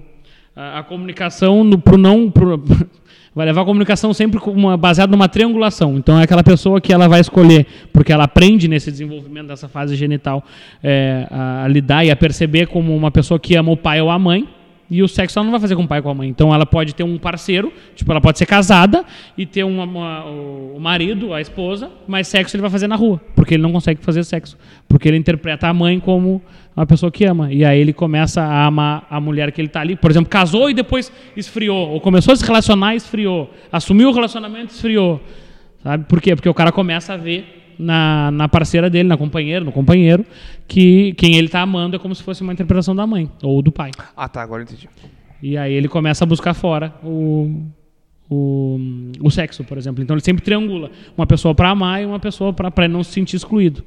[0.57, 2.31] a, a comunicação no, pro não...
[2.31, 2.63] Pro,
[3.35, 5.97] vai levar a comunicação sempre uma, baseada numa triangulação.
[5.97, 9.95] Então é aquela pessoa que ela vai escolher, porque ela aprende nesse desenvolvimento dessa fase
[9.97, 10.45] genital
[10.83, 14.11] é, a, a lidar e a perceber como uma pessoa que ama o pai ou
[14.11, 14.49] a mãe.
[14.91, 16.31] E o sexo ela não vai fazer com o pai ou com a mãe.
[16.31, 19.05] Então ela pode ter um parceiro, tipo, ela pode ser casada
[19.37, 23.21] e ter uma, uma- o marido, a esposa, mas sexo ele vai fazer na rua,
[23.37, 24.57] porque ele não consegue fazer sexo.
[24.89, 26.41] Porque ele interpreta a mãe como
[26.79, 27.53] uma pessoa que ama.
[27.53, 29.97] E aí ele começa a amar a mulher que ele tá ali.
[29.97, 31.91] Por exemplo, casou e depois esfriou.
[31.91, 33.53] Ou começou a se relacionar e esfriou.
[33.73, 35.21] Assumiu o relacionamento e esfriou.
[35.83, 36.05] Sabe?
[36.05, 36.37] Por quê?
[36.37, 40.25] Porque o cara começa a ver na, na parceira dele, na companheira, no companheiro,
[40.69, 43.73] que quem ele tá amando é como se fosse uma interpretação da mãe ou do
[43.73, 43.91] pai.
[44.17, 44.89] Ah, tá, agora eu entendi.
[45.43, 47.61] E aí ele começa a buscar fora o,
[48.31, 48.79] o,
[49.21, 50.03] o sexo, por exemplo.
[50.03, 53.35] Então ele sempre triangula uma pessoa para amar e uma pessoa para não se sentir
[53.35, 53.83] excluído.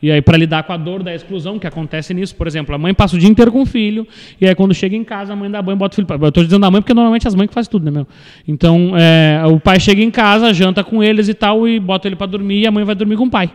[0.00, 2.78] E aí, para lidar com a dor da exclusão que acontece nisso, por exemplo, a
[2.78, 4.06] mãe passa o dia inteiro com o filho,
[4.40, 6.06] e aí quando chega em casa, a mãe dá banho bota o filho.
[6.22, 8.06] Eu estou dizendo da mãe porque normalmente as mães que fazem tudo, né, meu?
[8.46, 12.16] Então, é, o pai chega em casa, janta com eles e tal, e bota ele
[12.16, 13.50] para dormir, e a mãe vai dormir com o pai.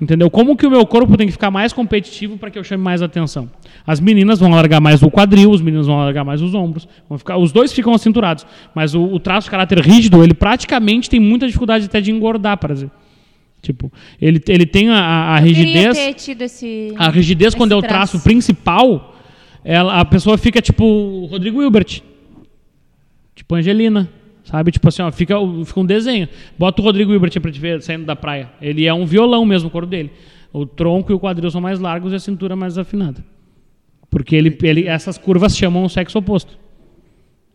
[0.00, 0.28] Entendeu?
[0.28, 3.00] Como que o meu corpo tem que ficar mais competitivo para que eu chame mais
[3.00, 3.48] atenção?
[3.86, 6.88] As meninas vão alargar mais o quadril, os meninos vão alargar mais os ombros.
[7.08, 8.44] Vão ficar, os dois ficam acinturados.
[8.74, 12.58] Mas o, o traço de caráter rígido, ele praticamente tem muita dificuldade até de engordar,
[12.58, 13.03] por exemplo.
[13.64, 15.96] Tipo, ele, ele tem a, a, rigidez.
[15.96, 16.92] ter tido esse.
[16.98, 18.24] A rigidez, esse quando é o traço traço.
[18.24, 19.16] principal,
[19.64, 22.02] ela, a pessoa fica tipo o Rodrigo Hilbert.
[23.34, 24.08] Tipo Angelina.
[24.44, 24.70] Sabe?
[24.70, 25.34] Tipo assim, ó, fica,
[25.64, 26.28] fica um desenho.
[26.58, 28.50] Bota o Rodrigo Hilbert pra te ver saindo da praia.
[28.60, 30.12] Ele é um violão mesmo, o corpo dele.
[30.52, 33.24] O tronco e o quadril são mais largos e a cintura mais afinada.
[34.10, 36.58] Porque ele, ele, essas curvas chamam o sexo oposto.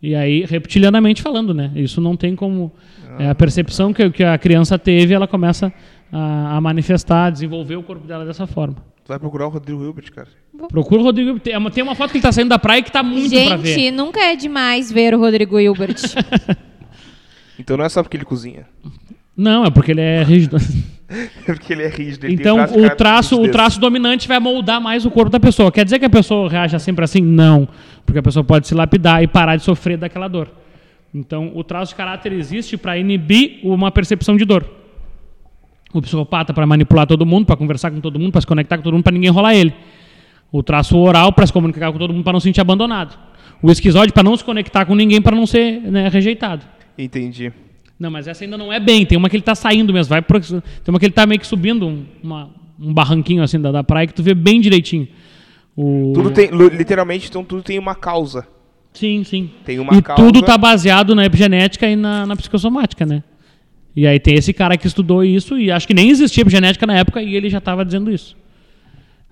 [0.02, 1.72] E aí, reptilianamente falando, né?
[1.76, 2.72] Isso não tem como.
[3.20, 5.74] É a percepção que, que a criança teve, ela começa
[6.12, 8.76] a, a manifestar, a desenvolver o corpo dela dessa forma.
[9.04, 10.28] Tu vai procurar o Rodrigo Hilbert, cara.
[10.70, 11.40] Procura o Rodrigo.
[11.40, 13.56] Tem uma, tem uma foto que ele tá saindo da praia que tá muito pra
[13.56, 13.74] ver.
[13.74, 15.96] Gente, nunca é demais ver o Rodrigo Hilbert.
[17.60, 18.66] Então não é só porque ele cozinha.
[19.36, 20.58] Não, é porque ele é rígido.
[21.12, 22.28] É porque ele é rígido.
[22.28, 25.72] Ele então, o traço, o traço dominante vai moldar mais o corpo da pessoa.
[25.72, 27.20] Quer dizer que a pessoa reage sempre assim?
[27.20, 27.68] Não.
[28.06, 30.52] Porque a pessoa pode se lapidar e parar de sofrer daquela dor.
[31.12, 34.64] Então, o traço de caráter existe para inibir uma percepção de dor.
[35.94, 38.84] O psicopata para manipular todo mundo, para conversar com todo mundo, para se conectar com
[38.84, 39.74] todo mundo, para ninguém enrolar ele.
[40.52, 43.18] O traço oral para se comunicar com todo mundo, para não se sentir abandonado.
[43.62, 46.64] O esquizoide para não se conectar com ninguém, para não ser né, rejeitado.
[46.98, 47.52] Entendi.
[48.00, 49.06] Não, mas essa ainda não é bem.
[49.06, 50.10] Tem uma que ele tá saindo mesmo.
[50.10, 53.60] Vai pro- Tem uma que ele tá meio que subindo um, uma- um barranquinho assim
[53.60, 55.08] da, da praia que tu vê bem direitinho.
[55.76, 56.14] O...
[56.14, 58.48] Tudo tem, literalmente, então tudo tem uma causa.
[58.94, 59.50] Sim, sim.
[59.66, 60.22] Tem uma e causa.
[60.24, 63.24] tudo tá baseado na epigenética e na, na psicossomática, né?
[63.96, 66.96] E aí tem esse cara que estudou isso e acho que nem existia epigenética na
[66.96, 68.38] época e ele já estava dizendo isso.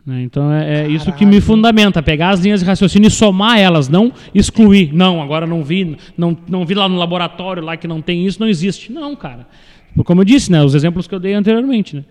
[0.05, 0.23] Né?
[0.23, 3.89] Então é, é isso que me fundamenta, pegar as linhas de raciocínio e somar elas,
[3.89, 4.93] não excluir.
[4.93, 8.39] Não, agora não vi, não, não vi lá no laboratório lá que não tem isso,
[8.39, 8.91] não existe.
[8.91, 9.45] Não, cara.
[10.05, 10.63] Como eu disse, né?
[10.63, 12.03] Os exemplos que eu dei anteriormente, né?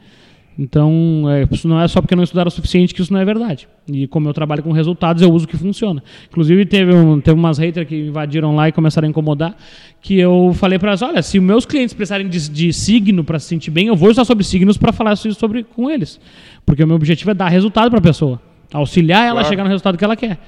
[0.58, 3.24] Então, é, isso não é só porque não estudaram o suficiente que isso não é
[3.24, 3.68] verdade.
[3.92, 6.02] E como eu trabalho com resultados, eu uso o que funciona.
[6.30, 9.54] Inclusive, teve, um, teve umas haters que invadiram lá e começaram a incomodar,
[10.00, 13.48] que eu falei para elas, olha, se meus clientes precisarem de, de signo para se
[13.48, 16.18] sentir bem, eu vou usar sobre signos para falar isso sobre, com eles.
[16.64, 18.40] Porque o meu objetivo é dar resultado para a pessoa.
[18.72, 19.48] Auxiliar ela a Claro.
[19.48, 20.38] chegar no resultado que ela quer.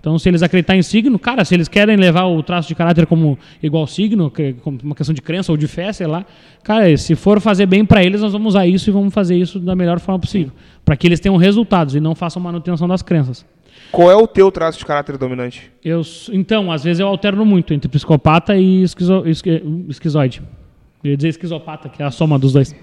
[0.00, 3.06] Então, se eles acreditarem em signo, cara, se eles querem levar o traço de caráter
[3.06, 6.24] como igual signo, como uma questão de crença ou de fé, sei lá,
[6.62, 9.58] cara, se for fazer bem para eles, nós vamos usar isso e vamos fazer isso
[9.58, 10.52] da melhor forma possível,
[10.84, 13.44] para que eles tenham resultados e não façam manutenção das crenças.
[13.90, 15.70] Qual é o teu traço de caráter dominante?
[15.84, 16.02] Eu,
[16.32, 20.42] então, às vezes eu alterno muito entre psicopata e esquizo, esqui, esquizoide.
[21.02, 22.74] Eu ia dizer esquizopata, que é a soma dos dois.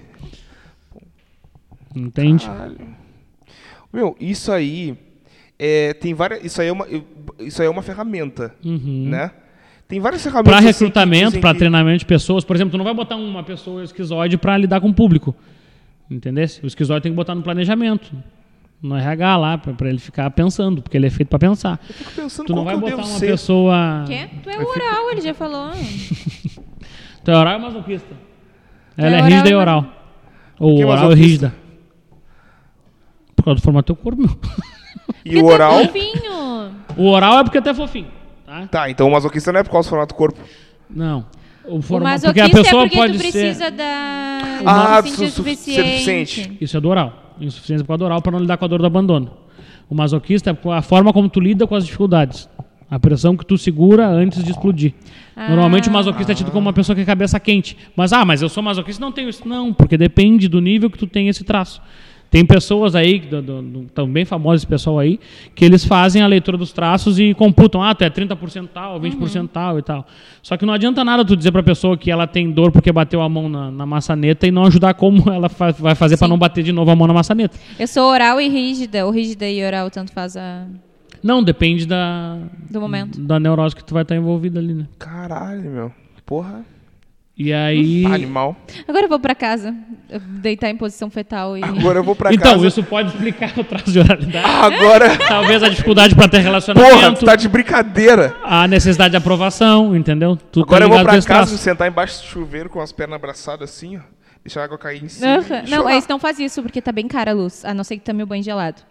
[1.95, 2.45] Entende?
[2.45, 2.77] Caralho.
[3.94, 4.98] Meu, isso aí
[5.58, 6.43] é, tem várias.
[6.43, 6.85] Isso aí é uma,
[7.40, 9.08] isso aí é uma ferramenta, Uhum.
[9.09, 9.32] né?
[9.88, 10.51] Tem várias ferramentas.
[10.51, 13.84] Para recrutamento, para que- treinamento de pessoas, por exemplo, tu não vai botar uma pessoa
[13.84, 15.35] esquizoide para lidar com o público.
[16.09, 16.45] Entendeu?
[16.64, 18.11] O esquizoide tem que botar no planejamento,
[18.82, 21.80] no RH lá, para ele ficar pensando, porque ele é feito para pensar.
[21.88, 23.27] Eu fico pensando Tu não vai eu botar uma ser.
[23.27, 24.03] pessoa.
[24.08, 24.27] Quê?
[24.43, 25.72] Tu é oral, ele já falou.
[27.24, 28.14] Tu é oral ou masoquista?
[28.98, 29.85] Ela É é, oral rígida e oral.
[30.59, 31.56] Ou é oral e rígida.
[33.35, 34.30] Por causa do formato do teu corpo, meu.
[35.24, 35.80] E o oral.
[35.82, 36.72] Tá fofinho.
[36.98, 38.08] O oral é porque até é fofinho.
[38.45, 38.67] Tá?
[38.67, 40.40] Tá, então o masoquista não é por causa do formato do corpo.
[40.90, 41.25] Não.
[41.66, 43.32] O O formato, porque masoquista a pessoa é porque pode tu ser.
[43.32, 44.40] precisa da...
[44.66, 45.90] Ah, su- ser suficiente.
[45.90, 46.58] suficiente.
[46.61, 47.34] Isso é do oral.
[47.42, 49.32] Insuficiência por causa do oral para não lidar com a dor do abandono.
[49.90, 52.48] O masoquista é a forma como tu lida com as dificuldades.
[52.90, 54.93] A pressão que tu segura antes de explodir.
[55.35, 55.50] Ah.
[55.50, 57.75] Normalmente o masoquista é tido como uma pessoa que é cabeça quente.
[57.95, 59.48] Mas, ah, mas eu sou masoquista não tenho isso.
[59.48, 61.82] Não, porque depende do nível que tu tem esse traço.
[62.35, 65.17] Tem pessoas aí, do, do, do, tão bem famosos esse pessoal aí,
[65.55, 69.35] que eles fazem a leitura dos traços e computam, ah, tu é 30% tal, 20%
[69.39, 69.47] Uhum.
[69.47, 70.05] tal e tal.
[70.43, 73.22] Só que não adianta nada tu dizer pra pessoa que ela tem dor porque bateu
[73.22, 76.31] a mão na, na maçaneta e não ajudar como ela fa- vai fazer pra Sim.
[76.31, 77.57] não bater de novo a mão na maçaneta.
[77.80, 80.65] Eu sou oral e rígida, ou rígida e oral, tanto faz a...
[81.23, 82.38] Não, depende da,
[82.69, 83.17] do momento.
[83.22, 84.88] da neurose que tu vai estar envolvida ali, né?
[84.99, 85.91] Caralho, meu.
[86.25, 86.65] Porra.
[87.38, 88.05] E aí.
[88.05, 88.55] Animal.
[88.88, 89.75] Agora eu vou pra casa,
[90.39, 91.64] deitar em posição fetal e.
[91.64, 92.67] Agora eu vou pra Então, casa.
[92.67, 94.45] isso pode explicar o traço de oralidade.
[94.47, 95.17] Agora.
[95.17, 98.33] Talvez a dificuldade para ter Porra, relacionamento, tu tá de brincadeira.
[98.41, 100.38] a necessidade de aprovação, entendeu?
[100.38, 101.57] Tudo Agora eu vou esse casa, traço.
[101.57, 104.01] sentar embaixo do chuveiro com as pernas abraçadas assim, ó.
[104.41, 105.39] Deixar a água cair em cima.
[105.69, 107.65] Não, esse não faz isso, porque tá bem cara a luz.
[107.65, 108.81] A não ser que tome o banho gelado.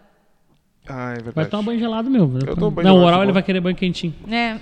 [0.87, 1.49] Ah, é Vai verdade.
[1.49, 2.31] tomar banho gelado, meu.
[2.45, 4.13] Eu tomo banho Não, o oral tá ele vai querer banho quentinho.
[4.29, 4.55] É.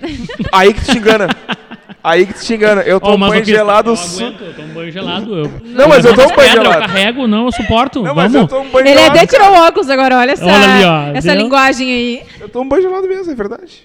[0.52, 1.26] Aí que tu te engana.
[2.04, 2.82] Aí que tu te engana.
[2.82, 3.90] Eu tomo mas banho gelado.
[3.90, 5.34] Eu su- aguento, eu tomo banho gelado.
[5.38, 5.50] Eu...
[5.64, 6.80] Não, mas eu tomo banho Pedra, eu gelado.
[6.80, 8.02] carrego, não, eu suporto.
[8.02, 8.52] Não, mas Vamos.
[8.52, 9.16] eu tomo banho Ele gelado.
[9.18, 11.40] até tirou o óculos agora, olha essa, Olha ali, ó, essa viu?
[11.42, 12.22] linguagem aí.
[12.38, 13.82] Eu tomo banho gelado mesmo, é verdade.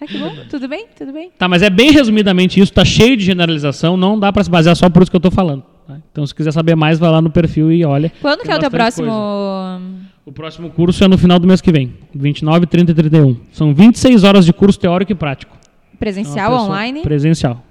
[0.00, 0.34] Tá que bom?
[0.50, 0.86] Tudo bem?
[0.96, 1.30] Tudo bem?
[1.38, 4.74] Tá, mas é bem resumidamente isso, tá cheio de generalização, não dá pra se basear
[4.76, 5.62] só por isso que eu tô falando.
[5.86, 5.96] tá?
[6.12, 8.10] Então, se quiser saber mais, vai lá no perfil e olha.
[8.20, 9.08] Quando que é o teu próximo.
[9.10, 9.80] coisa.
[10.26, 13.36] O próximo curso é no final do mês que vem, 29, 30 e 31.
[13.52, 15.55] São 26 horas de curso teórico e prático.
[15.98, 17.02] Presencial, pessoa- online?
[17.02, 17.62] Presencial.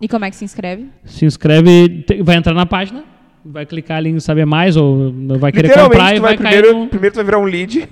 [0.00, 0.86] E como é que se inscreve?
[1.04, 3.02] Se inscreve, te- vai entrar na página,
[3.44, 6.78] vai clicar ali em saber mais ou vai querer comprar e vai, vai cair primeiro,
[6.80, 6.86] no...
[6.88, 7.88] primeiro tu vai virar um lead.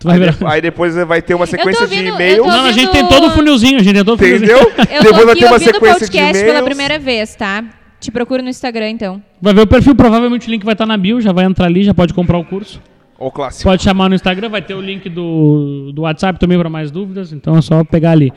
[0.00, 0.32] Tu vai aí, virar...
[0.32, 2.38] de- aí depois vai ter uma sequência de ouvindo- eu e-mails.
[2.46, 4.50] tô Não, a gente tem ouvindo- todo o funilzinho, a gente tem todo o funilzinho.
[4.58, 4.72] Entendeu?
[4.96, 5.80] Eu depois vai ter uma ouvindo o sequência de
[6.12, 6.52] podcast e-mails.
[6.54, 7.64] pela primeira vez, tá?
[8.00, 9.22] Te procuro no Instagram, então.
[9.40, 11.82] Vai ver o perfil, provavelmente o link vai estar na bio, já vai entrar ali,
[11.82, 12.80] já pode comprar o curso.
[13.18, 13.64] Ó, o clássico.
[13.64, 17.32] Pode chamar no Instagram, vai ter o link do, do WhatsApp também para mais dúvidas,
[17.32, 18.32] então é só pegar ali.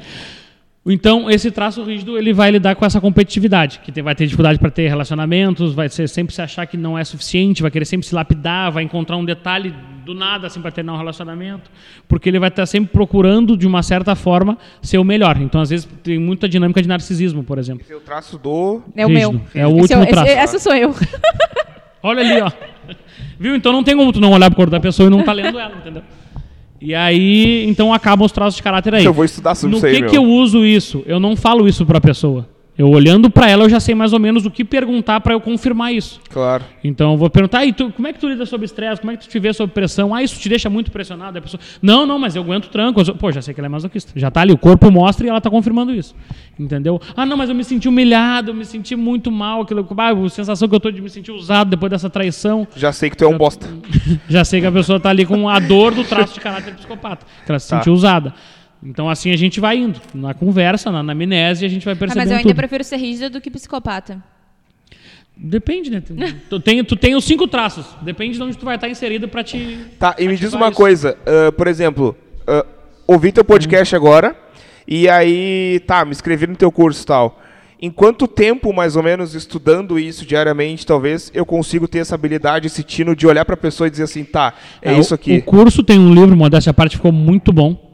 [0.92, 4.72] Então, esse traço rígido ele vai lidar com essa competitividade, que vai ter dificuldade para
[4.72, 8.16] ter relacionamentos, vai ser sempre se achar que não é suficiente, vai querer sempre se
[8.16, 9.74] lapidar, vai encontrar um detalhe
[10.06, 11.70] do nada assim para terminar um relacionamento,
[12.08, 15.38] porque ele vai estar sempre procurando de uma certa forma ser o melhor.
[15.40, 17.84] Então, às vezes tem muita dinâmica de narcisismo, por exemplo.
[17.84, 18.82] Esse é o traço do.
[18.96, 19.32] É o Rígido.
[19.34, 19.42] meu.
[19.54, 20.32] É o Esse último esse- traço.
[20.32, 20.96] essa sou eu.
[22.02, 22.52] Olha ali, ó.
[23.40, 23.56] Viu?
[23.56, 25.60] Então não tem como tu não olhar pro corpo da pessoa e não tá lendo
[25.60, 26.02] ela, entendeu?
[26.82, 29.04] E aí, então acabam os traços de caráter aí.
[29.06, 30.10] Eu vou estudar sobre No isso aí, que meu.
[30.12, 31.04] que eu uso isso?
[31.06, 32.48] Eu não falo isso pra pessoa.
[32.80, 35.42] Eu olhando pra ela, eu já sei mais ou menos o que perguntar pra eu
[35.42, 36.22] confirmar isso.
[36.30, 36.64] Claro.
[36.82, 39.02] Então eu vou perguntar, e tu, como é que tu lida sob estresse?
[39.02, 40.16] Como é que tu te vê sob pressão?
[40.16, 41.38] Ah, isso te deixa muito pressionado?
[41.38, 43.02] A pessoa, não, não, mas eu aguento tranco.
[43.02, 44.14] Eu sou- Pô, já sei que ela é masoquista.
[44.16, 46.16] Já tá ali, o corpo mostra e ela tá confirmando isso.
[46.58, 47.02] Entendeu?
[47.18, 50.30] Ah, não, mas eu me senti humilhado, eu me senti muito mal, aquilo, ah, a
[50.30, 52.66] sensação que eu tô de me sentir usado depois dessa traição.
[52.78, 53.68] Já sei que tu é um bosta.
[54.30, 57.26] Já sei que a pessoa tá ali com a dor do traço de caráter psicopata,
[57.46, 57.76] que ela se Tá.
[57.78, 58.34] sentiu usada.
[58.82, 60.00] Então assim a gente vai indo.
[60.14, 62.56] Na conversa, na anamnese, a gente vai Ah, percebendo mas eu ainda tudo.
[62.58, 64.24] prefiro ser rígida do que psicopata.
[65.42, 66.04] Depende, né?
[66.50, 67.86] Tu tem, tu tem os cinco traços.
[68.02, 69.80] Depende de onde tu vai estar inserido pra te...
[69.98, 70.76] Tá, e me diz uma isso.
[70.78, 71.18] coisa.
[71.26, 72.66] ah, por exemplo, ah,
[73.08, 74.36] ouvi teu podcast agora
[74.86, 77.42] e aí, tá, me inscrevi no teu curso e tal.
[77.82, 82.68] Em quanto tempo, mais ou menos, estudando isso diariamente, talvez, eu consigo ter essa habilidade,
[82.68, 85.38] esse tino de olhar pra pessoa e dizer assim, tá, é, o- isso aqui.
[85.38, 87.89] O curso tem um livro, modéstia à parte, ficou muito bom.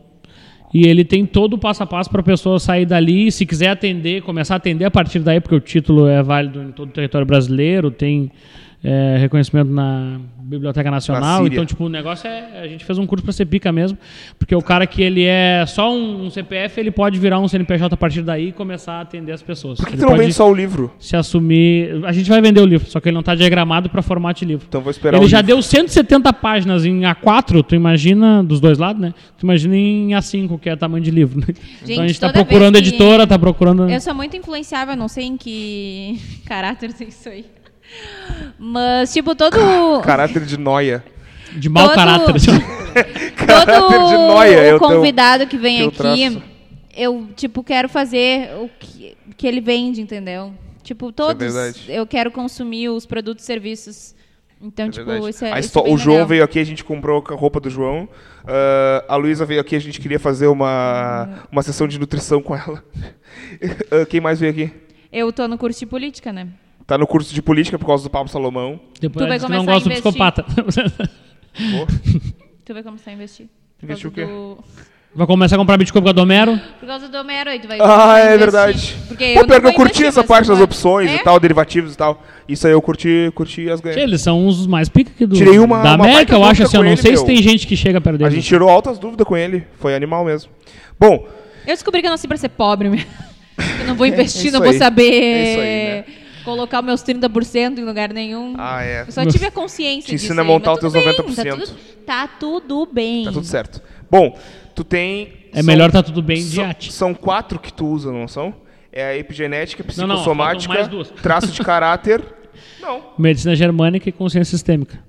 [0.75, 3.69] E ele tem todo o passo a passo para a pessoa sair dali, se quiser
[3.69, 6.91] atender, começar a atender a partir daí, porque o título é válido em todo o
[6.91, 8.29] território brasileiro, tem
[8.83, 11.45] é, reconhecimento na Biblioteca Nacional.
[11.47, 12.61] Então, tipo, o negócio é.
[12.61, 13.97] A gente fez um curso para ser pica mesmo,
[14.37, 17.93] porque o cara que ele é só um, um CPF, ele pode virar um CNPJ
[17.93, 19.79] a partir daí e começar a atender as pessoas.
[19.79, 20.91] Por que ele não vende só o livro?
[20.99, 22.03] se assumir.
[22.05, 24.45] A gente vai vender o livro, só que ele não está diagramado para formato de
[24.45, 24.65] livro.
[24.67, 25.55] Então vou esperar Ele o já livro.
[25.55, 29.13] deu 170 páginas em A4, tu imagina, dos dois lados, né?
[29.37, 31.47] Tu imagina em A5, que é tamanho de livro, né?
[31.83, 33.89] então a gente tá vez procurando editora, tá procurando.
[33.89, 37.45] Eu sou muito influenciável, não sei em que caráter é isso aí.
[38.57, 39.57] Mas, tipo, todo.
[40.03, 41.03] Caráter de noia.
[41.55, 42.33] De mau todo- caráter.
[43.35, 46.41] Caráter todo de noia, é o convidado que vem aqui, traço.
[46.95, 50.53] eu, tipo, quero fazer o que, que ele vende, entendeu?
[50.81, 51.55] Tipo, todos.
[51.55, 54.15] é eu quero consumir os produtos e serviços.
[54.61, 55.29] Então, É tipo, verdade.
[55.29, 55.59] isso é.
[55.59, 56.27] Isso é o João legal.
[56.27, 58.07] veio aqui, a gente comprou a roupa do João.
[58.47, 62.55] Ah, a Luísa veio aqui, a gente queria fazer uma, uma sessão de nutrição com
[62.55, 62.83] ela.
[63.91, 64.71] Ah, Quem mais veio aqui?
[65.11, 66.47] Eu tô no curso de política, né?
[66.87, 68.79] Tá no curso de política por causa do Pablo Salomão.
[69.01, 70.11] Depois Tu vai não começar a gosta do investir.
[70.11, 70.45] psicopata.
[72.65, 73.47] Tu vai começar a investir.
[73.81, 74.25] Investir o quê?
[74.25, 74.57] do-
[75.17, 76.59] Vai começar a comprar Bitcoin por causa do Homero.
[76.77, 78.39] Por causa do Homero aí, tu vai Ah, a é investir.
[78.39, 78.95] verdade.
[79.07, 81.15] Porque Pô, eu pior não que eu curti essa parte das opções É?
[81.15, 82.21] e tal, derivativos e tal.
[82.49, 83.97] Isso aí eu curti, curti as ganhas.
[83.97, 86.75] Eles são uns mais pica que do, Tirei uma- da uma América, eu acho assim.
[86.75, 87.33] Eu não ele, sei se meu.
[87.33, 88.35] tem gente que chega perto A dele.
[88.35, 89.65] gente tirou altas dúvidas com ele.
[89.79, 90.51] Foi animal mesmo.
[90.99, 91.25] Bom,
[91.65, 93.07] Eu descobri que eu nasci pra ser pobre mesmo.
[93.79, 94.77] Eu não vou investir, É não vou aí.
[94.77, 95.65] saber É isso aí,
[96.11, 96.24] né?
[96.45, 98.53] Colocar meus 30% em lugar nenhum.
[98.57, 99.01] ah, é.
[99.07, 101.13] Eu só tive a consciência Te disso ensina a aí, montar mas os teus bem,
[101.13, 101.35] 90%.
[101.35, 103.25] Tá tudo, tá tudo bem.
[103.25, 103.81] Tá tudo certo.
[104.09, 104.37] Bom,
[104.73, 105.33] tu tem.
[105.51, 106.93] É melhor tá tudo bem de são, arte.
[106.93, 108.53] são quatro que tu usa, não são?
[108.91, 111.09] É a epigenética, Não, não, psicossomática, mais duas.
[111.09, 112.23] traço de caráter.
[112.79, 113.01] Não.
[113.17, 115.03] Medicina germânica e consciência sistêmica.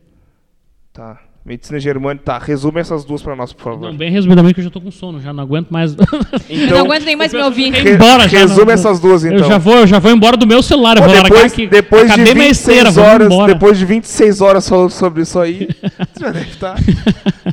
[0.92, 1.20] Tá.
[1.46, 2.24] Medicina germânica.
[2.24, 3.80] Tá, resume essas duas pra nós, por favor.
[3.92, 5.94] Não, bem resumidamente, que eu já tô com sono, já não aguento mais.
[6.50, 7.72] eu não aguento nem mais me ouvir.
[7.72, 9.38] Ir embora já, resume não- essas duas, então.
[9.38, 11.52] Eu já vou, eu já vou embora do meu celular, eu Pô, vou largar depois,
[11.52, 11.66] aqui.
[11.68, 15.38] depois de Acabei minha 26 esteira, vou horas, depois de 26 horas falando sobre isso
[15.38, 15.68] aí,
[16.12, 16.76] você já deve estar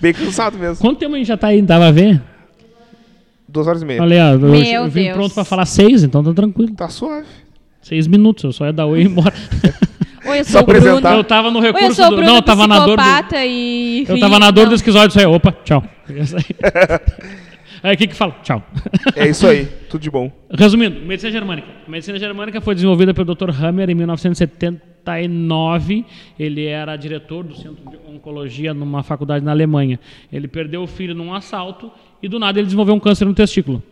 [0.02, 0.78] bem cansado mesmo.
[0.78, 1.62] Quanto tempo a gente já tá aí?
[1.62, 2.20] Dava a ver?
[3.48, 4.02] Duas horas e meia.
[4.02, 5.16] Olha eu, Meu eu vim Deus.
[5.18, 6.74] pronto pra falar seis, então tá tranquilo.
[6.76, 7.28] Tá suave.
[7.80, 9.34] Seis minutos, eu só ia dar oi e ir embora.
[10.26, 10.80] Oi, eu Só sou o Bruno.
[10.80, 11.16] apresentar.
[11.16, 12.16] Eu tava no Oi, eu recurso sou o do...
[12.16, 13.35] Bruno Não, eu tava na dor do...
[13.45, 14.06] e...
[14.08, 14.76] Eu tava na dor do Não.
[14.76, 15.26] esquizóide, isso aí.
[15.26, 15.84] Opa, tchau.
[17.84, 18.35] Aí o que que fala?
[18.43, 18.64] Tchau.
[19.16, 20.32] É isso aí, tudo de bom.
[20.50, 21.68] Resumindo, medicina germânica.
[21.85, 23.50] A medicina germânica foi desenvolvida pelo Dr.
[23.52, 26.06] Hammer em 1979.
[26.40, 30.00] Ele era diretor do centro de oncologia numa faculdade na Alemanha.
[30.32, 33.84] Ele perdeu o filho num assalto e do nada ele desenvolveu um câncer no testículo.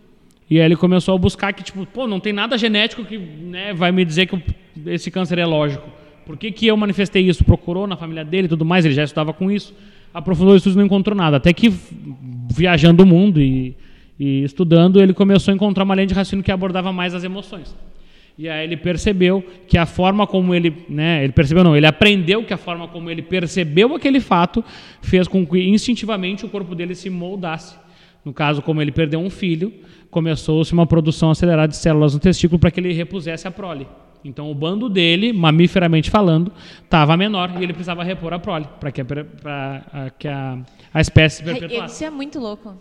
[0.50, 3.74] E aí ele começou a buscar que, tipo, pô, não tem nada genético que né,
[3.74, 4.38] vai me dizer que
[4.86, 5.88] esse câncer é lógico.
[6.32, 7.44] Por que, que eu manifestei isso?
[7.44, 9.76] Procurou na família dele e tudo mais, ele já estudava com isso.
[10.14, 11.36] Aprofundou os estudos e não encontrou nada.
[11.36, 11.70] Até que,
[12.50, 13.76] viajando o mundo e,
[14.18, 17.76] e estudando, ele começou a encontrar uma linha de raciocínio que abordava mais as emoções.
[18.38, 22.46] E aí ele percebeu que a forma como ele, né, ele percebeu não, ele aprendeu
[22.46, 24.64] que a forma como ele percebeu aquele fato
[25.02, 27.76] fez com que instintivamente o corpo dele se moldasse.
[28.24, 29.74] No caso, como ele perdeu um filho,
[30.10, 33.86] começou-se uma produção acelerada de células no testículo para que ele repusesse a prole.
[34.24, 36.52] Então o bando dele, mamiferamente falando,
[36.84, 39.26] estava menor e ele precisava repor a prole para que, a, pra-
[39.94, 40.60] a- que a,
[40.94, 41.96] a espécie perpetuasse.
[41.96, 42.76] Isso é muito louco.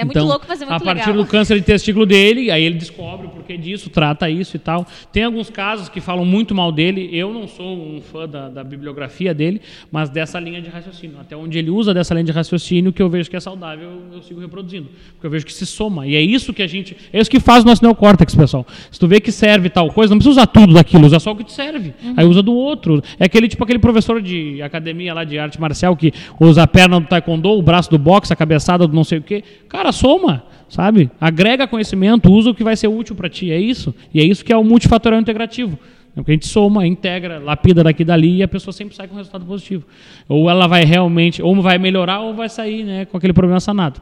[0.00, 1.24] É Então, muito louco fazer muito a partir legal.
[1.24, 4.86] do câncer de testículo dele, aí ele descobre o porquê disso, trata isso e tal.
[5.12, 7.10] Tem alguns casos que falam muito mal dele.
[7.12, 9.60] Eu não sou um fã da, da bibliografia dele,
[9.92, 11.16] mas dessa linha de raciocínio.
[11.20, 14.22] Até onde ele usa dessa linha de raciocínio, que eu vejo que é saudável, eu
[14.22, 14.88] sigo reproduzindo.
[15.12, 16.06] Porque eu vejo que se soma.
[16.06, 16.96] E é isso que a gente.
[17.12, 18.66] É isso que faz o nosso neocórtex, pessoal.
[18.90, 21.36] Se tu vê que serve tal coisa, não precisa usar tudo daquilo, usa só o
[21.36, 21.92] que te serve.
[22.16, 23.02] Aí usa do outro.
[23.18, 27.00] É aquele tipo aquele professor de academia lá de arte marcial que usa a perna
[27.00, 29.42] do taekwondo, o braço do boxe, a cabeçada do não sei o quê.
[29.68, 31.10] Cara, soma, sabe?
[31.20, 33.50] Agrega conhecimento, usa o que vai ser útil para ti.
[33.50, 33.94] É isso.
[34.12, 35.78] E é isso que é o multifatorial integrativo.
[36.12, 39.06] É Porque a gente soma, integra, lapida daqui e dali e a pessoa sempre sai
[39.06, 39.84] com resultado positivo.
[40.28, 44.00] Ou ela vai realmente, ou vai melhorar ou vai sair né, com aquele problema sanado.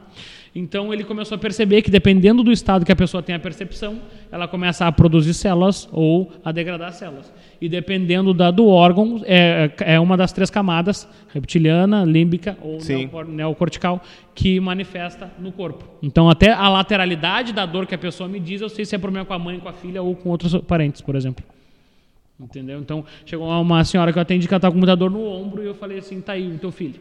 [0.54, 4.00] Então ele começou a perceber que dependendo do estado que a pessoa tem a percepção,
[4.32, 7.32] ela começa a produzir células ou a degradar células.
[7.60, 13.10] E dependendo da, do órgão, é, é uma das três camadas, reptiliana, límbica ou Sim.
[13.28, 14.00] neocortical,
[14.34, 15.84] que manifesta no corpo.
[16.00, 18.98] Então até a lateralidade da dor que a pessoa me diz, eu sei se é
[18.98, 21.44] problema com a mãe, com a filha ou com outros parentes, por exemplo.
[22.40, 22.78] Entendeu?
[22.78, 25.60] Então, chegou uma senhora que eu atendi que ela estava com muita dor no ombro
[25.60, 27.00] e eu falei assim, tá aí o teu filho.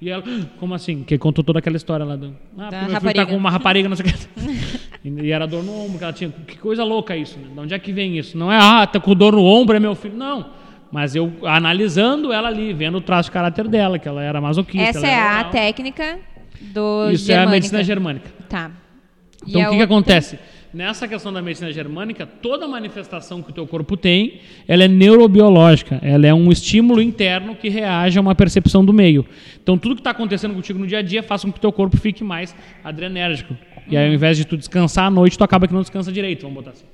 [0.00, 1.02] E ela, "Ah, como assim?
[1.02, 2.34] Que contou toda aquela história lá do...
[2.58, 4.84] Ah, porque meu filho tá com uma rapariga, não sei o que.
[5.04, 6.30] E era dor no ombro que ela tinha.
[6.46, 7.48] Que coisa louca isso, né?
[7.52, 8.38] De onde é que vem isso?
[8.38, 10.16] Não é, ah, tá com dor no ombro, é meu filho.
[10.16, 10.46] Não.
[10.90, 14.88] Mas eu, analisando ela ali, vendo o traço de caráter dela, que ela era masoquista.
[14.98, 16.18] Essa é a técnica
[16.72, 17.50] do Isso é a germânica.
[17.50, 18.30] medicina germânica.
[18.48, 18.70] Tá.
[19.46, 20.38] E Então, a o que, que acontece?
[20.74, 26.00] Nessa questão da medicina germânica, toda manifestação que o teu corpo tem, ela é neurobiológica.
[26.02, 29.24] Ela é um estímulo interno que reage a uma percepção do meio.
[29.62, 31.70] Então, tudo que está acontecendo contigo no dia a dia faz com que o teu
[31.72, 33.56] corpo fique mais adrenérgico.
[33.88, 36.42] E aí, ao invés de tu descansar à noite, tu acaba que não descansa direito,
[36.42, 36.86] vamos botar assim.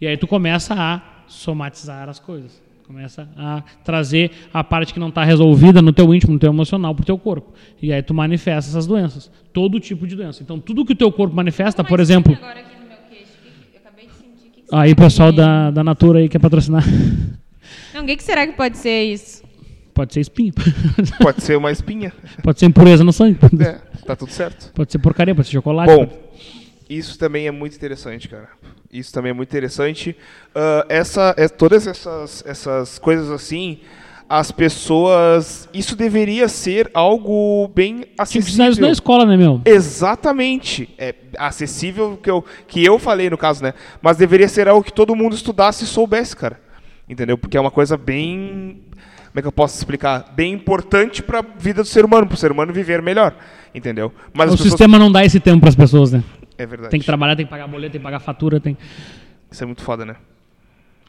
[0.00, 2.62] E aí tu começa a somatizar as coisas.
[2.86, 6.94] Começa a trazer a parte que não está resolvida no teu íntimo, no teu emocional,
[6.94, 7.52] pro teu corpo.
[7.82, 9.30] E aí tu manifesta essas doenças.
[9.52, 10.42] Todo tipo de doença.
[10.42, 12.32] Então, tudo que o teu corpo manifesta, por exemplo...
[12.32, 15.82] Agora no meu queixo, que- eu acabei de sentir que que Aí, pessoal da, da
[15.82, 16.84] Natura aí quer patrocinar.
[17.94, 19.42] Não, o que, que será que pode ser isso?
[19.94, 20.52] Pode ser espinha.
[21.20, 22.12] Pode ser uma espinha.
[22.44, 23.36] Pode ser impureza no sangue.
[23.60, 24.70] É, tá tudo certo.
[24.72, 25.92] Pode ser porcaria, pode ser chocolate.
[25.92, 26.20] Bom, pode-
[26.88, 28.48] isso também é muito interessante, cara.
[28.92, 30.16] Isso também é muito interessante.
[30.54, 33.80] Ah, essa, é, todas essas, essas coisas assim,
[34.28, 35.68] as pessoas.
[35.72, 38.90] Isso deveria ser algo bem que ensinar isso na acessível.
[38.90, 39.60] escola, né, meu?
[39.64, 40.88] Exatamente.
[40.98, 43.72] É acessível que eu, que eu falei no caso, né?
[44.02, 46.60] Mas deveria ser algo que todo mundo estudasse e soubesse, cara.
[47.08, 47.38] Entendeu?
[47.38, 48.82] Porque é uma coisa bem.
[49.28, 50.32] Como é que eu posso explicar?
[50.34, 53.34] Bem importante para a vida do ser humano, para o ser humano viver melhor.
[53.74, 54.12] Entendeu?
[54.32, 56.22] Mas O as pessoas- sistema não dá esse tempo para as pessoas, né?
[56.56, 56.90] É verdade.
[56.90, 58.76] Tem que trabalhar, tem que pagar boleto, tem que pagar fatura, tem.
[59.50, 60.16] Isso é muito foda, né?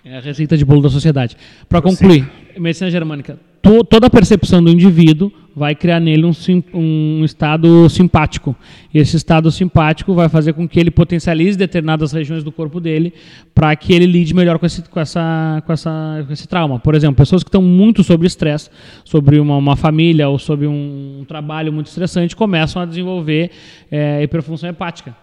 [0.05, 1.35] É a receita de bolo da sociedade.
[1.67, 3.39] Para concluir, medicina germânica.
[3.61, 8.55] To- toda a percepção do indivíduo vai criar nele um, sim- um estado simpático.
[8.93, 13.13] E esse estado simpático vai fazer com que ele potencialize determinadas regiões do corpo dele
[13.53, 16.79] para que ele lide melhor com esse, com, essa, com, essa, com esse trauma.
[16.79, 18.69] Por exemplo, pessoas que estão muito sobre estresse,
[19.03, 23.51] sobre uma, uma família ou sobre um, trabalho muito estressante, começam a desenvolver
[23.91, 25.13] eh, hiperfunção hepática.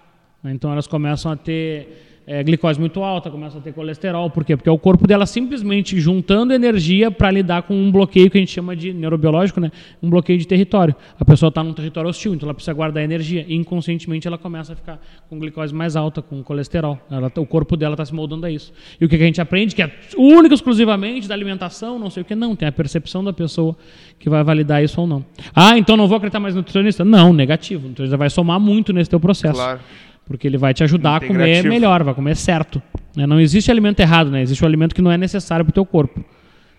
[0.44, 4.28] Então elas começam a ter é, glicose muito alta, começa a ter colesterol.
[4.28, 4.56] Por quê?
[4.56, 8.40] Porque é o corpo dela simplesmente juntando energia para lidar com um bloqueio que a
[8.40, 9.70] gente chama de neurobiológico, né?
[10.02, 10.94] um bloqueio de território.
[11.20, 13.44] A pessoa está num território hostil, então ela precisa guardar energia.
[13.46, 16.98] E inconscientemente ela começa a ficar com glicose mais alta, com colesterol.
[17.08, 18.72] Ela, o corpo dela está se moldando a isso.
[19.00, 19.72] E o que, a gente aprende?
[19.72, 22.56] Que é único exclusivamente da alimentação, não sei o que, não.
[22.56, 23.76] Tem a percepção da pessoa
[24.18, 25.24] que vai validar isso ou não.
[25.54, 27.04] Ah, então não vou acreditar mais no nutricionista?
[27.04, 27.86] Não, negativo.
[27.86, 29.54] O nutricionista vai somar muito nesse teu processo.
[29.54, 29.80] Claro.
[30.26, 32.82] Porque ele vai te ajudar a comer melhor, vai comer certo.
[33.16, 33.26] né?
[33.26, 34.42] Não existe alimento errado, né?
[34.42, 36.24] Existe o alimento que não é necessário para o teu corpo.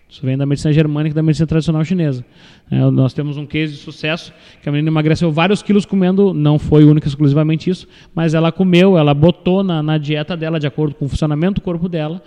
[0.08, 2.24] Isso vem da medicina germânica e da medicina tradicional chinesa.
[2.70, 6.58] É, nós temos um case de sucesso que a menina emagreceu vários quilos comendo, não
[6.58, 10.94] foi única exclusivamente isso, mas ela comeu, ela botou na, na dieta dela de acordo
[10.94, 12.22] com o funcionamento do corpo dela.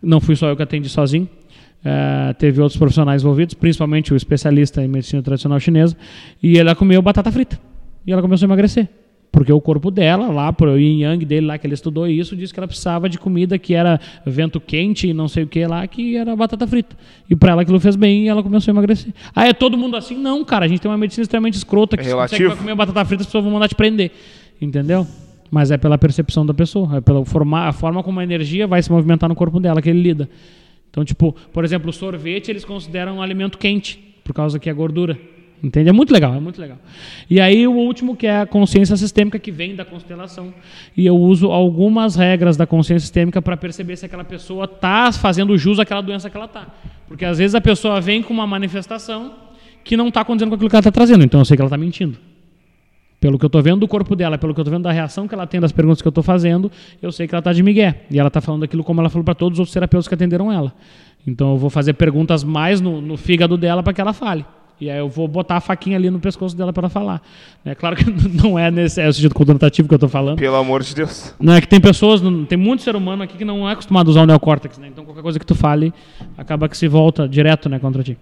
[0.00, 1.28] Não fui só eu que atendi sozinho.
[1.84, 5.96] É, teve outros profissionais envolvidos, principalmente o especialista em medicina tradicional chinesa,
[6.40, 7.58] e ela comeu batata frita.
[8.06, 8.88] E ela começou a emagrecer.
[9.30, 12.52] Porque o corpo dela, lá pro yin yang dele, lá que ele estudou isso, disse
[12.52, 15.86] que ela precisava de comida que era vento quente e não sei o que lá,
[15.86, 16.96] que era batata frita.
[17.28, 19.12] E para ela aquilo fez bem e ela começou a emagrecer.
[19.34, 20.16] Ah, é todo mundo assim?
[20.16, 20.64] Não, cara.
[20.64, 22.48] A gente tem uma medicina extremamente escrota que É se você relativo.
[22.48, 24.10] vai comer batata frita, as pessoas vão mandar te prender.
[24.60, 25.06] Entendeu?
[25.50, 28.82] Mas é pela percepção da pessoa, é pela forma, a forma como a energia vai
[28.82, 30.28] se movimentar no corpo dela que ele lida.
[30.90, 34.72] Então, tipo, por exemplo, o sorvete eles consideram um alimento quente, por causa que é
[34.72, 35.18] gordura.
[35.62, 35.88] Entende?
[35.88, 36.78] É muito legal, é muito legal.
[37.28, 40.54] E aí o último que é a consciência sistêmica que vem da constelação.
[40.96, 45.56] E eu uso algumas regras da consciência sistêmica para perceber se aquela pessoa está fazendo
[45.58, 46.66] jus àquela doença que ela está.
[47.08, 49.34] Porque às vezes a pessoa vem com uma manifestação
[49.82, 51.24] que não está condizendo com aquilo que ela está trazendo.
[51.24, 52.16] Então eu sei que ela está mentindo.
[53.20, 55.26] Pelo que eu estou vendo do corpo dela, pelo que eu estou vendo da reação
[55.26, 56.70] que ela tem das perguntas que eu estou fazendo,
[57.02, 58.04] eu sei que ela está de migué.
[58.12, 60.52] E ela está falando aquilo como ela falou para todos os outros terapeutas que atenderam
[60.52, 60.72] ela.
[61.26, 64.44] Então eu vou fazer perguntas mais no, no fígado dela para que ela fale.
[64.80, 67.20] E aí eu vou botar a faquinha ali no pescoço dela para ela falar.
[67.64, 68.04] É claro que
[68.40, 70.38] não é nesse é o sentido que eu estou falando.
[70.38, 71.34] Pelo amor de Deus.
[71.40, 74.10] Não é que tem pessoas, tem muito ser humano aqui que não é acostumado a
[74.10, 74.88] usar o neocórtex, né?
[74.88, 75.92] Então qualquer coisa que tu fale
[76.36, 78.16] acaba que se volta direto, né, contra ti.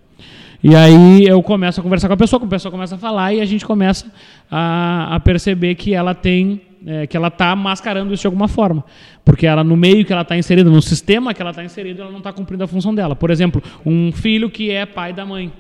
[0.63, 3.41] E aí eu começo a conversar com a pessoa, a pessoa começa a falar e
[3.41, 4.11] a gente começa
[4.51, 8.83] a, a perceber que ela tem, é, que ela está mascarando isso de alguma forma,
[9.25, 12.11] porque ela no meio que ela está inserida, no sistema que ela está inserida, ela
[12.11, 13.15] não está cumprindo a função dela.
[13.15, 15.53] Por exemplo, um filho que é pai da mãe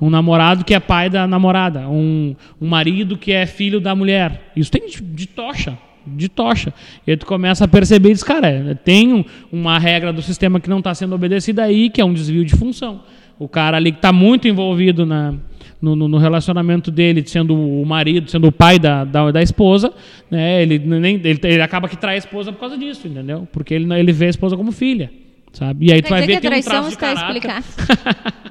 [0.00, 4.50] um namorado que é pai da namorada, um, um marido que é filho da mulher.
[4.56, 6.72] Isso tem de, de tocha, de tocha.
[7.06, 10.58] E aí tu começa a perceber diz, cara, é, tem um- uma regra do sistema
[10.60, 13.02] que não está sendo obedecida aí, que é um desvio de função.
[13.38, 15.34] O cara ali que está muito envolvido na,
[15.80, 19.92] no, no- relacionamento dele, sendo o marido, sendo o pai da, da, da esposa,
[20.30, 23.48] né, ele, nem, ele, ele acaba que trai a esposa por causa disso, entendeu?
[23.52, 25.10] Porque ele, ele vê a esposa como filha.
[25.52, 25.86] Sabe?
[25.86, 27.42] E aí tu vai ver que a tem um traço de caráter.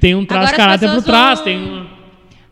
[0.00, 2.00] Tem um traço de caráter pessoas trás, vão- tem um...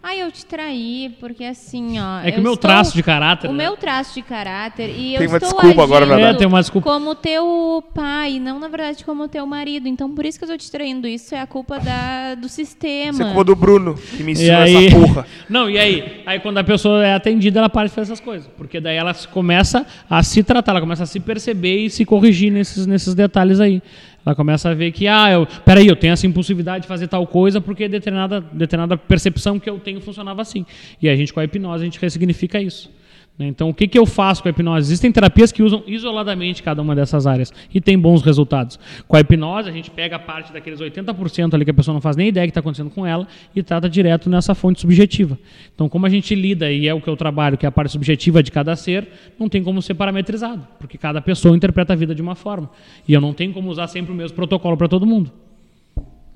[0.01, 2.21] Ai, eu te traí, porque assim, ó.
[2.21, 3.65] É que o meu estou- traço de caráter, O né?
[3.65, 4.89] meu traço de caráter.
[4.89, 6.27] E Tem eu uma estou desculpa agora, Natália.
[6.29, 6.89] É, tem uma desculpa.
[6.89, 9.87] Como teu pai, não, na verdade, como teu marido.
[9.87, 11.07] Então, por isso que eu tô te traindo.
[11.07, 13.11] Isso é a culpa da, do sistema.
[13.11, 14.87] Isso é culpa do Bruno, que me ensinou aí...
[14.87, 15.27] essa porra.
[15.51, 16.23] Não, e aí?
[16.25, 18.49] Aí quando a pessoa é atendida, ela para de fazer essas coisas.
[18.57, 22.51] Porque daí ela começa a se tratar, ela começa a se perceber e se corrigir
[22.51, 23.83] nesses, nesses detalhes aí.
[24.25, 27.27] Ela começa a ver que, ah, eu, peraí, eu tenho essa impulsividade de fazer tal
[27.27, 30.67] coisa porque determinada, determinada percepção que eu tenho funcionava assim.
[31.01, 32.91] E a gente, com a hipnose, a gente ressignifica isso.
[33.39, 33.47] Né?
[33.47, 34.89] Então, o que, que eu faço com a hipnose?
[34.89, 38.78] Existem terapias que usam isoladamente cada uma dessas áreas e tem bons resultados.
[39.07, 42.00] Com a hipnose, a gente pega a parte daqueles 80% ali que a pessoa não
[42.00, 45.39] faz nem ideia que está acontecendo com ela e trata direto nessa fonte subjetiva.
[45.73, 47.92] Então, como a gente lida, e é o que eu trabalho, que é a parte
[47.92, 49.08] subjetiva de cada ser,
[49.39, 52.70] não tem como ser parametrizado, porque cada pessoa interpreta a vida de uma forma.
[53.07, 55.31] E eu não tenho como usar sempre o mesmo protocolo para todo mundo.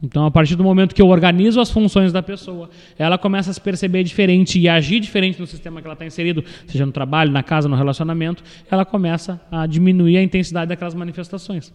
[0.03, 3.55] Então, a partir do momento que eu organizo as funções da pessoa, ela começa a
[3.55, 7.31] se perceber diferente e agir diferente no sistema que ela está inserido, seja no trabalho,
[7.31, 11.73] na casa, no relacionamento, ela começa a diminuir a intensidade daquelas manifestações.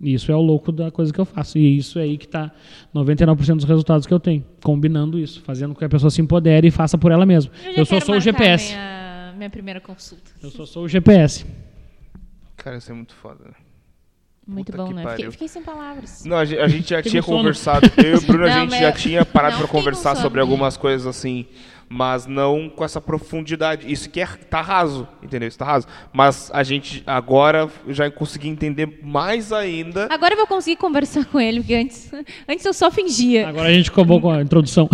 [0.00, 1.58] E Isso é o louco da coisa que eu faço.
[1.58, 2.50] E isso é aí que está
[2.94, 4.44] 99% dos resultados que eu tenho.
[4.62, 7.52] Combinando isso, fazendo com que a pessoa se empodere e faça por ela mesma.
[7.64, 8.72] já Eu só sou o GPS.
[8.72, 10.30] Minha, minha primeira consulta.
[10.42, 11.46] Eu só sou o GPS.
[12.56, 13.44] Cara, isso é muito foda.
[13.44, 13.54] né?
[14.46, 15.08] Muito Puta bom, né?
[15.10, 16.24] Fiquei, fiquei sem palavras.
[16.24, 17.88] Não, a gente, a gente já tinha conversado.
[17.96, 20.76] Eu e o Bruno, a Não, gente mas- já tinha parado com conversar sobre algumas
[20.76, 21.46] coisas assim,
[21.88, 23.90] mas não com essa profundidade.
[23.90, 25.46] Isso que é, tá raso, entendeu?
[25.48, 25.86] Isso tá raso.
[26.12, 30.08] Mas a gente agora já consegui entender mais ainda.
[30.10, 32.10] Agora eu vou conseguir conversar com ele, porque antes,
[32.48, 33.48] antes eu só fingia.
[33.48, 34.88] Agora a gente acabou com a introdução.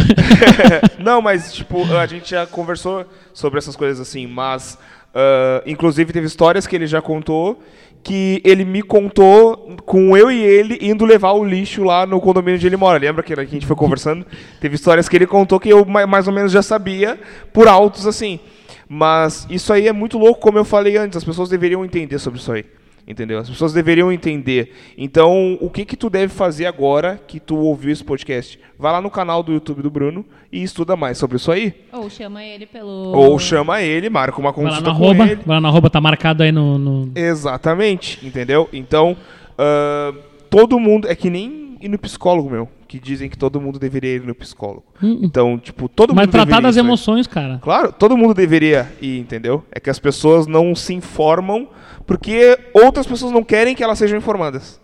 [1.00, 4.76] Não, mas tipo, a gente já conversou sobre essas coisas assim, mas
[5.14, 7.62] ah, inclusive teve histórias que ele já contou
[8.02, 12.56] que ele me contou com eu e ele indo levar o lixo lá no condomínio
[12.56, 12.98] onde ele mora.
[12.98, 14.24] Lembra que a gente foi conversando?
[14.60, 17.18] Teve histórias que ele contou que eu ma- mais ou menos já sabia
[17.52, 18.40] por altos assim.
[18.88, 22.40] Mas isso aí é muito louco, como eu falei antes, as pessoas deveriam entender sobre
[22.40, 22.64] isso aí.
[23.10, 23.38] Entendeu?
[23.38, 24.74] As pessoas deveriam entender.
[24.98, 28.60] Então, o que que tu deve fazer agora que tu ouviu esse podcast?
[28.78, 31.72] Vai lá no canal do YouTube do Bruno e estuda mais sobre isso aí.
[31.90, 32.90] Ou chama ele pelo.
[33.16, 35.36] Ou chama ele, marca uma Vai lá consulta na com arroba, ele.
[35.36, 36.76] vai lá na arroba, tá marcado aí no...
[36.78, 38.68] no- Exatamente, entendeu?
[38.74, 39.16] Então,
[39.56, 40.12] ah,
[40.50, 41.08] todo mundo.
[41.08, 42.68] É que nem ir no psicólogo, meu.
[42.88, 44.84] Que dizem que todo mundo deveria ir no psicólogo.
[45.02, 46.32] Então, tipo, todo Mas mundo.
[46.32, 47.58] tratar deveria das emoções, cara.
[47.62, 49.62] Claro, todo mundo deveria ir, entendeu?
[49.70, 51.68] É que as pessoas não se informam
[52.06, 54.80] porque outras pessoas não querem que elas sejam informadas.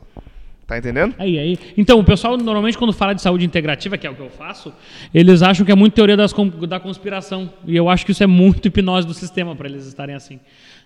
[0.66, 1.14] Tá entendendo?
[1.18, 1.58] Aí, aí.
[1.76, 4.72] Então, o pessoal normalmente quando fala de saúde integrativa, que é o que eu faço,
[5.12, 6.34] eles acham que é muito teoria das,
[6.68, 7.50] da conspiração.
[7.66, 10.40] E eu acho que isso é muito hipnose do sistema para eles estarem assim.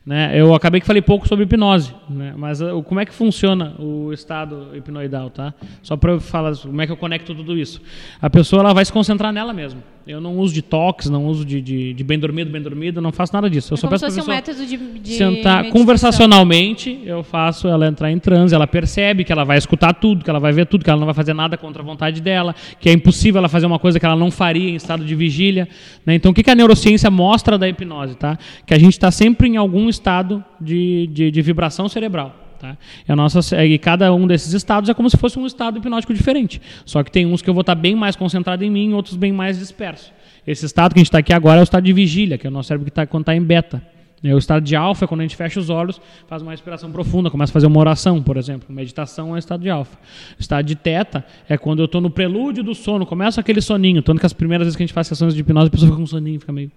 [0.09, 0.41] Né?
[0.41, 2.33] Eu acabei que falei pouco sobre hipnose, né?
[2.35, 5.53] mas uh, como é que funciona o estado hipnoidal, tá?
[5.83, 7.79] Só para eu falar como é que eu conecto tudo isso.
[8.19, 9.83] A pessoa ela vai se concentrar nela mesmo.
[10.09, 13.13] Eu não uso de toques, não uso de, de, de bem dormido, bem dormido, não
[13.13, 13.75] faço nada disso.
[13.75, 15.71] Eu É só peço pra fosse um pessoa método de, de sentar meditação.
[15.71, 20.31] conversacionalmente, eu faço ela entrar em transe, ela percebe que ela vai escutar tudo, que
[20.31, 22.89] ela vai ver tudo, que ela não vai fazer nada contra a vontade dela, que
[22.89, 25.69] é impossível ela fazer uma coisa que ela não faria em estado de vigília.
[26.07, 26.15] né?
[26.15, 28.17] Então, o que que a neurociência mostra da hipnose?
[28.17, 28.39] Tá?
[28.67, 32.48] Que a gente está sempre em algum estado de, de, de vibração cerebral.
[32.59, 32.77] Tá?
[33.09, 36.13] E, a nossa, e cada um desses estados é como se fosse um estado hipnótico
[36.13, 36.61] diferente.
[36.85, 39.33] Só que tem uns que eu vou estar bem mais concentrado em mim, outros bem
[39.33, 40.13] mais disperso.
[40.47, 42.51] Esse estado que a gente está aqui agora é o estado de vigília, que é
[42.51, 43.83] o nosso cérebro que está quando está em beta.
[44.23, 46.91] É, O estado de alfa é quando a gente fecha os olhos, faz uma respiração
[46.91, 48.75] profunda, começa a fazer uma oração, por exemplo.
[48.75, 49.97] Meditação é o estado de alfa.
[50.37, 54.03] O estado de teta é quando eu estou no prelúdio do sono, começa aquele soninho.
[54.03, 56.01] Tanto que as primeiras vezes que a gente faz sessões de hipnose, a pessoa fica
[56.01, 56.73] com soninho, fica meio.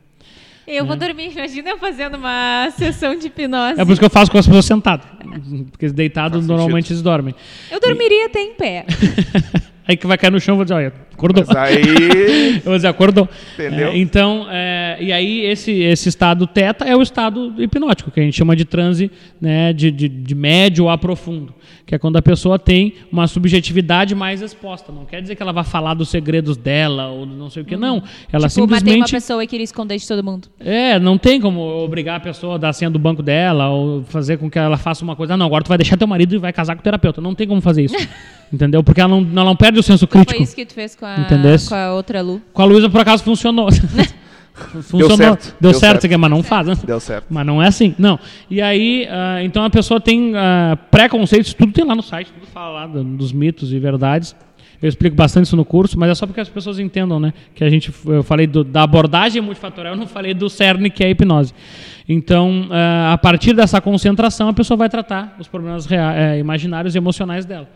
[0.68, 3.80] Eu vou dormir, imagina eu fazendo uma sessão de hipnose.
[3.80, 5.06] É por isso que eu faço com as pessoas sentadas.
[5.72, 7.34] Porque deitados normalmente eles dormem.
[7.70, 8.86] Eu dormiria até em pé.
[9.88, 11.44] Aí que vai cair no chão, eu vou dizer, olha, acordou.
[11.48, 12.62] Mas aí.
[12.66, 13.30] Dizer, acordou.
[13.54, 13.90] Entendeu?
[13.90, 18.24] É, então, é, e aí esse, esse estado teta é o estado hipnótico, que a
[18.24, 21.54] gente chama de transe né, de, de, de médio a profundo,
[21.86, 24.92] que é quando a pessoa tem uma subjetividade mais exposta.
[24.92, 27.66] Não quer dizer que ela vai falar dos segredos dela ou do não sei o
[27.66, 28.04] que, não.
[28.32, 29.12] Ela tipo, matei uma simplesmente...
[29.12, 30.48] pessoa e queria esconder de todo mundo.
[30.60, 34.04] É, não tem como obrigar a pessoa a dar a senha do banco dela ou
[34.04, 35.34] fazer com que ela faça uma coisa.
[35.34, 37.22] Ah, não, agora tu vai deixar teu marido e vai casar com o terapeuta.
[37.22, 37.96] Não tem como fazer isso.
[38.52, 38.84] Entendeu?
[38.84, 40.34] Porque ela não, ela não perde o senso crítico.
[40.34, 41.68] Foi isso que tu fez com a, Entendesse?
[41.68, 42.42] com a outra Lu.
[42.54, 43.68] Com a Luísa, por acaso, funcionou.
[44.90, 45.08] funcionou.
[45.08, 46.20] Deu certo, Deu, deu certo, certo.
[46.20, 46.78] mas não faz, né?
[46.86, 47.26] Deu certo.
[47.30, 47.96] Mas não é assim.
[47.98, 48.20] Não.
[48.50, 52.46] E aí, ah, então a pessoa tem ah, preconceitos, tudo tem lá no site, tudo
[52.48, 54.36] fala lá do- dos mitos e verdades.
[54.82, 57.34] Eu explico bastante isso no curso, mas é só porque as pessoas entendam, né?
[57.54, 61.04] Que a gente, eu falei do- da abordagem multifatorial, eu não falei do cerne que
[61.04, 61.54] é a hipnose.
[62.10, 66.96] Então, ah, a partir dessa concentração, a pessoa vai tratar os problemas rea- eh, imaginários
[66.96, 67.70] e emocionais dela.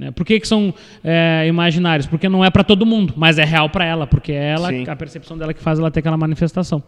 [0.00, 0.10] Né?
[0.10, 0.72] Por que, que são
[1.04, 2.06] eh, imaginários?
[2.06, 4.88] Porque não é para todo mundo, mas é real para ela, porque é ela, Sim.
[4.88, 6.82] a percepção dela que faz ela ter aquela manifestação.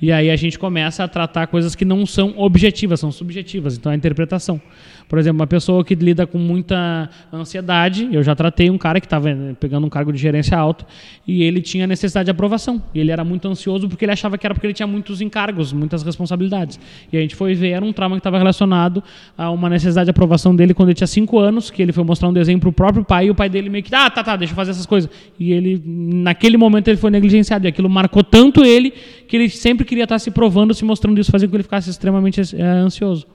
[0.00, 3.76] E aí a gente começa a tratar coisas que não são objetivas, são subjetivas.
[3.76, 4.58] Então a interpretação.
[5.08, 9.06] Por exemplo, uma pessoa que lida com muita ansiedade, eu já tratei um cara que
[9.06, 9.28] estava
[9.60, 10.86] pegando um cargo de gerência alto
[11.26, 12.82] e ele tinha necessidade de aprovação.
[12.94, 15.72] E ele era muito ansioso porque ele achava que era porque ele tinha muitos encargos,
[15.72, 16.80] muitas responsabilidades.
[17.12, 19.02] E a gente foi ver, era um trauma que estava relacionado
[19.36, 22.28] a uma necessidade de aprovação dele quando ele tinha 5 anos, que ele foi mostrar
[22.28, 24.36] um desenho para o próprio pai e o pai dele meio que, ah, tá, tá,
[24.36, 25.10] deixa eu fazer essas coisas.
[25.38, 27.66] E ele, naquele momento, ele foi negligenciado.
[27.66, 28.92] E aquilo marcou tanto ele
[29.28, 31.90] que ele sempre queria estar se provando, se mostrando isso, fazia com que ele ficasse
[31.90, 33.26] extremamente eh, ansioso.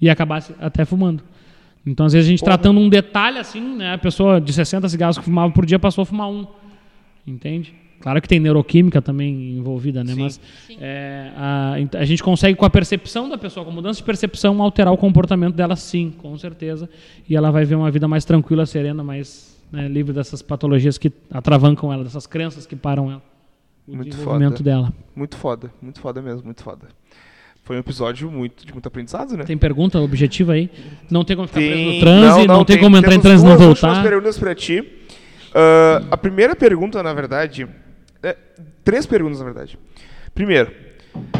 [0.00, 1.22] E acabasse até fumando.
[1.84, 3.94] Então, às vezes, a gente tratando um detalhe assim, né?
[3.94, 6.46] A pessoa de 60 cigarros que fumava por dia passou a fumar um.
[7.26, 7.74] Entende?
[8.00, 10.14] Claro que tem neuroquímica também envolvida, né?
[10.14, 10.20] Sim.
[10.22, 10.40] Mas
[10.80, 14.60] é, a, a gente consegue, com a percepção da pessoa, com a mudança de percepção,
[14.62, 16.88] alterar o comportamento dela, sim, com certeza.
[17.28, 21.12] E ela vai ver uma vida mais tranquila, serena, mais né, livre dessas patologias que
[21.30, 23.22] atravancam ela, dessas crenças que param ela.
[23.86, 24.64] O Muito desenvolvimento foda.
[24.64, 24.92] dela.
[25.14, 26.88] Muito foda, muito foda mesmo, muito foda.
[27.70, 29.44] Foi um episódio muito, de muito aprendizado, né?
[29.44, 30.68] Tem pergunta objetiva aí?
[31.08, 33.48] Não tem como ficar preso no Tem- transe, não, tem, como entrar em transe e
[33.48, 34.02] não duas voltar.
[34.02, 34.84] perguntas pra ti.
[35.54, 37.68] Ah, a primeira pergunta, na verdade,
[38.24, 38.36] é,
[38.82, 39.78] três perguntas, na verdade.
[40.34, 40.72] Primeiro,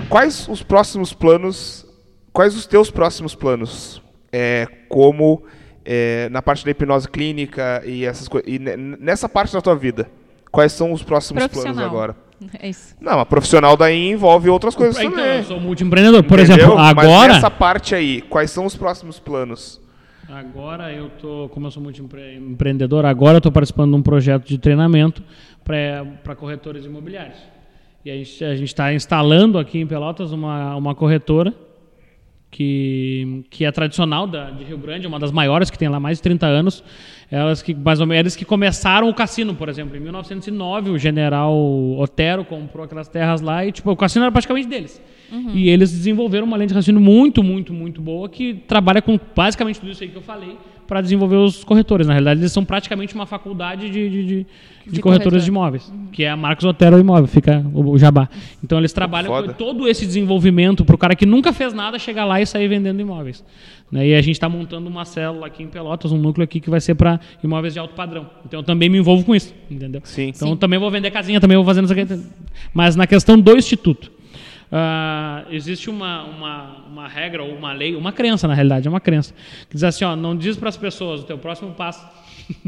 [0.09, 1.85] quais os próximos planos,
[2.33, 4.01] quais os teus próximos planos,
[4.33, 5.43] é, como
[5.85, 9.75] é, na parte da hipnose clínica e essas coisas, e ne- nessa parte da tua
[9.75, 10.09] vida,
[10.53, 12.15] quais são os próximos planos agora?
[12.59, 12.97] É isso.
[13.01, 15.37] Não, a profissional daí envolve outras coisas Então, também.
[15.39, 16.23] eu sou multiempreendedor.
[16.25, 16.57] Por entendeu?
[16.57, 17.33] exemplo, Mas agora.
[17.35, 19.81] nessa parte aí, quais são os próximos planos?
[20.29, 24.03] Agora eu tô, como eu sou muito empre- empreendedor, agora eu estou participando de um
[24.03, 25.23] projeto de treinamento
[25.65, 27.37] para corretores imobiliários.
[28.05, 31.53] E a gente a está instalando aqui em Pelotas uma, uma corretora
[32.51, 36.19] que, que é tradicional da, de Rio Grande, uma das maiores que tem lá mais
[36.19, 36.83] de 30 anos.
[37.31, 40.99] Elas que mais ou menos eles que começaram o cassino, por exemplo, em 1909 o
[40.99, 41.55] general
[41.99, 45.01] Otero comprou aquelas terras lá e tipo o cassino era praticamente deles.
[45.55, 49.79] E eles desenvolveram uma linha de raciocínio muito, muito, muito boa que trabalha com basicamente
[49.79, 52.09] tudo isso aí que eu falei para desenvolver os corretores.
[52.09, 54.47] Na realidade, eles são praticamente uma faculdade de, de, de, de
[54.89, 55.41] De corretoras corretor.
[55.41, 58.29] de imóveis, que é a Marcos Otero Imóvel, fica o, o Jabá.
[58.65, 59.47] Então eles trabalham Foda.
[59.47, 62.67] com todo esse desenvolvimento para o cara que nunca fez nada chegar lá e sair
[62.67, 63.45] vendendo imóveis.
[63.91, 64.09] Né?
[64.09, 66.81] E a gente está montando uma célula aqui em Pelotas, um núcleo aqui que vai
[66.81, 68.31] ser para imóveis de alto padrão.
[68.45, 70.01] Então eu também me envolvo com isso, entendeu?
[70.05, 70.29] Sim.
[70.29, 72.23] Então eu também vou vender casinha, também vou fazendo isso aqui.
[72.73, 74.13] Mas na questão do instituto,
[74.71, 79.01] ah, existe uma, uma, uma regra ou uma lei, uma crença na realidade, é uma
[79.01, 79.35] crença,
[79.69, 82.07] que diz assim, ó, não diz para as pessoas o teu próximo passo,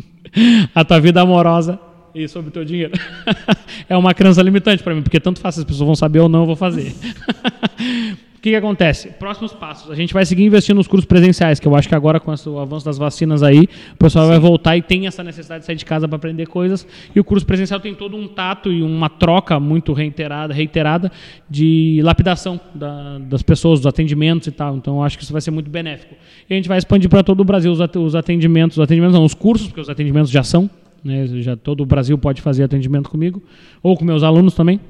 [0.74, 1.78] a tua vida amorosa
[2.12, 2.92] e sobre o teu dinheiro.
[3.88, 6.28] é uma crença limitante para mim, porque tanto faz se as pessoas vão saber ou
[6.28, 6.92] não, eu vou fazer.
[8.42, 9.06] O que, que acontece?
[9.20, 9.88] Próximos passos.
[9.88, 12.58] A gente vai seguir investindo nos cursos presenciais, que eu acho que agora, com o
[12.58, 15.84] avanço das vacinas aí, o pessoal vai voltar e tem essa necessidade de sair de
[15.84, 16.84] casa para aprender coisas.
[17.14, 21.12] E o curso presencial tem todo um tato e uma troca muito reiterada, reiterada
[21.48, 24.76] de lapidação da- das pessoas, dos atendimentos e tal.
[24.76, 26.16] Então, eu acho que isso vai ser muito benéfico.
[26.50, 29.34] E a gente vai expandir para todo o Brasil os atendimentos, os atendimentos não, os
[29.34, 30.68] cursos, porque os atendimentos já são.
[31.04, 31.28] Né?
[31.42, 33.40] Já todo o Brasil pode fazer atendimento comigo,
[33.80, 34.80] ou com meus alunos também.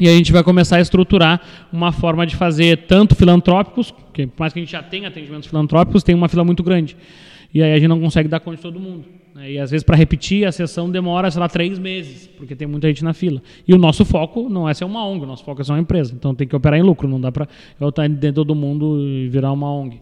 [0.00, 1.40] E a gente vai começar a estruturar
[1.72, 5.48] uma forma de fazer tanto filantrópicos, que por mais que a gente já tenha atendimentos
[5.48, 6.96] filantrópicos, tem uma fila muito grande.
[7.54, 9.04] E aí a gente não consegue dar conta de todo mundo.
[9.32, 9.52] né?
[9.52, 12.88] E às vezes para repetir a sessão demora, sei lá, três meses, porque tem muita
[12.88, 13.40] gente na fila.
[13.68, 15.78] E o nosso foco não é ser uma ONG, o nosso foco é ser uma
[15.78, 16.12] empresa.
[16.12, 17.46] Então tem que operar em lucro, não dá para
[17.80, 20.00] eu estar dentro de todo mundo e virar uma ONG.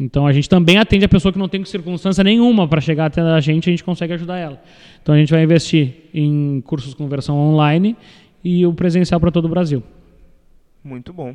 [0.00, 3.20] Então a gente também atende a pessoa que não tem circunstância nenhuma para chegar até
[3.20, 4.60] a gente, a gente consegue ajudar ela.
[5.00, 7.96] Então a gente vai investir em cursos com versão online
[8.42, 9.82] e o presencial para todo o Brasil.
[10.82, 11.34] Muito bom.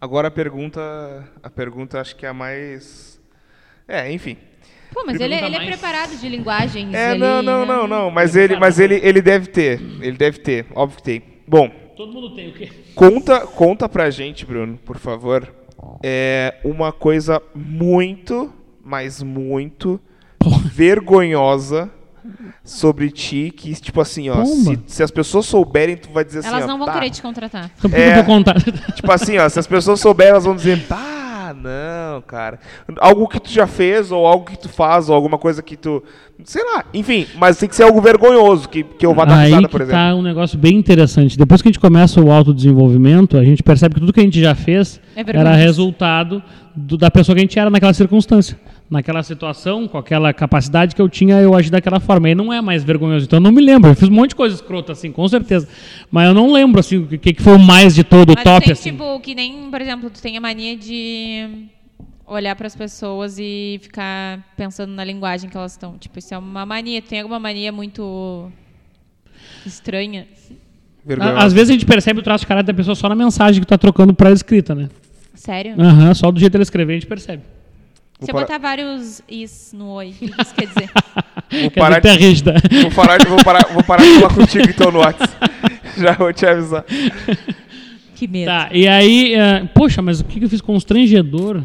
[0.00, 0.80] Agora a pergunta,
[1.42, 3.20] a pergunta acho que é a mais...
[3.86, 4.36] É, enfim.
[4.92, 5.68] Pô, mas ele, ele é mais.
[5.68, 6.92] preparado de linguagens.
[6.92, 7.66] É, ele, não, não, né?
[7.66, 11.22] não, não, mas ele, mas ele, ele deve ter, ele deve ter, óbvio que tem.
[11.46, 12.70] Bom, Todo mundo tem o quê?
[12.94, 15.52] conta, conta pra gente, Bruno, por favor,
[16.02, 20.00] é uma coisa muito, mas muito
[20.72, 21.90] vergonhosa
[22.64, 26.48] sobre ti, que tipo assim, ó, se, se as pessoas souberem, tu vai dizer assim,
[26.48, 26.94] Elas ó, não vão tá.
[26.94, 27.70] querer te contratar.
[27.78, 28.10] Então É.
[28.10, 28.56] eu vou contar?
[28.94, 32.58] Tipo assim, ó, se as pessoas souberem, elas vão dizer, ah, não, cara.
[32.98, 36.02] Algo que tu já fez, ou algo que tu faz, ou alguma coisa que tu.
[36.44, 39.46] Sei lá, enfim, mas tem que ser algo vergonhoso, que, que eu vá dar Aí
[39.50, 39.98] risada, por exemplo.
[40.00, 41.36] tá um negócio bem interessante.
[41.38, 44.40] Depois que a gente começa o autodesenvolvimento, a gente percebe que tudo que a gente
[44.40, 46.42] já fez É era resultado
[46.74, 48.58] do- da pessoa que a gente era naquela circunstância.
[48.88, 52.28] Naquela situação, com aquela capacidade que eu tinha, eu agi daquela forma.
[52.28, 53.24] E não é mais vergonhoso.
[53.26, 53.90] Então eu não me lembro.
[53.90, 55.68] Eu fiz um monte de coisa escrota, assim, com certeza.
[56.10, 58.42] Mas eu não lembro, assim, o que, que foi o mais de todo, o Mas
[58.42, 58.90] top, tem, assim.
[58.90, 61.46] tipo, que nem, por exemplo, tu tem a mania de
[62.30, 65.98] olhar para as pessoas e ficar pensando na linguagem que elas estão.
[65.98, 67.02] Tipo, isso é uma mania.
[67.02, 68.50] Tem alguma mania muito
[69.66, 70.26] estranha?
[71.04, 71.38] Vergonhoso.
[71.38, 73.66] Às vezes a gente percebe o traço de caráter da pessoa só na mensagem que
[73.66, 74.88] tá trocando pra ela escrita, né?
[75.34, 75.74] Sério?
[75.80, 77.42] Aham, só do jeito que ela escrever a gente percebe.
[78.20, 80.90] Se eu Vou botar vários is no oi, o que isso quer dizer?
[81.62, 82.54] Vou parar, dizer, de, rígida.
[82.82, 85.34] vou, parar, de- vou, parar, vou parar de falar contigo então no WhatsApp.
[85.96, 86.84] Já vou te avisar.
[88.14, 88.46] Que medo.
[88.50, 91.62] Tá, e aí, eh, poxa, mas o que, que eu fiz constrangedor?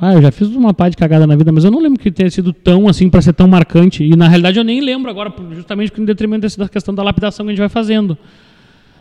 [0.00, 2.10] Ah, eu já fiz uma pá de cagada na vida, mas eu não lembro que
[2.10, 4.02] tenha sido tão assim pra ser tão marcante.
[4.02, 7.50] E na realidade eu nem lembro agora, justamente em detrimento da questão da lapidação que
[7.50, 8.16] a gente vai fazendo.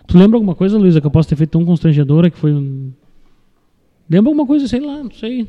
[0.05, 2.91] Tu lembra alguma coisa, Luísa, que eu posso ter feito tão constrangedora que foi um.
[4.09, 5.47] Lembra alguma coisa, sei lá, não sei.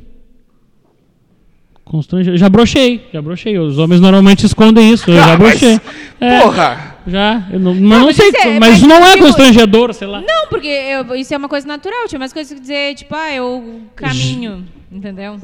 [1.85, 2.39] Constrangedor.
[2.39, 3.59] Já brochei, já brochei.
[3.59, 5.81] Os homens normalmente escondem isso, eu já Ah, mas, brochei.
[6.21, 6.90] É, Porra!
[7.07, 10.07] Já, eu não, mas não, mas sei, é- mas mas não é tipo- constrangedor, sei
[10.07, 10.21] lá.
[10.21, 12.07] Não, porque eu- isso é uma coisa natural.
[12.09, 14.67] Tinha mais coisas que dizer, tipo, ah, eu caminho.
[14.93, 15.39] Entendeu?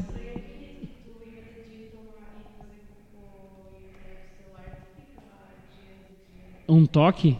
[6.67, 7.37] Um toque?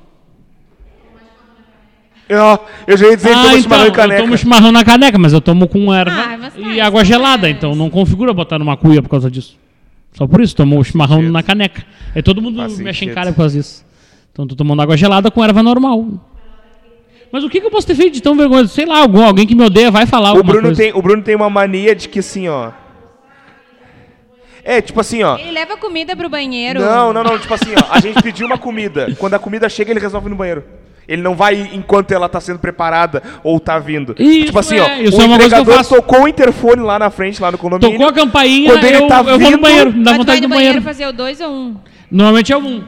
[2.29, 2.37] Eu,
[2.85, 4.21] eu já ia dizer que ah, toma então, chimarrão e eu caneca.
[4.21, 7.05] tomo chimarrão na caneca, mas eu tomo com erva Ah, tá, e isso água não
[7.05, 9.57] gelada, é- então não configura botar numa cuia por causa disso.
[10.13, 11.85] Só por isso, tomou o chimarrão na caneca.
[12.13, 13.85] Aí todo mundo Faz mexe em cara por causa disso.
[14.37, 16.05] Então tô tomando água gelada com erva normal.
[17.31, 18.69] Mas o que, que eu posso ter feito de tão vergonhoso?
[18.69, 20.79] Sei lá, algum, alguém que me odeia vai falar O alguma Bruno, coisa.
[20.83, 22.69] tem, o Bruno tem uma mania de que assim, ó.
[24.63, 25.37] É, tipo assim, ó.
[25.39, 26.79] Ele leva comida pro banheiro.
[26.79, 27.83] Não, não, não, tipo assim, ó.
[27.89, 29.07] A gente pediu uma comida.
[29.17, 30.63] Quando a comida chega, ele resolve ir no banheiro.
[31.07, 34.13] Ele não vai enquanto ela tá sendo preparada ou tá vindo.
[34.19, 35.01] Isso tipo assim, é, ó.
[35.01, 35.95] isso o é uma coisa que eu entregador faço.
[35.95, 37.97] tocou o interfone lá na frente, lá no condomínio.
[37.97, 40.41] Tocou a campainha, Quando ele eu, tá eu vou vindo- no banheiro, dá vai vontade
[40.41, 40.81] no do banheiro banheiro.
[40.81, 41.75] fazer o dois ou um?
[42.11, 42.83] Normalmente é um.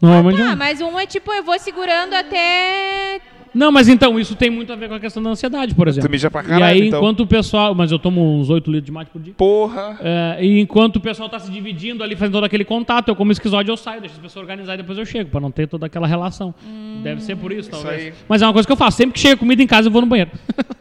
[0.00, 0.56] Normalmente é Ah, um.
[0.56, 3.20] mas um é tipo, eu vou segurando até.
[3.54, 6.10] Não, mas então, isso tem muito a ver com a questão da ansiedade, por exemplo.
[6.10, 6.98] mija pra e caralho, aí, então.
[6.98, 7.74] enquanto o pessoal.
[7.74, 9.32] Mas eu tomo uns 8 litros de mate por dia.
[9.34, 9.98] Porra.
[10.02, 13.32] É, e enquanto o pessoal tá se dividindo ali, fazendo todo aquele contato, eu como
[13.32, 15.86] esquizóide, eu saio, deixo as pessoas organizar e depois eu chego, pra não ter toda
[15.86, 16.54] aquela relação.
[17.02, 18.06] Deve ser por isso, talvez.
[18.08, 18.12] aí.
[18.28, 18.98] Mas é uma coisa que eu faço.
[18.98, 20.30] Sempre que chega comida em casa, eu vou no banheiro.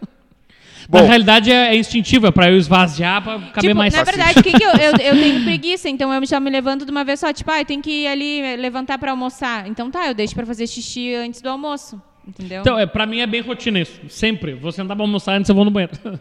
[0.88, 1.00] Bom.
[1.00, 4.18] Na realidade, é, é instintivo, é pra eu esvaziar, pra caber Tipo, mais na fácil.
[4.18, 6.92] verdade, o que, que eu, eu, eu tenho preguiça, então eu já me levanto de
[6.92, 7.34] uma vez só.
[7.34, 9.68] Tipo, ah, eu tenho que ir ali eh, levantar pra almoçar.
[9.68, 12.02] Então tá, eu deixo pra fazer xixi antes do almoço.
[12.28, 12.62] Entendeu?
[12.62, 14.00] Então, é, pra mim é bem rotina isso.
[14.10, 14.54] Sempre.
[14.54, 15.94] Vou sentar pra almoçar antes eu vou no banheiro.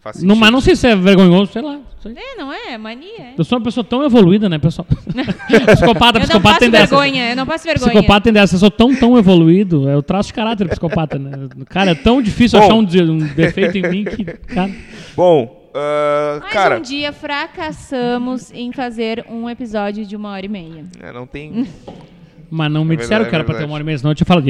[0.00, 1.78] Faz Não, mas não sei se é vergonhoso, sei lá.
[2.02, 2.12] sei.
[2.16, 2.72] É, não é?
[2.74, 3.08] É mania.
[3.18, 3.34] é.
[3.36, 4.86] Eu sou uma pessoa tão evoluída, né, pessoal?
[5.66, 6.86] psicopata, Eu não psicopata passo tem dessa.
[6.86, 7.90] vergonha, eu não passo vergonha.
[7.90, 8.54] Psicopata tem dessa.
[8.54, 9.88] Eu sou tão, tão evoluído.
[9.88, 11.32] É o traço de caráter psicopata, né?
[11.68, 12.64] Cara, é tão difícil Bom.
[12.64, 14.24] achar um, um defeito em mim que.
[14.24, 14.70] Cara,
[15.16, 16.78] Bom, ah, Mas cara.
[16.78, 20.84] um dia fracassamos em fazer um episódio de uma hora e meia.
[21.00, 21.66] é, não tem.
[22.50, 23.98] mas não me É disseram verdade, que era é pra ter uma hora e meia,
[23.98, 24.48] senão eu tinha falado,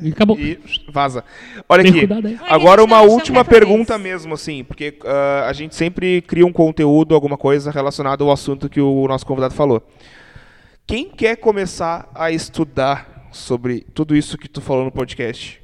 [0.00, 0.38] e acabou.
[0.38, 0.58] E
[0.88, 1.24] vaza.
[1.68, 2.38] Olha Tem aqui.
[2.48, 7.36] Agora uma última pergunta mesmo, assim, porque ah, a gente sempre cria um conteúdo, alguma
[7.36, 9.82] coisa relacionada ao assunto que o nosso convidado falou.
[10.86, 15.60] Quem quer começar a estudar sobre tudo isso que tu falou no podcast?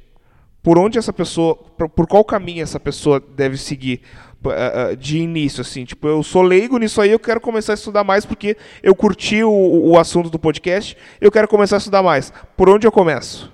[0.61, 4.01] Por onde essa pessoa, por, por qual caminho essa pessoa deve seguir
[4.45, 5.85] ah, ah, de início, assim?
[5.85, 9.43] Tipo, eu sou leigo nisso aí, eu quero começar a estudar mais porque eu curti
[9.43, 12.33] o, o assunto do podcast, eu quero começar a estudar mais.
[12.57, 13.51] Por onde eu começo?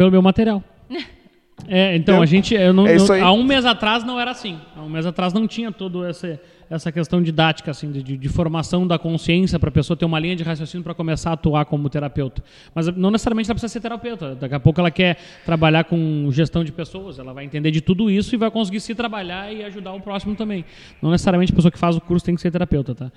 [0.00, 0.64] Pelo meu material.
[1.68, 2.22] É, então, Entendeu?
[2.22, 2.54] a gente.
[2.54, 4.58] Eu não, É não- há um mês atrás não era assim.
[4.74, 6.40] Há um mês atrás não tinha toda essa,
[6.70, 10.36] essa questão didática, assim, de, de- formação da consciência para a pessoa ter uma linha
[10.36, 12.42] de raciocínio para começar a atuar como terapeuta.
[12.72, 14.36] Mas não necessariamente ela precisa ser terapeuta.
[14.36, 18.08] Daqui a pouco ela quer trabalhar com gestão de pessoas, ela vai entender de tudo
[18.08, 20.64] isso e vai conseguir se trabalhar e ajudar o próximo também.
[21.02, 23.10] Não necessariamente a pessoa que faz o curso tem que ser terapeuta, tá?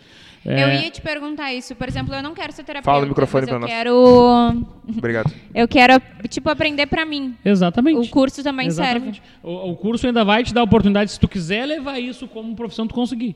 [0.44, 1.76] Eu É, ia te perguntar isso.
[1.76, 2.90] Por exemplo, eu não quero ser terapeuta.
[2.92, 3.70] Fala no microfone eu nós.
[3.70, 4.66] quero.
[4.98, 5.32] Obrigado.
[5.54, 7.36] Eu quero, tipo, aprender pra mim.
[7.46, 8.00] Exatamente.
[8.08, 9.22] O curso também Exatamente.
[9.44, 12.56] O, o curso ainda vai te dar a oportunidade, se tu quiser levar isso como
[12.56, 13.36] profissão, tu conseguir.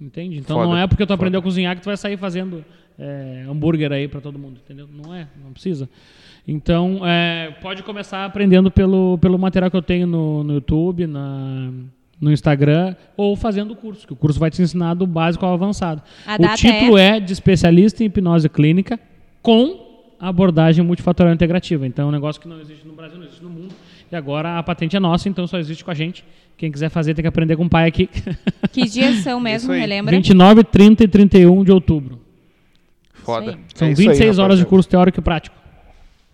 [0.00, 0.38] Entende?
[0.38, 0.68] Então Foda.
[0.68, 2.64] não é porque tu aprendeu a cozinhar que tu vai sair fazendo
[2.98, 4.88] é, hambúrguer aí pra todo mundo, entendeu?
[4.92, 5.88] Não é, não precisa.
[6.46, 11.72] Então, é, pode começar aprendendo pelo, pelo material que eu tenho no, no YouTube, na,
[12.20, 15.54] no Instagram, ou fazendo o curso, que o curso vai te ensinar do básico ao
[15.54, 16.02] avançado.
[16.24, 18.98] A o data título é de especialista em hipnose clínica
[19.42, 21.86] com abordagem multifatorial integrativa.
[21.86, 23.74] Então é um negócio que não existe no Brasil, não existe no mundo.
[24.10, 26.24] E agora a patente é nossa, então só existe com a gente.
[26.56, 28.08] Quem quiser fazer tem que aprender com o pai aqui.
[28.72, 30.14] Que dias são mesmo, relembra?
[30.14, 32.20] 29, 30 e 31 de outubro.
[33.12, 33.58] Foda.
[33.74, 35.56] São É isso aí, 26 horas de curso teórico e prático.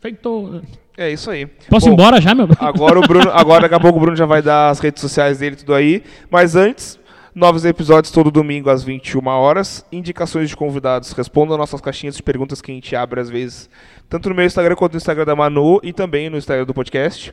[0.00, 0.60] Feito.
[0.96, 1.46] É isso aí.
[1.46, 2.48] Posso ir Bom, embora já, meu?
[2.58, 5.38] Agora o Bruno, agora daqui a pouco o Bruno já vai dar as redes sociais
[5.38, 6.02] dele e tudo aí.
[6.30, 6.98] Mas antes,
[7.34, 9.86] novos episódios todo domingo às 21 horas.
[9.90, 11.12] Indicações de convidados.
[11.12, 13.70] Respondam nossas caixinhas de perguntas que a gente abre às vezes,
[14.08, 17.32] tanto no meu Instagram quanto no Instagram da Manu e também no Instagram do podcast.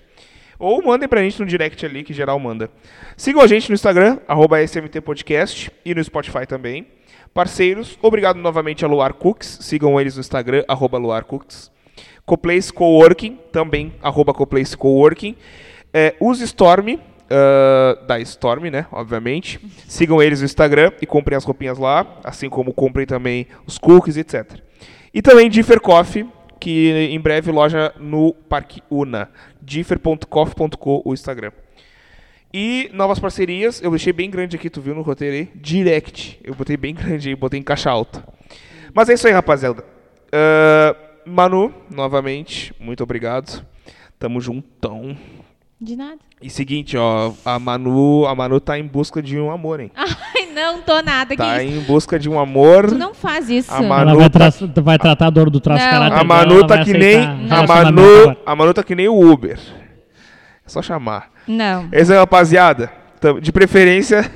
[0.59, 2.69] Ou mandem pra gente no direct ali, que geral manda.
[3.15, 6.85] Sigam a gente no Instagram, arroba SMT Podcast, e no Spotify também.
[7.33, 9.59] Parceiros, obrigado novamente a Luar Cooks.
[9.61, 11.71] Sigam eles no Instagram, arroba Luar Cooks.
[12.25, 15.35] Coplace Coworking, também, arroba Coplace Coworking.
[15.93, 19.59] É, use Storm, ah, da Storm, né, obviamente.
[19.87, 24.17] Sigam eles no Instagram e comprem as roupinhas lá, assim como comprem também os cookies,
[24.17, 24.59] etc.
[25.13, 26.27] E também Differ Coffee,
[26.59, 29.29] que em breve loja no Parque Una.
[29.61, 31.51] differ.coffee.co, o Instagram.
[32.53, 35.49] E novas parcerias, eu deixei bem grande aqui, tu viu no roteiro aí?
[35.55, 36.39] Direct.
[36.43, 38.23] Eu botei bem grande aí, botei em caixa alta.
[38.93, 39.83] Mas é isso aí, rapaziada.
[40.31, 43.63] Ah, Manu, novamente, muito obrigado.
[44.17, 45.15] Tamo juntão.
[45.81, 46.17] De nada.
[46.41, 49.89] E seguinte, ó, a Manu, a Manu tá em busca de um amor, hein?
[49.95, 51.35] Ai, não tô nada.
[51.35, 51.77] Tá que isso?
[51.77, 52.87] em busca de um amor.
[52.89, 53.73] Tu não faz isso.
[53.73, 55.91] A Manu Ela vai, tá- tra- vai tratar a dor do traço Não.
[55.91, 59.57] caráter A Manu tá que nem a Manu, a Manu tá que nem o Uber.
[60.65, 61.31] É só chamar.
[61.47, 61.87] Não.
[61.93, 62.91] Esse aí, rapaziada.
[63.21, 64.29] Tam- De preferência,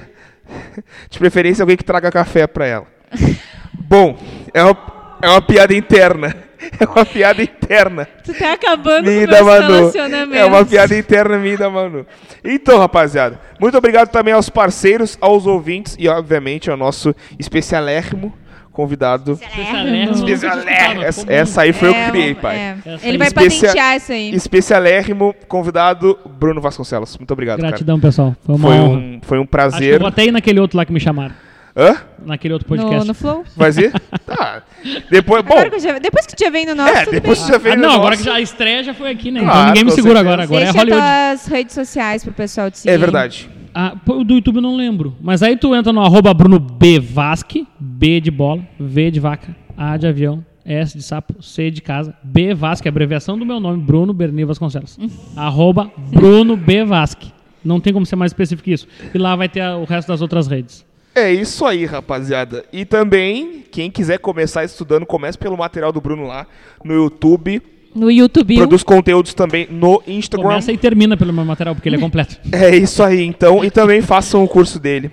[1.12, 2.88] de preferência alguém que traga café pra ela.
[3.74, 4.18] Bom,
[4.54, 4.78] é uma,
[5.22, 6.34] é uma piada interna.
[6.80, 8.08] É uma piada interna.
[8.24, 9.68] Tu tá acabando Minha com Manu.
[9.74, 10.38] relacionamentos.
[10.38, 12.06] É uma piada interna minha da Manu.
[12.44, 18.34] Então, rapaziada, muito obrigado também aos parceiros, aos ouvintes e, obviamente, ao nosso especialérrimo
[18.72, 19.34] convidado.
[19.34, 20.12] Especialérrimo.
[20.16, 21.04] Especialérrimo.
[21.04, 22.34] Essa, essa aí foi eu que É, criei, é.
[22.36, 22.76] pai.
[22.86, 24.34] Essa Ele vai Especia- patentear isso aí.
[24.36, 27.18] Especialérrimo convidado Bruno Vasconcelos.
[27.18, 28.36] Muito obrigado, Gratidão, pessoal.
[28.44, 28.58] Foi cara.
[28.58, 28.98] uma Foi honra.
[29.00, 29.94] um, foi um Acho que prazer.
[29.94, 31.36] eu vou até ir naquele outro lá que me chamaram.
[31.76, 31.96] Hã?
[32.26, 33.08] Naquele outro No, podcast.
[33.08, 33.44] no Flow?
[33.56, 33.92] Vai ir?
[34.26, 34.64] Tá.
[35.10, 35.54] Depois, bom.
[35.54, 37.78] Agora que já- depois que já vem no nosso, É, depois você já veio Ah,
[37.78, 38.24] no não, agora nosso.
[38.24, 39.40] que já a estreia já foi aqui, né?
[39.42, 40.34] Claro, então ninguém me segura certeza.
[40.34, 40.44] agora.
[40.44, 41.02] Agora Deixa é Hollywood.
[41.02, 42.94] tuas redes sociais pro pessoal te seguir.
[42.94, 43.50] É verdade.
[43.74, 45.16] Ah, do YouTube eu não lembro.
[45.20, 49.56] Mas aí tu entra no arroba Bruno B Vasque, B de bola, V de vaca,
[49.76, 53.82] A de avião, S de sapo, C de casa, B Vasque, abreviação do meu nome,
[53.82, 54.98] Bruno Berni Vasconcelos.
[55.36, 57.32] arroba Bruno B Vasque.
[57.66, 58.88] Não tem como ser mais específico que isso.
[59.14, 60.86] E lá vai ter o resto das outras redes.
[61.16, 62.66] É isso aí, rapaziada.
[62.74, 66.48] E também, quem quiser começar estudando, comece pelo material do Bruno lá
[66.84, 67.62] no YouTube.
[67.94, 68.56] No YouTube.
[68.56, 70.50] Produz conteúdos também no Instagram.
[70.50, 72.38] Começa e termina pelo meu material, porque ele é completo.
[72.52, 73.64] É isso aí, então.
[73.64, 75.12] E também façam o curso dele.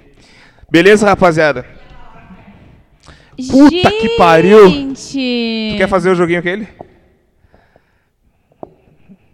[0.70, 1.66] Beleza, rapaziada?
[3.50, 4.70] Puta que pariu.
[4.70, 5.72] Gente.
[5.72, 6.48] Tu quer fazer o joguinho com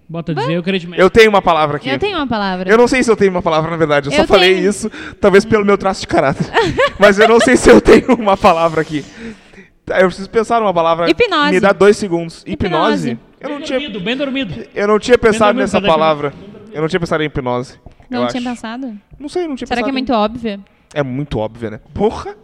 [0.09, 1.89] Bota dizer, eu queria te Eu tenho uma palavra aqui.
[1.89, 2.71] Eu tenho uma palavra.
[2.71, 4.09] Eu não sei se eu tenho uma palavra, na verdade.
[4.09, 4.69] Eu, só Eu falei tenho.
[4.69, 6.47] isso, talvez pelo meu traço de caráter.
[6.99, 9.05] Mas eu não sei se eu tenho uma palavra aqui.
[9.89, 11.11] Eu preciso pensar numa palavra.
[11.11, 11.53] Hipnose.
[11.53, 12.45] Me dá dois segundos.
[12.47, 13.11] Hipnose?
[13.11, 13.19] Hipnose.
[13.41, 14.67] Eu não Bem tinha, dormido, bem dormido.
[14.75, 16.33] eu não tinha pensado dormido, nessa tá palavra.
[16.73, 17.79] Eu não tinha pensado em hipnose.
[18.09, 18.49] Não tinha acho.
[18.49, 18.97] pensado?
[19.19, 19.93] Não sei, não tinha Será que é pensado.
[19.93, 20.65] muito óbvio?
[20.95, 21.81] É muito óbvia, né?
[21.93, 22.35] Porra!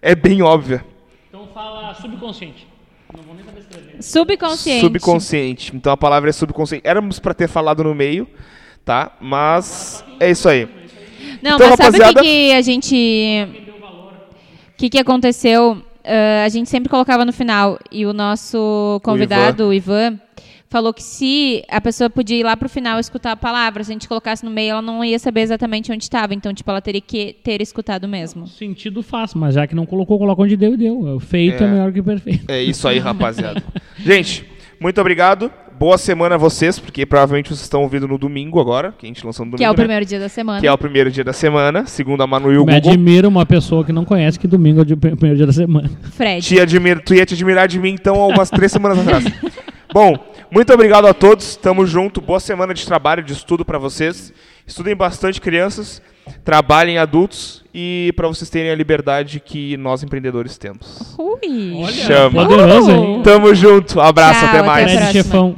[0.00, 0.84] É bem óbvia.
[1.28, 2.66] Então fala subconsciente.
[3.14, 3.89] Não vou nem saber escrever.
[4.00, 4.80] Subconsciente.
[4.80, 5.76] Subconsciente.
[5.76, 6.86] Então a palavra é subconsciente.
[6.86, 8.26] Éramos pra ter falado no meio,
[8.84, 9.12] tá?
[9.20, 10.68] Mas é isso aí.
[11.42, 13.48] Não, Então, mas sabe o rapaziada- que, que a gente.
[14.68, 15.82] O que, que aconteceu?
[16.04, 17.78] Ah, a gente sempre colocava no final.
[17.92, 20.18] E o nosso convidado, o Ivan,
[20.70, 23.92] falou que se a pessoa podia ir lá pro final escutar a palavra, se a
[23.92, 26.32] gente colocasse no meio, ela não ia saber exatamente onde estava.
[26.32, 28.46] Então, tipo, ela teria que ter escutado mesmo.
[28.46, 31.00] Sentido faz, mas já que não colocou, coloca onde deu e deu.
[31.16, 31.70] O feito é, É.
[31.70, 32.44] melhor que o perfeito.
[32.48, 33.62] É isso aí, rapaziada.
[33.98, 34.44] Gente,
[34.80, 35.50] muito obrigado.
[35.76, 39.24] Boa semana a vocês, porque provavelmente vocês estão ouvindo no domingo agora, que a gente
[39.24, 39.58] lançou no domingo.
[39.58, 39.76] Que é o né?
[39.76, 40.60] primeiro dia da semana.
[40.60, 42.92] Que é o primeiro dia da semana, segundo a Manu e o Me Google.
[42.92, 45.90] admira uma pessoa que não conhece que domingo é o primeiro dia da semana.
[46.12, 46.46] Fred.
[46.46, 49.24] Te admiro, tu ia te admirar de mim, então, há umas três semanas atrás.
[49.92, 50.14] Bom,
[50.50, 51.56] muito obrigado a todos.
[51.56, 52.20] Tamo junto.
[52.20, 54.32] Boa semana de trabalho, de estudo pra vocês.
[54.66, 56.00] Estudem bastante crianças,
[56.44, 61.16] trabalhem adultos e pra vocês terem a liberdade que nós empreendedores temos.
[61.18, 61.86] Ui.
[61.92, 62.46] Chama.
[62.46, 63.20] Poderoso, hein?
[63.24, 64.00] Tamo junto.
[64.00, 64.84] Abraço, Tchau, até até mais.
[64.84, 65.22] a Fred próxima.
[65.24, 65.56] Chefão.